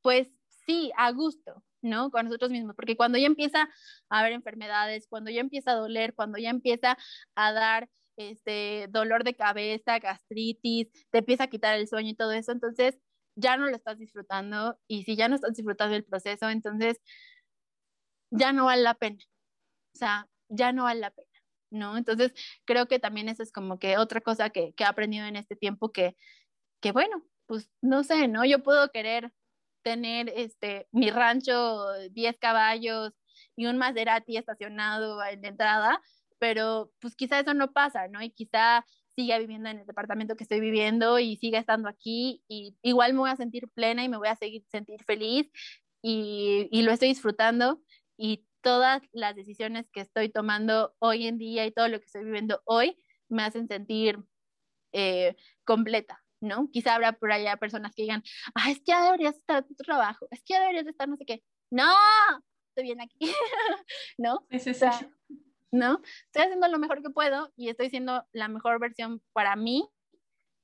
pues 0.03 0.28
sí, 0.66 0.92
a 0.97 1.11
gusto, 1.12 1.62
¿no? 1.82 2.10
Con 2.10 2.26
nosotros 2.26 2.50
mismos, 2.50 2.74
porque 2.76 2.96
cuando 2.96 3.18
ya 3.18 3.26
empieza 3.26 3.68
a 4.08 4.20
haber 4.20 4.32
enfermedades, 4.32 5.06
cuando 5.08 5.30
ya 5.30 5.40
empieza 5.40 5.72
a 5.72 5.74
doler, 5.76 6.14
cuando 6.14 6.38
ya 6.38 6.50
empieza 6.50 6.96
a 7.34 7.52
dar 7.52 7.88
este, 8.16 8.86
dolor 8.90 9.24
de 9.24 9.36
cabeza, 9.36 9.98
gastritis, 9.98 10.88
te 11.10 11.18
empieza 11.18 11.44
a 11.44 11.48
quitar 11.48 11.76
el 11.78 11.88
sueño 11.88 12.10
y 12.10 12.16
todo 12.16 12.32
eso, 12.32 12.52
entonces 12.52 12.98
ya 13.36 13.56
no 13.56 13.66
lo 13.66 13.76
estás 13.76 13.98
disfrutando 13.98 14.78
y 14.88 15.04
si 15.04 15.16
ya 15.16 15.28
no 15.28 15.34
estás 15.36 15.54
disfrutando 15.54 15.94
el 15.96 16.04
proceso, 16.04 16.48
entonces 16.50 17.00
ya 18.30 18.52
no 18.52 18.66
vale 18.66 18.82
la 18.82 18.94
pena, 18.94 19.18
o 19.94 19.98
sea, 19.98 20.28
ya 20.48 20.72
no 20.72 20.84
vale 20.84 21.00
la 21.00 21.10
pena, 21.10 21.28
¿no? 21.70 21.96
Entonces 21.98 22.32
creo 22.64 22.86
que 22.88 22.98
también 22.98 23.28
eso 23.28 23.42
es 23.42 23.52
como 23.52 23.78
que 23.78 23.98
otra 23.98 24.20
cosa 24.20 24.50
que, 24.50 24.74
que 24.74 24.84
he 24.84 24.86
aprendido 24.86 25.26
en 25.26 25.36
este 25.36 25.56
tiempo 25.56 25.92
que, 25.92 26.16
que 26.80 26.92
bueno, 26.92 27.24
pues 27.46 27.70
no 27.82 28.04
sé, 28.04 28.28
¿no? 28.28 28.44
Yo 28.44 28.62
puedo 28.62 28.90
querer 28.90 29.32
tener 29.87 30.32
este, 30.34 30.89
mi 30.91 31.11
rancho, 31.11 31.87
10 32.11 32.37
caballos 32.39 33.12
y 33.55 33.66
un 33.66 33.78
Maserati 33.78 34.37
estacionado 34.37 35.24
en 35.24 35.43
la 35.43 35.49
entrada, 35.49 36.03
pero 36.41 36.91
pues 36.99 37.14
quizá 37.14 37.39
eso 37.39 37.55
no 37.55 37.72
pasa, 37.72 38.09
¿no? 38.09 38.20
Y 38.20 38.30
quizá 38.30 38.84
siga 39.14 39.39
viviendo 39.39 39.68
en 39.68 39.78
el 39.78 39.87
departamento 39.87 40.34
que 40.34 40.43
estoy 40.43 40.59
viviendo 40.59 41.20
y 41.20 41.37
siga 41.37 41.61
estando 41.61 41.89
aquí 41.89 42.43
y 42.49 42.76
igual 42.82 43.12
me 43.12 43.20
voy 43.20 43.30
a 43.30 43.37
sentir 43.37 43.68
plena 43.68 44.03
y 44.03 44.09
me 44.09 44.16
voy 44.16 44.26
a 44.26 44.34
seguir 44.34 44.64
sentir 44.72 45.05
feliz 45.05 45.53
y, 46.03 46.68
y 46.72 46.82
lo 46.82 46.91
estoy 46.91 47.11
disfrutando 47.11 47.80
y 48.16 48.45
todas 48.62 49.03
las 49.12 49.37
decisiones 49.37 49.89
que 49.93 50.01
estoy 50.01 50.30
tomando 50.30 50.97
hoy 50.99 51.28
en 51.28 51.39
día 51.39 51.64
y 51.64 51.70
todo 51.70 51.87
lo 51.87 52.01
que 52.01 52.07
estoy 52.07 52.24
viviendo 52.24 52.61
hoy 52.64 52.99
me 53.28 53.45
hacen 53.45 53.68
sentir 53.68 54.18
eh, 54.93 55.37
completa, 55.64 56.24
¿no? 56.41 56.70
Quizá 56.70 56.95
habrá 56.95 57.12
por 57.12 57.32
allá 57.32 57.57
personas 57.57 57.93
que 57.95 58.03
digan, 58.03 58.22
ah, 58.55 58.70
es 58.70 58.78
que 58.78 58.87
ya 58.87 59.05
deberías 59.05 59.37
estar 59.37 59.64
en 59.68 59.76
tu 59.76 59.84
trabajo, 59.84 60.26
es 60.30 60.41
que 60.41 60.55
ya 60.55 60.61
deberías 60.61 60.87
estar 60.87 61.09
no 61.09 61.16
sé 61.16 61.24
qué. 61.24 61.43
No, 61.70 61.93
estoy 62.68 62.84
bien 62.84 63.01
aquí, 63.01 63.18
¿no? 64.18 64.47
¿no? 65.72 66.01
Estoy 66.26 66.43
haciendo 66.43 66.68
lo 66.68 66.78
mejor 66.78 67.03
que 67.03 67.11
puedo 67.11 67.53
y 67.57 67.68
estoy 67.68 67.91
siendo 67.91 68.24
la 68.32 68.49
mejor 68.49 68.78
versión 68.78 69.22
para 69.32 69.57
mí 69.57 69.89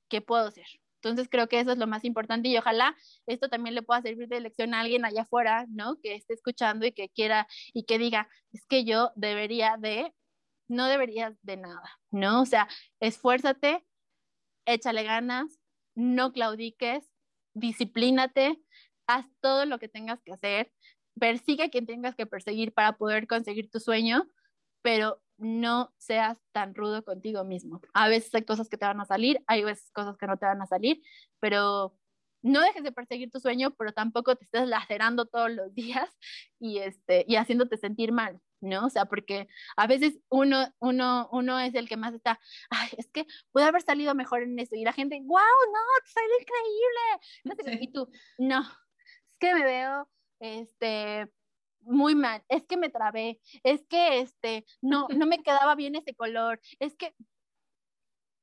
que 0.09 0.21
puedo 0.21 0.49
ser. 0.51 0.67
Entonces 1.03 1.27
creo 1.29 1.49
que 1.49 1.59
eso 1.59 1.71
es 1.73 1.77
lo 1.77 1.87
más 1.87 2.05
importante 2.05 2.47
y 2.47 2.57
ojalá 2.57 2.95
esto 3.25 3.49
también 3.49 3.75
le 3.75 3.81
pueda 3.81 4.01
servir 4.01 4.29
de 4.29 4.39
lección 4.39 4.73
a 4.73 4.79
alguien 4.79 5.03
allá 5.03 5.23
afuera, 5.23 5.65
¿no? 5.69 5.99
Que 5.99 6.15
esté 6.15 6.33
escuchando 6.33 6.85
y 6.85 6.93
que 6.93 7.09
quiera 7.09 7.47
y 7.73 7.83
que 7.83 7.97
diga, 7.97 8.29
es 8.53 8.65
que 8.65 8.85
yo 8.85 9.11
debería 9.15 9.75
de, 9.77 10.13
no 10.69 10.87
deberías 10.87 11.35
de 11.41 11.57
nada, 11.57 11.99
¿no? 12.09 12.41
O 12.41 12.45
sea, 12.45 12.69
esfuérzate, 13.01 13.85
échale 14.65 15.03
ganas, 15.03 15.59
no 15.95 16.31
claudiques, 16.31 17.09
disciplínate, 17.53 18.59
haz 19.07 19.25
todo 19.41 19.65
lo 19.65 19.79
que 19.79 19.89
tengas 19.89 20.21
que 20.23 20.33
hacer, 20.33 20.71
persigue 21.19 21.63
a 21.63 21.69
quien 21.69 21.85
tengas 21.85 22.15
que 22.15 22.25
perseguir 22.25 22.73
para 22.73 22.97
poder 22.97 23.27
conseguir 23.27 23.69
tu 23.69 23.79
sueño, 23.79 24.27
pero 24.81 25.21
no 25.37 25.93
seas 25.97 26.37
tan 26.51 26.75
rudo 26.75 27.03
contigo 27.03 27.43
mismo. 27.43 27.81
A 27.93 28.07
veces 28.07 28.33
hay 28.35 28.43
cosas 28.43 28.69
que 28.69 28.77
te 28.77 28.85
van 28.85 29.01
a 29.01 29.05
salir, 29.05 29.43
hay 29.47 29.63
veces 29.63 29.91
cosas 29.91 30.17
que 30.17 30.27
no 30.27 30.37
te 30.37 30.45
van 30.45 30.61
a 30.61 30.67
salir, 30.67 31.01
pero 31.39 31.97
no 32.41 32.61
dejes 32.61 32.83
de 32.83 32.91
perseguir 32.91 33.31
tu 33.31 33.39
sueño, 33.39 33.71
pero 33.77 33.93
tampoco 33.93 34.35
te 34.35 34.45
estés 34.45 34.67
lacerando 34.67 35.25
todos 35.25 35.51
los 35.51 35.73
días 35.75 36.09
y, 36.59 36.79
este, 36.79 37.25
y 37.27 37.35
haciéndote 37.35 37.77
sentir 37.77 38.11
mal, 38.11 38.39
¿no? 38.63 38.85
O 38.85 38.89
sea, 38.89 39.05
porque 39.05 39.47
a 39.75 39.87
veces 39.87 40.19
uno, 40.29 40.73
uno, 40.79 41.29
uno 41.31 41.59
es 41.59 41.75
el 41.75 41.87
que 41.87 41.97
más 41.97 42.13
está, 42.13 42.39
ay, 42.69 42.89
es 42.97 43.09
que 43.11 43.27
puede 43.51 43.67
haber 43.67 43.81
salido 43.81 44.15
mejor 44.15 44.43
en 44.43 44.57
eso, 44.59 44.75
y 44.75 44.83
la 44.83 44.93
gente, 44.93 45.19
wow, 45.23 45.37
no, 45.37 45.79
salió 46.05 46.31
increíble, 46.39 47.81
y 47.83 47.91
tú, 47.91 48.09
no, 48.37 48.61
es 48.61 49.37
que 49.39 49.53
me 49.53 49.63
veo, 49.63 50.09
este, 50.39 51.29
muy 51.81 52.15
mal, 52.15 52.43
es 52.47 52.63
que 52.65 52.77
me 52.77 52.89
trabé, 52.89 53.39
es 53.63 53.85
que 53.87 54.19
este, 54.21 54.65
no, 54.81 55.07
no 55.09 55.25
me 55.25 55.43
quedaba 55.43 55.75
bien 55.75 55.95
ese 55.95 56.15
color, 56.15 56.59
es 56.79 56.95
que... 56.95 57.13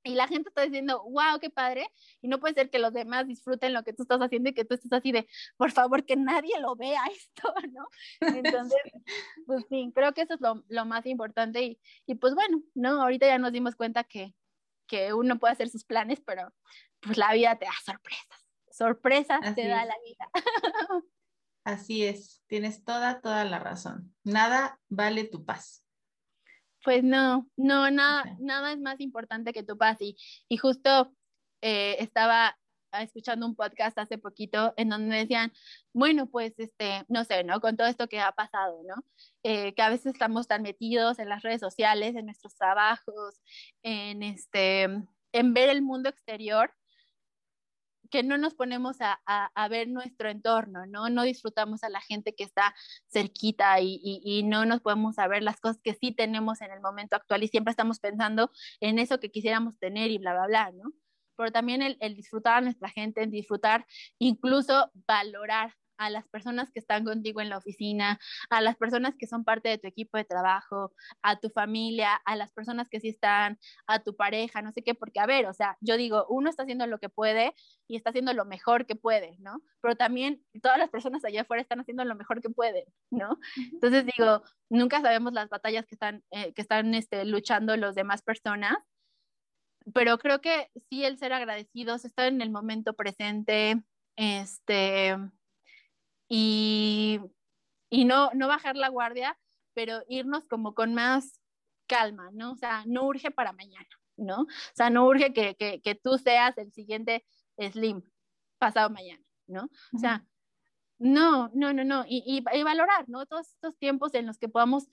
Y 0.02 0.14
la 0.14 0.27
gente 0.27 0.48
está 0.48 0.62
diciendo, 0.62 1.02
wow, 1.05 1.39
qué 1.40 1.51
padre, 1.51 1.86
y 2.22 2.28
no 2.28 2.40
puede 2.40 2.55
ser 2.55 2.70
que 2.70 2.78
los 2.78 2.93
demás 2.93 3.27
disfruten 3.27 3.74
lo 3.74 3.82
que 3.82 3.93
tú 3.93 4.02
estás 4.02 4.20
haciendo 4.20 4.48
y 4.51 4.55
que 4.55 4.64
tú 4.64 4.74
estés 4.74 4.93
así 4.93 5.12
de, 5.12 5.28
por 5.56 5.72
favor, 5.72 6.05
que 6.06 6.16
nadie 6.16 6.59
lo 6.59 6.74
vea 6.74 7.02
esto, 7.12 7.52
¿no? 7.72 7.89
Entonces, 8.20 8.81
pues 9.47 9.64
sí, 9.68 9.93
creo 9.94 10.14
que 10.14 10.22
eso 10.22 10.35
es 10.35 10.40
lo, 10.40 10.64
lo 10.68 10.85
más 10.86 11.05
importante 11.06 11.62
y, 11.62 11.81
y, 12.06 12.14
pues 12.14 12.35
bueno, 12.35 12.62
¿no? 12.74 13.02
Ahorita 13.02 13.27
ya 13.27 13.39
nos 13.39 13.52
dimos 13.52 13.77
cuenta 13.77 14.05
que, 14.05 14.35
que 14.86 15.12
uno 15.12 15.39
puede 15.39 15.52
hacer 15.52 15.68
sus 15.68 15.85
planes, 15.85 16.20
pero 16.20 16.52
pues 17.01 17.18
la 17.18 17.32
vida 17.32 17.56
te 17.59 17.66
da 17.66 17.72
sorpresas, 17.85 18.47
sorpresas 18.70 19.40
Así 19.43 19.55
te 19.55 19.68
da 19.68 19.82
es. 19.82 19.89
la 19.89 19.94
vida. 20.05 20.31
Así 21.64 22.05
es, 22.05 22.43
tienes 22.47 22.85
toda, 22.85 23.20
toda 23.20 23.44
la 23.44 23.59
razón. 23.59 24.14
Nada 24.24 24.81
vale 24.89 25.24
tu 25.24 25.44
paz. 25.44 25.85
Pues 26.85 27.05
no, 27.05 27.47
no, 27.57 27.90
nada, 27.90 28.36
nada 28.40 28.73
es 28.73 28.81
más 28.81 29.01
importante 29.01 29.52
que 29.52 29.62
tu 29.62 29.77
paz. 29.77 29.98
Y, 30.01 30.16
y 30.48 30.57
justo 30.57 31.12
eh, 31.61 31.97
estaba 32.01 32.57
escuchando 32.98 33.47
un 33.47 33.55
podcast 33.55 33.98
hace 33.98 34.19
poquito 34.19 34.74
en 34.77 34.89
donde 34.89 35.09
me 35.09 35.19
decían, 35.19 35.52
bueno, 35.93 36.27
pues, 36.28 36.55
este, 36.59 37.05
no 37.09 37.24
sé, 37.24 37.44
¿no? 37.44 37.61
Con 37.61 37.77
todo 37.77 37.86
esto 37.86 38.09
que 38.09 38.20
ha 38.20 38.32
pasado, 38.32 38.82
¿no? 38.85 38.94
Eh, 39.43 39.74
que 39.74 39.82
a 39.82 39.90
veces 39.90 40.07
estamos 40.15 40.48
tan 40.48 40.62
metidos 40.62 41.19
en 41.19 41.28
las 41.28 41.43
redes 41.43 41.61
sociales, 41.61 42.16
en 42.16 42.27
nuestros 42.27 42.57
trabajos, 42.57 43.40
en, 43.82 44.23
este, 44.23 44.85
en 45.32 45.55
ver 45.55 45.69
el 45.69 45.82
mundo 45.82 46.09
exterior, 46.09 46.73
que 48.11 48.23
no 48.23 48.39
nos 48.39 48.55
ponemos 48.55 48.99
a, 49.01 49.20
a, 49.27 49.69
ver 49.69 49.89
nuestro 49.89 50.28
entorno, 50.28 50.87
¿no? 50.87 51.09
No 51.09 51.23
disfrutamos 51.23 51.82
a 51.85 51.89
la 51.89 52.01
gente 52.01 52.35
que 52.35 52.45
está 52.45 52.74
cerquita 53.09 53.81
y, 53.81 54.01
y, 54.03 54.43
no 54.43 54.66
nos 54.66 54.81
podemos 54.81 55.15
saber 55.16 55.43
las 55.43 55.61
cosas 55.61 55.81
que 55.82 55.95
sí 55.95 56.12
tenemos 56.12 56.61
en 56.61 56.73
el 56.73 56.81
momento 56.81 57.16
actual 57.16 57.43
y 57.43 57.49
siempre 57.49 57.70
estamos 57.70 58.01
pensando 58.01 58.51
en 58.81 58.99
eso 58.99 59.20
que 59.20 59.31
quisiéramos 59.31 59.78
tener 59.78 60.11
y 60.11 60.19
bla, 60.19 60.32
bla, 60.32 60.47
bla, 60.47 60.73
¿no? 60.73 60.93
Pero 61.37 61.53
también 61.53 61.82
el, 61.82 61.97
el 62.01 62.15
disfrutar 62.16 62.59
a 62.59 62.61
nuestra 62.61 62.91
gente, 62.91 63.23
el 63.23 63.31
disfrutar, 63.31 63.87
incluso 64.19 64.91
valorar 65.07 65.74
a 66.01 66.09
las 66.09 66.27
personas 66.28 66.70
que 66.72 66.81
están 66.81 67.05
contigo 67.05 67.40
en 67.40 67.51
la 67.51 67.59
oficina, 67.59 68.18
a 68.48 68.60
las 68.62 68.77
personas 68.77 69.14
que 69.16 69.27
son 69.27 69.44
parte 69.44 69.68
de 69.68 69.78
tu 69.78 69.86
equipo 69.86 70.16
de 70.16 70.24
trabajo, 70.24 70.93
a 71.22 71.39
tu 71.39 71.51
familia, 71.51 72.14
a 72.24 72.36
las 72.36 72.52
personas 72.52 72.89
que 72.89 73.01
sí 73.01 73.10
están, 73.10 73.59
a 73.86 73.98
tu 74.01 74.16
pareja, 74.16 74.62
no 74.62 74.72
sé 74.72 74.82
qué, 74.82 74.94
porque 74.94 75.20
a 75.20 75.27
ver, 75.27 75.47
o 75.47 75.52
sea, 75.52 75.77
yo 75.81 75.98
digo, 75.98 76.27
uno 76.31 76.48
está 76.48 76.62
haciendo 76.62 76.86
lo 76.86 76.98
que 76.98 77.10
puede 77.10 77.55
y 77.86 77.97
está 77.97 78.10
haciendo 78.10 78.32
lo 78.32 78.47
mejor 78.47 78.86
que 78.86 78.97
puede, 78.97 79.36
¿no? 79.40 79.60
Pero 79.82 79.94
también 79.94 80.43
todas 80.62 80.78
las 80.78 80.89
personas 80.89 81.24
allá 81.24 81.43
afuera 81.43 81.60
están 81.62 81.81
haciendo 81.81 82.05
lo 82.05 82.14
mejor 82.14 82.40
que 82.40 82.48
pueden, 82.48 82.85
¿no? 83.10 83.39
Entonces 83.72 84.06
digo, 84.16 84.43
nunca 84.70 85.02
sabemos 85.02 85.35
las 85.35 85.51
batallas 85.51 85.86
que 85.86 85.97
están, 85.97 86.24
eh, 86.31 86.55
que 86.55 86.62
están 86.62 86.94
este, 86.94 87.27
luchando 87.27 87.77
los 87.77 87.94
demás 87.94 88.22
personas 88.22 88.78
pero 89.94 90.18
creo 90.18 90.40
que 90.40 90.70
sí 90.90 91.05
el 91.05 91.18
ser 91.18 91.32
agradecidos, 91.32 92.05
estar 92.05 92.27
en 92.27 92.43
el 92.43 92.51
momento 92.51 92.93
presente, 92.94 93.82
este, 94.16 95.16
y, 96.31 97.20
y 97.90 98.05
no, 98.05 98.31
no 98.35 98.47
bajar 98.47 98.77
la 98.77 98.89
guardia, 98.89 99.36
pero 99.74 100.02
irnos 100.09 100.47
como 100.47 100.74
con 100.74 100.94
más 100.94 101.40
calma, 101.89 102.31
¿no? 102.32 102.52
O 102.52 102.57
sea, 102.57 102.85
no 102.86 103.05
urge 103.05 103.32
para 103.32 103.52
mañana, 103.52 103.89
¿no? 104.16 104.43
O 104.43 104.47
sea, 104.74 104.90
no 104.90 105.05
urge 105.07 105.32
que, 105.32 105.57
que, 105.57 105.82
que 105.82 105.94
tú 105.97 106.16
seas 106.19 106.57
el 106.57 106.73
siguiente 106.73 107.27
Slim 107.59 108.02
pasado 108.59 108.90
mañana, 108.90 109.23
¿no? 109.48 109.69
O 109.93 109.98
sea, 109.98 110.24
no, 110.98 111.51
no, 111.52 111.73
no, 111.73 111.82
no, 111.82 112.05
y, 112.07 112.23
y, 112.24 112.44
y, 112.57 112.62
valorar, 112.62 113.09
¿no? 113.09 113.27
Todos 113.27 113.48
estos 113.48 113.77
tiempos 113.78 114.15
en 114.15 114.27
los 114.27 114.39
que 114.39 114.48
podamos 114.48 114.89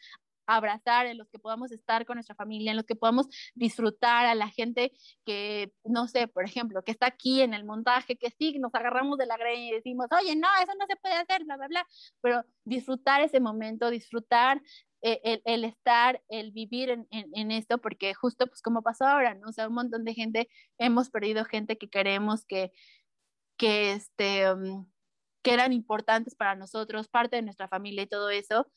abrazar, 0.48 1.06
en 1.06 1.18
los 1.18 1.30
que 1.30 1.40
podamos 1.40 1.72
estar 1.72 2.06
con 2.06 2.16
nuestra 2.16 2.36
familia, 2.36 2.72
en 2.72 2.78
los 2.78 2.86
que 2.86 2.96
podamos 2.96 3.28
disfrutar 3.54 4.26
a 4.26 4.36
la 4.36 4.50
gente 4.50 4.92
que, 5.26 5.72
no 5.84 6.08
sé, 6.08 6.28
por 6.28 6.46
ejemplo, 6.46 6.84
que 6.84 6.92
está 6.92 7.08
aquí 7.08 7.42
en 7.42 7.54
el 7.54 7.66
montaje, 7.66 8.18
que 8.18 8.32
sí, 8.32 8.58
nos 8.60 8.74
agarramos 8.74 9.18
de 9.18 9.26
la 9.26 9.38
greña 9.38 9.68
y 9.68 9.72
decimos, 9.72 10.08
oye, 10.12 10.36
no, 10.36 10.48
eso 10.62 10.72
no 10.80 10.86
se 10.88 10.96
puede 10.96 11.16
hacer, 11.16 11.44
bla, 11.44 11.58
bla, 11.58 11.68
bla, 11.68 11.88
pero 12.22 12.44
disfrutar 12.66 13.22
ese 13.22 13.40
momento, 13.40 13.90
disfrutar 13.90 14.62
eh, 15.02 15.22
el, 15.24 15.42
el, 15.46 15.64
estar, 15.64 16.24
el 16.28 16.52
vivir 16.52 16.90
en, 16.90 17.08
en, 17.12 17.30
en, 17.36 17.52
esto, 17.52 17.78
porque 17.78 18.14
justo 18.16 18.48
pues 18.48 18.62
como 18.62 18.82
pasó 18.82 19.06
ahora, 19.06 19.36
¿no? 19.36 19.50
O 19.50 19.52
sea, 19.52 19.68
un 19.68 19.76
montón 19.76 20.04
de 20.04 20.16
gente, 20.16 20.50
hemos 20.80 21.10
perdido 21.12 21.46
gente 21.46 21.78
que 21.78 21.88
queremos, 21.88 22.46
que, 22.46 22.72
que, 23.58 23.94
este, 23.94 24.52
um, 24.52 24.88
que 25.44 25.54
eran 25.54 25.74
importantes 25.74 26.36
para 26.36 26.56
nosotros, 26.56 27.08
parte 27.10 27.38
de 27.38 27.42
nuestra 27.44 27.68
familia 27.68 28.04
y 28.04 28.08
todo 28.08 28.30
eso, 28.30 28.68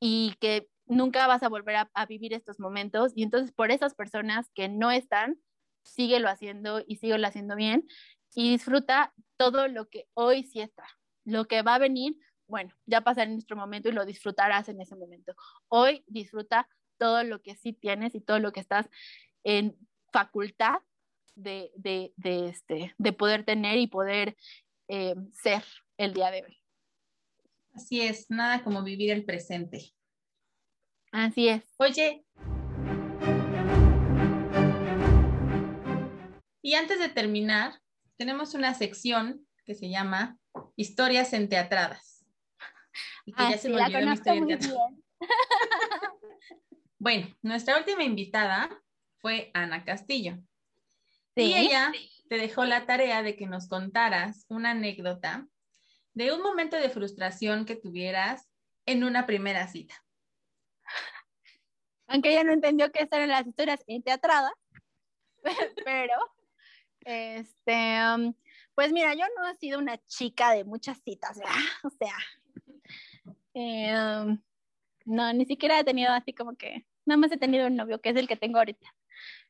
y 0.00 0.34
que 0.40 0.68
nunca 0.90 1.26
vas 1.26 1.42
a 1.42 1.48
volver 1.48 1.76
a, 1.76 2.06
vivir 2.06 2.34
estos 2.34 2.60
momentos. 2.60 3.12
Y 3.14 3.22
entonces 3.22 3.52
por 3.52 3.70
esas 3.70 3.94
personas 3.94 4.50
que 4.54 4.68
no 4.68 4.90
están, 4.90 5.38
síguelo 5.82 6.28
haciendo 6.28 6.84
y 6.86 6.96
síguelo 6.96 7.26
haciendo 7.26 7.56
bien 7.56 7.86
y 8.34 8.50
disfruta 8.50 9.14
todo 9.36 9.68
lo 9.68 9.88
que 9.88 10.06
hoy 10.14 10.44
sí 10.44 10.60
está. 10.60 10.84
Lo 11.24 11.46
que 11.46 11.62
va 11.62 11.76
a 11.76 11.78
venir, 11.78 12.16
bueno, 12.46 12.74
ya 12.86 13.00
pasará 13.00 13.24
en 13.24 13.34
nuestro 13.34 13.56
momento 13.56 13.88
y 13.88 13.92
lo 13.92 14.04
disfrutarás 14.04 14.68
en 14.68 14.80
ese 14.80 14.96
momento. 14.96 15.34
Hoy 15.68 16.04
disfruta 16.06 16.68
todo 16.98 17.24
lo 17.24 17.40
que 17.40 17.54
sí 17.54 17.72
tienes 17.72 18.14
y 18.14 18.20
todo 18.20 18.38
lo 18.40 18.52
que 18.52 18.60
estás 18.60 18.90
en 19.44 19.76
facultad 20.12 20.80
de, 21.34 21.70
de, 21.76 22.12
de 22.16 22.48
este, 22.48 22.94
de 22.98 23.12
poder 23.12 23.44
tener 23.44 23.78
y 23.78 23.86
poder 23.86 24.36
eh, 24.88 25.14
ser 25.32 25.62
el 25.96 26.12
día 26.12 26.30
de 26.30 26.42
hoy. 26.42 26.58
Así 27.72 28.00
es, 28.00 28.28
nada 28.30 28.62
como 28.64 28.82
vivir 28.82 29.10
el 29.12 29.24
presente. 29.24 29.94
Así 31.12 31.48
es. 31.48 31.64
Oye. 31.78 32.24
Y 36.62 36.74
antes 36.74 37.00
de 37.00 37.08
terminar, 37.08 37.80
tenemos 38.16 38.54
una 38.54 38.74
sección 38.74 39.46
que 39.64 39.74
se 39.74 39.88
llama 39.88 40.38
Historias 40.76 41.32
enteatradas. 41.32 42.24
Y 43.26 43.32
que 43.32 43.42
ah, 43.42 43.50
ya 43.50 43.58
se 43.58 43.68
me 43.68 43.82
olvidó 43.82 44.00
mi 44.00 44.12
historia 44.12 44.40
muy 44.40 44.56
bien. 44.56 45.04
bueno, 46.98 47.36
nuestra 47.42 47.76
última 47.76 48.02
invitada 48.02 48.70
fue 49.18 49.50
Ana 49.52 49.84
Castillo. 49.84 50.38
Sí. 51.36 51.42
Y 51.42 51.54
ella 51.54 51.92
te 52.28 52.36
dejó 52.36 52.64
la 52.64 52.86
tarea 52.86 53.22
de 53.22 53.36
que 53.36 53.46
nos 53.46 53.68
contaras 53.68 54.46
una 54.48 54.70
anécdota 54.70 55.46
de 56.14 56.32
un 56.32 56.42
momento 56.42 56.76
de 56.76 56.88
frustración 56.88 57.66
que 57.66 57.76
tuvieras 57.76 58.48
en 58.86 59.04
una 59.04 59.26
primera 59.26 59.68
cita 59.68 60.02
aunque 62.10 62.32
ella 62.32 62.42
no 62.44 62.52
entendió 62.52 62.90
que 62.90 63.08
eran 63.10 63.28
las 63.28 63.46
historias 63.46 63.84
teatradas, 64.04 64.52
pero, 65.84 66.14
este, 67.04 67.98
um, 68.04 68.34
pues 68.74 68.92
mira, 68.92 69.14
yo 69.14 69.24
no 69.38 69.48
he 69.48 69.54
sido 69.54 69.78
una 69.78 69.96
chica 70.06 70.50
de 70.50 70.64
muchas 70.64 71.00
citas, 71.02 71.38
¿verdad? 71.38 71.54
O 71.84 71.90
sea, 71.90 72.16
eh, 73.54 73.94
um, 73.94 74.42
no, 75.04 75.32
ni 75.32 75.46
siquiera 75.46 75.78
he 75.78 75.84
tenido 75.84 76.12
así 76.12 76.32
como 76.32 76.56
que, 76.56 76.84
nada 77.06 77.16
más 77.16 77.30
he 77.30 77.36
tenido 77.36 77.68
un 77.68 77.76
novio, 77.76 78.00
que 78.00 78.10
es 78.10 78.16
el 78.16 78.26
que 78.26 78.36
tengo 78.36 78.58
ahorita. 78.58 78.92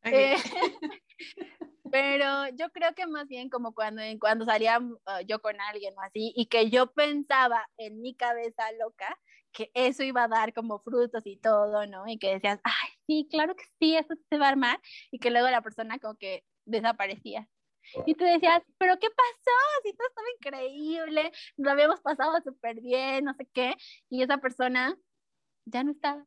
Okay. 0.04 0.34
Eh, 0.34 0.36
pero 1.90 2.48
yo 2.56 2.70
creo 2.72 2.94
que 2.94 3.06
más 3.06 3.26
bien 3.26 3.48
como 3.48 3.74
cuando, 3.74 4.02
cuando 4.20 4.44
salía 4.44 4.78
uh, 4.78 4.98
yo 5.26 5.40
con 5.40 5.58
alguien 5.62 5.96
o 5.96 6.02
así, 6.02 6.34
y 6.36 6.46
que 6.46 6.68
yo 6.68 6.92
pensaba 6.92 7.66
en 7.78 8.02
mi 8.02 8.14
cabeza 8.14 8.70
loca, 8.72 9.18
que 9.52 9.70
eso 9.74 10.02
iba 10.02 10.24
a 10.24 10.28
dar 10.28 10.52
como 10.52 10.80
frutos 10.80 11.26
y 11.26 11.36
todo, 11.36 11.86
¿no? 11.86 12.06
Y 12.06 12.18
que 12.18 12.34
decías, 12.34 12.60
ay, 12.64 12.88
sí, 13.06 13.28
claro 13.30 13.54
que 13.54 13.64
sí, 13.78 13.96
eso 13.96 14.14
se 14.28 14.38
va 14.38 14.46
a 14.46 14.50
armar, 14.50 14.80
y 15.10 15.18
que 15.18 15.30
luego 15.30 15.48
la 15.50 15.62
persona 15.62 15.98
como 15.98 16.16
que 16.16 16.44
desaparecía. 16.64 17.48
Y 18.06 18.14
tú 18.14 18.24
decías, 18.24 18.62
pero 18.78 18.98
¿qué 18.98 19.08
pasó? 19.08 19.56
Si 19.82 19.92
todo 19.94 20.06
estaba 20.08 20.26
increíble, 20.38 21.32
lo 21.56 21.70
habíamos 21.70 22.00
pasado 22.00 22.40
súper 22.44 22.80
bien, 22.80 23.24
no 23.24 23.34
sé 23.34 23.48
qué, 23.52 23.74
y 24.08 24.22
esa 24.22 24.38
persona 24.38 24.96
ya 25.64 25.82
no 25.82 25.92
estaba 25.92 26.24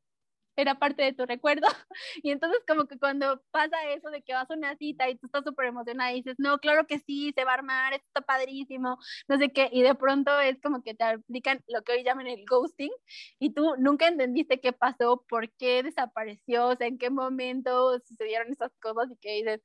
era 0.56 0.76
parte 0.76 1.04
de 1.04 1.14
tu 1.14 1.26
recuerdo. 1.26 1.68
Y 2.24 2.32
entonces 2.32 2.60
como 2.68 2.86
que 2.86 2.98
cuando 2.98 3.42
pasa 3.52 3.76
eso 3.92 4.10
de 4.10 4.22
que 4.22 4.34
vas 4.34 4.50
a 4.50 4.54
una 4.56 4.76
cita 4.78 5.10
y 5.10 5.18
tú 5.18 5.28
estás 5.28 5.44
súper 5.44 5.68
emocionada 5.68 6.12
y 6.14 6.18
dices, 6.18 6.36
no, 6.38 6.60
claro 6.60 6.86
que 6.88 7.00
sí, 7.00 7.34
se 7.36 7.44
va 7.46 7.52
a 7.52 7.56
armar, 7.56 7.94
esto 7.94 8.06
está 8.08 8.22
padrísimo, 8.22 8.98
no 9.28 9.38
sé 9.38 9.52
qué, 9.52 9.70
y 9.72 9.82
de 9.84 9.96
pronto 9.96 10.40
es 10.40 10.60
como 10.62 10.82
que 10.84 10.94
te 10.96 11.04
aplican 11.04 11.62
lo 11.68 11.82
que 11.84 11.94
hoy 11.94 12.04
llaman 12.04 12.28
el 12.28 12.46
ghosting 12.46 12.92
y 13.40 13.54
tú 13.54 13.76
nunca 13.78 14.08
entendiste 14.08 14.60
qué 14.60 14.74
pasó, 14.74 15.26
por 15.30 15.52
qué 15.54 15.84
desapareció, 15.84 16.68
o 16.70 16.76
sea, 16.76 16.88
en 16.88 16.98
qué 16.98 17.10
momento 17.10 18.00
sucedieron 18.00 18.52
esas 18.52 18.72
cosas 18.82 19.10
y 19.12 19.18
que 19.18 19.34
dices, 19.36 19.62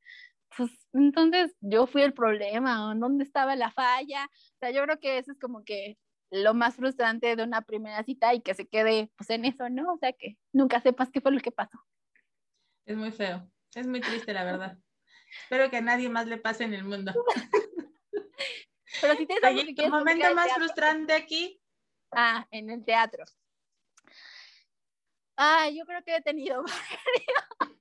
pues 0.57 0.71
entonces 0.93 1.55
yo 1.61 1.87
fui 1.87 2.03
el 2.03 2.15
problema, 2.15 2.95
¿dónde 2.97 3.25
estaba 3.25 3.57
la 3.57 3.71
falla? 3.73 4.27
O 4.27 4.59
sea, 4.61 4.71
yo 4.71 4.83
creo 4.85 4.99
que 5.01 5.19
eso 5.19 5.33
es 5.33 5.39
como 5.39 5.65
que 5.65 5.99
lo 6.31 6.55
más 6.55 6.77
frustrante 6.77 7.35
de 7.37 7.43
una 7.43 7.63
primera 7.63 8.03
cita 8.05 8.35
y 8.35 8.41
que 8.41 8.55
se 8.55 8.69
quede 8.69 9.11
pues 9.17 9.31
en 9.31 9.45
eso, 9.45 9.69
¿no? 9.71 9.95
O 9.95 9.99
sea, 9.99 10.13
que 10.13 10.37
nunca 10.53 10.81
sepas 10.81 11.11
qué 11.11 11.21
fue 11.21 11.33
lo 11.33 11.41
que 11.41 11.53
pasó. 11.53 11.79
Es 12.87 12.97
muy 12.97 13.11
feo, 13.13 13.51
es 13.75 13.87
muy 13.87 14.01
triste 14.01 14.33
la 14.33 14.45
verdad. 14.45 14.79
Espero 15.43 15.71
que 15.71 15.77
a 15.79 15.83
nadie 15.83 16.09
más 16.09 16.27
le 16.27 16.39
pase 16.39 16.65
en 16.65 16.75
el 16.75 16.85
mundo. 16.85 17.13
Pero 19.01 19.15
si 19.17 19.29
Oye, 19.47 19.75
¿tu 19.75 19.89
momento 19.89 20.35
más 20.35 20.53
frustrante 20.55 21.13
aquí? 21.13 21.61
Ah, 22.11 22.47
en 22.51 22.71
el 22.71 22.85
teatro. 22.85 23.25
Ah, 25.37 25.69
yo 25.71 25.85
creo 25.85 26.03
que 26.03 26.17
he 26.17 26.23
tenido 26.23 26.65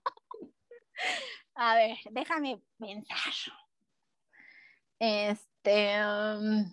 A 1.56 1.76
ver, 1.76 1.98
déjame 2.12 2.62
pensar. 2.78 3.34
Este... 5.00 6.06
Um... 6.06 6.72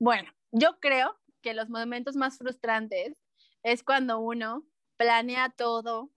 Bueno, 0.00 0.30
yo 0.52 0.78
creo 0.80 1.18
que 1.42 1.54
los 1.54 1.68
momentos 1.70 2.16
más 2.16 2.38
frustrantes 2.38 3.20
es 3.62 3.82
cuando 3.82 4.20
uno 4.20 4.64
planea 4.96 5.50
todo, 5.50 6.10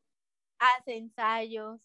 hace 0.59 0.97
ensayos, 0.97 1.81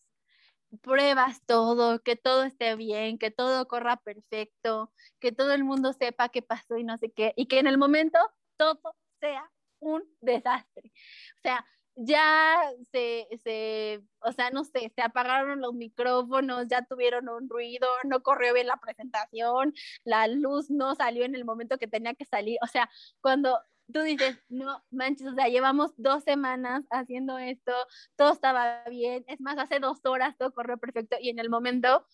pruebas 0.82 1.42
todo, 1.46 2.02
que 2.02 2.16
todo 2.16 2.44
esté 2.44 2.76
bien, 2.76 3.18
que 3.18 3.30
todo 3.30 3.68
corra 3.68 3.96
perfecto, 3.98 4.92
que 5.20 5.32
todo 5.32 5.52
el 5.54 5.64
mundo 5.64 5.92
sepa 5.94 6.28
qué 6.30 6.42
pasó 6.42 6.78
y 6.78 6.84
no 6.84 6.98
sé 6.98 7.12
qué, 7.12 7.34
y 7.36 7.46
que 7.48 7.60
en 7.60 7.66
el 7.68 7.78
momento 7.78 8.18
todo 8.56 8.80
sea 9.20 9.50
un 9.80 10.04
desastre. 10.20 10.92
O 11.38 11.40
sea, 11.42 11.66
ya 11.96 12.60
se, 12.92 13.26
se, 13.42 14.02
o 14.20 14.32
sea, 14.32 14.50
no 14.50 14.64
sé, 14.64 14.92
se 14.94 15.02
apagaron 15.02 15.60
los 15.60 15.74
micrófonos, 15.74 16.66
ya 16.68 16.82
tuvieron 16.84 17.28
un 17.28 17.48
ruido, 17.48 17.88
no 18.04 18.22
corrió 18.22 18.52
bien 18.54 18.66
la 18.66 18.76
presentación, 18.76 19.74
la 20.04 20.28
luz 20.28 20.70
no 20.70 20.94
salió 20.94 21.24
en 21.24 21.34
el 21.34 21.44
momento 21.44 21.78
que 21.78 21.88
tenía 21.88 22.14
que 22.14 22.26
salir, 22.26 22.58
o 22.62 22.66
sea, 22.66 22.90
cuando 23.22 23.58
tú 23.92 24.02
dices, 24.02 24.38
no 24.48 24.84
manches, 24.90 25.28
o 25.28 25.34
sea, 25.34 25.48
llevamos 25.48 25.92
dos 25.96 26.24
semanas 26.24 26.84
haciendo 26.90 27.38
esto, 27.38 27.72
todo 28.16 28.32
estaba 28.32 28.84
bien, 28.90 29.24
es 29.28 29.40
más, 29.40 29.58
hace 29.58 29.78
dos 29.80 30.04
horas 30.04 30.36
todo 30.38 30.52
corrió 30.52 30.78
perfecto 30.78 31.16
y 31.20 31.30
en 31.30 31.38
el 31.38 31.50
momento 31.50 32.06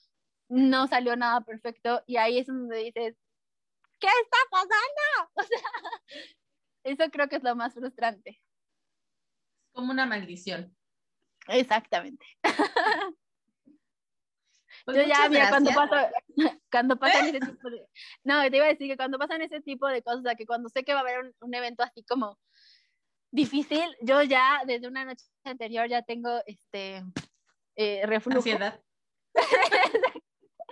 no 0.49 0.87
salió 0.87 1.17
nada 1.17 1.41
perfecto 1.43 2.03
y 2.07 2.17
ahí 2.19 2.39
es 2.39 2.47
donde 2.47 2.77
dices, 2.79 3.17
¿qué 4.01 4.09
está 4.23 4.39
pasando? 4.51 5.33
O 5.37 5.43
sea, 5.43 5.61
eso 6.85 7.11
creo 7.11 7.29
que 7.29 7.37
es 7.37 7.43
lo 7.43 7.55
más 7.57 7.75
frustrante. 7.75 8.41
Como 9.73 9.93
una 9.93 10.07
maldición. 10.07 10.75
Exactamente. 11.49 12.25
Pues 14.85 14.97
Yo 14.97 15.03
ya, 15.05 15.29
mira, 15.29 15.49
cuando, 15.49 15.71
paso, 15.71 15.95
cuando 16.71 16.99
pasan 16.99 17.27
ese 17.27 17.41
tipo 17.41 17.71
de... 17.71 17.87
No, 18.25 18.43
te 18.51 18.57
iba 18.57 18.67
a 18.67 18.71
decir 18.71 18.89
que 18.89 18.97
cuando 18.97 19.19
pasan 19.19 19.43
ese 19.43 19.61
tipo 19.61 19.87
de 19.87 20.03
cosas, 20.03 20.21
o 20.21 20.23
sea, 20.23 20.35
que 20.35 20.47
cuando 20.47 20.69
sé 20.69 20.83
que 20.83 20.93
va 20.93 21.01
a 21.01 21.03
haber 21.03 21.33
un, 21.41 21.55
evento 21.55 21.83
así 21.83 22.03
como 22.03 22.39
difícil, 23.31 23.85
yo 24.01 24.23
ya 24.23 24.63
desde 24.67 24.89
una 24.89 25.05
noche 25.05 25.25
anterior 25.45 25.89
ya 25.89 26.03
tengo 26.03 26.41
este 26.47 27.03
eh, 27.77 28.07
reflujo. 28.07 28.39
Ansiedad. 28.39 28.81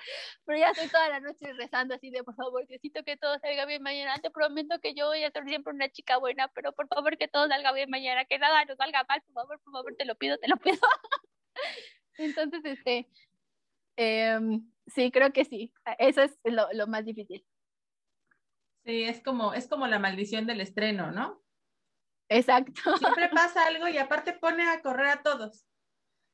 Pero 0.44 0.58
ya 0.58 0.70
estoy 0.70 0.88
toda 0.88 1.08
la 1.08 1.20
noche 1.20 1.52
rezando 1.54 1.94
así 1.94 2.10
de, 2.10 2.22
por 2.22 2.34
favor, 2.34 2.62
necesito 2.68 3.02
que 3.04 3.16
todo 3.16 3.38
salga 3.38 3.66
bien 3.66 3.82
mañana. 3.82 4.16
Te 4.22 4.30
prometo 4.30 4.78
que 4.80 4.94
yo 4.94 5.06
voy 5.06 5.24
a 5.24 5.30
ser 5.30 5.44
siempre 5.44 5.72
una 5.72 5.90
chica 5.90 6.18
buena, 6.18 6.48
pero 6.48 6.72
por 6.72 6.88
favor 6.88 7.16
que 7.18 7.28
todo 7.28 7.48
salga 7.48 7.72
bien 7.72 7.90
mañana, 7.90 8.24
que 8.24 8.38
nada 8.38 8.64
nos 8.64 8.76
salga 8.76 9.04
mal, 9.08 9.22
por 9.22 9.34
favor, 9.34 9.60
por 9.62 9.72
favor, 9.72 9.96
te 9.96 10.04
lo 10.04 10.14
pido, 10.16 10.38
te 10.38 10.48
lo 10.48 10.56
pido. 10.56 10.78
Entonces, 12.18 12.60
este, 12.64 13.08
em, 13.96 14.70
sí, 14.86 15.10
creo 15.10 15.32
que 15.32 15.44
sí. 15.44 15.72
Eso 15.98 16.22
es 16.22 16.38
lo, 16.44 16.68
lo 16.72 16.86
más 16.86 17.04
difícil. 17.04 17.44
Sí, 18.84 19.04
es 19.04 19.22
como, 19.22 19.54
es 19.54 19.68
como 19.68 19.86
la 19.86 19.98
maldición 19.98 20.46
del 20.46 20.60
estreno, 20.60 21.10
¿no? 21.10 21.42
Exacto. 22.30 22.96
Siempre 22.96 23.28
pasa 23.34 23.66
algo 23.66 23.88
y 23.88 23.98
aparte 23.98 24.32
pone 24.32 24.68
a 24.68 24.80
correr 24.80 25.08
a 25.08 25.22
todos. 25.22 25.66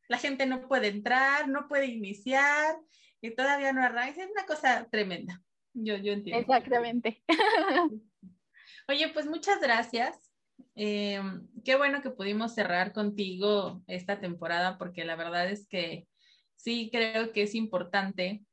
La 0.09 0.18
gente 0.18 0.47
no 0.47 0.68
puede 0.68 0.88
entrar, 0.88 1.48
no 1.48 1.66
puede 1.66 1.86
iniciar, 1.86 2.76
y 3.20 3.34
todavía 3.34 3.72
no 3.72 3.82
arranca, 3.82 4.22
es 4.22 4.30
una 4.30 4.47
cosa 4.47 4.88
tremenda. 4.90 5.43
Yo, 5.72 5.97
yo 5.97 6.12
entiendo. 6.12 6.40
Exactamente. 6.40 7.22
Oye, 8.88 9.09
pues 9.12 9.26
muchas 9.26 9.60
gracias. 9.60 10.32
Eh, 10.74 11.20
qué 11.64 11.76
bueno 11.76 12.02
que 12.02 12.10
pudimos 12.10 12.55
cerrar 12.55 12.93
contigo 12.93 13.82
esta 13.86 14.20
temporada 14.20 14.78
porque 14.78 15.05
la 15.05 15.16
verdad 15.16 15.51
es 15.51 15.66
que 15.68 16.06
sí 16.55 16.88
creo 16.90 17.32
que 17.32 17.43
es 17.43 17.55
importante 17.55 18.44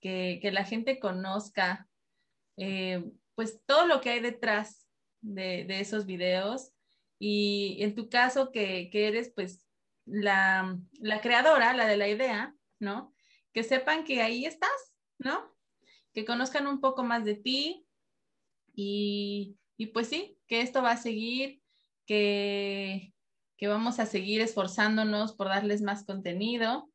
que, 0.00 0.40
la 0.52 0.64
gente 0.64 0.98
conozca 0.98 1.88
eh, 2.56 3.04
pues 3.34 3.62
todo 3.66 3.86
lo 3.86 4.00
que 4.00 4.10
hay 4.10 4.20
detrás 4.20 4.88
de, 5.20 5.66
esos 5.80 6.06
videos 6.06 6.72
y 7.18 7.78
en 7.80 7.94
tu 7.94 8.08
caso 8.08 8.50
que, 8.50 8.90
eres 8.92 9.32
pues 9.34 9.66
la, 10.04 10.78
la, 11.00 11.20
creadora, 11.20 11.74
la 11.74 11.86
de 11.86 11.96
la 11.96 12.08
idea, 12.08 12.54
¿no? 12.80 13.14
Que 13.52 13.62
sepan 13.62 14.04
que 14.04 14.22
ahí 14.22 14.44
estás, 14.44 14.92
¿no? 15.18 15.54
Que 16.12 16.24
conozcan 16.24 16.66
un 16.66 16.80
poco 16.80 17.04
más 17.04 17.24
de 17.24 17.34
ti 17.34 17.86
y, 18.74 19.58
pues 19.92 20.08
sí, 20.08 20.38
que 20.46 20.60
esto 20.62 20.82
va 20.82 20.92
a 20.92 20.96
seguir, 20.96 21.60
que, 22.06 23.12
que 23.56 23.68
vamos 23.68 23.98
a 23.98 24.06
seguir 24.06 24.40
esforzándonos 24.40 25.34
por 25.34 25.48
darles 25.48 25.82
más 25.82 26.04
contenido. 26.04 26.90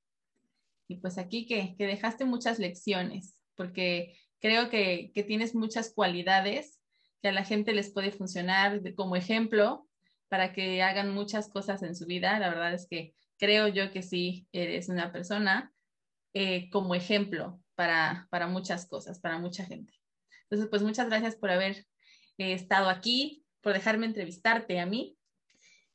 Y 0.88 0.96
pues 0.98 1.18
aquí 1.18 1.46
que, 1.46 1.76
que 1.78 1.86
dejaste 1.86 2.26
muchas 2.26 2.60
lecciones, 2.60 3.38
porque 3.56 4.18
creo 4.40 4.70
que, 4.70 5.12
que, 5.14 5.24
tienes 5.24 5.54
muchas 5.54 5.94
cualidades 5.94 6.80
que 7.22 7.28
a 7.28 7.34
la 7.34 7.44
gente 7.44 7.74
les 7.74 7.92
puede 7.92 8.12
funcionar 8.12 8.82
como 8.96 9.16
ejemplo 9.16 9.88
para 10.30 10.54
que 10.54 10.82
hagan 10.82 11.14
muchas 11.14 11.50
cosas 11.50 11.84
en 11.84 11.96
su 11.96 12.06
vida. 12.06 12.40
La 12.40 12.50
verdad 12.50 12.74
es 12.74 12.88
que 12.88 13.14
creo 13.38 13.68
yo 13.68 13.92
que 13.92 14.02
sí 14.02 14.48
eres 14.52 14.88
una 14.90 15.12
persona 15.12 15.74
eh, 16.40 16.70
como 16.70 16.94
ejemplo 16.94 17.60
para, 17.74 18.28
para 18.30 18.46
muchas 18.46 18.86
cosas, 18.86 19.20
para 19.20 19.40
mucha 19.40 19.66
gente. 19.66 19.92
Entonces, 20.44 20.70
pues 20.70 20.84
muchas 20.84 21.08
gracias 21.10 21.36
por 21.36 21.50
haber 21.50 21.78
eh, 22.38 22.54
estado 22.54 22.90
aquí, 22.90 23.44
por 23.60 23.74
dejarme 23.74 24.06
entrevistarte 24.06 24.80
a 24.80 24.86
mí, 24.86 25.18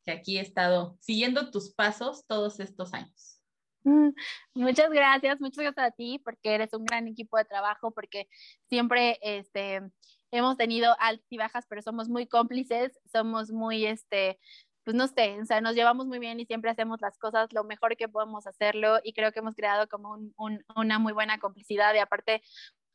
que 0.05 0.10
aquí 0.10 0.39
he 0.39 0.40
estado 0.40 0.98
siguiendo 1.01 1.52
tus 1.52 1.73
pasos 1.73 2.27
todos 2.27 2.59
estos 2.59 2.93
años. 2.93 3.40
Mm, 3.85 4.09
muchas 4.55 4.90
gracias, 4.90 5.40
muchas 5.40 5.62
gracias 5.62 5.86
a 5.86 5.90
ti 5.93 6.20
porque 6.24 6.56
eres 6.56 6.74
un 6.74 6.86
gran 6.86 7.06
equipo 7.06 7.36
de 7.36 7.44
trabajo, 7.44 7.93
porque 7.93 8.27
siempre 8.69 9.20
este, 9.23 9.81
hemos 10.32 10.56
tenido 10.56 10.97
altas 10.98 11.27
y 11.31 11.36
bajas, 11.36 11.66
pero 11.69 11.82
somos 11.82 12.09
muy 12.09 12.27
cómplices, 12.27 12.98
somos 13.12 13.52
muy, 13.52 13.86
este, 13.86 14.40
pues 14.84 14.96
no 14.96 15.06
sé, 15.09 15.40
o 15.40 15.44
sea, 15.44 15.60
nos 15.60 15.74
llevamos 15.74 16.06
muy 16.06 16.18
bien 16.18 16.40
y 16.40 16.46
siempre 16.46 16.70
hacemos 16.70 17.00
las 17.00 17.18
cosas 17.18 17.52
lo 17.52 17.64
mejor 17.64 17.96
que 17.96 18.09
podemos 18.09 18.46
hacerlo 18.46 18.98
y 19.02 19.12
creo 19.12 19.32
que 19.32 19.40
hemos 19.40 19.54
creado 19.54 19.88
como 19.88 20.12
un, 20.36 20.64
una 20.76 20.98
muy 20.98 21.12
buena 21.12 21.38
complicidad 21.38 21.94
y 21.94 21.98
aparte 21.98 22.42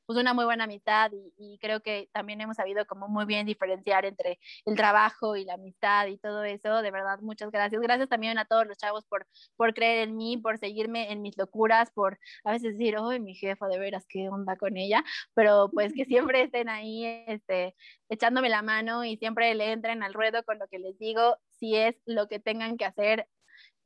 pues 0.08 0.18
una 0.18 0.34
muy 0.34 0.46
buena 0.46 0.64
amistad 0.64 1.12
y, 1.38 1.60
creo 1.60 1.82
que 1.82 2.10
también 2.14 2.40
hemos 2.42 2.56
sabido 2.58 2.86
como 2.88 3.08
muy 3.10 3.26
bien 3.26 3.46
diferenciar 3.46 4.06
entre 4.06 4.40
el 4.66 4.76
trabajo 4.76 5.36
y 5.36 5.44
la 5.44 5.56
amistad 5.56 6.08
y 6.08 6.18
todo 6.18 6.44
eso. 6.44 6.82
De 6.82 6.92
verdad, 6.92 7.20
muchas 7.22 7.52
gracias. 7.52 7.82
Gracias 7.82 8.08
también 8.10 8.38
a 8.38 8.46
todos 8.46 8.66
los 8.68 8.78
chavos 8.78 9.06
por, 9.06 9.28
por 9.58 9.74
creer 9.74 10.08
en 10.08 10.16
mí, 10.16 10.38
por 10.38 10.58
seguirme 10.60 11.12
en 11.12 11.22
mis 11.22 11.38
locuras, 11.38 11.92
por 11.92 12.20
a 12.46 12.52
veces 12.52 12.78
decir, 12.78 12.98
oh, 12.98 13.10
mi 13.20 13.36
jefa, 13.36 13.68
de 13.68 13.80
veras, 13.80 14.06
qué 14.08 14.30
onda 14.30 14.56
con 14.56 14.78
ella, 14.78 15.04
pero 15.34 15.70
pues 15.74 15.94
que 15.94 16.06
siempre 16.32 16.44
estén 16.44 16.70
ahí 16.70 17.06
este, 17.28 17.76
echándome 18.10 18.50
la 18.50 18.62
mano 18.62 19.04
y 19.04 19.18
siempre 19.18 19.54
le 19.56 19.72
entren 19.72 20.04
al 20.04 20.14
ruedo 20.14 20.44
con 20.44 20.60
lo 20.60 20.68
que 20.68 20.80
les 20.80 20.98
digo, 21.00 21.38
si 21.50 21.76
es 21.76 21.96
lo 22.06 22.28
que 22.28 22.40
tengan 22.40 22.78
que 22.78 22.86
hacer 22.86 23.28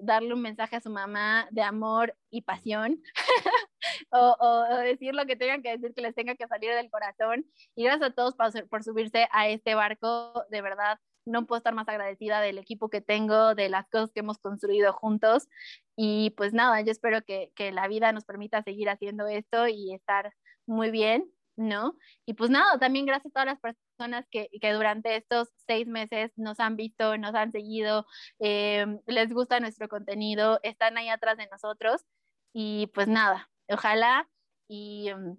darle 0.01 0.33
un 0.33 0.41
mensaje 0.41 0.75
a 0.75 0.81
su 0.81 0.89
mamá 0.89 1.47
de 1.51 1.61
amor 1.61 2.15
y 2.29 2.41
pasión, 2.41 3.01
o, 4.11 4.65
decir 4.83 5.13
lo 5.15 5.25
que 5.25 5.35
tengan 5.35 5.61
que 5.61 5.71
decir 5.71 5.93
que 5.93 6.01
les 6.01 6.15
tenga 6.15 6.35
que 6.35 6.47
salir 6.47 6.73
del 6.73 6.89
corazón. 6.89 7.45
Y 7.75 7.83
gracias 7.83 8.11
a 8.11 8.13
todos 8.13 8.35
por, 8.35 8.67
por 8.67 8.83
subirse 8.83 9.27
a 9.31 9.47
este 9.47 9.75
barco, 9.75 10.45
de 10.49 10.61
verdad. 10.61 10.99
No 11.23 11.45
puedo 11.45 11.57
estar 11.57 11.75
más 11.75 11.87
agradecida 11.87 12.41
del 12.41 12.57
equipo 12.57 12.89
que 12.89 12.99
tengo, 12.99 13.53
de 13.53 13.69
las 13.69 13.87
cosas 13.89 14.11
que 14.11 14.21
hemos 14.21 14.39
construido 14.39 14.91
juntos. 14.91 15.47
Y 15.95 16.31
pues 16.31 16.51
nada, 16.51 16.81
yo 16.81 16.91
espero 16.91 17.21
que, 17.21 17.51
que 17.55 17.71
la 17.71 17.87
vida 17.87 18.11
nos 18.11 18.25
permita 18.25 18.63
seguir 18.63 18.89
haciendo 18.89 19.27
esto 19.27 19.67
y 19.67 19.93
estar 19.93 20.33
muy 20.65 20.89
bien, 20.89 21.31
¿no? 21.55 21.95
Y 22.25 22.33
pues 22.33 22.49
nada, 22.49 22.79
también 22.79 23.05
gracias 23.05 23.27
a 23.27 23.33
todas 23.33 23.45
las 23.45 23.59
personas 23.59 23.90
que, 24.29 24.49
que 24.61 24.71
durante 24.73 25.15
estos 25.15 25.49
seis 25.67 25.87
meses 25.87 26.31
nos 26.35 26.59
han 26.59 26.75
visto, 26.75 27.17
nos 27.17 27.35
han 27.35 27.51
seguido, 27.51 28.05
eh, 28.39 28.85
les 29.07 29.33
gusta 29.33 29.59
nuestro 29.59 29.87
contenido, 29.87 30.59
están 30.63 30.97
ahí 30.97 31.09
atrás 31.09 31.37
de 31.37 31.47
nosotros. 31.47 32.05
Y 32.53 32.87
pues 32.93 33.07
nada, 33.07 33.49
Ojalá 33.71 34.27
mm, 34.67 35.31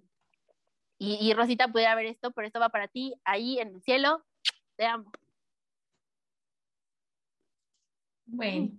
y, 0.97 1.29
y, 1.29 1.33
Rosita 1.33 1.67
pudiera 1.67 1.95
ver 1.95 2.07
esto, 2.07 2.31
pero 2.31 2.47
esto 2.47 2.59
va 2.59 2.69
para 2.69 2.87
ti, 2.87 3.13
ahí 3.23 3.59
en 3.59 3.75
el 3.75 3.81
cielo. 3.83 4.25
Te 4.75 4.85
amo. 4.85 5.11
Bueno, 8.25 8.71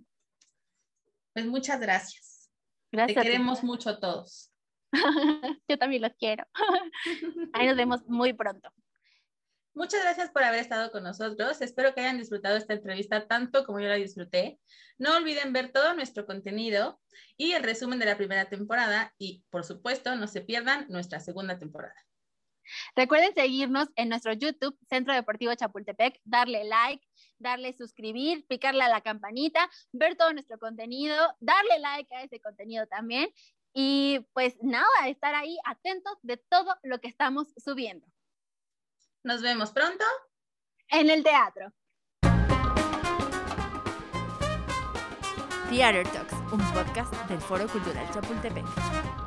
pues 1.33 1.45
muchas 1.45 1.79
gracias. 1.79 2.49
Gracias. 2.91 3.15
Te 3.15 3.29
queremos 3.29 3.63
mucho 3.63 3.89
a 3.89 3.99
todos. 3.99 4.51
Yo 5.67 5.77
también 5.77 6.01
los 6.01 6.13
quiero. 6.17 6.45
Ahí 7.53 7.67
nos 7.67 7.77
vemos 7.77 8.05
muy 8.07 8.33
pronto. 8.33 8.69
Muchas 9.75 10.03
gracias 10.03 10.29
por 10.31 10.41
haber 10.41 10.61
estado 10.61 10.89
con 10.89 11.03
nosotros. 11.03 11.61
Espero 11.61 11.93
que 11.93 11.99
hayan 11.99 12.17
disfrutado 12.17 12.55
esta 12.55 12.73
entrevista 12.73 13.27
tanto 13.27 13.65
como 13.65 13.81
yo 13.81 13.89
la 13.89 13.95
disfruté. 13.95 14.57
No 14.97 15.17
olviden 15.17 15.51
ver 15.51 15.73
todo 15.73 15.93
nuestro 15.93 16.25
contenido 16.25 17.01
y 17.35 17.51
el 17.51 17.61
resumen 17.61 17.99
de 17.99 18.05
la 18.05 18.15
primera 18.15 18.45
temporada 18.45 19.13
y, 19.17 19.43
por 19.49 19.65
supuesto, 19.65 20.15
no 20.15 20.27
se 20.27 20.39
pierdan 20.39 20.85
nuestra 20.87 21.19
segunda 21.19 21.59
temporada. 21.59 21.93
Recuerden 22.95 23.33
seguirnos 23.35 23.89
en 23.97 24.07
nuestro 24.07 24.31
YouTube, 24.31 24.79
Centro 24.87 25.13
Deportivo 25.13 25.53
Chapultepec, 25.53 26.21
darle 26.23 26.63
like, 26.63 27.05
darle 27.37 27.73
suscribir, 27.73 28.47
picarle 28.47 28.81
a 28.81 28.89
la 28.89 29.01
campanita, 29.01 29.69
ver 29.91 30.15
todo 30.15 30.31
nuestro 30.31 30.57
contenido, 30.57 31.17
darle 31.41 31.79
like 31.79 32.15
a 32.15 32.23
ese 32.23 32.39
contenido 32.39 32.87
también 32.87 33.29
y 33.73 34.25
pues 34.31 34.55
nada, 34.61 34.87
estar 35.09 35.35
ahí 35.35 35.57
atentos 35.65 36.17
de 36.21 36.37
todo 36.37 36.77
lo 36.81 37.01
que 37.01 37.09
estamos 37.09 37.53
subiendo. 37.57 38.07
Nos 39.25 39.41
vemos 39.41 39.71
pronto 39.71 40.05
en 40.89 41.09
el 41.09 41.23
teatro. 41.23 41.73
Theater 45.67 46.07
Talks, 46.09 46.33
un 46.51 46.61
podcast 46.75 47.11
del 47.27 47.41
Foro 47.41 47.67
Cultural 47.67 48.07
Chapultepec. 48.13 49.24